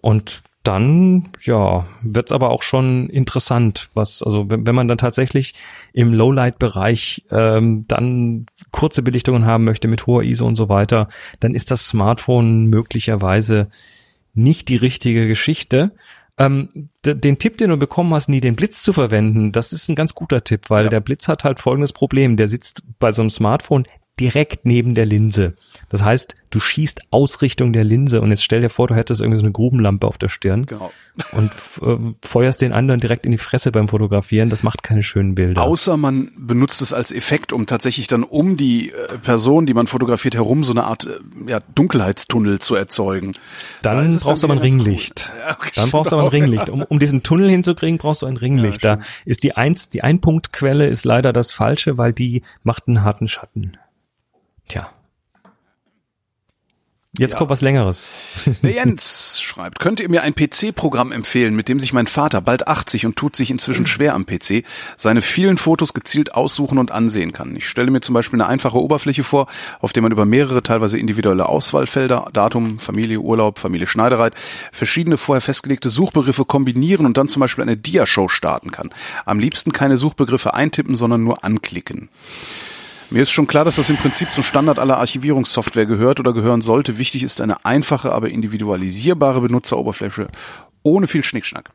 Und 0.00 0.42
dann, 0.62 1.30
ja, 1.42 1.86
wird's 2.02 2.30
aber 2.30 2.50
auch 2.50 2.62
schon 2.62 3.08
interessant, 3.08 3.90
was, 3.94 4.22
also 4.22 4.48
wenn, 4.48 4.66
wenn 4.66 4.74
man 4.74 4.86
dann 4.86 4.98
tatsächlich 4.98 5.54
im 5.92 6.12
Lowlight-Bereich 6.12 7.26
ähm, 7.30 7.84
dann 7.88 8.46
kurze 8.70 9.02
Belichtungen 9.02 9.44
haben 9.44 9.64
möchte 9.64 9.88
mit 9.88 10.06
hoher 10.06 10.22
ISO 10.22 10.46
und 10.46 10.56
so 10.56 10.68
weiter, 10.68 11.08
dann 11.40 11.54
ist 11.54 11.70
das 11.72 11.88
Smartphone 11.88 12.66
möglicherweise 12.66 13.70
nicht 14.34 14.68
die 14.68 14.76
richtige 14.76 15.26
Geschichte. 15.26 15.92
Ähm, 16.46 16.68
den 17.04 17.38
Tipp, 17.38 17.58
den 17.58 17.70
du 17.70 17.76
bekommen 17.76 18.12
hast, 18.14 18.28
nie 18.28 18.40
den 18.40 18.56
Blitz 18.56 18.82
zu 18.82 18.92
verwenden, 18.92 19.52
das 19.52 19.72
ist 19.72 19.88
ein 19.88 19.94
ganz 19.94 20.14
guter 20.14 20.42
Tipp, 20.44 20.70
weil 20.70 20.84
Ja. 20.84 20.90
der 20.90 21.00
Blitz 21.00 21.28
hat 21.28 21.44
halt 21.44 21.60
folgendes 21.60 21.92
Problem. 21.92 22.36
Der 22.36 22.48
sitzt 22.48 22.82
bei 22.98 23.12
so 23.12 23.22
einem 23.22 23.30
Smartphone 23.30 23.84
direkt 24.20 24.66
neben 24.66 24.94
der 24.94 25.06
Linse. 25.06 25.54
Das 25.88 26.04
heißt, 26.04 26.34
du 26.50 26.60
schießt 26.60 27.00
aus 27.10 27.40
Richtung 27.40 27.72
der 27.72 27.82
Linse 27.82 28.20
und 28.20 28.30
jetzt 28.30 28.44
stell 28.44 28.60
dir 28.60 28.68
vor, 28.68 28.86
du 28.86 28.94
hättest 28.94 29.20
irgendwie 29.22 29.38
so 29.38 29.44
eine 29.44 29.52
Grubenlampe 29.52 30.06
auf 30.06 30.18
der 30.18 30.28
Stirn 30.28 30.66
Genau. 30.66 30.92
und 31.32 31.50
äh, 31.80 32.14
feuerst 32.20 32.60
den 32.60 32.72
anderen 32.72 33.00
direkt 33.00 33.24
in 33.24 33.32
die 33.32 33.38
Fresse 33.38 33.72
beim 33.72 33.88
Fotografieren. 33.88 34.50
Das 34.50 34.62
macht 34.62 34.82
keine 34.82 35.02
schönen 35.02 35.34
Bilder. 35.34 35.62
Außer 35.62 35.96
man 35.96 36.30
benutzt 36.36 36.82
es 36.82 36.92
als 36.92 37.10
Effekt, 37.10 37.52
um 37.54 37.66
tatsächlich 37.66 38.06
dann 38.06 38.22
um 38.22 38.56
die 38.56 38.90
äh, 38.90 39.18
Person, 39.18 39.64
die 39.64 39.74
man 39.74 39.86
fotografiert, 39.86 40.34
herum 40.34 40.62
so 40.62 40.72
eine 40.72 40.84
Art 40.84 41.06
äh, 41.06 41.50
ja, 41.50 41.60
Dunkelheitstunnel 41.74 42.58
zu 42.58 42.74
erzeugen. 42.74 43.32
Da 43.80 43.94
Dann 43.94 44.06
es 44.06 44.20
brauchst 44.20 44.42
du 44.42 44.46
aber 44.46 44.54
ein 44.54 44.60
Ringlicht. 44.60 45.32
Ja, 45.42 45.56
okay, 45.58 45.70
Dann 45.74 45.90
brauchst 45.90 46.12
du 46.12 46.16
aber 46.16 46.24
ein 46.24 46.28
auch, 46.28 46.32
Ringlicht. 46.32 46.68
Um, 46.68 46.82
um 46.82 46.98
diesen 46.98 47.22
Tunnel 47.22 47.48
hinzukriegen, 47.50 47.98
brauchst 47.98 48.22
du 48.22 48.26
ein 48.26 48.36
Ringlicht. 48.36 48.84
Ja, 48.84 48.96
da 48.96 49.02
ist 49.24 49.42
die 49.42 49.56
eins, 49.56 49.88
die 49.88 50.02
Einpunktquelle 50.02 50.86
ist 50.86 51.04
leider 51.04 51.32
das 51.32 51.50
Falsche, 51.50 51.98
weil 51.98 52.12
die 52.12 52.42
macht 52.62 52.86
einen 52.86 53.02
harten 53.02 53.26
Schatten. 53.26 53.76
Tja. 54.72 54.88
Jetzt 57.18 57.32
Ja. 57.32 57.38
kommt 57.38 57.50
was 57.50 57.60
Längeres. 57.60 58.14
Der 58.62 58.70
Jens 58.70 59.38
schreibt, 59.42 59.80
könnt 59.80 60.00
ihr 60.00 60.08
mir 60.08 60.22
ein 60.22 60.34
PC-Programm 60.34 61.12
empfehlen, 61.12 61.54
mit 61.54 61.68
dem 61.68 61.78
sich 61.78 61.92
mein 61.92 62.06
Vater, 62.06 62.40
bald 62.40 62.66
80 62.68 63.04
und 63.04 63.16
tut 63.16 63.36
sich 63.36 63.50
inzwischen 63.50 63.84
schwer 63.84 64.14
am 64.14 64.24
PC, 64.24 64.64
seine 64.96 65.20
vielen 65.20 65.58
Fotos 65.58 65.92
gezielt 65.92 66.34
aussuchen 66.34 66.78
und 66.78 66.90
ansehen 66.90 67.34
kann? 67.34 67.54
Ich 67.54 67.68
stelle 67.68 67.90
mir 67.90 68.00
zum 68.00 68.14
Beispiel 68.14 68.40
eine 68.40 68.48
einfache 68.48 68.80
Oberfläche 68.80 69.24
vor, 69.24 69.46
auf 69.80 69.92
der 69.92 70.02
man 70.02 70.10
über 70.10 70.24
mehrere 70.24 70.62
teilweise 70.62 70.98
individuelle 70.98 71.50
Auswahlfelder, 71.50 72.30
Datum, 72.32 72.78
Familie, 72.78 73.20
Urlaub, 73.20 73.58
Familie 73.58 73.86
Schneidereit, 73.86 74.32
verschiedene 74.72 75.18
vorher 75.18 75.42
festgelegte 75.42 75.90
Suchbegriffe 75.90 76.46
kombinieren 76.46 77.04
und 77.04 77.18
dann 77.18 77.28
zum 77.28 77.40
Beispiel 77.40 77.62
eine 77.62 77.76
Diashow 77.76 78.30
starten 78.30 78.70
kann. 78.70 78.88
Am 79.26 79.38
liebsten 79.38 79.72
keine 79.72 79.98
Suchbegriffe 79.98 80.54
eintippen, 80.54 80.94
sondern 80.94 81.22
nur 81.22 81.44
anklicken. 81.44 82.08
Mir 83.12 83.20
ist 83.20 83.30
schon 83.30 83.46
klar, 83.46 83.64
dass 83.66 83.76
das 83.76 83.90
im 83.90 83.98
Prinzip 83.98 84.32
zum 84.32 84.42
Standard 84.42 84.78
aller 84.78 84.96
Archivierungssoftware 84.96 85.84
gehört 85.84 86.18
oder 86.18 86.32
gehören 86.32 86.62
sollte. 86.62 86.96
Wichtig 86.96 87.22
ist 87.22 87.42
eine 87.42 87.64
einfache, 87.66 88.10
aber 88.10 88.30
individualisierbare 88.30 89.42
Benutzeroberfläche 89.42 90.28
ohne 90.82 91.06
viel 91.06 91.22
Schnickschnack. 91.22 91.70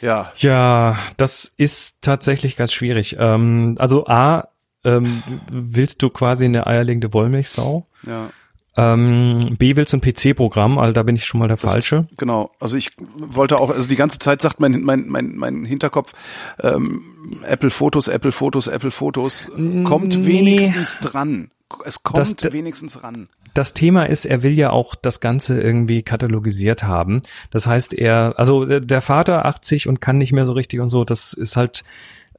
Ja, 0.00 0.32
Ja, 0.36 0.98
das 1.18 1.44
ist 1.44 1.96
tatsächlich 2.00 2.56
ganz 2.56 2.72
schwierig. 2.72 3.16
Ähm, 3.18 3.76
also 3.78 4.06
A, 4.06 4.48
ähm, 4.84 5.22
willst 5.50 6.02
du 6.02 6.08
quasi 6.08 6.46
eine 6.46 6.66
eierlegende 6.66 7.12
Wollmilchsau? 7.12 7.86
ja. 8.06 8.30
Ähm, 8.76 9.56
B, 9.58 9.76
willst 9.76 9.92
du 9.92 9.98
ein 9.98 10.00
PC-Programm? 10.00 10.78
Also 10.78 10.92
da 10.92 11.02
bin 11.04 11.14
ich 11.16 11.24
schon 11.24 11.38
mal 11.40 11.48
der 11.48 11.56
Das 11.56 11.70
Falsche. 11.72 12.06
Ist, 12.10 12.18
genau. 12.18 12.50
Also 12.60 12.76
ich 12.76 12.92
wollte 13.16 13.58
auch, 13.58 13.70
also 13.70 13.88
die 13.88 13.96
ganze 13.96 14.18
Zeit 14.18 14.40
sagt 14.42 14.58
mein, 14.60 14.82
mein, 14.82 15.06
mein, 15.08 15.36
mein 15.36 15.64
Hinterkopf, 15.64 16.12
ähm, 16.60 17.02
Apple 17.46 17.70
Fotos, 17.70 18.08
Apple 18.08 18.32
Fotos, 18.32 18.66
Apple 18.66 18.90
Fotos, 18.90 19.48
kommt 19.84 20.16
Nee. 20.18 20.26
wenigstens 20.26 20.98
dran. 20.98 21.50
Es 21.84 22.02
kommt 22.02 22.44
Das- 22.44 22.52
wenigstens 22.52 23.02
ran. 23.02 23.28
Das 23.54 23.72
Thema 23.72 24.08
ist, 24.08 24.24
er 24.24 24.42
will 24.42 24.52
ja 24.58 24.70
auch 24.70 24.96
das 24.96 25.20
Ganze 25.20 25.60
irgendwie 25.60 26.02
katalogisiert 26.02 26.82
haben. 26.82 27.22
Das 27.50 27.68
heißt, 27.68 27.94
er, 27.94 28.34
also 28.36 28.64
der- 28.64 28.80
der 28.80 29.00
Vater 29.00 29.44
80 29.46 29.86
und 29.88 30.00
kann 30.00 30.18
nicht 30.18 30.32
mehr 30.32 30.44
so 30.46 30.52
richtig 30.52 30.80
und 30.80 30.88
so, 30.88 31.04
das 31.04 31.32
ist 31.32 31.56
halt, 31.56 31.84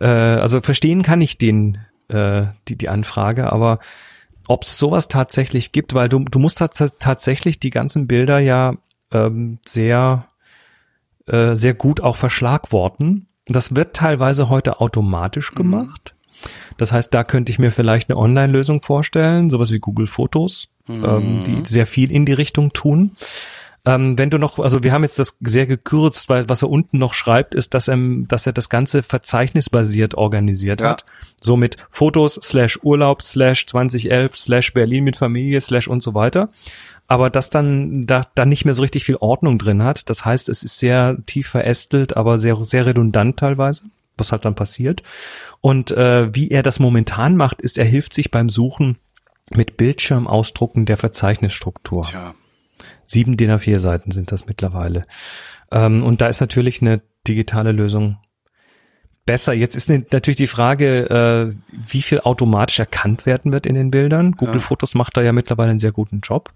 äh, 0.02 0.06
also 0.07 0.60
verstehen 0.60 1.03
kann 1.03 1.22
ich 1.22 1.38
den, 1.38 1.78
äh, 2.10 2.48
die, 2.68 2.78
die 2.78 2.90
Anfrage, 2.90 3.49
aber 3.52 3.80
ob 4.47 4.63
es 4.63 4.77
sowas 4.77 5.07
tatsächlich 5.07 5.72
gibt, 5.72 5.93
weil 5.93 6.09
du, 6.09 6.19
du 6.19 6.39
musst 6.39 6.59
tats 6.59 6.84
tatsächlich 6.99 7.59
die 7.59 7.69
ganzen 7.69 8.07
Bilder 8.07 8.39
ja 8.39 8.76
ähm, 9.11 9.59
sehr, 9.65 10.27
äh, 11.27 11.55
sehr 11.55 11.73
gut 11.73 12.01
auch 12.01 12.15
verschlagworten. 12.15 13.27
Das 13.47 13.76
wird 13.76 13.95
teilweise 13.95 14.49
heute 14.49 14.81
automatisch 14.81 15.51
gemacht. 15.51 16.15
Das 16.77 16.91
heißt, 16.91 17.13
da 17.13 17.23
könnte 17.23 17.51
ich 17.51 17.59
mir 17.59 17.72
vielleicht 17.72 18.09
eine 18.09 18.17
Online-Lösung 18.17 18.81
vorstellen, 18.81 19.49
sowas 19.49 19.72
wie 19.72 19.80
Google 19.80 20.07
Fotos, 20.07 20.69
ähm, 20.89 21.41
die 21.45 21.63
sehr 21.65 21.88
viel 21.88 22.11
in 22.11 22.26
die 22.26 22.34
Richtung 22.34 22.73
tun. 22.73 23.15
Ähm, 23.86 24.18
wenn 24.18 24.30
du 24.30 24.38
noch, 24.40 24.57
also 24.60 24.82
wir 24.84 24.91
haben 24.91 25.03
jetzt 25.03 25.20
das 25.20 25.38
sehr 25.41 25.68
gekürzt, 25.68 26.28
weil 26.30 26.49
was 26.49 26.62
er 26.64 26.70
unten 26.70 26.98
noch 26.98 27.14
schreibt, 27.14 27.53
ist, 27.56 27.74
dass 27.74 27.88
er, 27.88 27.98
dass 28.28 28.48
er 28.48 28.53
das 28.53 28.70
Ganze 28.70 29.03
verzeichnisbasiert 29.03 30.16
organisiert 30.16 30.82
Ja. 30.82 30.90
hat. 30.91 31.06
So 31.41 31.56
mit 31.56 31.78
Fotos 31.90 32.36
slash 32.41 32.80
Urlaub 32.84 33.22
slash 33.22 33.66
2011 33.68 34.36
slash 34.36 34.74
Berlin 34.74 35.03
mit 35.03 35.18
Familie 35.18 35.62
slash 35.62 35.88
und 35.88 36.02
so 36.02 36.14
weiter. 36.16 36.49
Aber 37.07 37.30
das 37.30 37.52
dann 37.52 38.07
da, 38.07 38.26
da 38.34 38.45
nicht 38.45 38.66
mehr 38.66 38.74
so 38.74 38.82
richtig 38.82 39.06
viel 39.06 39.18
Ordnung 39.18 39.60
drin 39.60 39.84
hat. 39.84 40.10
Das 40.10 40.26
heißt, 40.26 40.49
es 40.49 40.64
ist 40.64 40.80
sehr 40.80 41.18
tief 41.28 41.48
verästelt, 41.49 42.18
aber 42.18 42.40
sehr, 42.40 42.57
sehr 42.64 42.88
redundant 42.88 43.38
teilweise, 43.38 43.84
was 44.18 44.32
halt 44.32 44.45
dann 44.45 44.56
passiert. 44.56 45.03
Und 45.62 45.91
äh, 45.91 46.34
wie 46.34 46.49
er 46.49 46.64
das 46.64 46.80
momentan 46.80 47.36
macht, 47.38 47.62
ist, 47.62 47.78
er 47.78 47.86
hilft 47.86 48.14
sich 48.14 48.32
beim 48.32 48.49
Suchen 48.49 48.98
mit 49.52 49.78
Bildschirmausdrucken 49.78 50.86
der 50.86 50.98
Verzeichnisstruktur. 50.98 52.02
Tja. 52.03 52.34
Sieben 53.07 53.38
DIN 53.38 53.52
A4 53.52 53.80
Seiten 53.80 54.11
sind 54.11 54.32
das 54.32 54.48
mittlerweile. 54.48 55.03
Ähm, 55.72 56.03
und 56.03 56.22
da 56.22 56.27
ist 56.27 56.41
natürlich 56.41 56.82
eine 56.82 57.02
digitale 57.27 57.72
Lösung 57.72 58.18
besser. 59.26 59.53
Jetzt 59.53 59.76
ist 59.76 59.90
ne- 59.90 60.06
natürlich 60.11 60.38
die 60.38 60.48
Frage, 60.48 61.10
äh, 61.10 61.56
wie 61.91 62.02
viel 62.02 62.19
automatisch 62.19 62.80
erkannt 62.80 63.26
werden 63.26 63.52
wird 63.53 63.65
in 63.65 63.76
den 63.76 63.91
Bildern. 63.91 64.34
Google 64.34 64.56
Ja. 64.56 64.61
Fotos 64.61 64.95
macht 64.95 65.18
da 65.18 65.22
ja 65.22 65.32
mittlerweile 65.34 65.72
einen 65.72 65.80
sehr 65.80 65.91
guten 65.91 66.19
Job. 66.22 66.52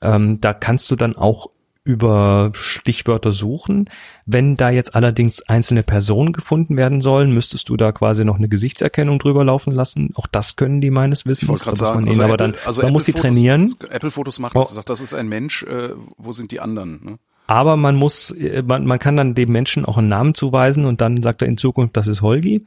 Ähm, 0.00 0.40
da 0.40 0.52
kannst 0.54 0.90
du 0.90 0.96
dann 0.96 1.16
auch 1.16 1.48
über 1.86 2.50
Stichwörter 2.52 3.30
suchen. 3.30 3.88
Wenn 4.26 4.56
da 4.56 4.70
jetzt 4.70 4.94
allerdings 4.96 5.42
einzelne 5.42 5.84
Personen 5.84 6.32
gefunden 6.32 6.76
werden 6.76 7.00
sollen, 7.00 7.32
müsstest 7.32 7.68
du 7.68 7.76
da 7.76 7.92
quasi 7.92 8.24
noch 8.24 8.36
eine 8.36 8.48
Gesichtserkennung 8.48 9.20
drüber 9.20 9.44
laufen 9.44 9.72
lassen. 9.72 10.10
Auch 10.16 10.26
das 10.26 10.56
können 10.56 10.80
die 10.80 10.90
meines 10.90 11.26
Wissens. 11.26 11.64
Da 11.64 11.70
muss 11.70 11.80
man 11.80 12.08
also 12.08 12.10
eben, 12.10 12.20
aber 12.20 12.34
Apple, 12.34 12.36
dann, 12.36 12.54
also 12.66 12.82
man 12.82 12.88
Apple 12.88 12.92
muss 12.92 13.04
sie 13.04 13.12
trainieren. 13.12 13.74
Apple 13.88 14.10
Fotos 14.10 14.38
macht 14.40 14.56
Oh. 14.56 14.60
das, 14.60 14.74
sagt, 14.74 14.90
das 14.90 15.00
ist 15.00 15.14
ein 15.14 15.28
Mensch, 15.28 15.62
äh, 15.62 15.90
wo 16.18 16.32
sind 16.32 16.50
die 16.50 16.58
anderen? 16.60 17.00
Ne? 17.04 17.18
Aber 17.46 17.76
man 17.76 17.94
muss, 17.94 18.32
äh, 18.32 18.62
man, 18.66 18.84
man 18.84 18.98
kann 18.98 19.16
dann 19.16 19.34
dem 19.36 19.52
Menschen 19.52 19.84
auch 19.84 19.96
einen 19.98 20.08
Namen 20.08 20.34
zuweisen 20.34 20.86
und 20.86 21.00
dann 21.00 21.22
sagt 21.22 21.42
er 21.42 21.48
in 21.48 21.56
Zukunft, 21.56 21.96
das 21.96 22.08
ist 22.08 22.20
Holgi. 22.20 22.66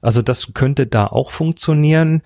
Also 0.00 0.22
das 0.22 0.54
könnte 0.54 0.86
da 0.86 1.06
auch 1.06 1.30
funktionieren. 1.30 2.22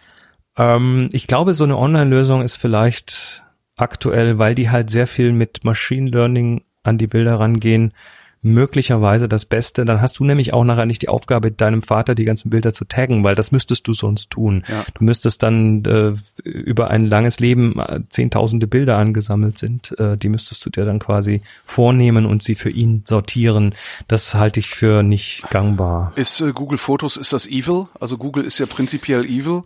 Ähm, 0.57 1.09
ich 1.13 1.27
glaube, 1.27 1.53
so 1.55 1.65
eine 1.65 1.77
Online-Lösung 1.77 2.43
ist 2.43 2.57
vielleicht 2.57 3.43
aktuell, 3.79 4.39
weil 4.39 4.55
die 4.55 4.71
halt 4.71 4.91
sehr 4.91 5.07
viel 5.07 5.33
mit 5.33 5.65
Machine 5.65 6.11
Learning 6.11 6.63
an 6.83 6.99
die 6.99 7.07
Bilder 7.07 7.41
rangehen, 7.41 7.93
möglicherweise 8.49 9.29
das 9.29 9.45
Beste. 9.45 9.85
Dann 9.85 10.01
hast 10.01 10.19
du 10.19 10.25
nämlich 10.25 10.53
auch 10.53 10.65
nachher 10.65 10.87
nicht 10.87 11.03
die 11.03 11.09
Aufgabe, 11.09 11.53
deinem 11.53 11.83
Vater 11.83 12.15
die 12.15 12.25
ganzen 12.25 12.51
Bilder 12.51 12.73
zu 12.73 12.85
taggen, 12.85 13.23
weil 13.25 13.35
das 13.35 13.53
müsstest 13.53 13.87
du 13.87 13.95
sonst 13.95 14.31
tun. 14.31 14.65
Ja. 14.69 14.85
Du 14.95 15.05
müsstest 15.05 15.43
dann 15.43 15.85
äh, 15.85 16.15
über 16.49 16.91
ein 16.91 17.07
langes 17.07 17.41
Leben 17.41 17.79
äh, 17.79 18.01
zehntausende 18.09 18.67
Bilder 18.67 18.97
angesammelt 18.97 19.59
sind, 19.59 19.99
äh, 19.99 20.17
die 20.17 20.29
müsstest 20.29 20.65
du 20.67 20.71
dir 20.71 20.85
dann 20.85 20.99
quasi 20.99 21.43
vornehmen 21.65 22.27
und 22.27 22.43
sie 22.43 22.55
für 22.55 22.71
ihn 22.71 23.03
sortieren. 23.07 23.75
Das 24.09 24.35
halte 24.35 24.61
ich 24.61 24.69
für 24.69 25.03
nicht 25.03 25.45
gangbar. 25.51 26.13
Ist 26.17 26.41
äh, 26.41 26.53
Google 26.53 26.79
Fotos, 26.79 27.17
ist 27.17 27.33
das 27.33 27.47
evil? 27.47 27.87
Also 28.01 28.19
Google 28.19 28.45
ist 28.45 28.59
ja 28.59 28.67
prinzipiell 28.67 29.25
evil. 29.25 29.63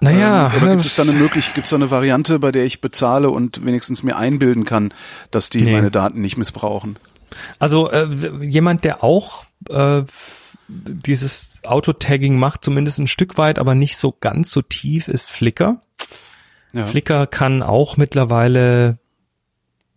Naja, 0.00 0.50
ähm, 0.56 0.62
oder 0.62 0.72
gibt 0.74 0.86
es 0.86 0.96
da 0.96 1.02
eine 1.04 1.12
möglich, 1.12 1.54
gibt 1.54 1.66
es 1.66 1.70
da 1.70 1.76
eine 1.76 1.90
Variante, 1.92 2.40
bei 2.40 2.50
der 2.50 2.64
ich 2.64 2.80
bezahle 2.80 3.30
und 3.30 3.64
wenigstens 3.64 4.02
mir 4.02 4.16
einbilden 4.16 4.64
kann, 4.64 4.92
dass 5.30 5.48
die 5.48 5.62
Nee. 5.62 5.72
meine 5.72 5.92
Daten 5.92 6.20
nicht 6.20 6.36
missbrauchen? 6.36 6.96
Also 7.58 7.90
äh, 7.90 8.08
jemand, 8.44 8.84
der 8.84 9.02
auch 9.04 9.44
äh, 9.68 10.02
dieses 10.68 11.60
Autotagging 11.64 12.38
macht, 12.38 12.64
zumindest 12.64 12.98
ein 12.98 13.06
Stück 13.06 13.38
weit, 13.38 13.58
aber 13.58 13.74
nicht 13.74 13.96
so 13.96 14.14
ganz 14.18 14.50
so 14.50 14.62
tief, 14.62 15.08
ist 15.08 15.30
Flickr. 15.30 15.80
Ja. 16.72 16.86
Flickr 16.86 17.26
kann 17.26 17.62
auch 17.62 17.96
mittlerweile 17.96 18.98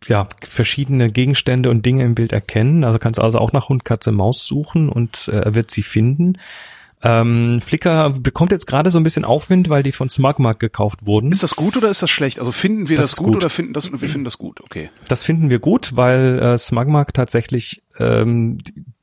ja 0.07 0.27
verschiedene 0.41 1.11
Gegenstände 1.11 1.69
und 1.69 1.85
Dinge 1.85 2.03
im 2.03 2.15
Bild 2.15 2.33
erkennen. 2.33 2.83
Also 2.83 2.99
kannst 2.99 3.19
also 3.19 3.39
auch 3.39 3.53
nach 3.53 3.69
Hund, 3.69 3.85
Katze, 3.85 4.11
Maus 4.11 4.45
suchen 4.45 4.89
und 4.89 5.29
äh, 5.29 5.39
er 5.39 5.55
wird 5.55 5.71
sie 5.71 5.83
finden. 5.83 6.37
Ähm, 7.07 7.61
Flickr 7.61 8.09
bekommt 8.09 8.51
jetzt 8.51 8.65
gerade 8.65 8.89
so 8.89 8.97
ein 8.97 9.03
bisschen 9.03 9.25
Aufwind, 9.25 9.69
weil 9.69 9.83
die 9.83 9.91
von 9.91 10.09
Smartmark 10.09 10.59
gekauft 10.59 11.05
wurden. 11.05 11.31
Ist 11.31 11.43
das 11.43 11.55
gut 11.55 11.77
oder 11.77 11.89
ist 11.89 12.01
das 12.01 12.09
schlecht? 12.09 12.39
Also 12.39 12.51
finden 12.51 12.89
wir 12.89 12.97
Das 12.97 13.11
das, 13.11 13.17
gut, 13.17 13.27
gut. 13.27 13.35
oder 13.37 13.49
finden 13.51 13.73
das, 13.73 13.91
wir 13.91 13.99
finden 13.99 14.23
das 14.25 14.39
gut? 14.39 14.59
Okay. 14.61 14.89
Das 15.07 15.21
finden 15.21 15.51
wir 15.51 15.59
gut, 15.59 15.95
weil 15.95 16.39
äh, 16.39 16.57
Smugmark 16.57 17.13
tatsächlich, 17.13 17.83
ähm, 17.99 18.57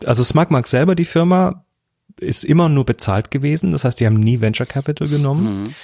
also 0.04 0.24
Smugmark 0.24 0.66
selber, 0.66 0.96
die 0.96 1.04
Firma, 1.04 1.64
ist 2.18 2.44
immer 2.44 2.68
nur 2.68 2.84
bezahlt 2.84 3.30
gewesen. 3.30 3.70
Das 3.70 3.84
heißt, 3.84 4.00
die 4.00 4.06
haben 4.06 4.18
nie 4.18 4.40
Venture 4.40 4.66
Capital 4.66 5.06
genommen. 5.08 5.74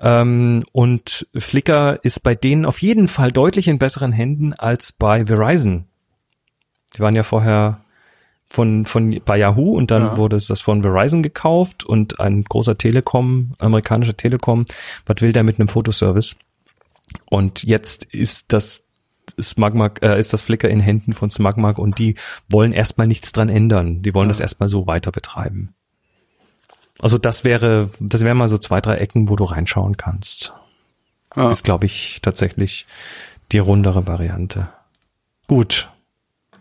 Ähm, 0.00 0.64
und 0.72 1.26
Flickr 1.34 1.98
ist 2.02 2.22
bei 2.22 2.34
denen 2.34 2.66
auf 2.66 2.82
jeden 2.82 3.08
Fall 3.08 3.32
deutlich 3.32 3.68
in 3.68 3.78
besseren 3.78 4.12
Händen 4.12 4.52
als 4.52 4.92
bei 4.92 5.26
Verizon. 5.26 5.86
Die 6.94 7.00
waren 7.00 7.16
ja 7.16 7.22
vorher 7.22 7.83
von, 8.46 8.86
von 8.86 9.20
bei 9.24 9.38
Yahoo 9.38 9.76
und 9.76 9.90
dann 9.90 10.02
Ja. 10.02 10.16
wurde 10.16 10.36
es 10.36 10.46
das 10.46 10.60
von 10.60 10.82
Verizon 10.82 11.22
gekauft 11.22 11.84
und 11.84 12.20
ein 12.20 12.44
großer 12.44 12.78
Telekom, 12.78 13.54
amerikanischer 13.58 14.16
Telekom, 14.16 14.66
was 15.06 15.20
will 15.20 15.32
der 15.32 15.42
mit 15.42 15.58
einem 15.58 15.68
Fotoservice? 15.68 16.36
Und 17.26 17.62
jetzt 17.64 18.04
ist 18.04 18.52
das 18.52 18.82
Smugmark, 19.40 20.02
äh, 20.02 20.18
ist 20.20 20.32
das 20.32 20.42
Flickr 20.42 20.68
in 20.68 20.80
Händen 20.80 21.14
von 21.14 21.30
Smugmark 21.30 21.78
und 21.78 21.98
die 21.98 22.14
wollen 22.48 22.72
erstmal 22.72 23.06
nichts 23.06 23.32
dran 23.32 23.48
ändern. 23.48 24.02
Die 24.02 24.14
wollen 24.14 24.28
das 24.28 24.40
erstmal 24.40 24.68
so 24.68 24.86
weiter 24.86 25.10
betreiben. 25.10 25.74
Also 27.00 27.18
das 27.18 27.42
wäre, 27.42 27.90
das 27.98 28.20
wären 28.22 28.36
mal 28.36 28.48
so 28.48 28.58
zwei, 28.58 28.80
drei 28.80 28.96
Ecken, 28.96 29.28
wo 29.28 29.36
du 29.36 29.44
reinschauen 29.44 29.96
kannst. 29.96 30.52
Ja. 31.34 31.50
Ist, 31.50 31.64
glaube 31.64 31.86
ich, 31.86 32.20
tatsächlich 32.22 32.86
die 33.50 33.58
rundere 33.58 34.06
Variante. 34.06 34.68
Gut. 35.48 35.90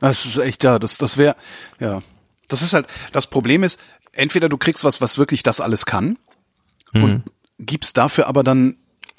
Das 0.10 0.26
ist 0.26 0.38
echt, 0.38 0.64
ja, 0.64 0.80
das, 0.80 0.98
das 0.98 1.18
wäre, 1.18 1.36
ja. 1.80 2.02
Das 2.50 2.62
ist 2.62 2.74
halt, 2.74 2.88
das 3.14 3.28
Problem 3.28 3.64
ist, 3.64 3.80
entweder 4.12 4.50
du 4.50 4.58
kriegst 4.58 4.84
was, 4.84 5.00
was 5.00 5.18
wirklich 5.18 5.44
das 5.44 5.62
alles 5.62 5.86
kann 5.86 6.18
und 6.94 7.24
gibst 7.58 7.98
dafür 7.98 8.28
aber 8.28 8.44
dann 8.44 8.76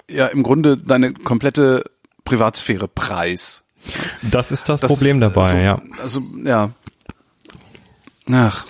ja 0.08 0.26
im 0.26 0.42
Grunde 0.42 0.76
deine 0.76 1.14
komplette 1.14 1.90
Privatsphäre 2.24 2.86
preis. 2.86 3.64
Das 4.22 4.52
ist 4.52 4.68
das, 4.68 4.80
Das 4.80 4.92
Problem 4.92 5.16
ist, 5.16 5.20
dabei, 5.20 5.50
so, 5.50 5.56
ja. 5.56 5.82
Also, 6.02 6.22
ja. 6.44 6.70
Ach. 8.30 8.66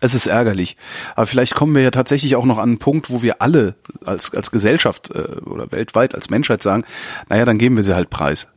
Es 0.00 0.14
ist 0.14 0.26
ärgerlich. 0.26 0.76
Aber 1.14 1.26
vielleicht 1.26 1.54
kommen 1.54 1.74
wir 1.74 1.82
ja 1.82 1.90
tatsächlich 1.90 2.36
auch 2.36 2.44
noch 2.44 2.58
an 2.58 2.68
einen 2.68 2.78
Punkt, 2.78 3.10
wo 3.10 3.22
wir 3.22 3.40
alle 3.40 3.76
als, 4.04 4.34
als 4.34 4.50
Gesellschaft 4.50 5.10
äh, 5.10 5.40
oder 5.46 5.72
weltweit 5.72 6.14
als 6.14 6.28
Menschheit 6.28 6.62
sagen, 6.62 6.84
naja, 7.30 7.46
dann 7.46 7.56
geben 7.56 7.76
wir 7.76 7.84
sie 7.84 7.94
halt 7.94 8.10
preis. 8.10 8.48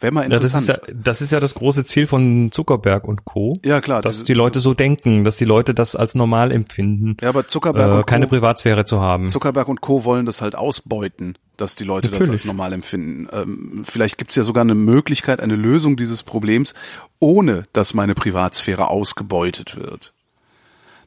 Wäre 0.00 0.12
mal 0.12 0.22
Ja, 0.24 0.28
das 0.38 0.44
ist 0.48 0.54
interessant. 0.54 0.80
ja, 0.88 0.94
das 1.02 1.22
ist 1.22 1.30
ja 1.32 1.40
das 1.40 1.54
große 1.54 1.84
Ziel 1.84 2.06
von 2.06 2.50
Zuckerberg 2.52 3.04
und 3.04 3.24
Co. 3.24 3.54
Ja, 3.64 3.80
klar, 3.80 4.02
Dass 4.02 4.16
diese- 4.16 4.26
die 4.26 4.34
Leute 4.34 4.60
so 4.60 4.74
denken, 4.74 5.24
dass 5.24 5.36
die 5.36 5.44
Leute 5.44 5.72
das 5.74 5.96
als 5.96 6.14
normal 6.14 6.52
empfinden, 6.52 7.16
Ja, 7.22 7.28
aber 7.30 7.46
Zuckerberg 7.46 7.90
äh, 7.90 7.94
und 7.98 8.06
keine 8.06 8.26
Co. 8.26 8.30
Privatsphäre 8.30 8.84
zu 8.84 9.00
haben. 9.00 9.30
Zuckerberg 9.30 9.68
und 9.68 9.80
Co. 9.80 10.04
wollen 10.04 10.26
das 10.26 10.42
halt 10.42 10.56
ausbeuten, 10.56 11.38
dass 11.56 11.76
die 11.76 11.84
Leute 11.84 12.08
das 12.08 12.20
Natürlich. 12.20 12.42
als 12.42 12.44
normal 12.44 12.72
empfinden. 12.72 13.28
Ähm, 13.32 13.82
vielleicht 13.84 14.18
gibt's 14.18 14.34
ja 14.34 14.42
sogar 14.42 14.62
eine 14.62 14.74
Möglichkeit, 14.74 15.40
eine 15.40 15.56
Lösung 15.56 15.96
dieses 15.96 16.22
Problems, 16.22 16.74
ohne 17.20 17.66
dass 17.72 17.94
meine 17.94 18.14
Privatsphäre 18.14 18.88
ausgebeutet 18.88 19.76
wird. 19.76 20.12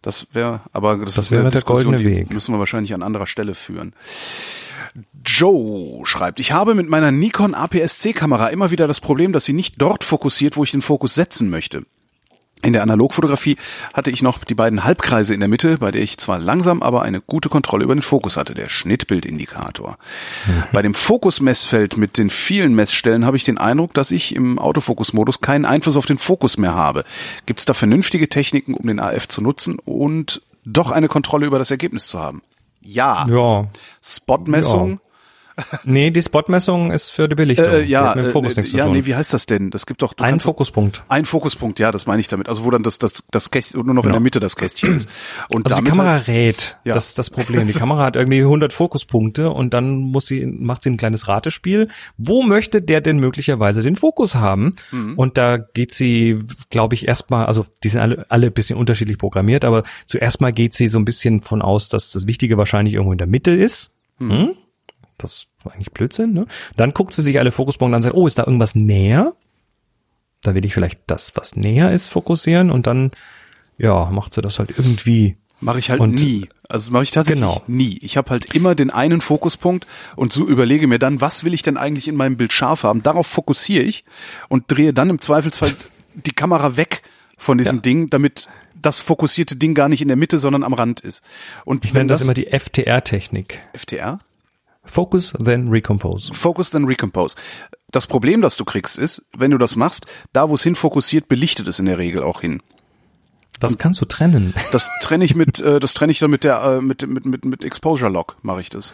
Das 0.02 0.28
wäre, 0.32 0.62
aber 0.72 0.96
das, 0.98 1.16
Das 1.16 1.32
wäre 1.32 1.50
der 1.50 1.62
goldene 1.62 1.98
die 1.98 2.06
Weg. 2.06 2.32
müssen 2.34 2.54
wir 2.54 2.60
wahrscheinlich 2.60 2.94
an 2.94 3.04
anderer 3.04 3.28
Stelle 3.28 3.56
führen. 3.56 3.94
Joe 5.24 6.06
schreibt, 6.06 6.40
ich 6.40 6.52
habe 6.52 6.74
mit 6.74 6.90
meiner 6.90 7.12
Nikon 7.12 7.54
APS-C-Kamera 7.54 8.48
immer 8.48 8.72
wieder 8.72 8.88
das 8.88 9.00
Problem, 9.00 9.34
dass 9.34 9.46
sie 9.46 9.54
nicht 9.54 9.76
dort 9.78 10.04
fokussiert, 10.04 10.58
wo 10.58 10.64
ich 10.64 10.72
den 10.72 10.82
Fokus 10.82 11.14
setzen 11.14 11.50
möchte. 11.50 11.82
In 12.64 12.74
der 12.74 12.82
Analogfotografie 12.82 13.56
hatte 13.94 14.10
ich 14.10 14.24
noch 14.24 14.44
die 14.44 14.56
beiden 14.56 14.84
Halbkreise 14.84 15.36
in 15.36 15.40
der 15.40 15.50
Mitte, 15.50 15.78
bei 15.78 15.92
der 15.92 16.02
ich 16.02 16.18
zwar 16.18 16.40
langsam, 16.40 16.82
aber 16.82 17.04
eine 17.04 17.22
gute 17.22 17.50
Kontrolle 17.50 17.84
über 17.84 17.94
den 17.94 18.02
Fokus 18.02 18.36
hatte, 18.36 18.56
der 18.56 18.68
Schnittbildindikator. 18.68 20.00
Bei 20.72 20.82
dem 20.82 20.96
Fokusmessfeld 20.96 21.98
mit 21.98 22.18
den 22.18 22.32
vielen 22.32 22.74
Messstellen 22.74 23.26
habe 23.28 23.38
ich 23.38 23.44
den 23.44 23.60
Eindruck, 23.60 23.94
dass 23.94 24.12
ich 24.12 24.36
im 24.36 24.58
Autofokusmodus 24.58 25.42
keinen 25.42 25.66
Einfluss 25.66 25.98
auf 25.98 26.08
den 26.08 26.18
Fokus 26.18 26.58
mehr 26.58 26.74
habe. 26.74 27.06
Gibt 27.46 27.60
es 27.60 27.66
da 27.68 27.76
vernünftige 27.76 28.28
Techniken, 28.28 28.74
um 28.74 28.88
den 28.88 29.00
AF 29.00 29.28
zu 29.28 29.42
nutzen 29.42 29.78
und 29.78 30.42
doch 30.66 30.90
eine 30.90 31.10
Kontrolle 31.10 31.46
über 31.46 31.60
das 31.60 31.70
Ergebnis 31.70 32.08
zu 32.08 32.18
haben? 32.18 32.42
Ja. 32.88 33.26
Ja. 33.28 33.66
Spotmessung. 34.02 35.00
Nee, 35.86 36.12
die 36.12 36.22
Spotmessung 36.22 36.92
ist 36.92 37.12
für 37.12 37.28
die 37.28 37.36
Belichtung. 37.36 37.68
Äh, 37.68 37.84
Die 37.84 37.90
ja, 37.92 38.10
hat 38.10 38.16
mit 38.16 38.26
dem 38.26 38.30
äh, 38.30 38.32
Fokus 38.32 38.56
nichts 38.56 38.72
zu 38.72 38.78
ja, 38.78 38.86
tun. 38.86 38.94
nee, 38.94 39.06
wie 39.06 39.16
heißt 39.16 39.34
das 39.34 39.46
denn? 39.48 39.72
Das 39.72 39.86
gibt 39.86 40.02
doch 40.02 40.14
Ein 40.20 40.40
Fokuspunkt. 40.40 41.04
Ein 41.08 41.26
Fokuspunkt, 41.26 41.80
ja, 41.80 41.92
das 41.92 42.06
meine 42.06 42.20
ich 42.20 42.28
damit. 42.28 42.48
Also 42.48 42.64
wo 42.64 42.70
dann 42.72 42.84
das 42.84 43.00
das 43.00 43.24
das 43.32 43.50
Kästchen 43.52 43.84
nur 43.86 43.94
noch 43.96 44.04
in 44.04 44.08
Genau. 44.10 44.14
der 44.16 44.20
Mitte 44.22 44.40
das 44.40 44.56
Kästchen 44.56 44.96
ist. 44.96 45.10
Und 45.50 45.66
Also 45.66 45.76
die 45.78 45.84
damit 45.84 45.92
Kamera 45.92 46.12
halt, 46.12 46.28
rät. 46.28 46.78
Ja. 46.84 46.94
Das 46.94 47.08
ist 47.08 47.18
das 47.20 47.30
Problem. 47.30 47.66
Die 47.68 47.74
Kamera 47.80 48.04
hat 48.06 48.16
irgendwie 48.16 48.40
100 48.42 48.72
Fokuspunkte 48.72 49.50
und 49.50 49.74
dann 49.74 49.98
muss 49.98 50.28
sie, 50.28 50.46
macht 50.46 50.84
sie 50.84 50.92
ein 50.92 50.98
kleines 50.98 51.28
Ratespiel. 51.28 51.88
Wo 52.18 52.44
möchte 52.44 52.82
der 52.82 53.02
denn 53.02 53.18
möglicherweise 53.20 53.82
den 53.82 53.96
Fokus 53.96 54.36
haben? 54.36 54.76
Mhm. 54.92 55.16
Und 55.18 55.38
da 55.38 55.58
geht 55.58 55.94
sie, 55.94 56.40
glaube 56.70 56.96
ich, 56.96 57.08
erstmal, 57.08 57.46
also 57.48 57.66
die 57.84 57.90
sind 57.90 58.02
alle, 58.02 58.26
alle 58.30 58.48
ein 58.48 58.54
bisschen 58.54 58.78
unterschiedlich 58.78 59.18
programmiert, 59.18 59.66
aber 59.66 59.84
zuerst 60.06 60.40
mal 60.42 60.54
geht 60.54 60.74
sie 60.74 60.88
so 60.88 61.00
ein 61.00 61.06
bisschen 61.06 61.42
von 61.42 61.62
aus, 61.62 61.90
dass 61.90 62.12
das 62.12 62.28
Wichtige 62.28 62.58
wahrscheinlich 62.58 62.94
irgendwo 62.94 63.12
in 63.12 63.18
der 63.18 63.28
Mitte 63.28 63.52
ist. 63.52 63.92
Hm? 64.20 64.52
Das 65.18 65.48
war 65.64 65.74
eigentlich 65.74 65.92
Blödsinn, 65.92 66.34
ne? 66.34 66.46
Dann 66.76 66.94
guckt 66.94 67.14
sie 67.14 67.22
sich 67.22 67.40
alle 67.40 67.52
Fokuspunkte 67.52 67.96
an 67.96 68.00
und 68.00 68.04
sagt, 68.04 68.16
oh, 68.16 68.28
ist 68.28 68.38
da 68.38 68.44
irgendwas 68.46 68.76
näher? 68.76 69.34
Dann 70.44 70.54
will 70.56 70.66
ich 70.66 70.74
vielleicht 70.74 71.00
das, 71.08 71.36
was 71.36 71.56
näher 71.56 71.92
ist, 71.92 72.08
fokussieren 72.10 72.70
und 72.72 72.86
dann, 72.88 73.12
ja, 73.78 74.06
macht 74.12 74.34
sie 74.36 74.42
das 74.42 74.60
halt 74.60 74.70
irgendwie. 74.78 75.38
mache 75.60 75.80
ich 75.80 75.90
halt 75.90 76.00
Und- 76.00 76.14
nie. 76.16 76.48
Also 76.70 76.92
mache 76.92 77.02
ich 77.04 77.12
tatsächlich 77.12 77.42
Genau. 77.42 77.64
nie. 77.66 77.98
Ich 78.04 78.16
habe 78.18 78.30
halt 78.30 78.54
immer 78.54 78.76
den 78.76 78.92
einen 78.92 79.22
Fokuspunkt 79.22 79.88
und 80.16 80.32
so 80.32 80.46
überlege 80.48 80.86
mir 80.86 81.00
dann, 81.00 81.20
was 81.22 81.44
will 81.44 81.54
ich 81.56 81.64
denn 81.64 81.78
eigentlich 81.78 82.08
in 82.08 82.16
meinem 82.16 82.38
Bild 82.38 82.54
scharf 82.54 82.84
haben? 82.84 83.02
Darauf 83.02 83.26
fokussiere 83.26 83.84
ich 83.84 84.04
und 84.50 84.66
drehe 84.68 84.94
dann 84.94 85.10
im 85.10 85.20
Zweifelsfall 85.20 85.72
die 86.14 86.34
Kamera 86.34 86.78
weg 86.78 87.02
von 87.38 87.58
diesem 87.58 87.78
Ja. 87.78 87.82
Ding, 87.82 88.10
damit 88.12 88.48
das 88.80 89.00
fokussierte 89.02 89.56
Ding 89.56 89.74
gar 89.74 89.90
nicht 89.90 90.02
in 90.04 90.08
der 90.10 90.18
Mitte, 90.18 90.38
sondern 90.38 90.64
am 90.64 90.74
Rand 90.74 91.00
ist. 91.00 91.24
Und 91.66 91.86
Ich 91.86 91.94
wenn 91.96 92.02
nenne 92.02 92.10
das, 92.10 92.20
das 92.20 92.28
immer 92.28 92.34
die 92.36 92.48
FTR-Technik. 92.52 93.60
FTR 93.74 94.20
Focus, 94.88 95.34
then 95.44 95.70
recompose. 95.70 96.34
Focus 96.34 96.72
then 96.72 96.86
Recompose. 96.86 97.36
Das 97.92 98.08
Problem, 98.08 98.42
das 98.42 98.58
du 98.58 98.66
kriegst, 98.66 98.98
ist, 98.98 99.26
wenn 99.38 99.52
du 99.52 99.58
das 99.58 99.76
machst, 99.76 100.06
da 100.34 100.50
wo 100.50 100.56
es 100.56 100.64
hin 100.64 100.76
fokussiert, 100.76 101.28
belichtet 101.28 101.68
es 101.68 101.80
in 101.80 101.86
der 101.86 101.98
Regel 101.98 102.24
auch 102.24 102.42
hin. 102.42 102.62
Das 103.60 103.78
kannst 103.78 104.02
du 104.02 104.06
trennen. 104.06 104.54
Das 104.72 104.90
trenne 105.02 105.26
ich 105.26 105.36
mit, 105.36 105.60
äh, 105.60 105.80
das 105.80 105.94
trenne 105.94 106.12
ich 106.12 106.20
dann 106.20 106.30
mit 106.30 106.44
der, 106.44 106.62
äh, 106.62 106.82
mit, 106.82 107.08
mit, 107.08 107.26
mit, 107.26 107.46
mit 107.46 107.64
Exposure 107.64 108.12
Lock 108.12 108.38
mache 108.42 108.62
ich 108.62 108.70
das. 108.70 108.94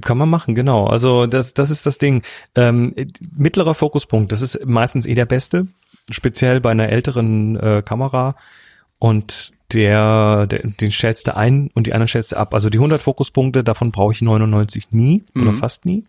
Kann 0.00 0.16
man 0.16 0.30
machen, 0.30 0.54
genau. 0.54 0.86
Also 0.86 1.26
das, 1.26 1.52
das 1.52 1.70
ist 1.70 1.84
das 1.84 1.98
Ding. 1.98 2.22
Ähm, 2.54 2.94
mittlerer 3.36 3.74
Fokuspunkt, 3.74 4.32
das 4.32 4.40
ist 4.40 4.64
meistens 4.64 5.04
eh 5.04 5.14
der 5.14 5.26
beste, 5.26 5.66
speziell 6.10 6.62
bei 6.62 6.70
einer 6.70 6.88
älteren 6.88 7.56
äh, 7.56 7.82
Kamera. 7.84 8.36
Und 8.98 9.52
der, 9.72 10.46
der, 10.46 10.60
den 10.60 10.90
stellst 10.90 11.26
du 11.26 11.36
ein 11.36 11.70
und 11.74 11.86
die 11.86 11.92
anderen 11.92 12.08
stellst 12.08 12.32
du 12.32 12.36
ab. 12.36 12.54
Also 12.54 12.70
die 12.70 12.78
100 12.78 13.02
Fokuspunkte, 13.02 13.64
davon 13.64 13.92
brauche 13.92 14.12
ich 14.12 14.22
99 14.22 14.92
nie 14.92 15.24
mhm. 15.34 15.42
oder 15.42 15.52
fast 15.54 15.84
nie. 15.84 16.04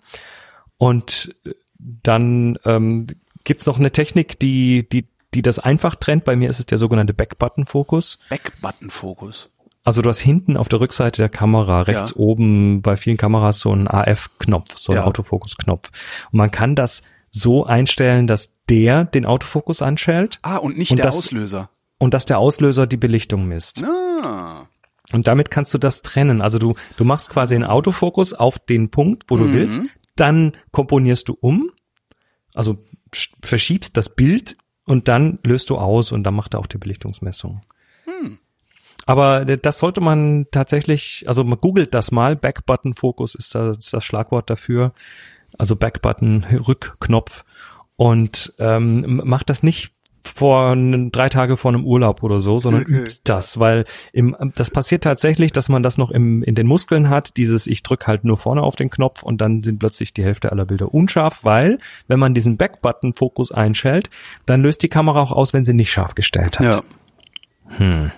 Und 0.78 1.36
dann 1.80 2.60
ähm, 2.66 3.08
gibt's 3.44 3.66
noch 3.66 3.80
eine 3.80 3.92
Technik, 3.92 4.40
die, 4.40 4.88
die, 4.88 5.08
die 5.34 5.42
das 5.42 5.60
einfach 5.60 5.96
trennt. 5.96 6.24
Bei 6.24 6.36
mir 6.36 6.50
ist 6.50 6.60
es 6.60 6.66
der 6.66 6.78
sogenannte 6.78 7.14
Back-Button-Fokus. 7.14 8.20
Back-Button-Fokus. 8.30 9.50
Also 9.84 10.02
du 10.02 10.10
hast 10.10 10.20
hinten 10.20 10.58
auf 10.58 10.68
der 10.68 10.82
Rückseite 10.82 11.22
der 11.22 11.30
Kamera, 11.30 11.84
rechts 11.84 12.10
ja. 12.10 12.16
oben 12.18 12.82
bei 12.82 12.98
vielen 12.98 13.16
Kameras 13.16 13.60
so 13.60 13.72
einen 13.72 13.88
AF-Knopf, 13.88 14.78
so 14.78 14.92
einen 14.92 15.02
ja. 15.02 15.08
Autofokus-Knopf. 15.08 15.92
Und 16.32 16.38
man 16.38 16.52
kann 16.52 16.76
das 16.76 17.04
so 17.32 17.66
einstellen, 17.66 18.28
dass 18.28 18.58
der 18.70 19.06
den 19.06 19.26
Autofokus 19.26 19.82
anschält. 19.82 20.40
Ah, 20.42 20.58
und 20.58 20.78
nicht 20.78 20.92
und 20.92 20.98
der 20.98 21.06
das, 21.06 21.16
Auslöser. 21.16 21.70
Und 22.00 22.14
dass 22.14 22.26
der 22.26 22.40
Auslöser 22.40 22.88
die 22.88 22.98
Belichtung 22.98 23.48
misst. 23.48 23.84
Ah. 23.84 24.68
Und 25.14 25.28
damit 25.28 25.50
kannst 25.52 25.74
du 25.74 25.78
das 25.78 26.02
trennen. 26.02 26.42
Also 26.42 26.60
du, 26.60 26.76
du 26.98 27.06
machst 27.06 27.30
quasi 27.30 27.56
einen 27.56 27.64
Autofokus 27.64 28.34
auf 28.34 28.60
den 28.60 28.90
Punkt, 28.90 29.24
wo 29.30 29.38
du 29.38 29.46
mhm. 29.46 29.54
willst. 29.54 29.82
Dann 30.16 30.54
komponierst 30.72 31.30
du 31.30 31.38
um. 31.40 31.72
Also 32.54 32.84
verschiebst 33.42 33.96
das 33.96 34.16
Bild 34.16 34.58
und 34.86 35.08
dann 35.08 35.40
löst 35.46 35.70
du 35.70 35.78
aus 35.78 36.12
und 36.12 36.24
dann 36.24 36.34
macht 36.34 36.56
er 36.56 36.60
auch 36.60 36.68
die 36.68 36.78
Belichtungsmessung. 36.78 37.62
Hm. 38.06 38.40
Aber 39.06 39.46
das 39.46 39.80
sollte 39.80 40.02
man 40.02 40.48
tatsächlich, 40.52 41.24
also 41.28 41.44
man 41.44 41.58
googelt 41.60 41.94
das 41.94 42.12
mal, 42.12 42.36
Backbutton-Fokus 42.36 43.36
ist 43.36 43.56
das, 43.56 43.78
ist 43.78 43.94
das 43.94 44.04
Schlagwort 44.04 44.50
dafür. 44.50 44.94
Also 45.58 45.76
Backbutton, 45.76 46.44
Rückknopf. 46.44 47.46
Und 47.96 48.54
ähm, 48.60 49.22
macht 49.24 49.50
das 49.50 49.64
nicht 49.64 49.92
vor 50.28 50.76
drei 50.76 51.30
Tage 51.30 51.58
vor 51.58 51.74
einem 51.74 51.86
Urlaub 51.86 52.24
oder 52.24 52.40
so, 52.40 52.60
sondern 52.60 52.84
übt 52.84 53.22
das, 53.24 53.60
weil 53.60 53.86
im, 54.14 54.36
das 54.56 54.72
passiert 54.72 55.04
tatsächlich, 55.04 55.52
dass 55.52 55.70
man 55.70 55.84
das 55.84 55.98
noch 55.98 56.12
im, 56.12 56.44
in 56.44 56.56
den 56.56 56.68
Muskeln 56.68 57.10
hat, 57.10 57.38
dieses 57.38 57.68
ich 57.68 57.84
drück 57.84 58.08
halt 58.08 58.24
nur 58.24 58.38
vorne 58.38 58.64
auf 58.64 58.76
den 58.76 58.90
Knopf 58.90 59.24
und 59.24 59.42
dann 59.42 59.64
sind 59.64 59.80
plötzlich 59.80 60.14
die 60.14 60.24
Hälfte 60.24 60.52
aller 60.52 60.66
Bilder 60.66 60.94
unscharf, 60.94 61.44
weil 61.44 61.80
wenn 62.08 62.20
man 62.20 62.34
diesen 62.34 62.58
Backbutton-Fokus 62.58 63.52
einschält, 63.52 64.10
dann 64.46 64.62
löst 64.62 64.84
die 64.84 64.90
Kamera 64.90 65.22
auch 65.22 65.32
aus, 65.32 65.54
wenn 65.54 65.66
sie 65.66 65.74
nicht 65.74 65.92
scharf 65.92 66.16
gestellt 66.16 66.60
hat. 66.60 66.66
Ja. 67.70 67.78
Hm. 67.78 68.12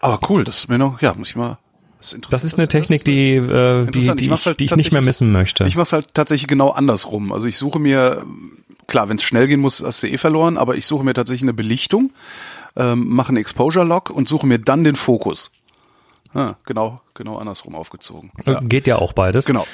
Aber 0.00 0.20
cool, 0.28 0.44
das 0.44 0.58
ist 0.58 0.68
mir 0.68 0.78
noch, 0.78 1.00
ja, 1.00 1.14
muss 1.14 1.30
ich 1.30 1.36
mal. 1.36 1.58
Das, 1.98 2.16
das 2.28 2.44
ist 2.44 2.58
eine 2.58 2.68
Technik, 2.68 3.04
die, 3.04 3.34
äh, 3.34 3.86
die, 3.86 3.92
die, 3.92 4.30
ich, 4.30 4.46
halt 4.46 4.60
die 4.60 4.64
ich 4.66 4.76
nicht 4.76 4.92
mehr 4.92 5.00
missen 5.00 5.32
möchte. 5.32 5.64
Ich 5.64 5.76
mache 5.76 5.84
es 5.84 5.92
halt 5.92 6.12
tatsächlich 6.12 6.48
genau 6.48 6.70
andersrum. 6.70 7.32
Also 7.32 7.48
ich 7.48 7.56
suche 7.56 7.78
mir, 7.78 8.24
klar, 8.86 9.08
wenn 9.08 9.16
es 9.16 9.22
schnell 9.22 9.46
gehen 9.46 9.60
muss, 9.60 9.82
hast 9.82 10.02
du 10.02 10.08
eh 10.08 10.18
verloren, 10.18 10.58
aber 10.58 10.76
ich 10.76 10.86
suche 10.86 11.04
mir 11.04 11.14
tatsächlich 11.14 11.42
eine 11.42 11.54
Belichtung, 11.54 12.12
ähm, 12.76 13.08
mache 13.08 13.28
einen 13.28 13.38
Exposure-Lock 13.38 14.10
und 14.10 14.28
suche 14.28 14.46
mir 14.46 14.58
dann 14.58 14.84
den 14.84 14.96
Fokus. 14.96 15.50
Ja, 16.34 16.56
genau, 16.66 17.00
genau 17.14 17.38
andersrum 17.38 17.74
aufgezogen. 17.74 18.32
Ja. 18.44 18.60
Geht 18.60 18.86
ja 18.86 18.96
auch 18.96 19.12
beides. 19.12 19.46
Genau. 19.46 19.66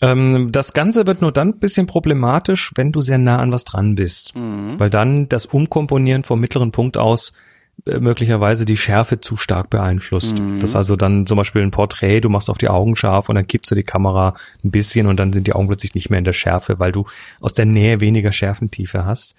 Ähm, 0.00 0.50
das 0.50 0.72
Ganze 0.72 1.06
wird 1.06 1.20
nur 1.20 1.32
dann 1.32 1.48
ein 1.48 1.58
bisschen 1.58 1.86
problematisch, 1.86 2.72
wenn 2.74 2.90
du 2.90 3.02
sehr 3.02 3.18
nah 3.18 3.38
an 3.38 3.52
was 3.52 3.64
dran 3.64 3.96
bist. 3.96 4.36
Mhm. 4.38 4.78
Weil 4.80 4.88
dann 4.88 5.28
das 5.28 5.44
Umkomponieren 5.44 6.24
vom 6.24 6.40
mittleren 6.40 6.72
Punkt 6.72 6.96
aus 6.96 7.30
äh, 7.30 7.49
möglicherweise 7.84 8.64
die 8.64 8.76
Schärfe 8.76 9.20
zu 9.20 9.36
stark 9.36 9.70
beeinflusst. 9.70 10.38
Mhm. 10.38 10.58
Das 10.60 10.70
ist 10.70 10.76
also 10.76 10.96
dann 10.96 11.26
zum 11.26 11.36
Beispiel 11.36 11.62
ein 11.62 11.70
Porträt, 11.70 12.20
du 12.20 12.28
machst 12.28 12.50
auf 12.50 12.58
die 12.58 12.68
Augen 12.68 12.96
scharf 12.96 13.28
und 13.28 13.34
dann 13.34 13.46
kippst 13.46 13.70
du 13.70 13.74
die 13.74 13.82
Kamera 13.82 14.34
ein 14.64 14.70
bisschen 14.70 15.06
und 15.06 15.18
dann 15.18 15.32
sind 15.32 15.46
die 15.46 15.52
Augen 15.52 15.68
plötzlich 15.68 15.94
nicht 15.94 16.10
mehr 16.10 16.18
in 16.18 16.24
der 16.24 16.32
Schärfe, 16.32 16.78
weil 16.78 16.92
du 16.92 17.04
aus 17.40 17.54
der 17.54 17.66
Nähe 17.66 18.00
weniger 18.00 18.32
Schärfentiefe 18.32 19.04
hast. 19.04 19.34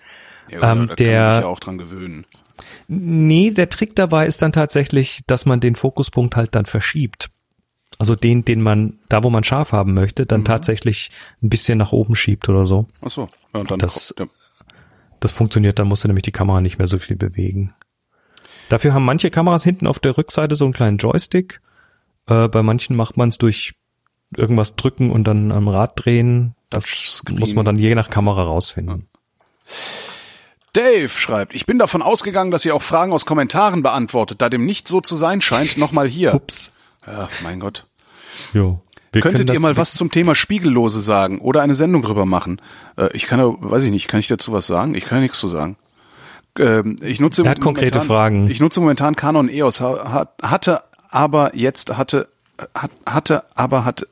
Ja, 0.50 0.72
ähm, 0.72 0.88
da 0.88 0.96
der, 0.96 1.14
kann 1.14 1.22
man 1.24 1.34
sich 1.36 1.42
ja 1.44 1.48
auch 1.48 1.60
dran 1.60 1.78
gewöhnen. 1.78 2.26
Nee, 2.88 3.52
der 3.52 3.70
Trick 3.70 3.96
dabei 3.96 4.28
ist 4.28 4.42
dann 4.42 4.52
tatsächlich, 4.52 5.22
dass 5.28 5.46
man 5.46 5.60
den 5.60 5.76
Fokuspunkt 5.76 6.36
halt 6.36 6.56
dann 6.56 6.66
verschiebt. 6.66 7.30
Also 7.98 8.16
den, 8.16 8.44
den 8.46 8.62
man, 8.62 9.00
da 9.10 9.24
wo 9.24 9.30
man 9.30 9.44
scharf 9.44 9.74
haben 9.74 9.94
möchte, 9.94 10.26
dann 10.26 10.42
mhm. 10.42 10.46
tatsächlich 10.46 11.12
ein 11.42 11.50
bisschen 11.50 11.78
nach 11.78 11.92
oben 11.92 12.16
schiebt 12.16 12.50
oder 12.50 12.66
so. 12.66 12.88
Ach 13.02 13.12
so. 13.12 13.28
Ja, 13.54 13.60
und 13.60 13.72
dann 13.72 13.80
das, 13.80 14.14
das 15.20 15.32
funktioniert, 15.32 15.78
dann 15.78 15.88
musst 15.88 16.04
du 16.04 16.08
nämlich 16.08 16.24
die 16.24 16.32
Kamera 16.32 16.62
nicht 16.62 16.80
mehr 16.80 16.88
so 16.88 16.98
viel 16.98 17.16
bewegen. 17.16 17.74
Dafür 18.70 18.94
haben 18.94 19.06
manche 19.06 19.30
Kameras 19.32 19.64
hinten 19.64 19.88
auf 19.88 20.00
der 20.00 20.18
Rückseite 20.18 20.56
so 20.56 20.66
einen 20.66 20.74
kleinen 20.74 20.98
Joystick. 20.98 21.62
Äh, 22.28 22.48
bei 22.48 22.64
manchen 22.64 22.96
macht 22.96 23.18
man 23.18 23.30
es 23.30 23.38
durch 23.38 23.74
irgendwas 24.36 24.76
drücken 24.76 25.12
und 25.12 25.26
dann 25.26 25.52
am 25.52 25.68
Rad 25.68 25.94
drehen. 25.96 26.56
Das 26.70 26.86
Screen. 26.86 27.40
muss 27.40 27.54
man 27.54 27.66
dann 27.66 27.78
je 27.78 27.94
nach 27.96 28.10
Kamera 28.10 28.44
rausfinden. 28.44 29.08
Dave 30.74 31.10
schreibt, 31.10 31.54
ich 31.54 31.66
bin 31.66 31.78
davon 31.78 32.02
ausgegangen, 32.02 32.50
dass 32.50 32.64
ihr 32.64 32.74
auch 32.74 32.82
Fragen 32.82 33.12
aus 33.12 33.26
Kommentaren 33.26 33.84
beantwortet. 33.84 34.42
Da 34.42 34.50
dem 34.50 34.66
nicht 34.66 34.88
so 34.88 35.02
zu 35.02 35.18
sein 35.18 35.42
scheint, 35.42 35.78
nochmal 35.78 36.08
hier. 36.08 36.34
Ups. 36.34 36.72
Ja, 37.06 37.28
mein 37.44 37.60
Gott. 37.60 37.88
Jo. 38.54 38.82
Könntet 39.12 39.50
ihr 39.50 39.60
mal 39.60 39.76
was 39.76 39.96
zum 39.96 40.12
Thema 40.12 40.36
Spiegellose 40.36 41.02
sagen 41.02 41.40
oder 41.40 41.62
eine 41.62 41.76
Sendung 41.76 42.02
drüber 42.02 42.26
machen? 42.26 42.62
Äh, 42.96 43.10
ich 43.12 43.28
kann, 43.28 43.42
weiß 43.42 43.84
ich 43.84 43.92
nicht, 43.92 44.08
kann 44.08 44.22
ich 44.22 44.30
dazu 44.30 44.54
was 44.54 44.68
sagen? 44.68 44.96
Ich 44.96 45.04
kann 45.04 45.18
ja 45.18 45.24
nichts 45.24 45.40
zu 45.40 45.50
sagen 45.50 45.76
ähm, 46.60 46.98
ich 47.02 47.20
nutze 47.20 47.44
er 47.44 47.52
hat 47.52 47.62
konkrete 47.62 47.98
momentan, 47.98 48.08
Fragen. 48.08 48.50
Ich 48.50 48.60
nutze 48.60 48.80
momentan 48.80 49.16
Canon 49.16 49.50
EOS, 49.50 49.82
hatte 49.82 50.84
aber 51.10 51.56
jetzt 51.56 51.98
hatte 51.98 52.28
hatte 53.06 53.44
aber 53.56 53.86
hatte 53.86 54.08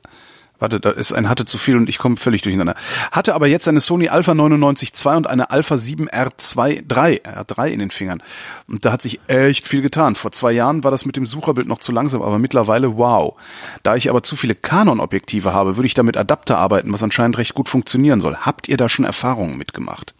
Warte, 0.60 0.78
da 0.78 0.90
ist 0.90 1.12
ein 1.12 1.28
hatte 1.28 1.46
zu 1.46 1.56
viel 1.56 1.76
und 1.78 1.88
ich 1.88 1.98
komme 1.98 2.18
völlig 2.18 2.42
durcheinander. 2.42 2.74
Hatte 3.10 3.34
aber 3.34 3.46
jetzt 3.46 3.66
eine 3.66 3.80
Sony 3.80 4.08
Alpha 4.08 4.34
99 4.34 4.92
II 5.04 5.16
und 5.16 5.26
eine 5.26 5.50
Alpha 5.50 5.78
7 5.78 6.08
R2 6.08 6.84
3, 6.86 7.22
R3 7.24 7.68
in 7.68 7.78
den 7.78 7.90
Fingern. 7.90 8.22
Und 8.68 8.84
da 8.84 8.92
hat 8.92 9.00
sich 9.00 9.20
echt 9.26 9.66
viel 9.66 9.80
getan. 9.80 10.16
Vor 10.16 10.32
zwei 10.32 10.52
Jahren 10.52 10.84
war 10.84 10.90
das 10.90 11.06
mit 11.06 11.16
dem 11.16 11.24
Sucherbild 11.24 11.66
noch 11.66 11.78
zu 11.78 11.92
langsam, 11.92 12.20
aber 12.20 12.38
mittlerweile 12.38 12.98
wow. 12.98 13.36
Da 13.82 13.96
ich 13.96 14.10
aber 14.10 14.22
zu 14.22 14.36
viele 14.36 14.54
Canon-Objektive 14.54 15.54
habe, 15.54 15.76
würde 15.76 15.86
ich 15.86 15.94
damit 15.94 16.18
Adapter 16.18 16.58
arbeiten, 16.58 16.92
was 16.92 17.02
anscheinend 17.02 17.38
recht 17.38 17.54
gut 17.54 17.70
funktionieren 17.70 18.20
soll. 18.20 18.36
Habt 18.36 18.68
ihr 18.68 18.76
da 18.76 18.90
schon 18.90 19.06
Erfahrungen 19.06 19.56
mitgemacht? 19.56 20.14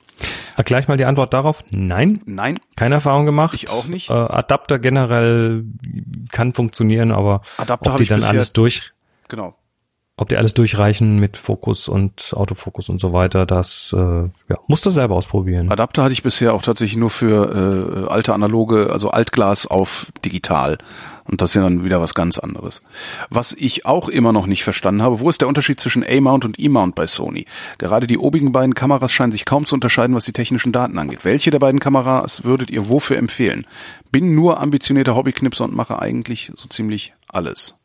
Gleich 0.65 0.89
mal 0.89 0.97
die 0.97 1.05
Antwort 1.05 1.33
darauf. 1.33 1.65
Nein. 1.71 2.21
Nein. 2.27 2.59
Keine 2.77 2.97
Erfahrung 2.97 3.27
gemacht. 3.27 3.55
Ich 3.55 3.71
auch 3.71 3.87
nicht. 3.87 4.11
Äh, 4.11 4.13
Adapter 4.13 4.79
generell 4.79 5.65
kann 6.31 6.53
funktionieren, 6.53 7.13
aber 7.13 7.43
Adapter 7.57 7.93
ob 7.93 7.99
die 7.99 8.07
dann 8.07 8.23
alles 8.23 8.53
durch, 8.53 8.93
genau. 9.29 9.57
Ob 10.21 10.29
die 10.29 10.37
alles 10.37 10.53
durchreichen 10.53 11.19
mit 11.19 11.39
Fokus 11.39 11.89
und 11.89 12.35
Autofokus 12.35 12.91
und 12.91 13.01
so 13.01 13.15
weiter, 13.15 13.47
das 13.47 13.95
äh, 13.97 13.99
ja, 13.99 14.59
musst 14.67 14.85
du 14.85 14.91
selber 14.91 15.15
ausprobieren. 15.15 15.73
Adapter 15.73 16.03
hatte 16.03 16.13
ich 16.13 16.23
bisher 16.23 16.53
auch 16.53 16.61
tatsächlich 16.61 16.99
nur 16.99 17.09
für 17.09 18.07
äh, 18.07 18.13
alte 18.13 18.35
analoge, 18.35 18.91
also 18.93 19.09
Altglas 19.09 19.67
auf 19.67 20.13
digital. 20.23 20.77
Und 21.25 21.41
das 21.41 21.51
ist 21.51 21.55
ja 21.55 21.63
dann 21.63 21.85
wieder 21.85 22.03
was 22.03 22.15
ganz 22.15 22.39
anderes. 22.39 22.83
Was 23.31 23.55
ich 23.55 23.87
auch 23.87 24.11
immer 24.11 24.33
noch 24.33 24.47
nicht 24.47 24.63
verstanden 24.63 25.01
habe, 25.01 25.21
wo 25.21 25.29
ist 25.31 25.41
der 25.41 25.49
Unterschied 25.49 25.81
zwischen 25.81 26.05
A-Mount 26.05 26.45
und 26.45 26.59
E-Mount 26.59 26.95
bei 26.95 27.07
Sony? 27.07 27.47
Gerade 27.79 28.07
die 28.07 28.19
obigen 28.19 28.53
beiden 28.53 28.75
Kameras 28.75 29.13
scheinen 29.13 29.33
sich 29.33 29.47
kaum 29.47 29.65
zu 29.65 29.75
unterscheiden, 29.75 30.15
was 30.15 30.27
die 30.27 30.33
technischen 30.33 30.73
Daten 30.73 30.99
angeht. 30.99 31.25
Welche 31.25 31.51
der 31.51 31.61
beiden 31.61 31.81
Kameras 31.81 32.45
würdet 32.45 32.71
ihr 32.71 32.91
wofür 32.91 33.17
empfehlen? 33.17 33.67
Bin 34.13 34.35
nur 34.35 34.61
ambitionierter 34.61 35.17
Hobbyknipser 35.17 35.65
und 35.65 35.75
mache 35.75 35.99
eigentlich 35.99 36.53
so 36.57 36.69
ziemlich 36.69 37.15
alles. 37.29 37.80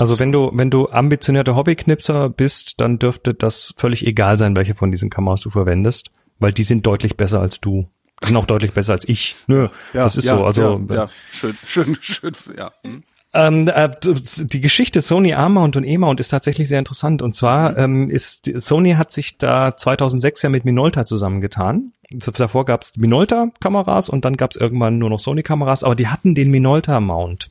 Also 0.00 0.18
wenn 0.18 0.32
du, 0.32 0.50
wenn 0.54 0.70
du 0.70 0.88
ambitionierter 0.88 1.54
Hobbyknipser 1.54 2.30
bist, 2.30 2.80
dann 2.80 2.98
dürfte 2.98 3.34
das 3.34 3.74
völlig 3.76 4.06
egal 4.06 4.38
sein, 4.38 4.56
welche 4.56 4.74
von 4.74 4.90
diesen 4.90 5.10
Kameras 5.10 5.42
du 5.42 5.50
verwendest, 5.50 6.10
weil 6.38 6.54
die 6.54 6.62
sind 6.62 6.86
deutlich 6.86 7.18
besser 7.18 7.42
als 7.42 7.60
du 7.60 7.84
sind 8.24 8.36
auch 8.36 8.46
deutlich 8.46 8.72
besser 8.72 8.94
als 8.94 9.06
ich. 9.06 9.36
Nö, 9.46 9.68
ja, 9.92 10.04
das 10.04 10.16
ist 10.16 10.24
ja, 10.24 10.38
so. 10.38 10.44
Also 10.46 10.80
ja, 10.88 10.94
ja, 10.94 11.08
schön, 11.32 11.54
schön, 11.66 11.98
schön, 12.00 12.32
ja. 12.56 12.72
Hm. 12.82 13.02
Ähm, 13.34 13.68
äh, 13.68 13.90
die 14.02 14.60
Geschichte 14.62 15.02
Sony 15.02 15.34
A-Mount 15.34 15.76
und 15.76 15.84
E-Mount 15.84 16.18
ist 16.18 16.30
tatsächlich 16.30 16.68
sehr 16.68 16.78
interessant. 16.78 17.20
Und 17.20 17.36
zwar 17.36 17.76
ähm, 17.76 18.08
ist 18.08 18.50
Sony 18.56 18.94
hat 18.94 19.12
sich 19.12 19.36
da 19.36 19.76
2006 19.76 20.42
ja 20.42 20.48
mit 20.48 20.64
Minolta 20.64 21.04
zusammengetan. 21.04 21.92
Davor 22.10 22.64
gab 22.64 22.82
es 22.82 22.96
Minolta-Kameras 22.96 24.08
und 24.08 24.24
dann 24.24 24.38
gab 24.38 24.52
es 24.52 24.56
irgendwann 24.56 24.96
nur 24.96 25.10
noch 25.10 25.20
Sony-Kameras, 25.20 25.84
aber 25.84 25.94
die 25.94 26.08
hatten 26.08 26.34
den 26.34 26.50
Minolta-Mount. 26.50 27.50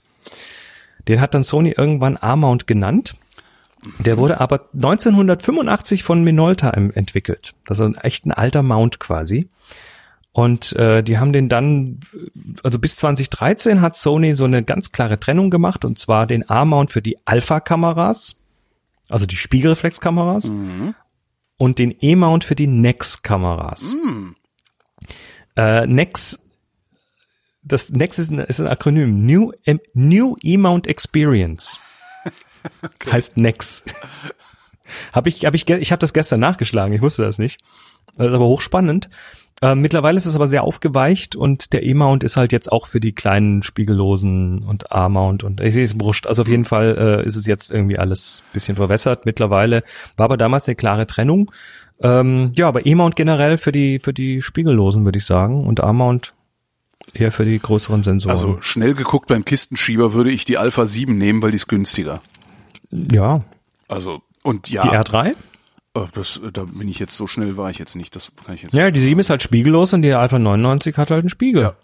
Den 1.07 1.21
hat 1.21 1.33
dann 1.33 1.43
Sony 1.43 1.73
irgendwann 1.75 2.17
A-Mount 2.17 2.67
genannt. 2.67 3.15
Der 3.99 4.17
wurde 4.17 4.41
aber 4.41 4.69
1985 4.73 6.03
von 6.03 6.23
Minolta 6.23 6.71
entwickelt. 6.71 7.53
Das 7.65 7.79
ist 7.79 7.85
ein 7.85 7.95
echt 7.95 8.25
ein 8.25 8.31
alter 8.31 8.61
Mount 8.61 8.99
quasi. 8.99 9.49
Und 10.31 10.73
äh, 10.73 11.01
die 11.03 11.17
haben 11.17 11.33
den 11.33 11.49
dann, 11.49 11.99
also 12.63 12.77
bis 12.77 12.97
2013 12.97 13.81
hat 13.81 13.95
Sony 13.95 14.35
so 14.35 14.45
eine 14.45 14.63
ganz 14.63 14.91
klare 14.91 15.19
Trennung 15.19 15.49
gemacht, 15.49 15.85
und 15.85 15.97
zwar 15.97 16.27
den 16.27 16.49
A-Mount 16.49 16.91
für 16.91 17.01
die 17.01 17.17
Alpha-Kameras, 17.25 18.35
also 19.09 19.25
die 19.25 19.35
Spiegelreflexkameras, 19.35 20.51
mhm. 20.51 20.93
und 21.57 21.79
den 21.79 21.95
E-Mount 21.99 22.43
für 22.43 22.55
die 22.55 22.67
NEX-Kameras. 22.67 23.95
Mhm. 23.95 24.35
Äh, 25.55 25.87
NEX, 25.87 26.48
das 27.69 27.91
NEX 27.91 28.19
ist 28.19 28.31
ein, 28.31 28.39
ist 28.39 28.59
ein 28.59 28.67
Akronym, 28.67 29.25
New, 29.25 29.51
New 29.93 30.35
E-Mount 30.41 30.87
Experience. 30.87 31.79
Heißt 33.11 33.37
Nex. 33.37 33.83
habe 35.13 35.29
ich, 35.29 35.45
habe 35.45 35.55
ich, 35.55 35.69
ich 35.69 35.91
habe 35.91 35.99
das 35.99 36.13
gestern 36.13 36.39
nachgeschlagen. 36.39 36.93
Ich 36.93 37.01
wusste 37.01 37.23
das 37.23 37.37
nicht. 37.37 37.61
Das 38.17 38.27
ist 38.27 38.33
aber 38.33 38.47
hochspannend. 38.47 39.09
Äh, 39.61 39.75
mittlerweile 39.75 40.17
ist 40.17 40.25
es 40.25 40.35
aber 40.35 40.47
sehr 40.47 40.63
aufgeweicht 40.63 41.35
und 41.35 41.73
der 41.73 41.83
E-Mount 41.83 42.23
ist 42.23 42.37
halt 42.37 42.53
jetzt 42.53 42.71
auch 42.71 42.87
für 42.87 43.01
die 43.01 43.13
kleinen 43.13 43.61
Spiegellosen 43.61 44.63
und 44.63 44.91
A-Mount 44.91 45.43
und 45.43 45.59
ich 45.59 45.73
sehe 45.73 45.83
es 45.83 45.99
wurscht. 45.99 46.27
Also 46.27 46.43
auf 46.43 46.47
jeden 46.47 46.65
Fall 46.65 46.97
äh, 46.97 47.25
ist 47.25 47.35
es 47.35 47.45
jetzt 47.45 47.69
irgendwie 47.69 47.97
alles 47.97 48.43
bisschen 48.53 48.77
verwässert 48.77 49.25
mittlerweile. 49.25 49.83
War 50.15 50.25
aber 50.25 50.37
damals 50.37 50.67
eine 50.67 50.75
klare 50.75 51.07
Trennung. 51.07 51.51
Ähm, 52.01 52.53
ja, 52.55 52.69
aber 52.69 52.85
E-Mount 52.85 53.17
generell 53.17 53.57
für 53.57 53.73
die 53.73 53.99
für 53.99 54.13
die 54.13 54.41
Spiegellosen 54.41 55.03
würde 55.03 55.19
ich 55.19 55.25
sagen 55.25 55.65
und 55.65 55.83
A-Mount 55.83 56.33
eher 57.13 57.31
für 57.31 57.45
die 57.45 57.59
größeren 57.59 58.03
Sensoren. 58.03 58.31
Also 58.31 58.57
schnell 58.61 58.93
geguckt 58.93 59.27
beim 59.27 59.45
Kistenschieber 59.45 60.13
würde 60.13 60.31
ich 60.31 60.45
die 60.45 60.57
Alpha 60.57 60.85
7 60.85 61.17
nehmen, 61.17 61.41
weil 61.41 61.51
die 61.51 61.55
ist 61.57 61.67
günstiger. 61.67 62.21
Ja. 62.91 63.43
Also 63.87 64.21
und 64.43 64.69
ja. 64.69 64.81
Die 64.81 64.89
R3? 64.89 65.27
Äh, 65.95 66.01
Das, 66.13 66.39
da 66.53 66.63
bin 66.63 66.87
ich 66.87 66.99
jetzt 66.99 67.15
so 67.15 67.27
schnell 67.27 67.57
war 67.57 67.69
ich 67.69 67.79
jetzt 67.79 67.95
nicht. 67.95 68.15
Das 68.15 68.31
kann 68.45 68.55
ich 68.55 68.63
jetzt. 68.63 68.73
Ja, 68.73 68.91
die 68.91 68.99
7 69.01 69.19
ist 69.19 69.29
halt 69.29 69.41
spiegellos 69.43 69.93
und 69.93 70.01
die 70.03 70.13
Alpha 70.13 70.37
99 70.39 70.97
hat 70.97 71.11
halt 71.11 71.21
einen 71.21 71.29
Spiegel. 71.29 71.63
Ja. 71.63 71.75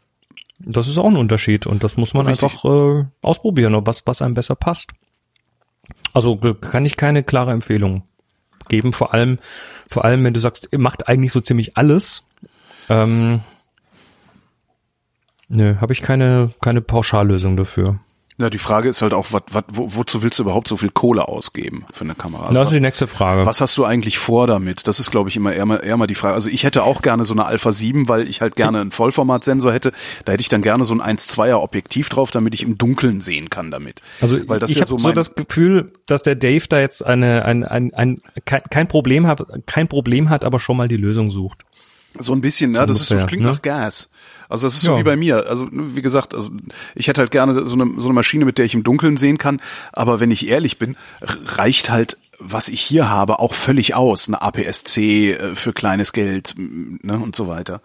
Das 0.59 0.87
ist 0.87 0.97
auch 0.97 1.05
ein 1.07 1.17
Unterschied 1.17 1.67
und 1.67 1.83
das 1.83 1.97
muss 1.97 2.13
man 2.13 2.27
Richtig. 2.27 2.43
einfach 2.43 2.63
äh, 2.65 3.05
ausprobieren, 3.21 3.75
ob 3.75 3.87
was, 3.87 4.07
was 4.07 4.21
einem 4.21 4.35
besser 4.35 4.55
passt. 4.55 4.91
Also 6.13 6.37
g- 6.37 6.53
kann 6.53 6.85
ich 6.85 6.95
keine 6.95 7.23
klare 7.23 7.51
Empfehlung 7.51 8.03
geben, 8.69 8.93
vor 8.93 9.13
allem, 9.13 9.37
vor 9.89 10.05
allem, 10.05 10.23
wenn 10.23 10.33
du 10.33 10.39
sagst, 10.39 10.69
macht 10.77 11.09
eigentlich 11.09 11.33
so 11.33 11.41
ziemlich 11.41 11.75
alles. 11.77 12.25
Ähm, 12.89 13.41
nö, 15.47 15.75
habe 15.81 15.93
ich 15.93 16.01
keine, 16.01 16.51
keine 16.61 16.81
Pauschallösung 16.81 17.57
dafür. 17.57 17.99
Ja, 18.37 18.49
die 18.49 18.57
Frage 18.57 18.89
ist 18.89 19.01
halt 19.01 19.13
auch, 19.13 19.31
wat, 19.31 19.53
wat, 19.53 19.63
wo, 19.71 19.95
wozu 19.95 20.21
willst 20.21 20.39
du 20.39 20.43
überhaupt 20.43 20.67
so 20.67 20.75
viel 20.75 20.89
Kohle 20.89 21.29
ausgeben 21.29 21.85
für 21.93 22.03
eine 22.03 22.15
Kamera? 22.15 22.47
Also 22.47 22.59
das 22.59 22.67
ist 22.67 22.73
die 22.73 22.77
was, 22.77 22.81
nächste 22.81 23.07
Frage. 23.07 23.45
was 23.45 23.61
hast 23.61 23.77
du 23.77 23.85
eigentlich 23.85 24.17
vor 24.17 24.45
damit? 24.45 24.89
Das 24.89 24.99
ist, 24.99 25.09
glaube 25.09 25.29
ich, 25.29 25.37
immer 25.37 25.53
eher 25.53 25.65
mal, 25.65 25.77
eher 25.77 25.95
mal 25.95 26.05
die 26.05 26.15
Frage. 26.15 26.33
Also 26.33 26.49
ich 26.49 26.65
hätte 26.65 26.83
auch 26.83 27.01
gerne 27.01 27.23
so 27.23 27.33
eine 27.33 27.45
Alpha 27.45 27.71
7, 27.71 28.09
weil 28.09 28.27
ich 28.27 28.41
halt 28.41 28.57
gerne 28.57 28.81
einen 28.81 28.91
Vollformatsensor 28.91 29.71
hätte. 29.71 29.93
Da 30.25 30.33
hätte 30.33 30.41
ich 30.41 30.49
dann 30.49 30.61
gerne 30.61 30.83
so 30.83 30.93
ein 30.93 31.17
1,2er 31.17 31.61
Objektiv 31.61 32.09
drauf, 32.09 32.31
damit 32.31 32.53
ich 32.53 32.63
im 32.63 32.77
Dunkeln 32.77 33.21
sehen 33.21 33.49
kann 33.49 33.71
damit. 33.71 34.01
Also 34.19 34.37
weil 34.49 34.59
das 34.59 34.71
ich 34.71 34.75
ja 34.75 34.81
habe 34.81 34.89
so 34.89 34.97
so, 34.97 35.13
das 35.13 35.35
Gefühl, 35.35 35.93
dass 36.05 36.21
der 36.21 36.35
Dave 36.35 36.65
da 36.67 36.81
jetzt 36.81 37.05
eine, 37.05 37.45
ein, 37.45 37.63
ein, 37.63 37.93
ein, 37.93 38.19
kein, 38.43 38.63
kein 38.69 38.87
Problem 38.89 39.27
hat, 39.27 39.45
kein 39.65 39.87
Problem 39.87 40.29
hat, 40.29 40.43
aber 40.43 40.59
schon 40.59 40.75
mal 40.75 40.89
die 40.89 40.97
Lösung 40.97 41.31
sucht. 41.31 41.63
So 42.17 42.33
ein 42.33 42.41
bisschen, 42.41 42.73
ja, 42.73 42.85
das 42.85 42.99
ist 42.99 43.07
so, 43.07 43.13
ungefähr, 43.13 43.27
klingt 43.27 43.43
ne? 43.43 43.51
nach 43.51 43.61
Gas. 43.61 44.09
Also 44.49 44.67
das 44.67 44.75
ist 44.75 44.81
so 44.83 44.93
Ja. 44.93 44.99
wie 44.99 45.03
bei 45.03 45.15
mir. 45.15 45.47
Also 45.47 45.67
wie 45.71 46.01
gesagt, 46.01 46.33
also 46.33 46.49
ich 46.95 47.07
hätte 47.07 47.21
halt 47.21 47.31
gerne 47.31 47.65
so 47.65 47.75
eine, 47.75 47.99
so 47.99 48.07
eine 48.07 48.13
Maschine, 48.13 48.45
mit 48.45 48.57
der 48.57 48.65
ich 48.65 48.73
im 48.75 48.83
Dunkeln 48.83 49.17
sehen 49.17 49.37
kann. 49.37 49.61
Aber 49.93 50.19
wenn 50.19 50.31
ich 50.31 50.47
ehrlich 50.47 50.77
bin, 50.79 50.95
reicht 51.21 51.89
halt, 51.89 52.17
was 52.39 52.67
ich 52.69 52.81
hier 52.81 53.09
habe, 53.09 53.39
auch 53.39 53.53
völlig 53.53 53.95
aus. 53.95 54.27
Eine 54.27 54.41
APS-C 54.41 55.31
äh, 55.33 55.55
für 55.55 55.73
kleines 55.73 56.11
Geld 56.13 56.53
ne, 56.57 57.17
und 57.17 57.35
so 57.35 57.47
weiter. 57.47 57.81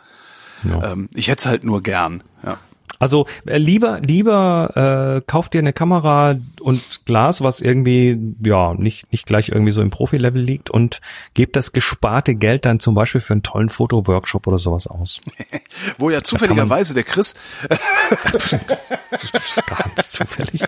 Ja. 0.65 0.93
Ähm, 0.93 1.09
ich 1.15 1.29
hätte 1.29 1.41
es 1.41 1.47
halt 1.47 1.65
nur 1.65 1.83
gern. 1.83 2.23
Ja. 2.45 2.59
Also 3.01 3.27
äh, 3.47 3.59
lieber 3.59 3.99
lieber 4.01 5.17
äh, 5.17 5.23
kauf 5.27 5.49
dir 5.49 5.59
eine 5.59 5.73
Kamera 5.73 6.37
und 6.61 7.07
Glas, 7.07 7.41
was 7.41 7.61
irgendwie 7.61 8.37
ja 8.45 8.75
nicht 8.75 9.11
nicht 9.11 9.27
gleich 9.27 9.49
irgendwie 9.49 9.73
so 9.73 9.81
im 9.83 9.91
Profi-Level 9.91 10.41
liegt 10.41 10.71
und 10.71 11.01
geb 11.35 11.53
das 11.55 11.73
gesparte 11.73 12.35
Geld 12.37 12.67
dann 12.67 12.79
zum 12.79 12.95
Beispiel 12.95 13.21
für 13.23 13.33
einen 13.33 13.43
tollen 13.43 13.71
Fotoworkshop 13.71 14.47
oder 14.47 14.59
sowas 14.59 14.87
aus. 14.87 15.21
Wo 15.99 16.11
ja 16.11 16.23
zufälligerweise 16.23 16.93
der 16.95 17.05
Chris, 17.05 17.35
Ganz 19.67 20.13
zufällig. 20.13 20.63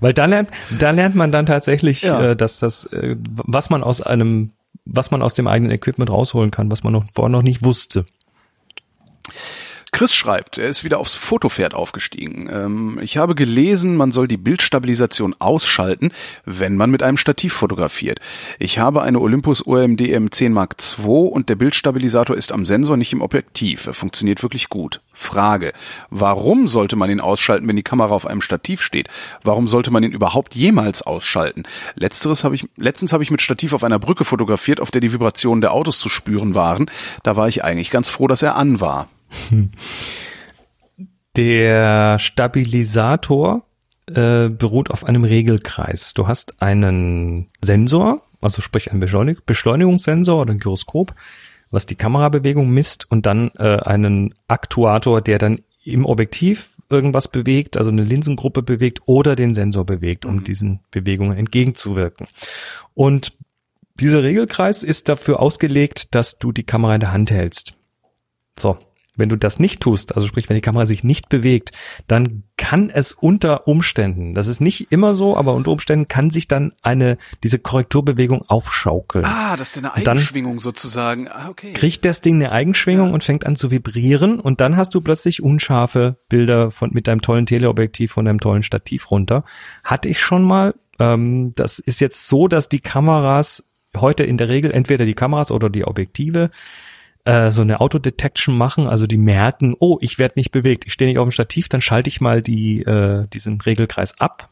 Weil 0.00 0.12
da 0.12 0.26
lernt 0.26 0.50
da 0.78 0.90
lernt 0.90 1.14
man 1.14 1.32
dann 1.32 1.46
tatsächlich, 1.46 2.02
Ja. 2.02 2.20
äh, 2.32 2.36
dass 2.36 2.58
das 2.58 2.84
äh, 2.86 3.16
was 3.18 3.70
man 3.70 3.82
aus 3.82 4.00
einem 4.02 4.50
was 4.84 5.10
man 5.10 5.22
aus 5.22 5.34
dem 5.34 5.46
eigenen 5.46 5.72
Equipment 5.72 6.10
rausholen 6.10 6.50
kann, 6.50 6.70
was 6.70 6.82
man 6.82 6.92
noch 6.92 7.04
vorher 7.14 7.30
noch 7.30 7.42
nicht 7.42 7.62
wusste. 7.62 8.04
Chris 9.92 10.14
schreibt, 10.14 10.58
er 10.58 10.68
ist 10.68 10.84
wieder 10.84 10.98
aufs 10.98 11.16
Fotopferd 11.16 11.74
aufgestiegen. 11.74 12.48
Ähm, 12.50 12.98
ich 13.02 13.16
habe 13.16 13.34
gelesen, 13.34 13.96
man 13.96 14.12
soll 14.12 14.28
die 14.28 14.36
Bildstabilisation 14.36 15.34
ausschalten, 15.38 16.12
wenn 16.44 16.76
man 16.76 16.90
mit 16.90 17.02
einem 17.02 17.16
Stativ 17.16 17.52
fotografiert. 17.52 18.20
Ich 18.58 18.78
habe 18.78 19.02
eine 19.02 19.20
Olympus 19.20 19.66
OMD 19.66 20.00
M10 20.00 20.50
Mark 20.50 20.76
II 20.98 21.28
und 21.28 21.48
der 21.48 21.56
Bildstabilisator 21.56 22.36
ist 22.36 22.52
am 22.52 22.66
Sensor, 22.66 22.96
nicht 22.96 23.12
im 23.12 23.22
Objektiv. 23.22 23.86
Er 23.86 23.94
funktioniert 23.94 24.42
wirklich 24.42 24.68
gut. 24.68 25.00
Frage, 25.12 25.72
warum 26.08 26.68
sollte 26.68 26.96
man 26.96 27.10
ihn 27.10 27.20
ausschalten, 27.20 27.68
wenn 27.68 27.76
die 27.76 27.82
Kamera 27.82 28.14
auf 28.14 28.26
einem 28.26 28.40
Stativ 28.40 28.80
steht? 28.80 29.08
Warum 29.42 29.68
sollte 29.68 29.90
man 29.90 30.02
ihn 30.02 30.12
überhaupt 30.12 30.54
jemals 30.54 31.02
ausschalten? 31.02 31.64
Letzteres 31.94 32.42
habe 32.44 32.54
ich, 32.54 32.68
letztens 32.76 33.12
habe 33.12 33.22
ich 33.22 33.30
mit 33.30 33.42
Stativ 33.42 33.72
auf 33.72 33.84
einer 33.84 33.98
Brücke 33.98 34.24
fotografiert, 34.24 34.80
auf 34.80 34.90
der 34.90 35.00
die 35.00 35.12
Vibrationen 35.12 35.60
der 35.60 35.74
Autos 35.74 35.98
zu 35.98 36.08
spüren 36.08 36.54
waren. 36.54 36.90
Da 37.22 37.36
war 37.36 37.48
ich 37.48 37.64
eigentlich 37.64 37.90
ganz 37.90 38.08
froh, 38.08 38.28
dass 38.28 38.42
er 38.42 38.56
an 38.56 38.80
war. 38.80 39.08
Der 41.36 42.18
Stabilisator 42.18 43.64
äh, 44.08 44.48
beruht 44.48 44.90
auf 44.90 45.04
einem 45.04 45.24
Regelkreis. 45.24 46.14
Du 46.14 46.26
hast 46.26 46.60
einen 46.60 47.48
Sensor, 47.62 48.22
also 48.40 48.60
sprich 48.60 48.90
einen 48.90 49.00
Beschleunig 49.00 49.44
Beschleunigungssensor 49.46 50.40
oder 50.40 50.52
ein 50.52 50.58
Gyroskop, 50.58 51.14
was 51.70 51.86
die 51.86 51.94
Kamerabewegung 51.94 52.68
misst 52.68 53.10
und 53.10 53.26
dann 53.26 53.52
äh, 53.56 53.76
einen 53.78 54.34
Aktuator, 54.48 55.20
der 55.20 55.38
dann 55.38 55.60
im 55.84 56.04
Objektiv 56.04 56.70
irgendwas 56.88 57.28
bewegt, 57.28 57.76
also 57.76 57.90
eine 57.90 58.02
Linsengruppe 58.02 58.62
bewegt 58.62 59.02
oder 59.06 59.36
den 59.36 59.54
Sensor 59.54 59.86
bewegt, 59.86 60.26
um 60.26 60.42
diesen 60.42 60.80
Bewegungen 60.90 61.38
entgegenzuwirken. 61.38 62.26
Und 62.94 63.32
dieser 63.94 64.22
Regelkreis 64.22 64.82
ist 64.82 65.08
dafür 65.08 65.40
ausgelegt, 65.40 66.14
dass 66.14 66.38
du 66.38 66.52
die 66.52 66.64
Kamera 66.64 66.94
in 66.94 67.00
der 67.00 67.12
Hand 67.12 67.30
hältst. 67.30 67.74
So, 68.58 68.76
wenn 69.20 69.28
du 69.28 69.36
das 69.36 69.60
nicht 69.60 69.80
tust, 69.80 70.16
also 70.16 70.26
sprich, 70.26 70.48
wenn 70.48 70.56
die 70.56 70.60
Kamera 70.60 70.86
sich 70.86 71.04
nicht 71.04 71.28
bewegt, 71.28 71.70
dann 72.08 72.42
kann 72.56 72.90
es 72.90 73.12
unter 73.12 73.68
Umständen, 73.68 74.34
das 74.34 74.46
ist 74.46 74.60
nicht 74.60 74.90
immer 74.90 75.14
so, 75.14 75.36
aber 75.36 75.54
unter 75.54 75.70
Umständen 75.70 76.08
kann 76.08 76.30
sich 76.30 76.48
dann 76.48 76.72
eine, 76.82 77.16
diese 77.42 77.58
Korrekturbewegung 77.58 78.42
aufschaukeln. 78.48 79.24
Ah, 79.24 79.56
das 79.56 79.70
ist 79.70 79.78
eine 79.78 79.94
Eigenschwingung 79.94 80.60
sozusagen. 80.60 81.28
Ah, 81.28 81.48
okay. 81.48 81.72
Kriegt 81.72 82.04
das 82.04 82.20
Ding 82.20 82.34
eine 82.34 82.52
Eigenschwingung 82.52 83.14
und 83.14 83.24
fängt 83.24 83.46
an 83.46 83.56
zu 83.56 83.70
vibrieren 83.70 84.40
und 84.40 84.60
dann 84.60 84.76
hast 84.76 84.94
du 84.94 85.00
plötzlich 85.00 85.42
unscharfe 85.42 86.16
Bilder 86.28 86.70
von, 86.70 86.90
mit 86.92 87.06
deinem 87.06 87.22
tollen 87.22 87.46
Teleobjektiv 87.46 88.12
von 88.12 88.24
deinem 88.24 88.40
tollen 88.40 88.62
Stativ 88.62 89.10
runter. 89.10 89.44
Hatte 89.84 90.08
ich 90.08 90.20
schon 90.20 90.42
mal. 90.42 90.74
Ähm, 90.98 91.52
das 91.54 91.78
ist 91.78 92.00
jetzt 92.00 92.26
so, 92.26 92.48
dass 92.48 92.68
die 92.68 92.80
Kameras 92.80 93.64
heute 93.96 94.24
in 94.24 94.36
der 94.36 94.48
Regel 94.48 94.70
entweder 94.70 95.04
die 95.04 95.14
Kameras 95.14 95.50
oder 95.50 95.70
die 95.70 95.84
Objektive 95.84 96.50
äh, 97.24 97.50
so 97.50 97.62
eine 97.62 97.80
Autodetection 97.80 98.56
machen, 98.56 98.86
also 98.86 99.06
die 99.06 99.18
merken, 99.18 99.74
oh, 99.78 99.98
ich 100.00 100.18
werde 100.18 100.38
nicht 100.38 100.52
bewegt, 100.52 100.86
ich 100.86 100.92
stehe 100.92 101.08
nicht 101.08 101.18
auf 101.18 101.28
dem 101.28 101.32
Stativ, 101.32 101.68
dann 101.68 101.82
schalte 101.82 102.08
ich 102.08 102.20
mal 102.20 102.42
die, 102.42 102.82
äh, 102.82 103.26
diesen 103.28 103.60
Regelkreis 103.60 104.18
ab. 104.20 104.48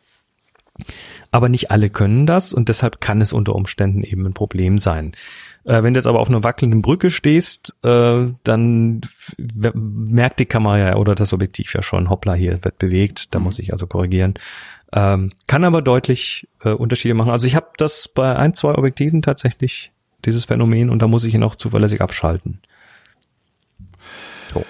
Aber 1.33 1.49
nicht 1.49 1.71
alle 1.73 1.91
können 1.91 2.27
das 2.27 2.53
und 2.53 2.69
deshalb 2.69 3.01
kann 3.01 3.21
es 3.21 3.33
unter 3.33 3.55
Umständen 3.55 4.05
eben 4.05 4.27
ein 4.27 4.33
Problem 4.33 4.79
sein. 4.79 5.13
Äh, 5.65 5.83
wenn 5.83 5.93
du 5.93 5.99
jetzt 5.99 6.07
aber 6.07 6.21
auf 6.21 6.29
einer 6.29 6.45
wackelnden 6.45 6.83
Brücke 6.83 7.11
stehst, 7.11 7.77
äh, 7.83 8.29
dann 8.45 9.01
merkt 9.37 10.39
die 10.41 10.47
Kamera 10.47 10.79
ja 10.79 10.97
oder 10.97 11.15
das 11.15 11.33
Objektiv 11.33 11.75
ja 11.75 11.83
schon, 11.83 12.09
hoppla, 12.11 12.35
hier 12.35 12.65
wird 12.65 12.79
bewegt, 12.79 13.35
da 13.35 13.39
muss 13.39 13.59
ich 13.59 13.73
also 13.73 13.87
korrigieren. 13.87 14.35
Ähm, 14.93 15.33
kann 15.47 15.65
aber 15.65 15.83
deutlich 15.83 16.49
äh, 16.63 16.71
Unterschiede 16.71 17.15
machen. 17.15 17.31
Also 17.31 17.47
ich 17.47 17.55
habe 17.55 17.69
das 17.77 18.09
bei 18.09 18.37
ein, 18.37 18.55
zwei 18.55 18.75
Objektiven 18.75 19.21
tatsächlich, 19.21 19.93
dieses 20.25 20.47
Phänomen, 20.47 20.91
und 20.91 21.01
da 21.01 21.07
muss 21.07 21.25
ich 21.25 21.35
ihn 21.35 21.43
auch 21.43 21.55
zuverlässig 21.55 22.01
abschalten. 22.01 22.61
So. 24.53 24.65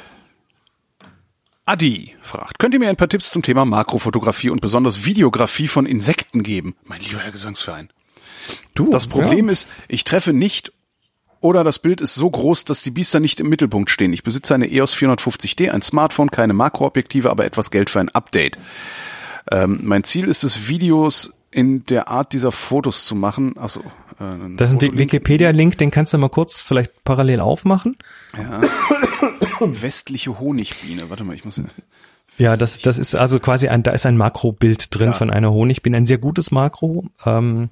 Adi 1.64 2.16
fragt, 2.20 2.58
könnt 2.58 2.74
ihr 2.74 2.80
mir 2.80 2.88
ein 2.88 2.96
paar 2.96 3.08
Tipps 3.08 3.30
zum 3.30 3.42
Thema 3.42 3.64
Makrofotografie 3.64 4.50
und 4.50 4.60
besonders 4.60 5.04
Videografie 5.04 5.68
von 5.68 5.86
Insekten 5.86 6.42
geben? 6.42 6.76
Mein 6.84 7.00
lieber 7.00 7.20
Herr 7.20 7.32
Gesangsverein. 7.32 7.90
Du, 8.74 8.90
Das 8.90 9.06
Problem 9.06 9.46
ja. 9.46 9.52
ist, 9.52 9.68
ich 9.88 10.04
treffe 10.04 10.32
nicht 10.32 10.72
oder 11.40 11.62
das 11.64 11.78
Bild 11.78 12.00
ist 12.00 12.14
so 12.14 12.28
groß, 12.28 12.64
dass 12.64 12.82
die 12.82 12.90
Biester 12.90 13.20
nicht 13.20 13.38
im 13.40 13.48
Mittelpunkt 13.48 13.90
stehen. 13.90 14.12
Ich 14.12 14.24
besitze 14.24 14.54
eine 14.54 14.70
EOS 14.70 14.96
450D, 14.96 15.70
ein 15.70 15.82
Smartphone, 15.82 16.30
keine 16.30 16.52
Makroobjektive, 16.52 17.30
aber 17.30 17.44
etwas 17.44 17.70
Geld 17.70 17.90
für 17.90 18.00
ein 18.00 18.08
Update. 18.08 18.58
Ähm, 19.50 19.80
mein 19.82 20.02
Ziel 20.02 20.26
ist 20.26 20.42
es, 20.42 20.68
Videos 20.68 21.34
in 21.50 21.86
der 21.86 22.08
Art 22.08 22.32
dieser 22.32 22.52
Fotos 22.52 23.04
zu 23.04 23.14
machen. 23.14 23.56
Also 23.56 23.82
äh, 24.20 24.56
Das 24.56 24.70
ist 24.70 24.82
ein 24.82 24.98
Wikipedia-Link, 24.98 25.78
den 25.78 25.90
kannst 25.90 26.12
du 26.12 26.18
mal 26.18 26.28
kurz 26.28 26.60
vielleicht 26.60 27.04
parallel 27.04 27.40
aufmachen. 27.40 27.96
westliche 29.60 30.38
Honigbiene. 30.38 31.10
Warte 31.10 31.24
mal, 31.24 31.34
ich 31.34 31.44
muss. 31.44 31.60
Ja, 32.36 32.56
das, 32.56 32.80
das 32.80 32.98
ist 32.98 33.14
also 33.14 33.40
quasi 33.40 33.68
ein, 33.68 33.82
da 33.82 33.90
ist 33.90 34.06
ein 34.06 34.16
Makrobild 34.16 34.94
drin 34.94 35.08
Ja. 35.08 35.12
von 35.12 35.30
einer 35.30 35.52
Honigbiene, 35.52 35.96
ein 35.96 36.06
sehr 36.06 36.18
gutes 36.18 36.50
Makro. 36.50 37.06
Ähm, 37.26 37.70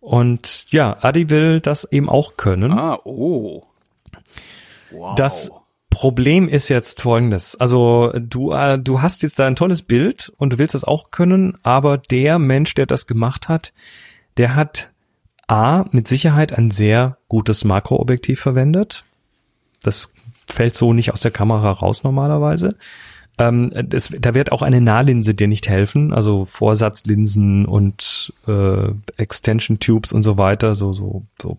und 0.00 0.66
ja, 0.70 0.96
Adi 1.00 1.28
will 1.28 1.60
das 1.60 1.84
eben 1.90 2.08
auch 2.08 2.36
können. 2.36 2.72
Ah, 2.72 2.98
oh. 3.04 3.64
Wow. 4.90 5.16
Das 5.16 5.50
Problem 5.90 6.48
ist 6.48 6.68
jetzt 6.68 7.02
folgendes. 7.02 7.56
Also 7.56 8.12
du, 8.16 8.52
äh, 8.52 8.78
du 8.78 9.02
hast 9.02 9.22
jetzt 9.22 9.38
da 9.38 9.46
ein 9.46 9.56
tolles 9.56 9.82
Bild 9.82 10.32
und 10.36 10.52
du 10.52 10.58
willst 10.58 10.74
das 10.74 10.84
auch 10.84 11.10
können, 11.10 11.58
aber 11.62 11.98
der 11.98 12.38
Mensch, 12.38 12.74
der 12.74 12.86
das 12.86 13.06
gemacht 13.06 13.48
hat, 13.48 13.72
der 14.36 14.54
hat 14.54 14.92
A, 15.48 15.86
mit 15.90 16.06
Sicherheit 16.06 16.52
ein 16.52 16.70
sehr 16.70 17.16
gutes 17.28 17.64
Makroobjektiv 17.64 18.38
verwendet. 18.38 19.04
Das 19.82 20.12
fällt 20.46 20.74
so 20.74 20.92
nicht 20.92 21.12
aus 21.12 21.20
der 21.20 21.30
Kamera 21.30 21.72
raus 21.72 22.04
normalerweise. 22.04 22.76
Ähm, 23.38 23.72
das, 23.88 24.10
da 24.18 24.34
wird 24.34 24.52
auch 24.52 24.62
eine 24.62 24.80
Nahlinse 24.80 25.34
dir 25.34 25.48
nicht 25.48 25.68
helfen, 25.68 26.12
also 26.12 26.44
Vorsatzlinsen 26.44 27.66
und 27.66 28.32
äh, 28.46 28.90
Extension 29.16 29.78
Tubes 29.78 30.12
und 30.12 30.22
so 30.22 30.36
weiter, 30.38 30.74
so 30.74 30.92
so 30.92 31.24
so 31.40 31.56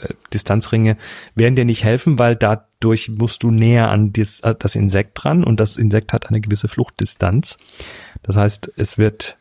äh, 0.00 0.14
Distanzringe 0.32 0.96
werden 1.34 1.56
dir 1.56 1.64
nicht 1.64 1.84
helfen, 1.84 2.18
weil 2.18 2.36
dadurch 2.36 3.10
musst 3.10 3.42
du 3.42 3.50
näher 3.50 3.90
an 3.90 4.12
äh, 4.16 4.54
das 4.58 4.74
Insekt 4.74 5.22
dran 5.22 5.44
und 5.44 5.60
das 5.60 5.76
Insekt 5.76 6.12
hat 6.12 6.28
eine 6.28 6.40
gewisse 6.40 6.68
Fluchtdistanz. 6.68 7.56
Das 8.22 8.36
heißt, 8.36 8.72
es 8.76 8.98
wird 8.98 9.38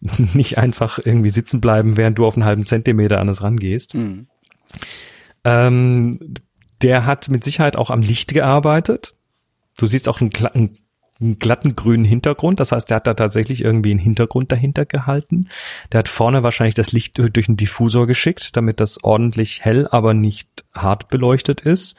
nicht 0.34 0.58
einfach 0.58 0.98
irgendwie 1.02 1.30
sitzen 1.30 1.60
bleiben, 1.60 1.96
während 1.96 2.18
du 2.18 2.26
auf 2.26 2.36
einen 2.36 2.44
halben 2.44 2.66
Zentimeter 2.66 3.20
an 3.20 3.28
es 3.28 3.42
rangehst. 3.42 3.94
Mhm. 3.94 4.26
Ähm, 5.44 6.34
der 6.82 7.06
hat 7.06 7.28
mit 7.28 7.44
Sicherheit 7.44 7.76
auch 7.76 7.90
am 7.90 8.02
Licht 8.02 8.34
gearbeitet. 8.34 9.14
Du 9.78 9.86
siehst 9.86 10.08
auch 10.08 10.20
einen, 10.20 10.30
einen, 10.52 10.78
einen, 11.20 11.38
glatten 11.38 11.74
grünen 11.74 12.04
Hintergrund. 12.04 12.60
Das 12.60 12.72
heißt, 12.72 12.90
der 12.90 12.96
hat 12.96 13.06
da 13.06 13.14
tatsächlich 13.14 13.64
irgendwie 13.64 13.90
einen 13.90 13.98
Hintergrund 13.98 14.52
dahinter 14.52 14.84
gehalten. 14.84 15.48
Der 15.92 16.00
hat 16.00 16.08
vorne 16.08 16.42
wahrscheinlich 16.42 16.74
das 16.74 16.92
Licht 16.92 17.18
durch 17.18 17.48
einen 17.48 17.56
Diffusor 17.56 18.06
geschickt, 18.06 18.56
damit 18.56 18.80
das 18.80 19.02
ordentlich 19.02 19.64
hell, 19.64 19.88
aber 19.90 20.14
nicht 20.14 20.64
hart 20.74 21.08
beleuchtet 21.08 21.62
ist. 21.62 21.96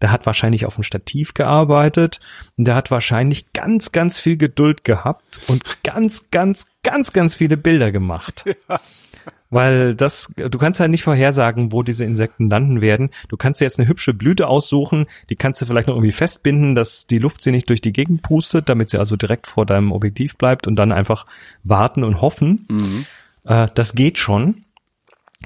Der 0.00 0.10
hat 0.10 0.26
wahrscheinlich 0.26 0.66
auf 0.66 0.74
dem 0.74 0.84
Stativ 0.84 1.34
gearbeitet 1.34 2.20
und 2.56 2.66
der 2.66 2.74
hat 2.74 2.90
wahrscheinlich 2.90 3.52
ganz, 3.52 3.92
ganz 3.92 4.18
viel 4.18 4.36
Geduld 4.36 4.84
gehabt 4.84 5.40
und 5.46 5.82
ganz, 5.82 6.30
ganz, 6.30 6.66
ganz, 6.82 7.12
ganz 7.12 7.34
viele 7.34 7.56
Bilder 7.56 7.92
gemacht. 7.92 8.44
Ja. 8.68 8.80
Weil 9.50 9.96
das, 9.96 10.32
du 10.36 10.58
kannst 10.58 10.78
halt 10.78 10.92
nicht 10.92 11.02
vorhersagen, 11.02 11.72
wo 11.72 11.82
diese 11.82 12.04
Insekten 12.04 12.48
landen 12.48 12.80
werden. 12.80 13.10
Du 13.28 13.36
kannst 13.36 13.60
dir 13.60 13.64
jetzt 13.64 13.80
eine 13.80 13.88
hübsche 13.88 14.14
Blüte 14.14 14.46
aussuchen, 14.46 15.06
die 15.28 15.34
kannst 15.34 15.60
du 15.60 15.66
vielleicht 15.66 15.88
noch 15.88 15.96
irgendwie 15.96 16.12
festbinden, 16.12 16.76
dass 16.76 17.08
die 17.08 17.18
Luft 17.18 17.42
sie 17.42 17.50
nicht 17.50 17.68
durch 17.68 17.80
die 17.80 17.92
Gegend 17.92 18.22
pustet, 18.22 18.68
damit 18.68 18.90
sie 18.90 18.98
also 18.98 19.16
direkt 19.16 19.48
vor 19.48 19.66
deinem 19.66 19.90
Objektiv 19.90 20.36
bleibt 20.36 20.68
und 20.68 20.76
dann 20.76 20.92
einfach 20.92 21.26
warten 21.64 22.04
und 22.04 22.20
hoffen. 22.20 22.66
Mhm. 22.70 23.06
Äh, 23.44 23.66
das 23.74 23.94
geht 23.94 24.18
schon. 24.18 24.64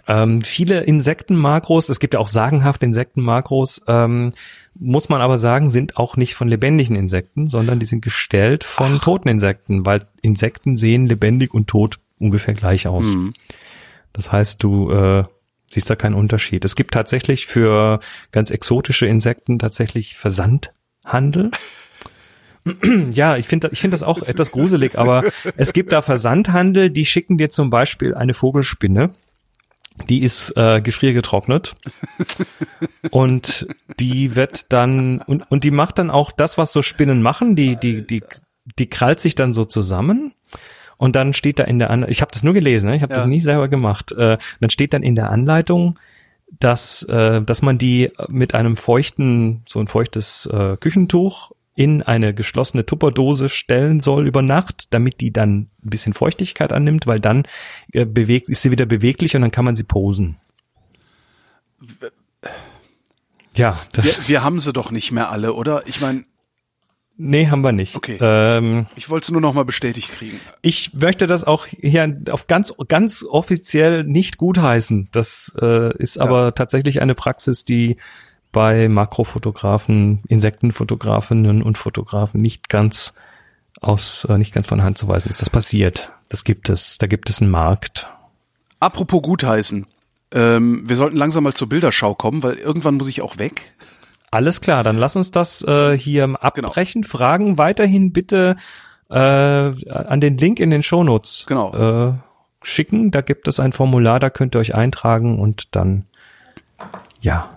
Ähm, 0.06 0.42
viele 0.42 0.80
Insektenmakros, 0.82 1.88
es 1.88 2.00
gibt 2.00 2.14
ja 2.14 2.20
auch 2.20 2.28
sagenhafte 2.28 2.84
Insektenmakros, 2.84 3.82
ähm, 3.86 4.32
muss 4.74 5.08
man 5.08 5.20
aber 5.20 5.38
sagen, 5.38 5.70
sind 5.70 5.96
auch 5.96 6.16
nicht 6.16 6.34
von 6.34 6.48
lebendigen 6.48 6.96
Insekten, 6.96 7.46
sondern 7.48 7.78
die 7.78 7.86
sind 7.86 8.02
gestellt 8.02 8.64
von 8.64 8.96
Ach. 8.98 9.04
toten 9.04 9.28
Insekten, 9.28 9.86
weil 9.86 10.02
Insekten 10.20 10.76
sehen 10.76 11.06
lebendig 11.06 11.54
und 11.54 11.68
tot 11.68 11.98
ungefähr 12.18 12.54
gleich 12.54 12.88
aus. 12.88 13.06
Mhm. 13.06 13.34
Das 14.12 14.32
heißt, 14.32 14.62
du 14.62 14.90
äh, 14.90 15.22
siehst 15.70 15.88
da 15.90 15.96
keinen 15.96 16.14
Unterschied. 16.14 16.64
Es 16.64 16.74
gibt 16.74 16.92
tatsächlich 16.94 17.46
für 17.46 18.00
ganz 18.32 18.50
exotische 18.50 19.06
Insekten 19.06 19.58
tatsächlich 19.58 20.16
Versandhandel. 20.16 21.50
ja, 23.10 23.36
ich 23.36 23.46
finde 23.46 23.68
ich 23.72 23.80
finde 23.80 23.94
das 23.94 24.02
auch 24.02 24.18
etwas 24.22 24.50
gruselig, 24.50 24.98
aber 24.98 25.24
es 25.56 25.72
gibt 25.72 25.92
da 25.92 26.02
Versandhandel, 26.02 26.90
die 26.90 27.04
schicken 27.04 27.38
dir 27.38 27.50
zum 27.50 27.70
Beispiel 27.70 28.14
eine 28.14 28.34
Vogelspinne 28.34 29.10
die 30.08 30.22
ist 30.22 30.56
äh, 30.56 30.80
gefriergetrocknet 30.80 31.76
und 33.10 33.66
die 34.00 34.34
wird 34.34 34.72
dann 34.72 35.20
und 35.20 35.50
und 35.50 35.64
die 35.64 35.70
macht 35.70 35.98
dann 35.98 36.10
auch 36.10 36.32
das, 36.32 36.58
was 36.58 36.72
so 36.72 36.82
Spinnen 36.82 37.22
machen. 37.22 37.56
Die 37.56 37.76
die 37.76 38.06
die 38.06 38.22
die 38.78 38.90
krallt 38.90 39.20
sich 39.20 39.34
dann 39.34 39.54
so 39.54 39.64
zusammen 39.64 40.32
und 40.96 41.16
dann 41.16 41.32
steht 41.32 41.58
da 41.58 41.64
in 41.64 41.78
der 41.78 41.90
An 41.90 42.06
ich 42.08 42.20
habe 42.20 42.32
das 42.32 42.42
nur 42.42 42.54
gelesen, 42.54 42.90
ne? 42.90 42.96
ich 42.96 43.02
habe 43.02 43.12
ja. 43.12 43.20
das 43.20 43.28
nie 43.28 43.40
selber 43.40 43.68
gemacht. 43.68 44.12
Äh, 44.12 44.38
dann 44.60 44.70
steht 44.70 44.92
dann 44.92 45.02
in 45.02 45.14
der 45.14 45.30
Anleitung, 45.30 45.98
dass 46.58 47.02
äh, 47.04 47.40
dass 47.42 47.62
man 47.62 47.78
die 47.78 48.10
mit 48.28 48.54
einem 48.54 48.76
feuchten 48.76 49.62
so 49.68 49.78
ein 49.78 49.86
feuchtes 49.86 50.46
äh, 50.46 50.76
Küchentuch 50.76 51.52
in 51.74 52.02
eine 52.02 52.34
geschlossene 52.34 52.86
Tupperdose 52.86 53.48
stellen 53.48 54.00
soll 54.00 54.26
über 54.26 54.42
Nacht, 54.42 54.92
damit 54.94 55.20
die 55.20 55.32
dann 55.32 55.70
ein 55.84 55.90
bisschen 55.90 56.12
Feuchtigkeit 56.12 56.72
annimmt, 56.72 57.06
weil 57.06 57.20
dann 57.20 57.44
äh, 57.92 58.04
bewegt, 58.04 58.48
ist 58.48 58.62
sie 58.62 58.70
wieder 58.70 58.86
beweglich 58.86 59.34
und 59.34 59.42
dann 59.42 59.50
kann 59.50 59.64
man 59.64 59.74
sie 59.74 59.84
posen. 59.84 60.36
Ja. 63.54 63.80
Wir, 63.92 64.14
wir 64.26 64.44
haben 64.44 64.60
sie 64.60 64.72
doch 64.72 64.90
nicht 64.90 65.12
mehr 65.12 65.30
alle, 65.30 65.52
oder? 65.52 65.86
Ich 65.86 66.00
meine. 66.00 66.24
Nee, 67.16 67.46
haben 67.46 67.62
wir 67.62 67.70
nicht. 67.70 67.94
Okay. 67.94 68.18
Ähm, 68.20 68.86
ich 68.96 69.08
wollte 69.08 69.26
es 69.26 69.30
nur 69.30 69.40
noch 69.40 69.54
mal 69.54 69.64
bestätigt 69.64 70.12
kriegen. 70.12 70.40
Ich 70.62 70.94
möchte 70.94 71.28
das 71.28 71.44
auch 71.44 71.66
hier 71.66 72.20
auf 72.30 72.48
ganz 72.48 72.72
ganz 72.88 73.24
offiziell 73.28 74.02
nicht 74.02 74.36
gutheißen. 74.36 75.08
Das 75.12 75.54
äh, 75.60 75.96
ist 75.96 76.16
ja. 76.16 76.22
aber 76.22 76.54
tatsächlich 76.56 77.00
eine 77.00 77.14
Praxis, 77.14 77.64
die 77.64 77.98
bei 78.54 78.88
Makrofotografen, 78.88 80.22
Insektenfotografinnen 80.28 81.62
und 81.62 81.76
Fotografen 81.76 82.40
nicht 82.40 82.70
ganz 82.70 83.14
aus, 83.82 84.24
äh, 84.30 84.38
nicht 84.38 84.54
ganz 84.54 84.68
von 84.68 84.82
Hand 84.82 84.96
zu 84.96 85.08
weisen 85.08 85.28
ist. 85.28 85.42
Das 85.42 85.50
passiert. 85.50 86.10
Das 86.30 86.44
gibt 86.44 86.70
es. 86.70 86.96
Da 86.96 87.06
gibt 87.06 87.28
es 87.28 87.42
einen 87.42 87.50
Markt. 87.50 88.08
Apropos 88.80 89.20
gutheißen. 89.22 89.86
Ähm, 90.30 90.88
wir 90.88 90.96
sollten 90.96 91.16
langsam 91.16 91.44
mal 91.44 91.52
zur 91.52 91.68
Bilderschau 91.68 92.14
kommen, 92.14 92.42
weil 92.42 92.54
irgendwann 92.54 92.94
muss 92.94 93.08
ich 93.08 93.20
auch 93.20 93.38
weg. 93.38 93.72
Alles 94.30 94.60
klar, 94.60 94.82
dann 94.82 94.98
lass 94.98 95.16
uns 95.16 95.30
das 95.30 95.62
äh, 95.62 95.98
hier 95.98 96.24
abbrechen. 96.40 97.02
Genau. 97.02 97.12
Fragen 97.12 97.58
weiterhin 97.58 98.12
bitte 98.12 98.56
äh, 99.10 99.14
an 99.14 100.20
den 100.20 100.36
Link 100.38 100.60
in 100.60 100.70
den 100.70 100.82
Shownotes 100.82 101.44
genau. 101.46 101.74
äh, 101.74 102.14
schicken. 102.62 103.10
Da 103.10 103.20
gibt 103.20 103.48
es 103.48 103.60
ein 103.60 103.72
Formular, 103.72 104.20
da 104.20 104.30
könnt 104.30 104.54
ihr 104.54 104.60
euch 104.60 104.74
eintragen 104.74 105.38
und 105.38 105.74
dann 105.74 106.06
ja, 107.20 107.53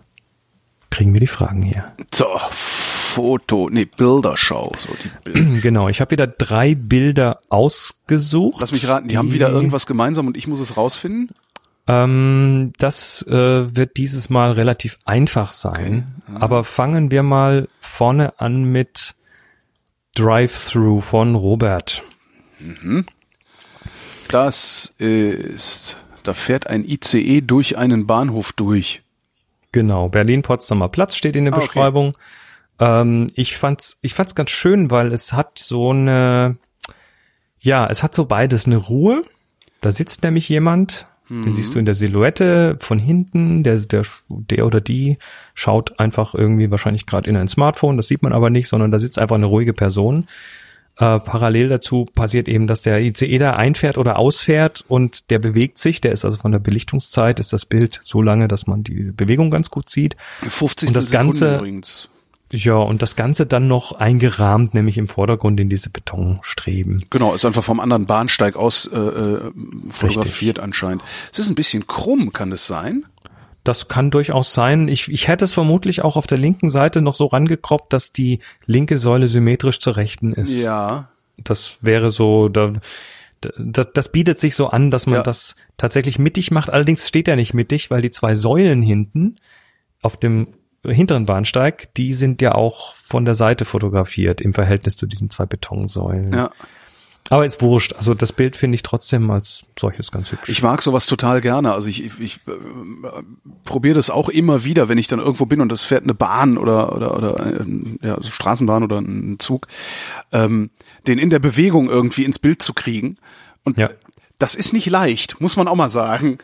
kriegen 0.97 1.13
wir 1.13 1.19
die 1.19 1.27
Fragen 1.27 1.61
hier. 1.61 1.93
So, 2.11 2.25
Foto, 2.49 3.69
nee, 3.69 3.85
Bilderschau. 3.85 4.71
So 4.79 4.89
die 5.03 5.11
Bilder. 5.23 5.61
Genau, 5.61 5.89
ich 5.89 6.01
habe 6.01 6.09
wieder 6.09 6.25
drei 6.25 6.73
Bilder 6.73 7.39
ausgesucht. 7.49 8.59
Lass 8.59 8.71
mich 8.71 8.87
raten, 8.87 9.03
die, 9.03 9.09
die 9.09 9.17
haben 9.19 9.31
wieder 9.31 9.49
irgendwas 9.49 9.85
gemeinsam 9.85 10.25
und 10.25 10.37
ich 10.37 10.47
muss 10.47 10.59
es 10.59 10.75
rausfinden? 10.75 11.29
Ähm, 11.85 12.73
das 12.79 13.21
äh, 13.27 13.75
wird 13.75 13.97
dieses 13.97 14.31
Mal 14.31 14.53
relativ 14.53 14.97
einfach 15.05 15.51
sein. 15.51 16.15
Okay. 16.23 16.33
Ja. 16.33 16.41
Aber 16.41 16.63
fangen 16.63 17.11
wir 17.11 17.21
mal 17.21 17.69
vorne 17.79 18.39
an 18.39 18.63
mit 18.63 19.13
Drive-Thru 20.15 20.99
von 20.99 21.35
Robert. 21.35 22.01
Mhm. 22.57 23.05
Das 24.29 24.95
ist, 24.97 25.97
da 26.23 26.33
fährt 26.33 26.65
ein 26.65 26.83
ICE 26.83 27.41
durch 27.41 27.77
einen 27.77 28.07
Bahnhof 28.07 28.51
durch. 28.51 29.03
Genau, 29.71 30.09
Berlin-Potsdamer 30.09 30.89
Platz 30.89 31.15
steht 31.15 31.35
in 31.35 31.45
der 31.45 31.53
ah, 31.53 31.59
Beschreibung. 31.59 32.09
Okay. 32.09 33.01
Ähm, 33.01 33.27
ich 33.35 33.57
fand's, 33.57 33.97
ich 34.01 34.13
fand's 34.13 34.35
ganz 34.35 34.49
schön, 34.51 34.91
weil 34.91 35.11
es 35.11 35.33
hat 35.33 35.59
so 35.59 35.91
eine, 35.91 36.57
ja, 37.59 37.87
es 37.87 38.03
hat 38.03 38.13
so 38.13 38.25
beides 38.25 38.65
eine 38.65 38.77
Ruhe. 38.77 39.23
Da 39.81 39.91
sitzt 39.91 40.23
nämlich 40.23 40.47
jemand, 40.49 41.07
mhm. 41.27 41.43
den 41.43 41.55
siehst 41.55 41.75
du 41.75 41.79
in 41.79 41.85
der 41.85 41.95
Silhouette 41.95 42.77
von 42.79 42.99
hinten, 42.99 43.63
der, 43.63 43.77
der, 43.77 44.03
der 44.29 44.65
oder 44.65 44.81
die 44.81 45.17
schaut 45.53 45.99
einfach 45.99 46.33
irgendwie 46.33 46.71
wahrscheinlich 46.71 47.05
gerade 47.05 47.29
in 47.29 47.37
ein 47.37 47.47
Smartphone, 47.47 47.97
das 47.97 48.07
sieht 48.07 48.23
man 48.23 48.33
aber 48.33 48.49
nicht, 48.49 48.67
sondern 48.67 48.91
da 48.91 48.99
sitzt 48.99 49.19
einfach 49.19 49.35
eine 49.35 49.47
ruhige 49.47 49.73
Person. 49.73 50.25
Äh, 50.99 51.19
parallel 51.19 51.69
dazu 51.69 52.05
passiert 52.05 52.47
eben, 52.47 52.65
dass 52.65 52.81
der 52.81 52.99
ICE 53.01 53.37
da 53.37 53.51
einfährt 53.51 53.99
oder 53.99 54.17
ausfährt 54.17 54.83
und 54.87 55.29
der 55.29 55.37
bewegt 55.37 55.77
sich. 55.77 56.01
Der 56.01 56.11
ist 56.11 56.25
also 56.25 56.37
von 56.37 56.51
der 56.51 56.59
Belichtungszeit 56.59 57.39
ist 57.39 57.53
das 57.53 57.65
Bild 57.65 57.99
so 58.01 58.21
lange, 58.21 58.47
dass 58.47 58.65
man 58.65 58.83
die 58.83 59.11
Bewegung 59.11 59.51
ganz 59.51 59.69
gut 59.69 59.89
sieht. 59.89 60.17
50 60.47 60.89
und 60.89 60.95
das 60.95 61.05
Sekunden 61.05 61.27
Ganze, 61.27 61.55
übrigens. 61.57 62.09
Ja, 62.51 62.75
und 62.75 63.01
das 63.01 63.15
Ganze 63.15 63.45
dann 63.45 63.67
noch 63.67 63.91
eingerahmt, 63.91 64.73
nämlich 64.73 64.97
im 64.97 65.09
Vordergrund 65.09 65.59
in 65.59 65.69
diese 65.69 65.89
Betonstreben. 65.89 67.05
Genau, 67.09 67.33
ist 67.35 67.43
einfach 67.45 67.63
vom 67.63 67.81
anderen 67.81 68.05
Bahnsteig 68.05 68.55
aus 68.55 68.85
äh, 68.91 68.97
äh 68.97 69.51
fotografiert 69.89 70.57
Richtig. 70.57 70.63
anscheinend. 70.63 71.03
Es 71.31 71.39
ist 71.39 71.49
ein 71.49 71.55
bisschen 71.55 71.87
krumm, 71.87 72.31
kann 72.31 72.51
es 72.53 72.65
sein? 72.65 73.05
Das 73.67 73.89
kann 73.89 74.11
durchaus 74.11 74.53
sein. 74.53 74.87
Ich, 74.87 75.09
ich 75.09 75.27
hätte 75.27 75.43
es 75.43 75.51
vermutlich 75.51 76.01
auch 76.01 76.15
auf 76.15 76.25
der 76.25 76.37
linken 76.37 76.69
Seite 76.69 77.01
noch 77.01 77.15
so 77.15 77.25
rangekroppt, 77.25 77.91
dass 77.91 78.13
die 78.13 78.39
linke 78.65 78.97
Säule 78.97 79.27
symmetrisch 79.27 79.79
zur 79.79 79.97
rechten 79.97 80.31
ist. 80.31 80.61
Ja. 80.61 81.09
Das 81.37 81.77
wäre 81.81 82.09
so, 82.09 82.47
da, 82.47 82.73
das, 83.57 83.89
das 83.93 84.09
bietet 84.09 84.39
sich 84.39 84.55
so 84.55 84.67
an, 84.67 84.89
dass 84.89 85.05
man 85.05 85.17
ja. 85.17 85.23
das 85.23 85.57
tatsächlich 85.75 86.17
mittig 86.17 86.49
macht. 86.49 86.69
Allerdings 86.69 87.05
steht 87.05 87.27
er 87.27 87.35
nicht 87.35 87.53
mittig, 87.53 87.91
weil 87.91 88.01
die 88.01 88.09
zwei 88.09 88.35
Säulen 88.35 88.81
hinten 88.81 89.35
auf 90.01 90.15
dem 90.15 90.47
hinteren 90.85 91.25
Bahnsteig, 91.25 91.93
die 91.95 92.13
sind 92.13 92.41
ja 92.41 92.55
auch 92.55 92.95
von 92.95 93.25
der 93.25 93.35
Seite 93.35 93.65
fotografiert 93.65 94.39
im 94.39 94.53
Verhältnis 94.53 94.95
zu 94.95 95.07
diesen 95.07 95.29
zwei 95.29 95.45
Betonsäulen. 95.45 96.31
Ja. 96.31 96.51
Aber 97.29 97.45
ist 97.45 97.61
wurscht. 97.61 97.93
Also 97.93 98.13
das 98.13 98.31
Bild 98.31 98.55
finde 98.55 98.75
ich 98.75 98.83
trotzdem 98.83 99.29
als 99.29 99.65
solches 99.77 100.11
ganz 100.11 100.31
hübsch. 100.31 100.47
Ich 100.49 100.63
mag 100.63 100.81
sowas 100.81 101.05
total 101.07 101.41
gerne. 101.41 101.73
Also 101.73 101.89
ich, 101.89 102.03
ich, 102.03 102.19
ich 102.19 102.39
äh, 102.47 102.51
probiere 103.65 103.95
das 103.95 104.09
auch 104.09 104.29
immer 104.29 104.63
wieder, 104.63 104.87
wenn 104.89 104.97
ich 104.97 105.07
dann 105.07 105.19
irgendwo 105.19 105.45
bin 105.45 105.61
und 105.61 105.71
es 105.71 105.83
fährt 105.83 106.03
eine 106.03 106.13
Bahn 106.13 106.57
oder 106.57 106.95
oder 106.95 107.15
oder 107.17 107.45
äh, 107.61 107.65
ja, 108.01 108.15
also 108.15 108.31
Straßenbahn 108.31 108.83
oder 108.83 108.99
ein 108.99 109.37
Zug, 109.39 109.67
ähm, 110.31 110.69
den 111.05 111.19
in 111.19 111.29
der 111.29 111.39
Bewegung 111.39 111.89
irgendwie 111.89 112.23
ins 112.23 112.39
Bild 112.39 112.61
zu 112.61 112.73
kriegen. 112.73 113.17
Und 113.63 113.77
Ja. 113.77 113.89
das 114.39 114.55
ist 114.55 114.73
nicht 114.73 114.87
leicht, 114.89 115.41
muss 115.41 115.57
man 115.57 115.67
auch 115.67 115.75
mal 115.75 115.89
sagen. 115.89 116.37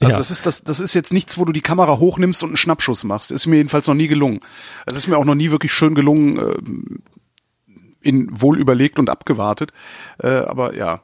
Also 0.00 0.12
Ja. 0.12 0.18
das 0.18 0.30
ist 0.30 0.46
das, 0.46 0.64
das 0.64 0.80
ist 0.80 0.94
jetzt 0.94 1.12
nichts, 1.12 1.38
wo 1.38 1.44
du 1.44 1.52
die 1.52 1.60
Kamera 1.60 1.98
hochnimmst 1.98 2.42
und 2.42 2.50
einen 2.50 2.56
Schnappschuss 2.56 3.04
machst. 3.04 3.30
Ist 3.30 3.46
mir 3.46 3.56
jedenfalls 3.56 3.86
noch 3.86 3.94
nie 3.94 4.08
gelungen. 4.08 4.40
Es 4.86 4.96
ist 4.96 5.06
mir 5.06 5.16
auch 5.16 5.24
noch 5.24 5.34
nie 5.36 5.50
wirklich 5.50 5.72
schön 5.72 5.94
gelungen, 5.94 6.38
äh, 6.38 6.54
in 8.02 8.28
wohl 8.40 8.58
überlegt 8.58 8.98
und 8.98 9.08
abgewartet. 9.10 9.72
Äh, 10.22 10.28
aber 10.28 10.74
ja, 10.76 11.00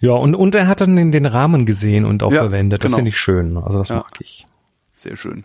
Ja, 0.00 0.12
und, 0.12 0.34
und 0.34 0.54
er 0.54 0.66
hat 0.66 0.80
dann 0.80 0.96
den, 0.96 1.12
den 1.12 1.26
Rahmen 1.26 1.64
gesehen 1.66 2.04
und 2.04 2.22
auch 2.22 2.32
Ja, 2.32 2.42
verwendet. 2.42 2.84
Das 2.84 2.90
genau. 2.90 2.96
finde 2.98 3.08
ich 3.10 3.18
schön. 3.18 3.56
Also 3.56 3.78
das 3.78 3.88
Ja. 3.88 3.96
mag 3.96 4.12
ich. 4.20 4.44
sehr 4.94 5.16
schön. 5.16 5.44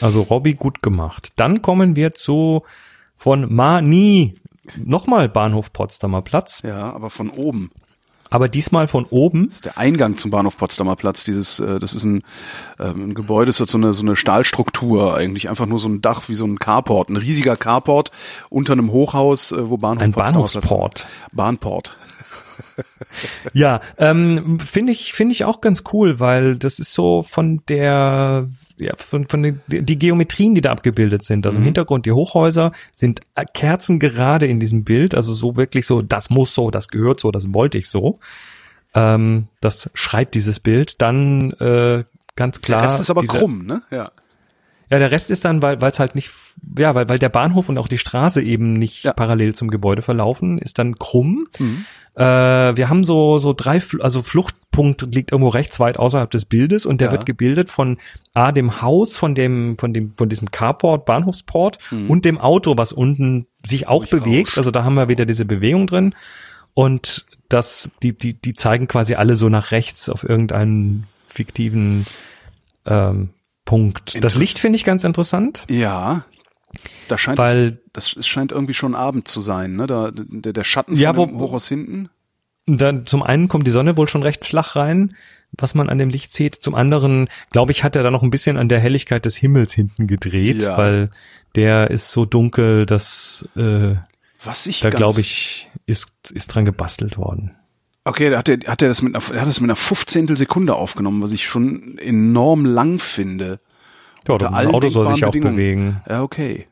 Also 0.00 0.22
Robby 0.22 0.54
gut 0.54 0.82
gemacht. 0.82 1.32
Dann 1.36 1.60
kommen 1.62 1.94
wir 1.96 2.14
zu 2.14 2.62
von 3.16 3.52
Mani. 3.54 4.36
Nochmal 4.76 5.28
Bahnhof 5.28 5.72
Potsdamer 5.72 6.22
Platz, 6.22 6.62
Ja, 6.62 6.92
aber 6.92 7.10
von 7.10 7.28
oben. 7.30 7.70
Aber 8.30 8.48
diesmal 8.48 8.88
von 8.88 9.04
oben. 9.06 9.46
Das 9.46 9.56
ist 9.56 9.64
der 9.64 9.78
Eingang 9.78 10.16
zum 10.16 10.30
Bahnhof 10.30 10.56
Potsdamer 10.56 10.96
Platz. 10.96 11.24
Dieses, 11.24 11.60
äh, 11.60 11.78
das 11.80 11.92
ist 11.94 12.04
ein, 12.04 12.22
ähm, 12.78 13.10
ein 13.10 13.14
Gebäude, 13.14 13.46
das 13.46 13.60
hat 13.60 13.68
so 13.68 13.76
eine 13.78 13.92
so 13.92 14.02
eine 14.02 14.16
Stahlstruktur 14.16 15.14
eigentlich, 15.16 15.48
einfach 15.48 15.66
nur 15.66 15.78
so 15.78 15.88
ein 15.88 16.00
Dach 16.00 16.28
wie 16.28 16.34
so 16.34 16.46
ein 16.46 16.58
Carport, 16.58 17.10
ein 17.10 17.16
riesiger 17.16 17.56
Carport 17.56 18.12
unter 18.48 18.72
einem 18.72 18.92
Hochhaus, 18.92 19.52
äh, 19.52 19.68
wo 19.68 19.76
Bahnhof 19.76 20.02
Ein 20.02 20.12
Potsdamer 20.12 20.40
Platz- 20.44 20.52
Bahnhofsport. 20.54 21.06
Bahnport. 21.32 21.96
Ja, 23.52 23.80
ähm, 23.98 24.60
finde 24.60 24.92
ich 24.92 25.12
finde 25.14 25.32
ich 25.32 25.44
auch 25.44 25.60
ganz 25.60 25.82
cool, 25.92 26.20
weil 26.20 26.56
das 26.56 26.78
ist 26.78 26.92
so 26.92 27.22
von 27.22 27.62
der 27.68 28.48
ja, 28.80 28.94
von, 28.96 29.28
von 29.28 29.42
den, 29.42 29.60
die 29.68 29.98
Geometrien, 29.98 30.54
die 30.54 30.60
da 30.60 30.72
abgebildet 30.72 31.22
sind. 31.24 31.46
Also 31.46 31.58
im 31.58 31.64
Hintergrund 31.64 32.06
die 32.06 32.12
Hochhäuser 32.12 32.72
sind 32.92 33.20
äh, 33.34 33.44
kerzengerade 33.52 34.46
in 34.46 34.58
diesem 34.60 34.84
Bild, 34.84 35.14
also 35.14 35.32
so 35.32 35.56
wirklich 35.56 35.86
so, 35.86 36.02
das 36.02 36.30
muss 36.30 36.54
so, 36.54 36.70
das 36.70 36.88
gehört 36.88 37.20
so, 37.20 37.30
das 37.30 37.52
wollte 37.54 37.78
ich 37.78 37.88
so. 37.88 38.18
Ähm, 38.94 39.46
das 39.60 39.88
schreit 39.94 40.34
dieses 40.34 40.58
Bild. 40.60 41.00
Dann 41.00 41.52
äh, 41.52 42.04
ganz 42.36 42.60
klar. 42.60 42.80
Der 42.80 42.88
Rest 42.90 43.00
ist 43.00 43.10
aber 43.10 43.20
diese- 43.20 43.36
krumm, 43.38 43.66
ne? 43.66 43.82
Ja. 43.90 44.10
Ja, 44.92 44.98
der 44.98 45.12
Rest 45.12 45.30
ist 45.30 45.44
dann, 45.44 45.62
weil 45.62 45.78
es 45.84 46.00
halt 46.00 46.16
nicht, 46.16 46.32
ja, 46.76 46.96
weil, 46.96 47.08
weil 47.08 47.20
der 47.20 47.28
Bahnhof 47.28 47.68
und 47.68 47.78
auch 47.78 47.86
die 47.86 47.98
Straße 47.98 48.42
eben 48.42 48.72
nicht 48.72 49.04
Ja. 49.04 49.12
parallel 49.12 49.54
zum 49.54 49.70
Gebäude 49.70 50.02
verlaufen, 50.02 50.58
ist 50.58 50.80
dann 50.80 50.98
krumm. 50.98 51.46
Mhm. 51.60 51.84
Äh, 52.14 52.22
wir 52.24 52.88
haben 52.88 53.04
so 53.04 53.38
so 53.38 53.52
drei, 53.52 53.80
also 54.00 54.22
Fluchtpunkt 54.22 55.14
liegt 55.14 55.32
irgendwo 55.32 55.48
rechts 55.50 55.78
weit 55.80 55.98
außerhalb 55.98 56.30
des 56.30 56.44
Bildes 56.44 56.86
und 56.86 57.00
der 57.00 57.08
Ja. 57.08 57.12
wird 57.12 57.26
gebildet 57.26 57.70
von 57.70 57.98
A 58.34 58.52
dem 58.52 58.82
Haus, 58.82 59.16
von 59.16 59.34
dem 59.34 59.78
von 59.78 59.92
dem 59.94 60.12
von 60.16 60.28
diesem 60.28 60.50
Carport, 60.50 61.04
Bahnhofsport 61.06 61.78
und 62.08 62.24
dem 62.24 62.38
Auto, 62.38 62.76
was 62.76 62.92
unten 62.92 63.46
sich 63.64 63.86
auch 63.88 64.04
Durchrauscht. 64.06 64.24
bewegt. 64.24 64.58
Also 64.58 64.70
da 64.70 64.84
haben 64.84 64.94
wir 64.94 65.08
wieder 65.08 65.24
diese 65.26 65.44
Bewegung 65.44 65.86
drin 65.86 66.14
und 66.74 67.26
das 67.48 67.90
die 68.02 68.12
die 68.16 68.34
die 68.34 68.54
zeigen 68.54 68.88
quasi 68.88 69.14
alle 69.14 69.34
so 69.36 69.48
nach 69.48 69.70
rechts 69.70 70.08
auf 70.08 70.24
irgendeinen 70.28 71.06
fiktiven 71.28 72.06
ähm, 72.86 73.30
Punkt. 73.64 74.22
Das 74.24 74.34
Licht 74.34 74.58
finde 74.58 74.76
ich 74.76 74.84
ganz 74.84 75.04
interessant. 75.04 75.64
Ja. 75.68 76.24
Da 77.08 77.18
scheint 77.18 77.38
Weil- 77.38 77.80
es, 77.94 78.04
das 78.12 78.16
es 78.16 78.26
scheint 78.26 78.52
irgendwie 78.52 78.74
schon 78.74 78.94
Abend 78.94 79.26
zu 79.28 79.40
sein, 79.40 79.74
ne? 79.76 79.86
Da 79.86 80.10
der, 80.12 80.52
der 80.52 80.64
Schatten 80.64 80.96
Ja, 80.96 81.12
von 81.14 81.18
wo- 81.18 81.26
dem 81.26 81.38
Hochhaus 81.40 81.68
hinten. 81.68 82.08
Dann 82.66 83.06
zum 83.06 83.22
einen 83.22 83.48
kommt 83.48 83.66
die 83.66 83.70
Sonne 83.72 83.96
wohl 83.96 84.06
schon 84.06 84.22
recht 84.22 84.46
flach 84.46 84.76
rein, 84.76 85.14
was 85.52 85.74
man 85.74 85.88
an 85.88 85.98
dem 85.98 86.08
Licht 86.10 86.32
sieht. 86.32 86.54
Zum 86.54 86.76
anderen, 86.76 87.28
glaube 87.50 87.72
ich, 87.72 87.82
hat 87.82 87.96
er 87.96 88.04
da 88.04 88.10
noch 88.12 88.22
ein 88.22 88.30
bisschen 88.30 88.56
an 88.56 88.68
der 88.68 88.78
Helligkeit 88.78 89.24
des 89.24 89.36
Himmels 89.36 89.72
hinten 89.72 90.06
gedreht, 90.06 90.62
Ja. 90.62 90.78
weil 90.78 91.10
der 91.56 91.90
ist 91.90 92.12
so 92.12 92.24
dunkel, 92.26 92.86
dass 92.86 93.48
äh, 93.56 93.96
Was 94.44 94.66
ich 94.68 94.80
da 94.80 94.90
glaube 94.90 95.20
ich 95.20 95.68
ist 95.86 96.12
ist 96.32 96.48
dran 96.54 96.64
gebastelt 96.64 97.18
worden. 97.18 97.56
Okay, 98.04 98.30
da 98.30 98.38
hat 98.38 98.48
er, 98.48 98.58
hat 98.70 98.80
er 98.82 98.88
das 98.88 99.02
mit 99.02 99.14
einer, 99.16 99.24
er 99.34 99.40
hat 99.40 99.48
das 99.48 99.60
mit 99.60 99.68
einer 99.68 99.76
15. 99.76 100.36
Sekunde 100.36 100.74
aufgenommen, 100.76 101.22
was 101.22 101.32
ich 101.32 101.44
schon 101.46 101.98
enorm 101.98 102.64
lang 102.64 103.00
finde. 103.00 103.58
Ja, 104.28 104.34
Unter 104.34 104.50
das 104.50 104.66
Auto 104.66 104.88
soll 104.88 105.14
sich 105.14 105.24
auch 105.24 105.32
bewegen. 105.32 106.00
Ja, 106.08 106.22
okay. 106.22 106.66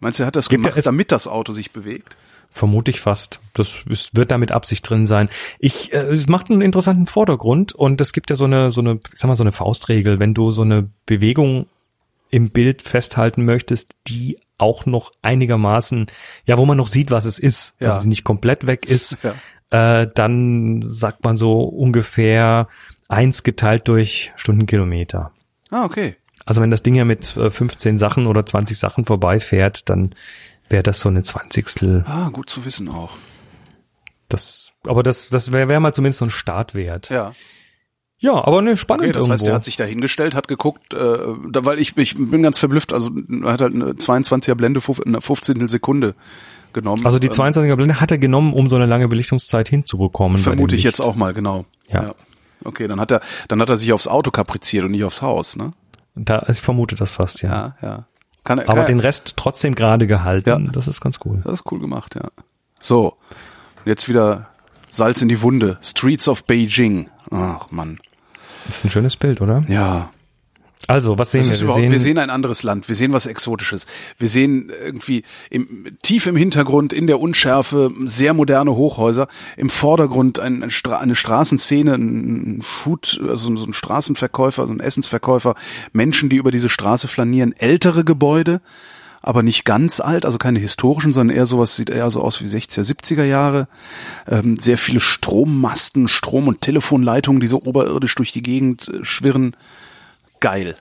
Meinst 0.00 0.18
du, 0.18 0.22
er 0.22 0.26
hat 0.28 0.36
das 0.36 0.48
Gibt 0.48 0.64
gemacht, 0.64 0.78
es- 0.78 0.84
damit 0.84 1.12
das 1.12 1.26
Auto 1.26 1.52
sich 1.52 1.72
bewegt? 1.72 2.16
Vermute 2.52 2.90
ich 2.90 3.00
fast. 3.00 3.40
Das 3.54 3.84
ist, 3.88 4.16
wird 4.16 4.30
da 4.32 4.38
mit 4.38 4.50
Absicht 4.50 4.88
drin 4.88 5.06
sein. 5.06 5.28
Ich, 5.60 5.92
äh, 5.92 5.98
es 6.12 6.26
macht 6.28 6.50
einen 6.50 6.62
interessanten 6.62 7.06
Vordergrund 7.06 7.72
und 7.74 8.00
es 8.00 8.12
gibt 8.12 8.28
ja 8.30 8.34
so 8.36 8.44
eine, 8.44 8.70
so 8.72 8.80
eine, 8.80 8.98
ich 9.12 9.20
sag 9.20 9.28
mal, 9.28 9.36
so 9.36 9.44
eine 9.44 9.52
Faustregel, 9.52 10.18
wenn 10.18 10.34
du 10.34 10.50
so 10.50 10.62
eine 10.62 10.88
Bewegung 11.06 11.66
im 12.30 12.50
Bild 12.50 12.82
festhalten 12.82 13.44
möchtest, 13.44 13.96
die 14.08 14.38
auch 14.58 14.84
noch 14.84 15.12
einigermaßen, 15.22 16.06
ja, 16.44 16.58
wo 16.58 16.66
man 16.66 16.76
noch 16.76 16.88
sieht, 16.88 17.10
was 17.12 17.24
es 17.24 17.38
ist, 17.38 17.74
Ja. 17.78 17.88
also 17.90 18.02
die 18.02 18.08
nicht 18.08 18.24
komplett 18.24 18.66
weg 18.66 18.84
ist, 18.86 19.16
Ja. 19.72 20.00
äh, 20.02 20.08
dann 20.12 20.82
sagt 20.82 21.22
man 21.24 21.36
so 21.36 21.62
ungefähr 21.62 22.66
eins 23.08 23.42
geteilt 23.44 23.86
durch 23.86 24.32
Stundenkilometer. 24.36 25.30
Ah, 25.70 25.84
okay. 25.84 26.16
Also 26.46 26.60
wenn 26.60 26.70
das 26.70 26.82
Ding 26.82 26.94
ja 26.94 27.04
mit 27.04 27.36
äh, 27.36 27.50
15 27.50 27.98
Sachen 27.98 28.26
oder 28.26 28.44
20 28.46 28.78
Sachen 28.78 29.04
vorbeifährt, 29.04 29.88
dann 29.90 30.14
wäre 30.68 30.82
das 30.82 31.00
so 31.00 31.08
eine 31.08 31.22
Zwanzigstel 31.22 32.04
Ah, 32.06 32.28
gut 32.30 32.48
zu 32.50 32.64
wissen 32.64 32.88
auch. 32.88 33.16
das, 34.28 34.72
aber 34.84 35.02
das, 35.02 35.28
das 35.28 35.52
wäre 35.52 35.68
wär 35.68 35.80
mal 35.80 35.92
zumindest 35.92 36.18
so 36.20 36.24
ein 36.26 36.30
Startwert. 36.30 37.08
Ja, 37.10 37.32
Ja. 38.18 38.44
aber 38.44 38.62
ne, 38.62 38.76
spannend 38.76 39.04
Okay, 39.04 39.12
das 39.12 39.28
heißt, 39.28 39.42
irgendwo. 39.42 39.50
er 39.50 39.54
hat 39.56 39.64
sich 39.64 39.76
da 39.76 39.84
hingestellt, 39.84 40.34
hat 40.34 40.48
geguckt, 40.48 40.94
äh, 40.94 40.96
da, 41.50 41.64
weil 41.64 41.78
ich, 41.78 41.96
ich 41.96 42.14
bin 42.16 42.42
ganz 42.42 42.58
verblüfft, 42.58 42.92
also 42.92 43.10
er 43.42 43.52
hat 43.52 43.60
halt 43.60 43.74
eine 43.74 43.92
22er 43.92 44.54
Blende 44.54 44.80
einer 45.04 45.20
15. 45.20 45.68
Sekunde 45.68 46.14
genommen. 46.72 47.04
also 47.04 47.18
die 47.18 47.26
Ähm, 47.26 47.32
22er 47.32 47.74
Blende 47.76 48.00
hat 48.00 48.10
er 48.12 48.18
genommen, 48.18 48.52
um 48.54 48.70
so 48.70 48.76
eine 48.76 48.86
lange 48.86 49.08
Belichtungszeit 49.08 49.68
hinzubekommen. 49.68 50.38
Vermute 50.38 50.76
ich 50.76 50.84
jetzt 50.84 51.00
auch 51.00 51.16
mal, 51.16 51.32
genau. 51.34 51.64
Ja. 51.88 52.14
Okay, 52.64 52.86
dann 52.86 53.00
hat 53.00 53.10
er, 53.10 53.20
dann 53.48 53.60
hat 53.60 53.70
er 53.70 53.76
sich 53.76 53.92
aufs 53.92 54.06
Auto 54.06 54.30
kapriziert 54.30 54.84
und 54.84 54.92
nicht 54.92 55.02
aufs 55.04 55.22
Haus, 55.22 55.56
ne? 55.56 55.72
Da, 56.14 56.44
ich 56.48 56.60
vermute 56.60 56.94
das 56.96 57.10
fast, 57.10 57.42
ja. 57.42 57.50
Ja, 57.50 57.74
ja. 57.88 58.04
Kann, 58.44 58.58
er- 58.58 58.68
Aber 58.68 58.78
kann, 58.78 58.86
den 58.86 59.00
Rest 59.00 59.34
trotzdem 59.36 59.74
gerade 59.74 60.06
gehalten. 60.06 60.66
Ja. 60.66 60.72
Das 60.72 60.88
ist 60.88 61.00
ganz 61.00 61.18
cool. 61.24 61.40
Das 61.44 61.54
ist 61.54 61.72
cool 61.72 61.78
gemacht, 61.80 62.14
ja. 62.14 62.28
So, 62.80 63.16
jetzt 63.84 64.08
wieder 64.08 64.48
Salz 64.88 65.22
in 65.22 65.28
die 65.28 65.40
Wunde. 65.42 65.78
Streets 65.82 66.26
of 66.28 66.44
Beijing. 66.44 67.10
Ach 67.30 67.70
Mann. 67.70 68.00
Das 68.66 68.76
ist 68.76 68.84
ein 68.84 68.90
schönes 68.90 69.16
Bild, 69.16 69.40
oder? 69.40 69.62
Ja. 69.68 70.10
Also, 70.86 71.18
was 71.18 71.30
sehen 71.30 71.44
wir? 71.44 71.50
Wir 71.50 71.74
sehen, 71.74 71.92
wir 71.92 72.00
sehen 72.00 72.18
ein 72.18 72.30
anderes 72.30 72.62
Land, 72.62 72.88
wir 72.88 72.94
sehen 72.94 73.12
was 73.12 73.26
Exotisches. 73.26 73.86
Wir 74.18 74.28
sehen 74.28 74.72
irgendwie 74.82 75.24
im, 75.50 75.96
tief 76.02 76.26
im 76.26 76.36
Hintergrund, 76.36 76.92
in 76.92 77.06
der 77.06 77.20
Unschärfe, 77.20 77.92
sehr 78.06 78.32
moderne 78.34 78.74
Hochhäuser. 78.74 79.28
Im 79.56 79.68
Vordergrund 79.68 80.40
ein, 80.40 80.62
ein 80.62 80.70
Stra 80.70 80.98
eine 80.98 81.14
Straßenszene, 81.14 81.94
ein 81.94 82.62
Food, 82.62 83.20
also 83.28 83.54
so 83.54 83.66
ein 83.66 83.74
Straßenverkäufer, 83.74 84.66
so 84.66 84.72
ein 84.72 84.80
Essensverkäufer, 84.80 85.54
Menschen, 85.92 86.28
die 86.28 86.36
über 86.36 86.50
diese 86.50 86.70
Straße 86.70 87.08
flanieren, 87.08 87.54
ältere 87.56 88.02
Gebäude, 88.02 88.62
aber 89.22 89.42
nicht 89.42 89.66
ganz 89.66 90.00
alt, 90.00 90.24
also 90.24 90.38
keine 90.38 90.58
historischen, 90.60 91.12
sondern 91.12 91.36
eher 91.36 91.46
sowas, 91.46 91.76
sieht 91.76 91.90
eher 91.90 92.10
so 92.10 92.22
aus 92.22 92.42
wie 92.42 92.46
60er, 92.46 92.80
70er 92.80 93.24
Jahre. 93.24 93.68
Ähm, 94.26 94.56
sehr 94.56 94.78
viele 94.78 95.00
Strommasten, 95.00 96.08
Strom- 96.08 96.48
und 96.48 96.62
Telefonleitungen, 96.62 97.40
die 97.40 97.48
so 97.48 97.62
oberirdisch 97.62 98.14
durch 98.14 98.32
die 98.32 98.42
Gegend 98.42 98.88
äh, 98.88 99.04
schwirren. 99.04 99.54
Geil. 100.40 100.76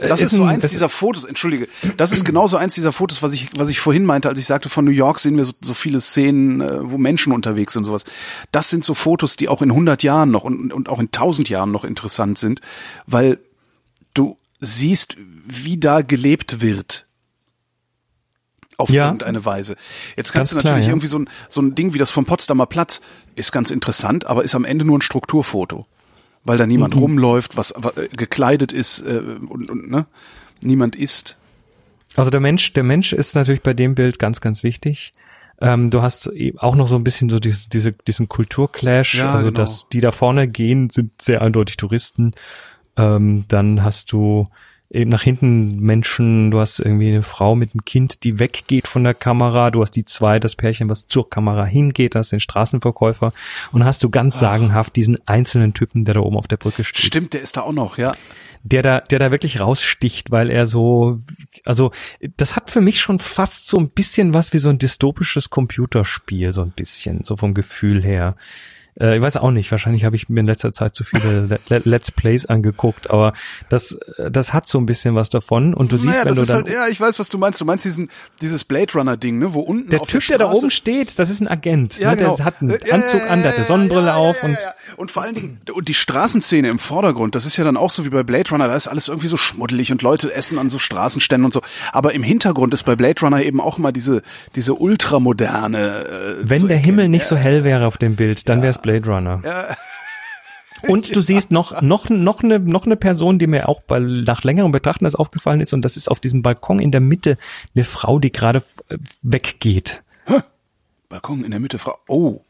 Das 0.00 0.20
Äh, 0.20 0.24
ist, 0.24 0.32
ist 0.32 0.36
so 0.38 0.42
ein- 0.42 0.48
eins 0.54 0.62
das- 0.62 0.70
dieser 0.72 0.88
Fotos, 0.88 1.24
entschuldige, 1.24 1.68
das 1.96 2.10
ist 2.10 2.24
genauso 2.24 2.56
eins 2.56 2.74
dieser 2.74 2.92
Fotos, 2.92 3.22
was 3.22 3.32
ich, 3.32 3.48
was 3.56 3.68
ich 3.68 3.78
vorhin 3.80 4.04
meinte, 4.04 4.28
als 4.28 4.38
ich 4.40 4.46
sagte, 4.46 4.68
von 4.68 4.84
New 4.84 4.90
York 4.90 5.20
sehen 5.20 5.36
wir 5.36 5.44
so, 5.44 5.52
so 5.60 5.72
viele 5.72 6.00
Szenen, 6.00 6.60
äh, 6.62 6.90
wo 6.90 6.98
Menschen 6.98 7.32
unterwegs 7.32 7.74
sind 7.74 7.80
und 7.82 7.84
sowas. 7.86 8.04
Das 8.50 8.70
sind 8.70 8.84
so 8.84 8.94
Fotos, 8.94 9.36
die 9.36 9.48
auch 9.48 9.62
in 9.62 9.70
100 9.70 10.02
Jahren 10.02 10.30
noch 10.32 10.42
und, 10.44 10.72
und 10.72 10.88
auch 10.88 10.98
in 10.98 11.06
1000 11.12 11.48
Jahren 11.48 11.70
noch 11.70 11.84
interessant 11.84 12.38
sind, 12.38 12.60
weil 13.06 13.38
du 14.14 14.36
siehst, 14.60 15.16
wie 15.46 15.78
da 15.78 16.02
gelebt 16.02 16.60
wird. 16.60 17.06
Auf 18.76 18.90
Ja. 18.90 19.04
irgendeine 19.06 19.44
Weise. 19.44 19.76
Jetzt 20.16 20.32
kannst 20.32 20.50
Ganz 20.50 20.50
du 20.50 20.56
natürlich 20.56 20.70
klar, 20.72 20.80
ja. 20.80 20.88
irgendwie 20.88 21.06
so 21.06 21.20
ein, 21.20 21.30
so 21.48 21.62
ein 21.62 21.76
Ding 21.76 21.94
wie 21.94 21.98
das 21.98 22.10
vom 22.10 22.24
Potsdamer 22.24 22.66
Platz 22.66 23.00
ist 23.36 23.52
ganz 23.52 23.70
interessant, 23.70 24.26
aber 24.26 24.42
ist 24.42 24.56
am 24.56 24.64
Ende 24.64 24.84
nur 24.84 24.98
ein 24.98 25.02
Strukturfoto. 25.02 25.86
Weil 26.44 26.58
da 26.58 26.64
Mhm. 26.64 26.72
niemand 26.72 26.96
rumläuft, 26.96 27.56
was, 27.56 27.74
was 27.76 27.96
äh, 27.96 28.08
gekleidet 28.08 28.72
ist 28.72 29.00
äh, 29.00 29.18
und, 29.48 29.70
und 29.70 29.90
ne? 29.90 30.06
niemand 30.62 30.96
isst. 30.96 31.36
Also 32.16 32.30
der 32.30 32.40
Mensch, 32.40 32.72
der 32.72 32.84
Mensch 32.84 33.12
ist 33.12 33.34
natürlich 33.34 33.62
bei 33.62 33.74
dem 33.74 33.94
Bild 33.94 34.18
ganz, 34.18 34.40
ganz 34.40 34.62
wichtig. 34.62 35.12
Ähm, 35.60 35.90
du 35.90 36.02
hast 36.02 36.26
eben 36.28 36.58
auch 36.58 36.74
noch 36.76 36.88
so 36.88 36.96
ein 36.96 37.04
bisschen 37.04 37.28
so 37.28 37.38
diese, 37.38 37.68
diese, 37.68 37.92
diesen 37.92 38.28
Kulturclash. 38.28 39.14
Ja, 39.14 39.32
also 39.32 39.46
genau. 39.46 39.56
dass 39.56 39.88
die 39.88 40.00
da 40.00 40.10
vorne 40.10 40.48
gehen, 40.48 40.90
sind 40.90 41.20
sehr 41.22 41.42
eindeutig 41.42 41.76
Touristen. 41.76 42.34
Ähm, 42.96 43.44
dann 43.48 43.82
hast 43.82 44.12
du 44.12 44.46
eben 44.94 45.10
nach 45.10 45.22
hinten 45.22 45.80
Menschen, 45.80 46.50
du 46.50 46.60
hast 46.60 46.78
irgendwie 46.78 47.08
eine 47.08 47.22
Frau 47.22 47.56
mit 47.56 47.74
einem 47.74 47.84
Kind, 47.84 48.22
die 48.22 48.38
weggeht 48.38 48.86
von 48.86 49.02
der 49.02 49.14
Kamera, 49.14 49.70
du 49.70 49.82
hast 49.82 49.92
die 49.92 50.04
zwei, 50.04 50.38
das 50.38 50.54
Pärchen, 50.54 50.88
was 50.88 51.08
zur 51.08 51.28
Kamera 51.28 51.64
hingeht, 51.64 52.14
hast 52.14 52.32
den 52.32 52.40
Straßenverkäufer 52.40 53.32
und 53.72 53.84
hast 53.84 54.02
du 54.02 54.10
ganz 54.10 54.38
sagenhaft 54.38 54.94
diesen 54.96 55.18
einzelnen 55.26 55.74
Typen, 55.74 56.04
der 56.04 56.14
da 56.14 56.20
oben 56.20 56.36
auf 56.36 56.46
der 56.46 56.58
Brücke 56.58 56.84
steht. 56.84 57.04
Stimmt, 57.04 57.34
der 57.34 57.42
ist 57.42 57.56
da 57.56 57.62
auch 57.62 57.72
noch, 57.72 57.98
ja. 57.98 58.14
Der 58.62 58.82
da, 58.82 59.00
der 59.00 59.18
da 59.18 59.30
wirklich 59.30 59.60
raussticht, 59.60 60.30
weil 60.30 60.48
er 60.48 60.66
so, 60.66 61.20
also 61.66 61.90
das 62.36 62.56
hat 62.56 62.70
für 62.70 62.80
mich 62.80 63.00
schon 63.00 63.18
fast 63.18 63.66
so 63.66 63.76
ein 63.76 63.90
bisschen 63.90 64.32
was 64.32 64.52
wie 64.54 64.58
so 64.58 64.70
ein 64.70 64.78
dystopisches 64.78 65.50
Computerspiel, 65.50 66.52
so 66.52 66.62
ein 66.62 66.70
bisschen, 66.70 67.24
so 67.24 67.36
vom 67.36 67.52
Gefühl 67.52 68.02
her. 68.02 68.36
Äh, 69.00 69.16
ich 69.16 69.22
weiß 69.22 69.36
auch 69.38 69.50
nicht, 69.50 69.70
wahrscheinlich 69.70 70.04
habe 70.04 70.16
ich 70.16 70.28
mir 70.28 70.40
in 70.40 70.46
letzter 70.46 70.72
Zeit 70.72 70.94
zu 70.94 71.04
viele 71.04 71.58
Let's 71.68 72.12
Plays 72.12 72.46
angeguckt, 72.46 73.10
aber 73.10 73.32
das, 73.68 73.92
äh, 74.18 74.30
das 74.30 74.52
hat 74.52 74.68
so 74.68 74.78
ein 74.78 74.86
bisschen 74.86 75.14
was 75.14 75.30
davon 75.30 75.74
und 75.74 75.92
du 75.92 75.96
siehst, 75.96 76.24
naja, 76.24 76.24
wenn 76.24 76.34
du 76.34 76.44
dann... 76.44 76.64
Halt, 76.64 76.68
ja, 76.68 76.88
ich 76.88 77.00
weiß, 77.00 77.18
was 77.18 77.28
du 77.28 77.38
meinst. 77.38 77.60
Du 77.60 77.64
meinst 77.64 77.84
diesen, 77.84 78.10
dieses 78.40 78.64
Blade 78.64 78.92
Runner 78.94 79.16
Ding, 79.16 79.38
ne, 79.38 79.54
wo 79.54 79.60
unten 79.60 79.90
Der 79.90 80.00
Typ, 80.00 80.26
der, 80.26 80.38
der, 80.38 80.46
da 80.46 80.52
oben 80.52 80.70
steht, 80.70 81.18
das 81.18 81.30
ist 81.30 81.40
ein 81.40 81.48
Agent. 81.48 81.98
Ja, 81.98 82.10
ne? 82.10 82.18
genau. 82.18 82.36
Der 82.36 82.44
hat 82.44 82.60
einen 82.60 82.70
ja, 82.70 82.94
Anzug 82.94 83.22
an, 83.28 83.42
der 83.42 83.52
hat 83.52 83.58
eine 83.58 83.66
Sonnenbrille 83.66 84.06
ja, 84.06 84.16
auf 84.16 84.42
und... 84.42 84.58
Und 84.96 85.10
vor 85.10 85.24
allen 85.24 85.34
Dingen, 85.34 85.60
und 85.72 85.88
die 85.88 85.94
Straßenszene 85.94 86.68
im 86.68 86.78
Vordergrund, 86.78 87.34
das 87.34 87.46
ist 87.46 87.56
ja 87.56 87.64
dann 87.64 87.76
auch 87.76 87.90
so 87.90 88.04
wie 88.04 88.10
bei 88.10 88.22
Blade 88.22 88.50
Runner, 88.50 88.68
da 88.68 88.76
ist 88.76 88.86
alles 88.86 89.08
irgendwie 89.08 89.26
so 89.26 89.36
schmuddelig 89.36 89.90
und 89.90 90.02
Leute 90.02 90.32
essen 90.32 90.58
an 90.58 90.68
so 90.68 90.78
Straßenständen 90.78 91.46
und 91.46 91.52
so. 91.52 91.62
Aber 91.92 92.12
im 92.12 92.22
Hintergrund 92.22 92.74
ist 92.74 92.84
bei 92.84 92.94
Blade 92.94 93.20
Runner 93.20 93.42
eben 93.42 93.60
auch 93.60 93.78
immer 93.78 93.90
diese, 93.90 94.22
diese 94.54 94.74
ultramoderne... 94.74 96.38
Äh, 96.42 96.48
Wenn 96.48 96.68
der 96.68 96.78
Himmel 96.78 97.08
nicht 97.08 97.24
so 97.24 97.34
hell 97.34 97.64
wäre 97.64 97.86
auf 97.86 97.98
dem 97.98 98.14
Bild, 98.14 98.48
dann 98.48 98.62
wäre 98.62 98.70
es 98.70 98.78
Blade 98.84 99.10
Runner. 99.10 99.40
Ja. 99.42 99.76
Und 100.88 101.16
du 101.16 101.22
siehst 101.22 101.50
noch, 101.50 101.80
noch, 101.80 102.10
noch 102.10 102.42
eine, 102.42 102.58
noch 102.58 102.84
eine 102.84 102.96
Person, 102.96 103.38
die 103.38 103.46
mir 103.46 103.70
auch 103.70 103.82
bei, 103.82 103.98
nach 103.98 104.44
längerem 104.44 104.70
Betrachten 104.70 105.04
das 105.04 105.14
aufgefallen 105.14 105.62
ist, 105.62 105.72
und 105.72 105.82
das 105.82 105.96
ist 105.96 106.08
auf 106.08 106.20
diesem 106.20 106.42
Balkon 106.42 106.78
in 106.78 106.90
der 106.90 107.00
Mitte 107.00 107.38
eine 107.74 107.84
Frau, 107.84 108.18
die 108.18 108.30
gerade 108.30 108.62
äh, 108.90 108.98
weggeht. 109.22 110.02
Balkon 111.08 111.42
in 111.42 111.52
der 111.52 111.60
Mitte, 111.60 111.78
Frau. 111.78 111.96
Oh. 112.06 112.42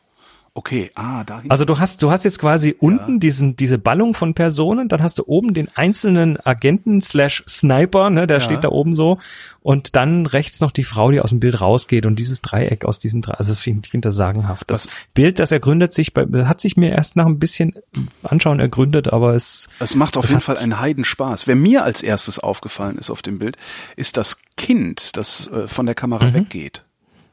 Okay, 0.57 0.93
ah, 0.95 1.25
da. 1.25 1.43
Also 1.49 1.65
du 1.65 1.81
hast, 1.81 2.01
du 2.01 2.13
hast 2.13 2.23
jetzt 2.23 2.39
quasi 2.39 2.69
ja. 2.69 2.75
unten 2.79 3.19
diesen, 3.19 3.57
diese 3.57 3.77
Ballung 3.77 4.15
von 4.15 4.35
Personen, 4.35 4.89
dann 4.89 5.03
hast 5.03 5.19
du 5.19 5.25
oben 5.27 5.53
den 5.53 5.69
einzelnen 5.75 6.39
Agenten 6.47 7.03
slash 7.03 7.43
Sniper, 7.49 8.09
ne, 8.09 8.29
der 8.29 8.39
ja. 8.39 8.41
steht 8.41 8.63
da 8.63 8.69
oben 8.69 8.95
so, 8.95 9.19
und 9.63 9.97
dann 9.97 10.27
rechts 10.27 10.61
noch 10.61 10.71
die 10.71 10.85
Frau, 10.85 11.11
die 11.11 11.21
aus 11.21 11.31
dem 11.31 11.41
Bild 11.41 11.61
rausgeht 11.61 12.07
und 12.07 12.21
dieses 12.21 12.41
Dreieck 12.41 12.85
aus 12.85 13.01
diesen 13.01 13.21
drei, 13.21 13.35
also 13.35 13.51
das 13.51 13.59
finde 13.59 13.89
ich 13.93 14.01
das 14.01 14.15
sagenhaft. 14.15 14.71
Das 14.71 14.87
Was? 14.87 14.95
Bild, 15.13 15.41
das 15.41 15.51
ergründet 15.51 15.93
sich, 15.93 16.15
bei, 16.15 16.25
hat 16.45 16.61
sich 16.61 16.77
mir 16.77 16.93
erst 16.93 17.17
nach 17.17 17.27
ein 17.27 17.41
bisschen 17.41 17.75
Anschauen 18.23 18.61
ergründet, 18.61 19.13
aber 19.13 19.35
es. 19.35 19.69
Es 19.81 19.97
macht 19.97 20.17
auf 20.17 20.29
jeden 20.29 20.41
Fall 20.41 20.59
einen 20.59 20.79
Heidenspaß. 20.79 21.49
Wer 21.49 21.57
mir 21.57 21.83
als 21.83 22.01
erstes 22.01 22.39
aufgefallen 22.39 22.97
ist 22.97 23.11
auf 23.11 23.23
dem 23.23 23.41
Bild, 23.41 23.57
ist 23.97 24.17
das 24.17 24.39
Kind, 24.57 25.17
das 25.17 25.49
äh, 25.49 25.67
von 25.67 25.87
der 25.87 25.97
Kamera 25.97 26.27
mhm. 26.27 26.35
weggeht. 26.35 26.84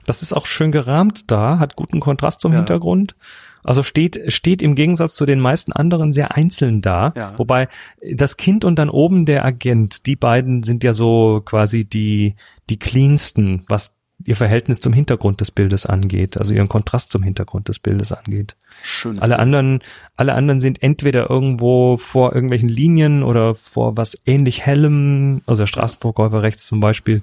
Das 0.05 0.21
ist 0.21 0.33
auch 0.33 0.45
schön 0.45 0.71
gerahmt 0.71 1.31
da, 1.31 1.59
hat 1.59 1.75
guten 1.75 1.99
Kontrast 1.99 2.41
zum 2.41 2.53
ja. 2.53 2.59
Hintergrund. 2.59 3.15
Also 3.63 3.83
steht, 3.83 4.31
steht 4.31 4.61
im 4.61 4.75
Gegensatz 4.75 5.15
zu 5.15 5.25
den 5.25 5.39
meisten 5.39 5.71
anderen 5.71 6.13
sehr 6.13 6.35
einzeln 6.35 6.81
da. 6.81 7.13
Ja. 7.15 7.33
Wobei 7.37 7.67
das 8.11 8.37
Kind 8.37 8.65
und 8.65 8.77
dann 8.77 8.89
oben 8.89 9.25
der 9.25 9.45
Agent, 9.45 10.07
die 10.07 10.15
beiden 10.15 10.63
sind 10.63 10.83
ja 10.83 10.93
so 10.93 11.41
quasi 11.45 11.85
die, 11.85 12.35
die 12.69 12.79
cleansten, 12.79 13.63
was 13.67 14.00
ihr 14.25 14.35
Verhältnis 14.35 14.79
zum 14.79 14.93
Hintergrund 14.93 15.41
des 15.41 15.51
Bildes 15.51 15.85
angeht, 15.85 16.37
also 16.37 16.53
ihren 16.53 16.67
Kontrast 16.67 17.11
zum 17.11 17.23
Hintergrund 17.23 17.67
des 17.67 17.79
Bildes 17.79 18.11
angeht. 18.11 18.55
Schönes 18.83 19.21
alle 19.21 19.35
Bild. 19.35 19.41
anderen, 19.41 19.79
alle 20.15 20.33
anderen 20.33 20.61
sind 20.61 20.81
entweder 20.83 21.29
irgendwo 21.29 21.97
vor 21.97 22.33
irgendwelchen 22.33 22.69
Linien 22.69 23.23
oder 23.23 23.55
vor 23.55 23.97
was 23.97 24.17
ähnlich 24.25 24.65
hellem, 24.65 25.41
also 25.45 25.63
der 25.63 25.67
Straßenverkäufer 25.67 26.41
rechts 26.41 26.65
zum 26.65 26.79
Beispiel, 26.79 27.21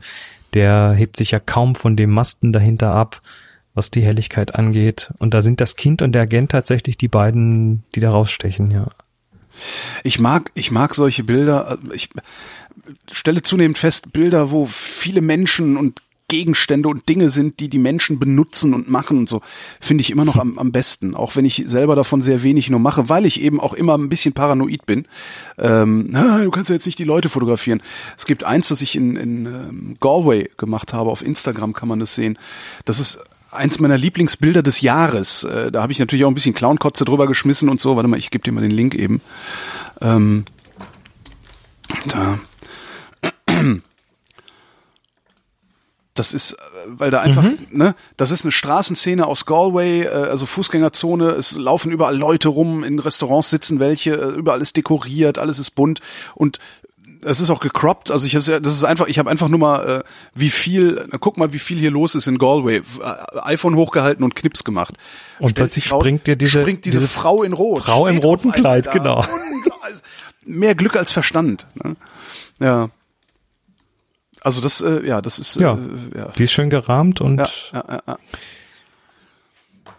der 0.54 0.92
hebt 0.92 1.16
sich 1.16 1.30
ja 1.30 1.40
kaum 1.40 1.74
von 1.74 1.96
dem 1.96 2.10
Masten 2.10 2.52
dahinter 2.52 2.92
ab, 2.92 3.20
was 3.74 3.90
die 3.90 4.02
Helligkeit 4.02 4.54
angeht. 4.54 5.12
Und 5.18 5.34
da 5.34 5.42
sind 5.42 5.60
das 5.60 5.76
Kind 5.76 6.02
und 6.02 6.12
der 6.12 6.22
Agent 6.22 6.50
tatsächlich 6.50 6.96
die 6.96 7.08
beiden, 7.08 7.84
die 7.94 8.00
da 8.00 8.10
rausstechen, 8.10 8.70
ja. 8.70 8.88
Ich 10.04 10.20
mag, 10.20 10.50
ich 10.54 10.70
mag 10.70 10.94
solche 10.94 11.24
Bilder. 11.24 11.78
Ich 11.92 12.10
stelle 13.10 13.42
zunehmend 13.42 13.78
fest, 13.78 14.12
Bilder, 14.12 14.50
wo 14.50 14.66
viele 14.66 15.20
Menschen 15.20 15.76
und 15.76 16.00
Gegenstände 16.28 16.88
und 16.88 17.08
Dinge 17.08 17.30
sind, 17.30 17.58
die 17.58 17.70
die 17.70 17.78
Menschen 17.78 18.18
benutzen 18.18 18.74
und 18.74 18.90
machen 18.90 19.18
und 19.18 19.28
so, 19.28 19.40
finde 19.80 20.02
ich 20.02 20.10
immer 20.10 20.26
noch 20.26 20.36
am, 20.36 20.58
am 20.58 20.72
besten. 20.72 21.14
Auch 21.14 21.36
wenn 21.36 21.46
ich 21.46 21.64
selber 21.66 21.96
davon 21.96 22.20
sehr 22.20 22.42
wenig 22.42 22.68
nur 22.68 22.80
mache, 22.80 23.08
weil 23.08 23.24
ich 23.24 23.40
eben 23.40 23.60
auch 23.60 23.72
immer 23.72 23.96
ein 23.96 24.10
bisschen 24.10 24.34
paranoid 24.34 24.84
bin. 24.84 25.06
Ähm, 25.56 26.12
du 26.42 26.50
kannst 26.50 26.68
ja 26.68 26.74
jetzt 26.74 26.84
nicht 26.84 26.98
die 26.98 27.04
Leute 27.04 27.30
fotografieren. 27.30 27.82
Es 28.16 28.26
gibt 28.26 28.44
eins, 28.44 28.68
das 28.68 28.82
ich 28.82 28.94
in, 28.94 29.16
in 29.16 29.46
ähm, 29.46 29.96
Galway 30.00 30.50
gemacht 30.58 30.92
habe. 30.92 31.10
Auf 31.10 31.22
Instagram 31.22 31.72
kann 31.72 31.88
man 31.88 31.98
das 31.98 32.14
sehen. 32.14 32.38
Das 32.84 33.00
ist 33.00 33.18
eins 33.50 33.80
meiner 33.80 33.96
Lieblingsbilder 33.96 34.62
des 34.62 34.82
Jahres. 34.82 35.44
Äh, 35.44 35.72
da 35.72 35.80
habe 35.80 35.92
ich 35.92 35.98
natürlich 35.98 36.26
auch 36.26 36.30
ein 36.30 36.34
bisschen 36.34 36.54
Clownkotze 36.54 37.06
drüber 37.06 37.26
geschmissen 37.26 37.70
und 37.70 37.80
so. 37.80 37.96
Warte 37.96 38.08
mal, 38.08 38.18
ich 38.18 38.30
gebe 38.30 38.44
dir 38.44 38.52
mal 38.52 38.60
den 38.60 38.70
Link 38.70 38.94
eben. 38.94 39.22
Ähm, 40.02 40.44
da. 42.06 42.38
Das 46.18 46.34
ist, 46.34 46.56
weil 46.86 47.10
da 47.10 47.20
einfach, 47.20 47.42
mhm. 47.42 47.58
ne, 47.70 47.94
das 48.16 48.32
ist 48.32 48.44
eine 48.44 48.52
Straßenszene 48.52 49.26
aus 49.26 49.46
Galway, 49.46 50.02
äh, 50.02 50.08
also 50.08 50.46
Fußgängerzone, 50.46 51.30
es 51.30 51.56
laufen 51.56 51.92
überall 51.92 52.16
Leute 52.16 52.48
rum, 52.48 52.82
in 52.82 52.98
Restaurants 52.98 53.50
sitzen 53.50 53.78
welche, 53.78 54.14
äh, 54.14 54.34
überall 54.36 54.60
ist 54.60 54.76
dekoriert, 54.76 55.38
alles 55.38 55.58
ist 55.58 55.70
bunt 55.72 56.00
und 56.34 56.58
es 57.22 57.40
ist 57.40 57.50
auch 57.50 57.60
gecroppt, 57.60 58.10
also 58.10 58.26
ich 58.26 58.32
das 58.32 58.48
ist 58.48 58.84
einfach, 58.84 59.06
ich 59.06 59.18
habe 59.18 59.30
einfach 59.30 59.48
nur 59.48 59.58
mal 59.58 59.88
äh, 59.88 60.02
wie 60.34 60.50
viel, 60.50 61.06
na, 61.10 61.18
guck 61.18 61.36
mal, 61.36 61.52
wie 61.52 61.58
viel 61.58 61.78
hier 61.78 61.90
los 61.90 62.14
ist 62.14 62.26
in 62.26 62.38
Galway. 62.38 62.82
iPhone 63.42 63.76
hochgehalten 63.76 64.24
und 64.24 64.36
Knips 64.36 64.64
gemacht. 64.64 64.94
Und 65.38 65.50
Stellt 65.50 65.56
plötzlich 65.56 65.92
raus, 65.92 66.04
springt 66.04 66.26
dir 66.26 66.36
diese, 66.36 66.60
springt 66.60 66.84
diese, 66.84 67.00
diese 67.00 67.08
Frau 67.10 67.42
in 67.42 67.52
Rot. 67.52 67.82
Frau 67.82 68.06
im 68.06 68.18
roten 68.18 68.52
Kleid, 68.52 68.90
genau. 68.92 69.24
Mehr 70.46 70.74
Glück 70.74 70.96
als 70.96 71.12
Verstand. 71.12 71.66
Ne? 71.74 71.96
Ja. 72.60 72.88
Also 74.40 74.60
das, 74.60 74.80
äh, 74.80 75.06
ja, 75.06 75.20
das 75.20 75.38
ist 75.38 75.56
ja, 75.56 75.74
äh, 75.74 76.18
ja. 76.18 76.28
Die 76.36 76.44
ist 76.44 76.52
schön 76.52 76.70
gerahmt 76.70 77.20
und 77.20 77.38
ja, 77.38 77.48
ja, 77.72 77.84
ja, 77.88 78.02
ja. 78.06 78.18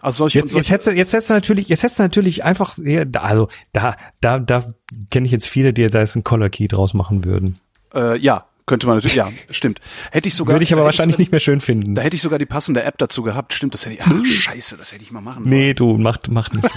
Also 0.02 0.18
solche, 0.20 0.40
jetzt, 0.40 0.52
solche, 0.52 0.60
jetzt 0.64 0.72
hättest 0.72 0.88
du, 0.88 0.91
jetzt 0.91 1.14
hättest 1.14 1.30
du 1.30 1.34
natürlich, 1.34 1.68
jetzt 1.68 1.84
hättest 1.84 1.99
du 1.99 2.03
natürlich 2.03 2.44
einfach, 2.44 2.78
also 3.16 3.49
da, 3.74 3.95
da, 4.22 4.40
da 4.40 4.74
kenne 5.11 5.26
ich 5.26 5.32
jetzt 5.32 5.48
viele, 5.48 5.74
die 5.74 5.86
da 5.88 5.99
jetzt 5.99 6.16
einen 6.16 6.24
Color 6.24 6.49
Key 6.49 6.68
draus 6.68 6.94
machen 6.94 7.26
würden. 7.26 7.60
Äh, 7.94 8.18
ja, 8.18 8.45
könnte 8.69 8.87
man 8.87 8.95
natürlich, 8.95 9.15
ja, 9.15 9.29
stimmt. 9.49 9.81
Hätte 10.11 10.29
ich 10.29 10.35
sogar. 10.35 10.53
Würde 10.53 10.63
ich 10.63 10.71
aber 10.71 10.85
wahrscheinlich 10.85 11.15
sogar, 11.15 11.21
nicht 11.21 11.31
mehr 11.31 11.39
schön 11.39 11.59
finden. 11.59 11.95
Da 11.95 12.01
hätte 12.03 12.15
ich 12.15 12.21
sogar 12.21 12.39
die 12.39 12.45
passende 12.45 12.83
App 12.83 12.97
dazu 12.99 13.23
gehabt. 13.23 13.53
Stimmt, 13.53 13.73
das 13.73 13.85
hätte 13.85 13.95
ich, 13.95 14.01
ach, 14.03 14.25
scheiße, 14.25 14.77
das 14.77 14.93
hätte 14.93 15.03
ich 15.03 15.11
mal 15.11 15.21
machen 15.21 15.43
sollen. 15.43 15.49
Nee, 15.49 15.73
du, 15.73 15.97
mach, 15.97 16.19
mach 16.29 16.51
nicht. 16.51 16.69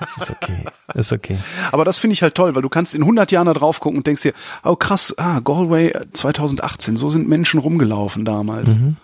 das 0.00 0.16
ist 0.18 0.30
okay. 0.30 0.64
Das 0.88 1.06
ist 1.06 1.12
okay. 1.12 1.38
Aber 1.70 1.84
das 1.84 1.98
finde 1.98 2.14
ich 2.14 2.22
halt 2.22 2.34
toll, 2.34 2.54
weil 2.54 2.62
du 2.62 2.68
kannst 2.68 2.94
in 2.94 3.02
100 3.02 3.32
Jahren 3.32 3.46
da 3.46 3.54
drauf 3.54 3.80
gucken 3.80 3.98
und 3.98 4.06
denkst 4.06 4.22
dir, 4.22 4.32
oh 4.64 4.76
krass, 4.76 5.14
ah, 5.16 5.40
Galway 5.40 5.94
2018, 6.12 6.96
so 6.96 7.08
sind 7.08 7.28
Menschen 7.28 7.60
rumgelaufen 7.60 8.24
damals. 8.24 8.76
Mhm. 8.76 8.96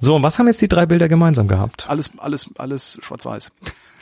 So, 0.00 0.16
und 0.16 0.22
was 0.22 0.38
haben 0.38 0.46
jetzt 0.48 0.60
die 0.60 0.68
drei 0.68 0.84
Bilder 0.84 1.08
gemeinsam 1.08 1.48
gehabt? 1.48 1.88
Alles, 1.88 2.10
alles, 2.18 2.50
alles 2.58 2.98
schwarz-weiß. 3.02 3.50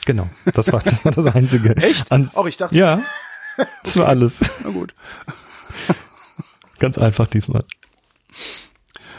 Genau, 0.05 0.27
das 0.53 0.71
war, 0.73 0.81
das 0.81 1.05
war 1.05 1.11
das 1.11 1.25
Einzige. 1.27 1.77
Echt? 1.77 2.11
Ans 2.11 2.35
Auch 2.35 2.47
ich 2.47 2.57
dachte. 2.57 2.75
Ja, 2.75 3.01
das 3.83 3.95
war 3.97 4.07
alles. 4.07 4.41
Na 4.63 4.71
gut. 4.71 4.93
Ganz 6.79 6.97
einfach 6.97 7.27
diesmal. 7.27 7.61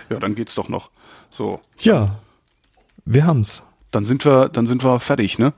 Ja, 0.08 0.18
dann 0.18 0.34
geht's 0.34 0.54
doch 0.54 0.68
noch. 0.68 0.90
So. 1.30 1.60
Ja, 1.78 2.18
wir 3.04 3.26
haben's. 3.26 3.62
Dann 3.90 4.06
sind 4.06 4.24
wir, 4.24 4.48
dann 4.48 4.66
sind 4.66 4.84
wir 4.84 5.00
fertig, 5.00 5.38
ne? 5.38 5.52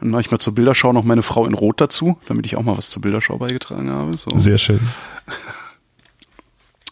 Dann 0.00 0.10
mache 0.10 0.22
ich 0.22 0.30
mal 0.30 0.38
zur 0.38 0.54
Bilderschau 0.54 0.92
noch 0.92 1.04
meine 1.04 1.22
Frau 1.22 1.46
in 1.46 1.54
Rot 1.54 1.80
dazu, 1.80 2.18
damit 2.26 2.46
ich 2.46 2.56
auch 2.56 2.62
mal 2.62 2.76
was 2.76 2.90
zur 2.90 3.02
Bilderschau 3.02 3.38
beigetragen 3.38 3.92
habe. 3.92 4.16
So. 4.16 4.36
Sehr 4.38 4.58
schön. 4.58 4.80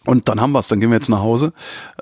Und 0.05 0.29
dann 0.29 0.41
haben 0.41 0.51
wir's. 0.51 0.67
Dann 0.67 0.79
gehen 0.79 0.89
wir 0.89 0.95
jetzt 0.95 1.09
nach 1.09 1.19
Hause 1.19 1.53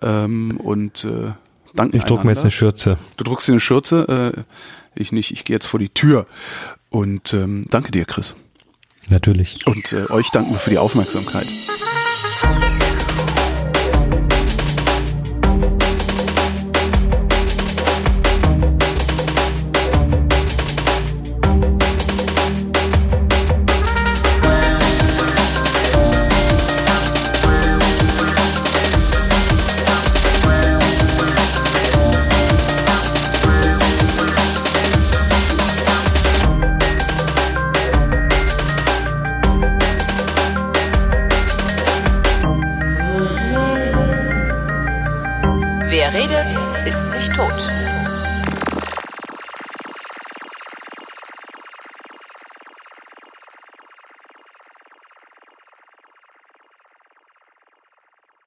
ähm, 0.02 0.58
und 0.58 1.04
äh, 1.04 1.34
danken 1.74 1.98
Ich 1.98 2.06
druck 2.06 2.24
mir 2.24 2.32
jetzt 2.32 2.42
eine 2.42 2.52
Schürze. 2.52 2.98
Du 3.18 3.26
druckst 3.26 3.48
dir 3.48 3.54
eine 3.54 3.60
Schürze, 3.60 4.34
äh, 4.36 4.42
ich 4.96 5.12
nicht. 5.12 5.32
Ich 5.32 5.44
gehe 5.44 5.56
jetzt 5.56 5.68
vor 5.68 5.80
die 5.80 5.90
Tür. 5.90 6.26
Und 6.90 7.34
ähm, 7.34 7.66
danke 7.70 7.92
dir, 7.92 8.06
Chris. 8.06 8.36
Natürlich. 9.10 9.68
Und 9.68 9.92
äh, 9.92 10.10
euch 10.12 10.30
danken 10.30 10.52
wir 10.52 10.60
für 10.60 10.70
die 10.70 10.78
Aufmerksamkeit. 10.78 11.48
Only 12.42 12.89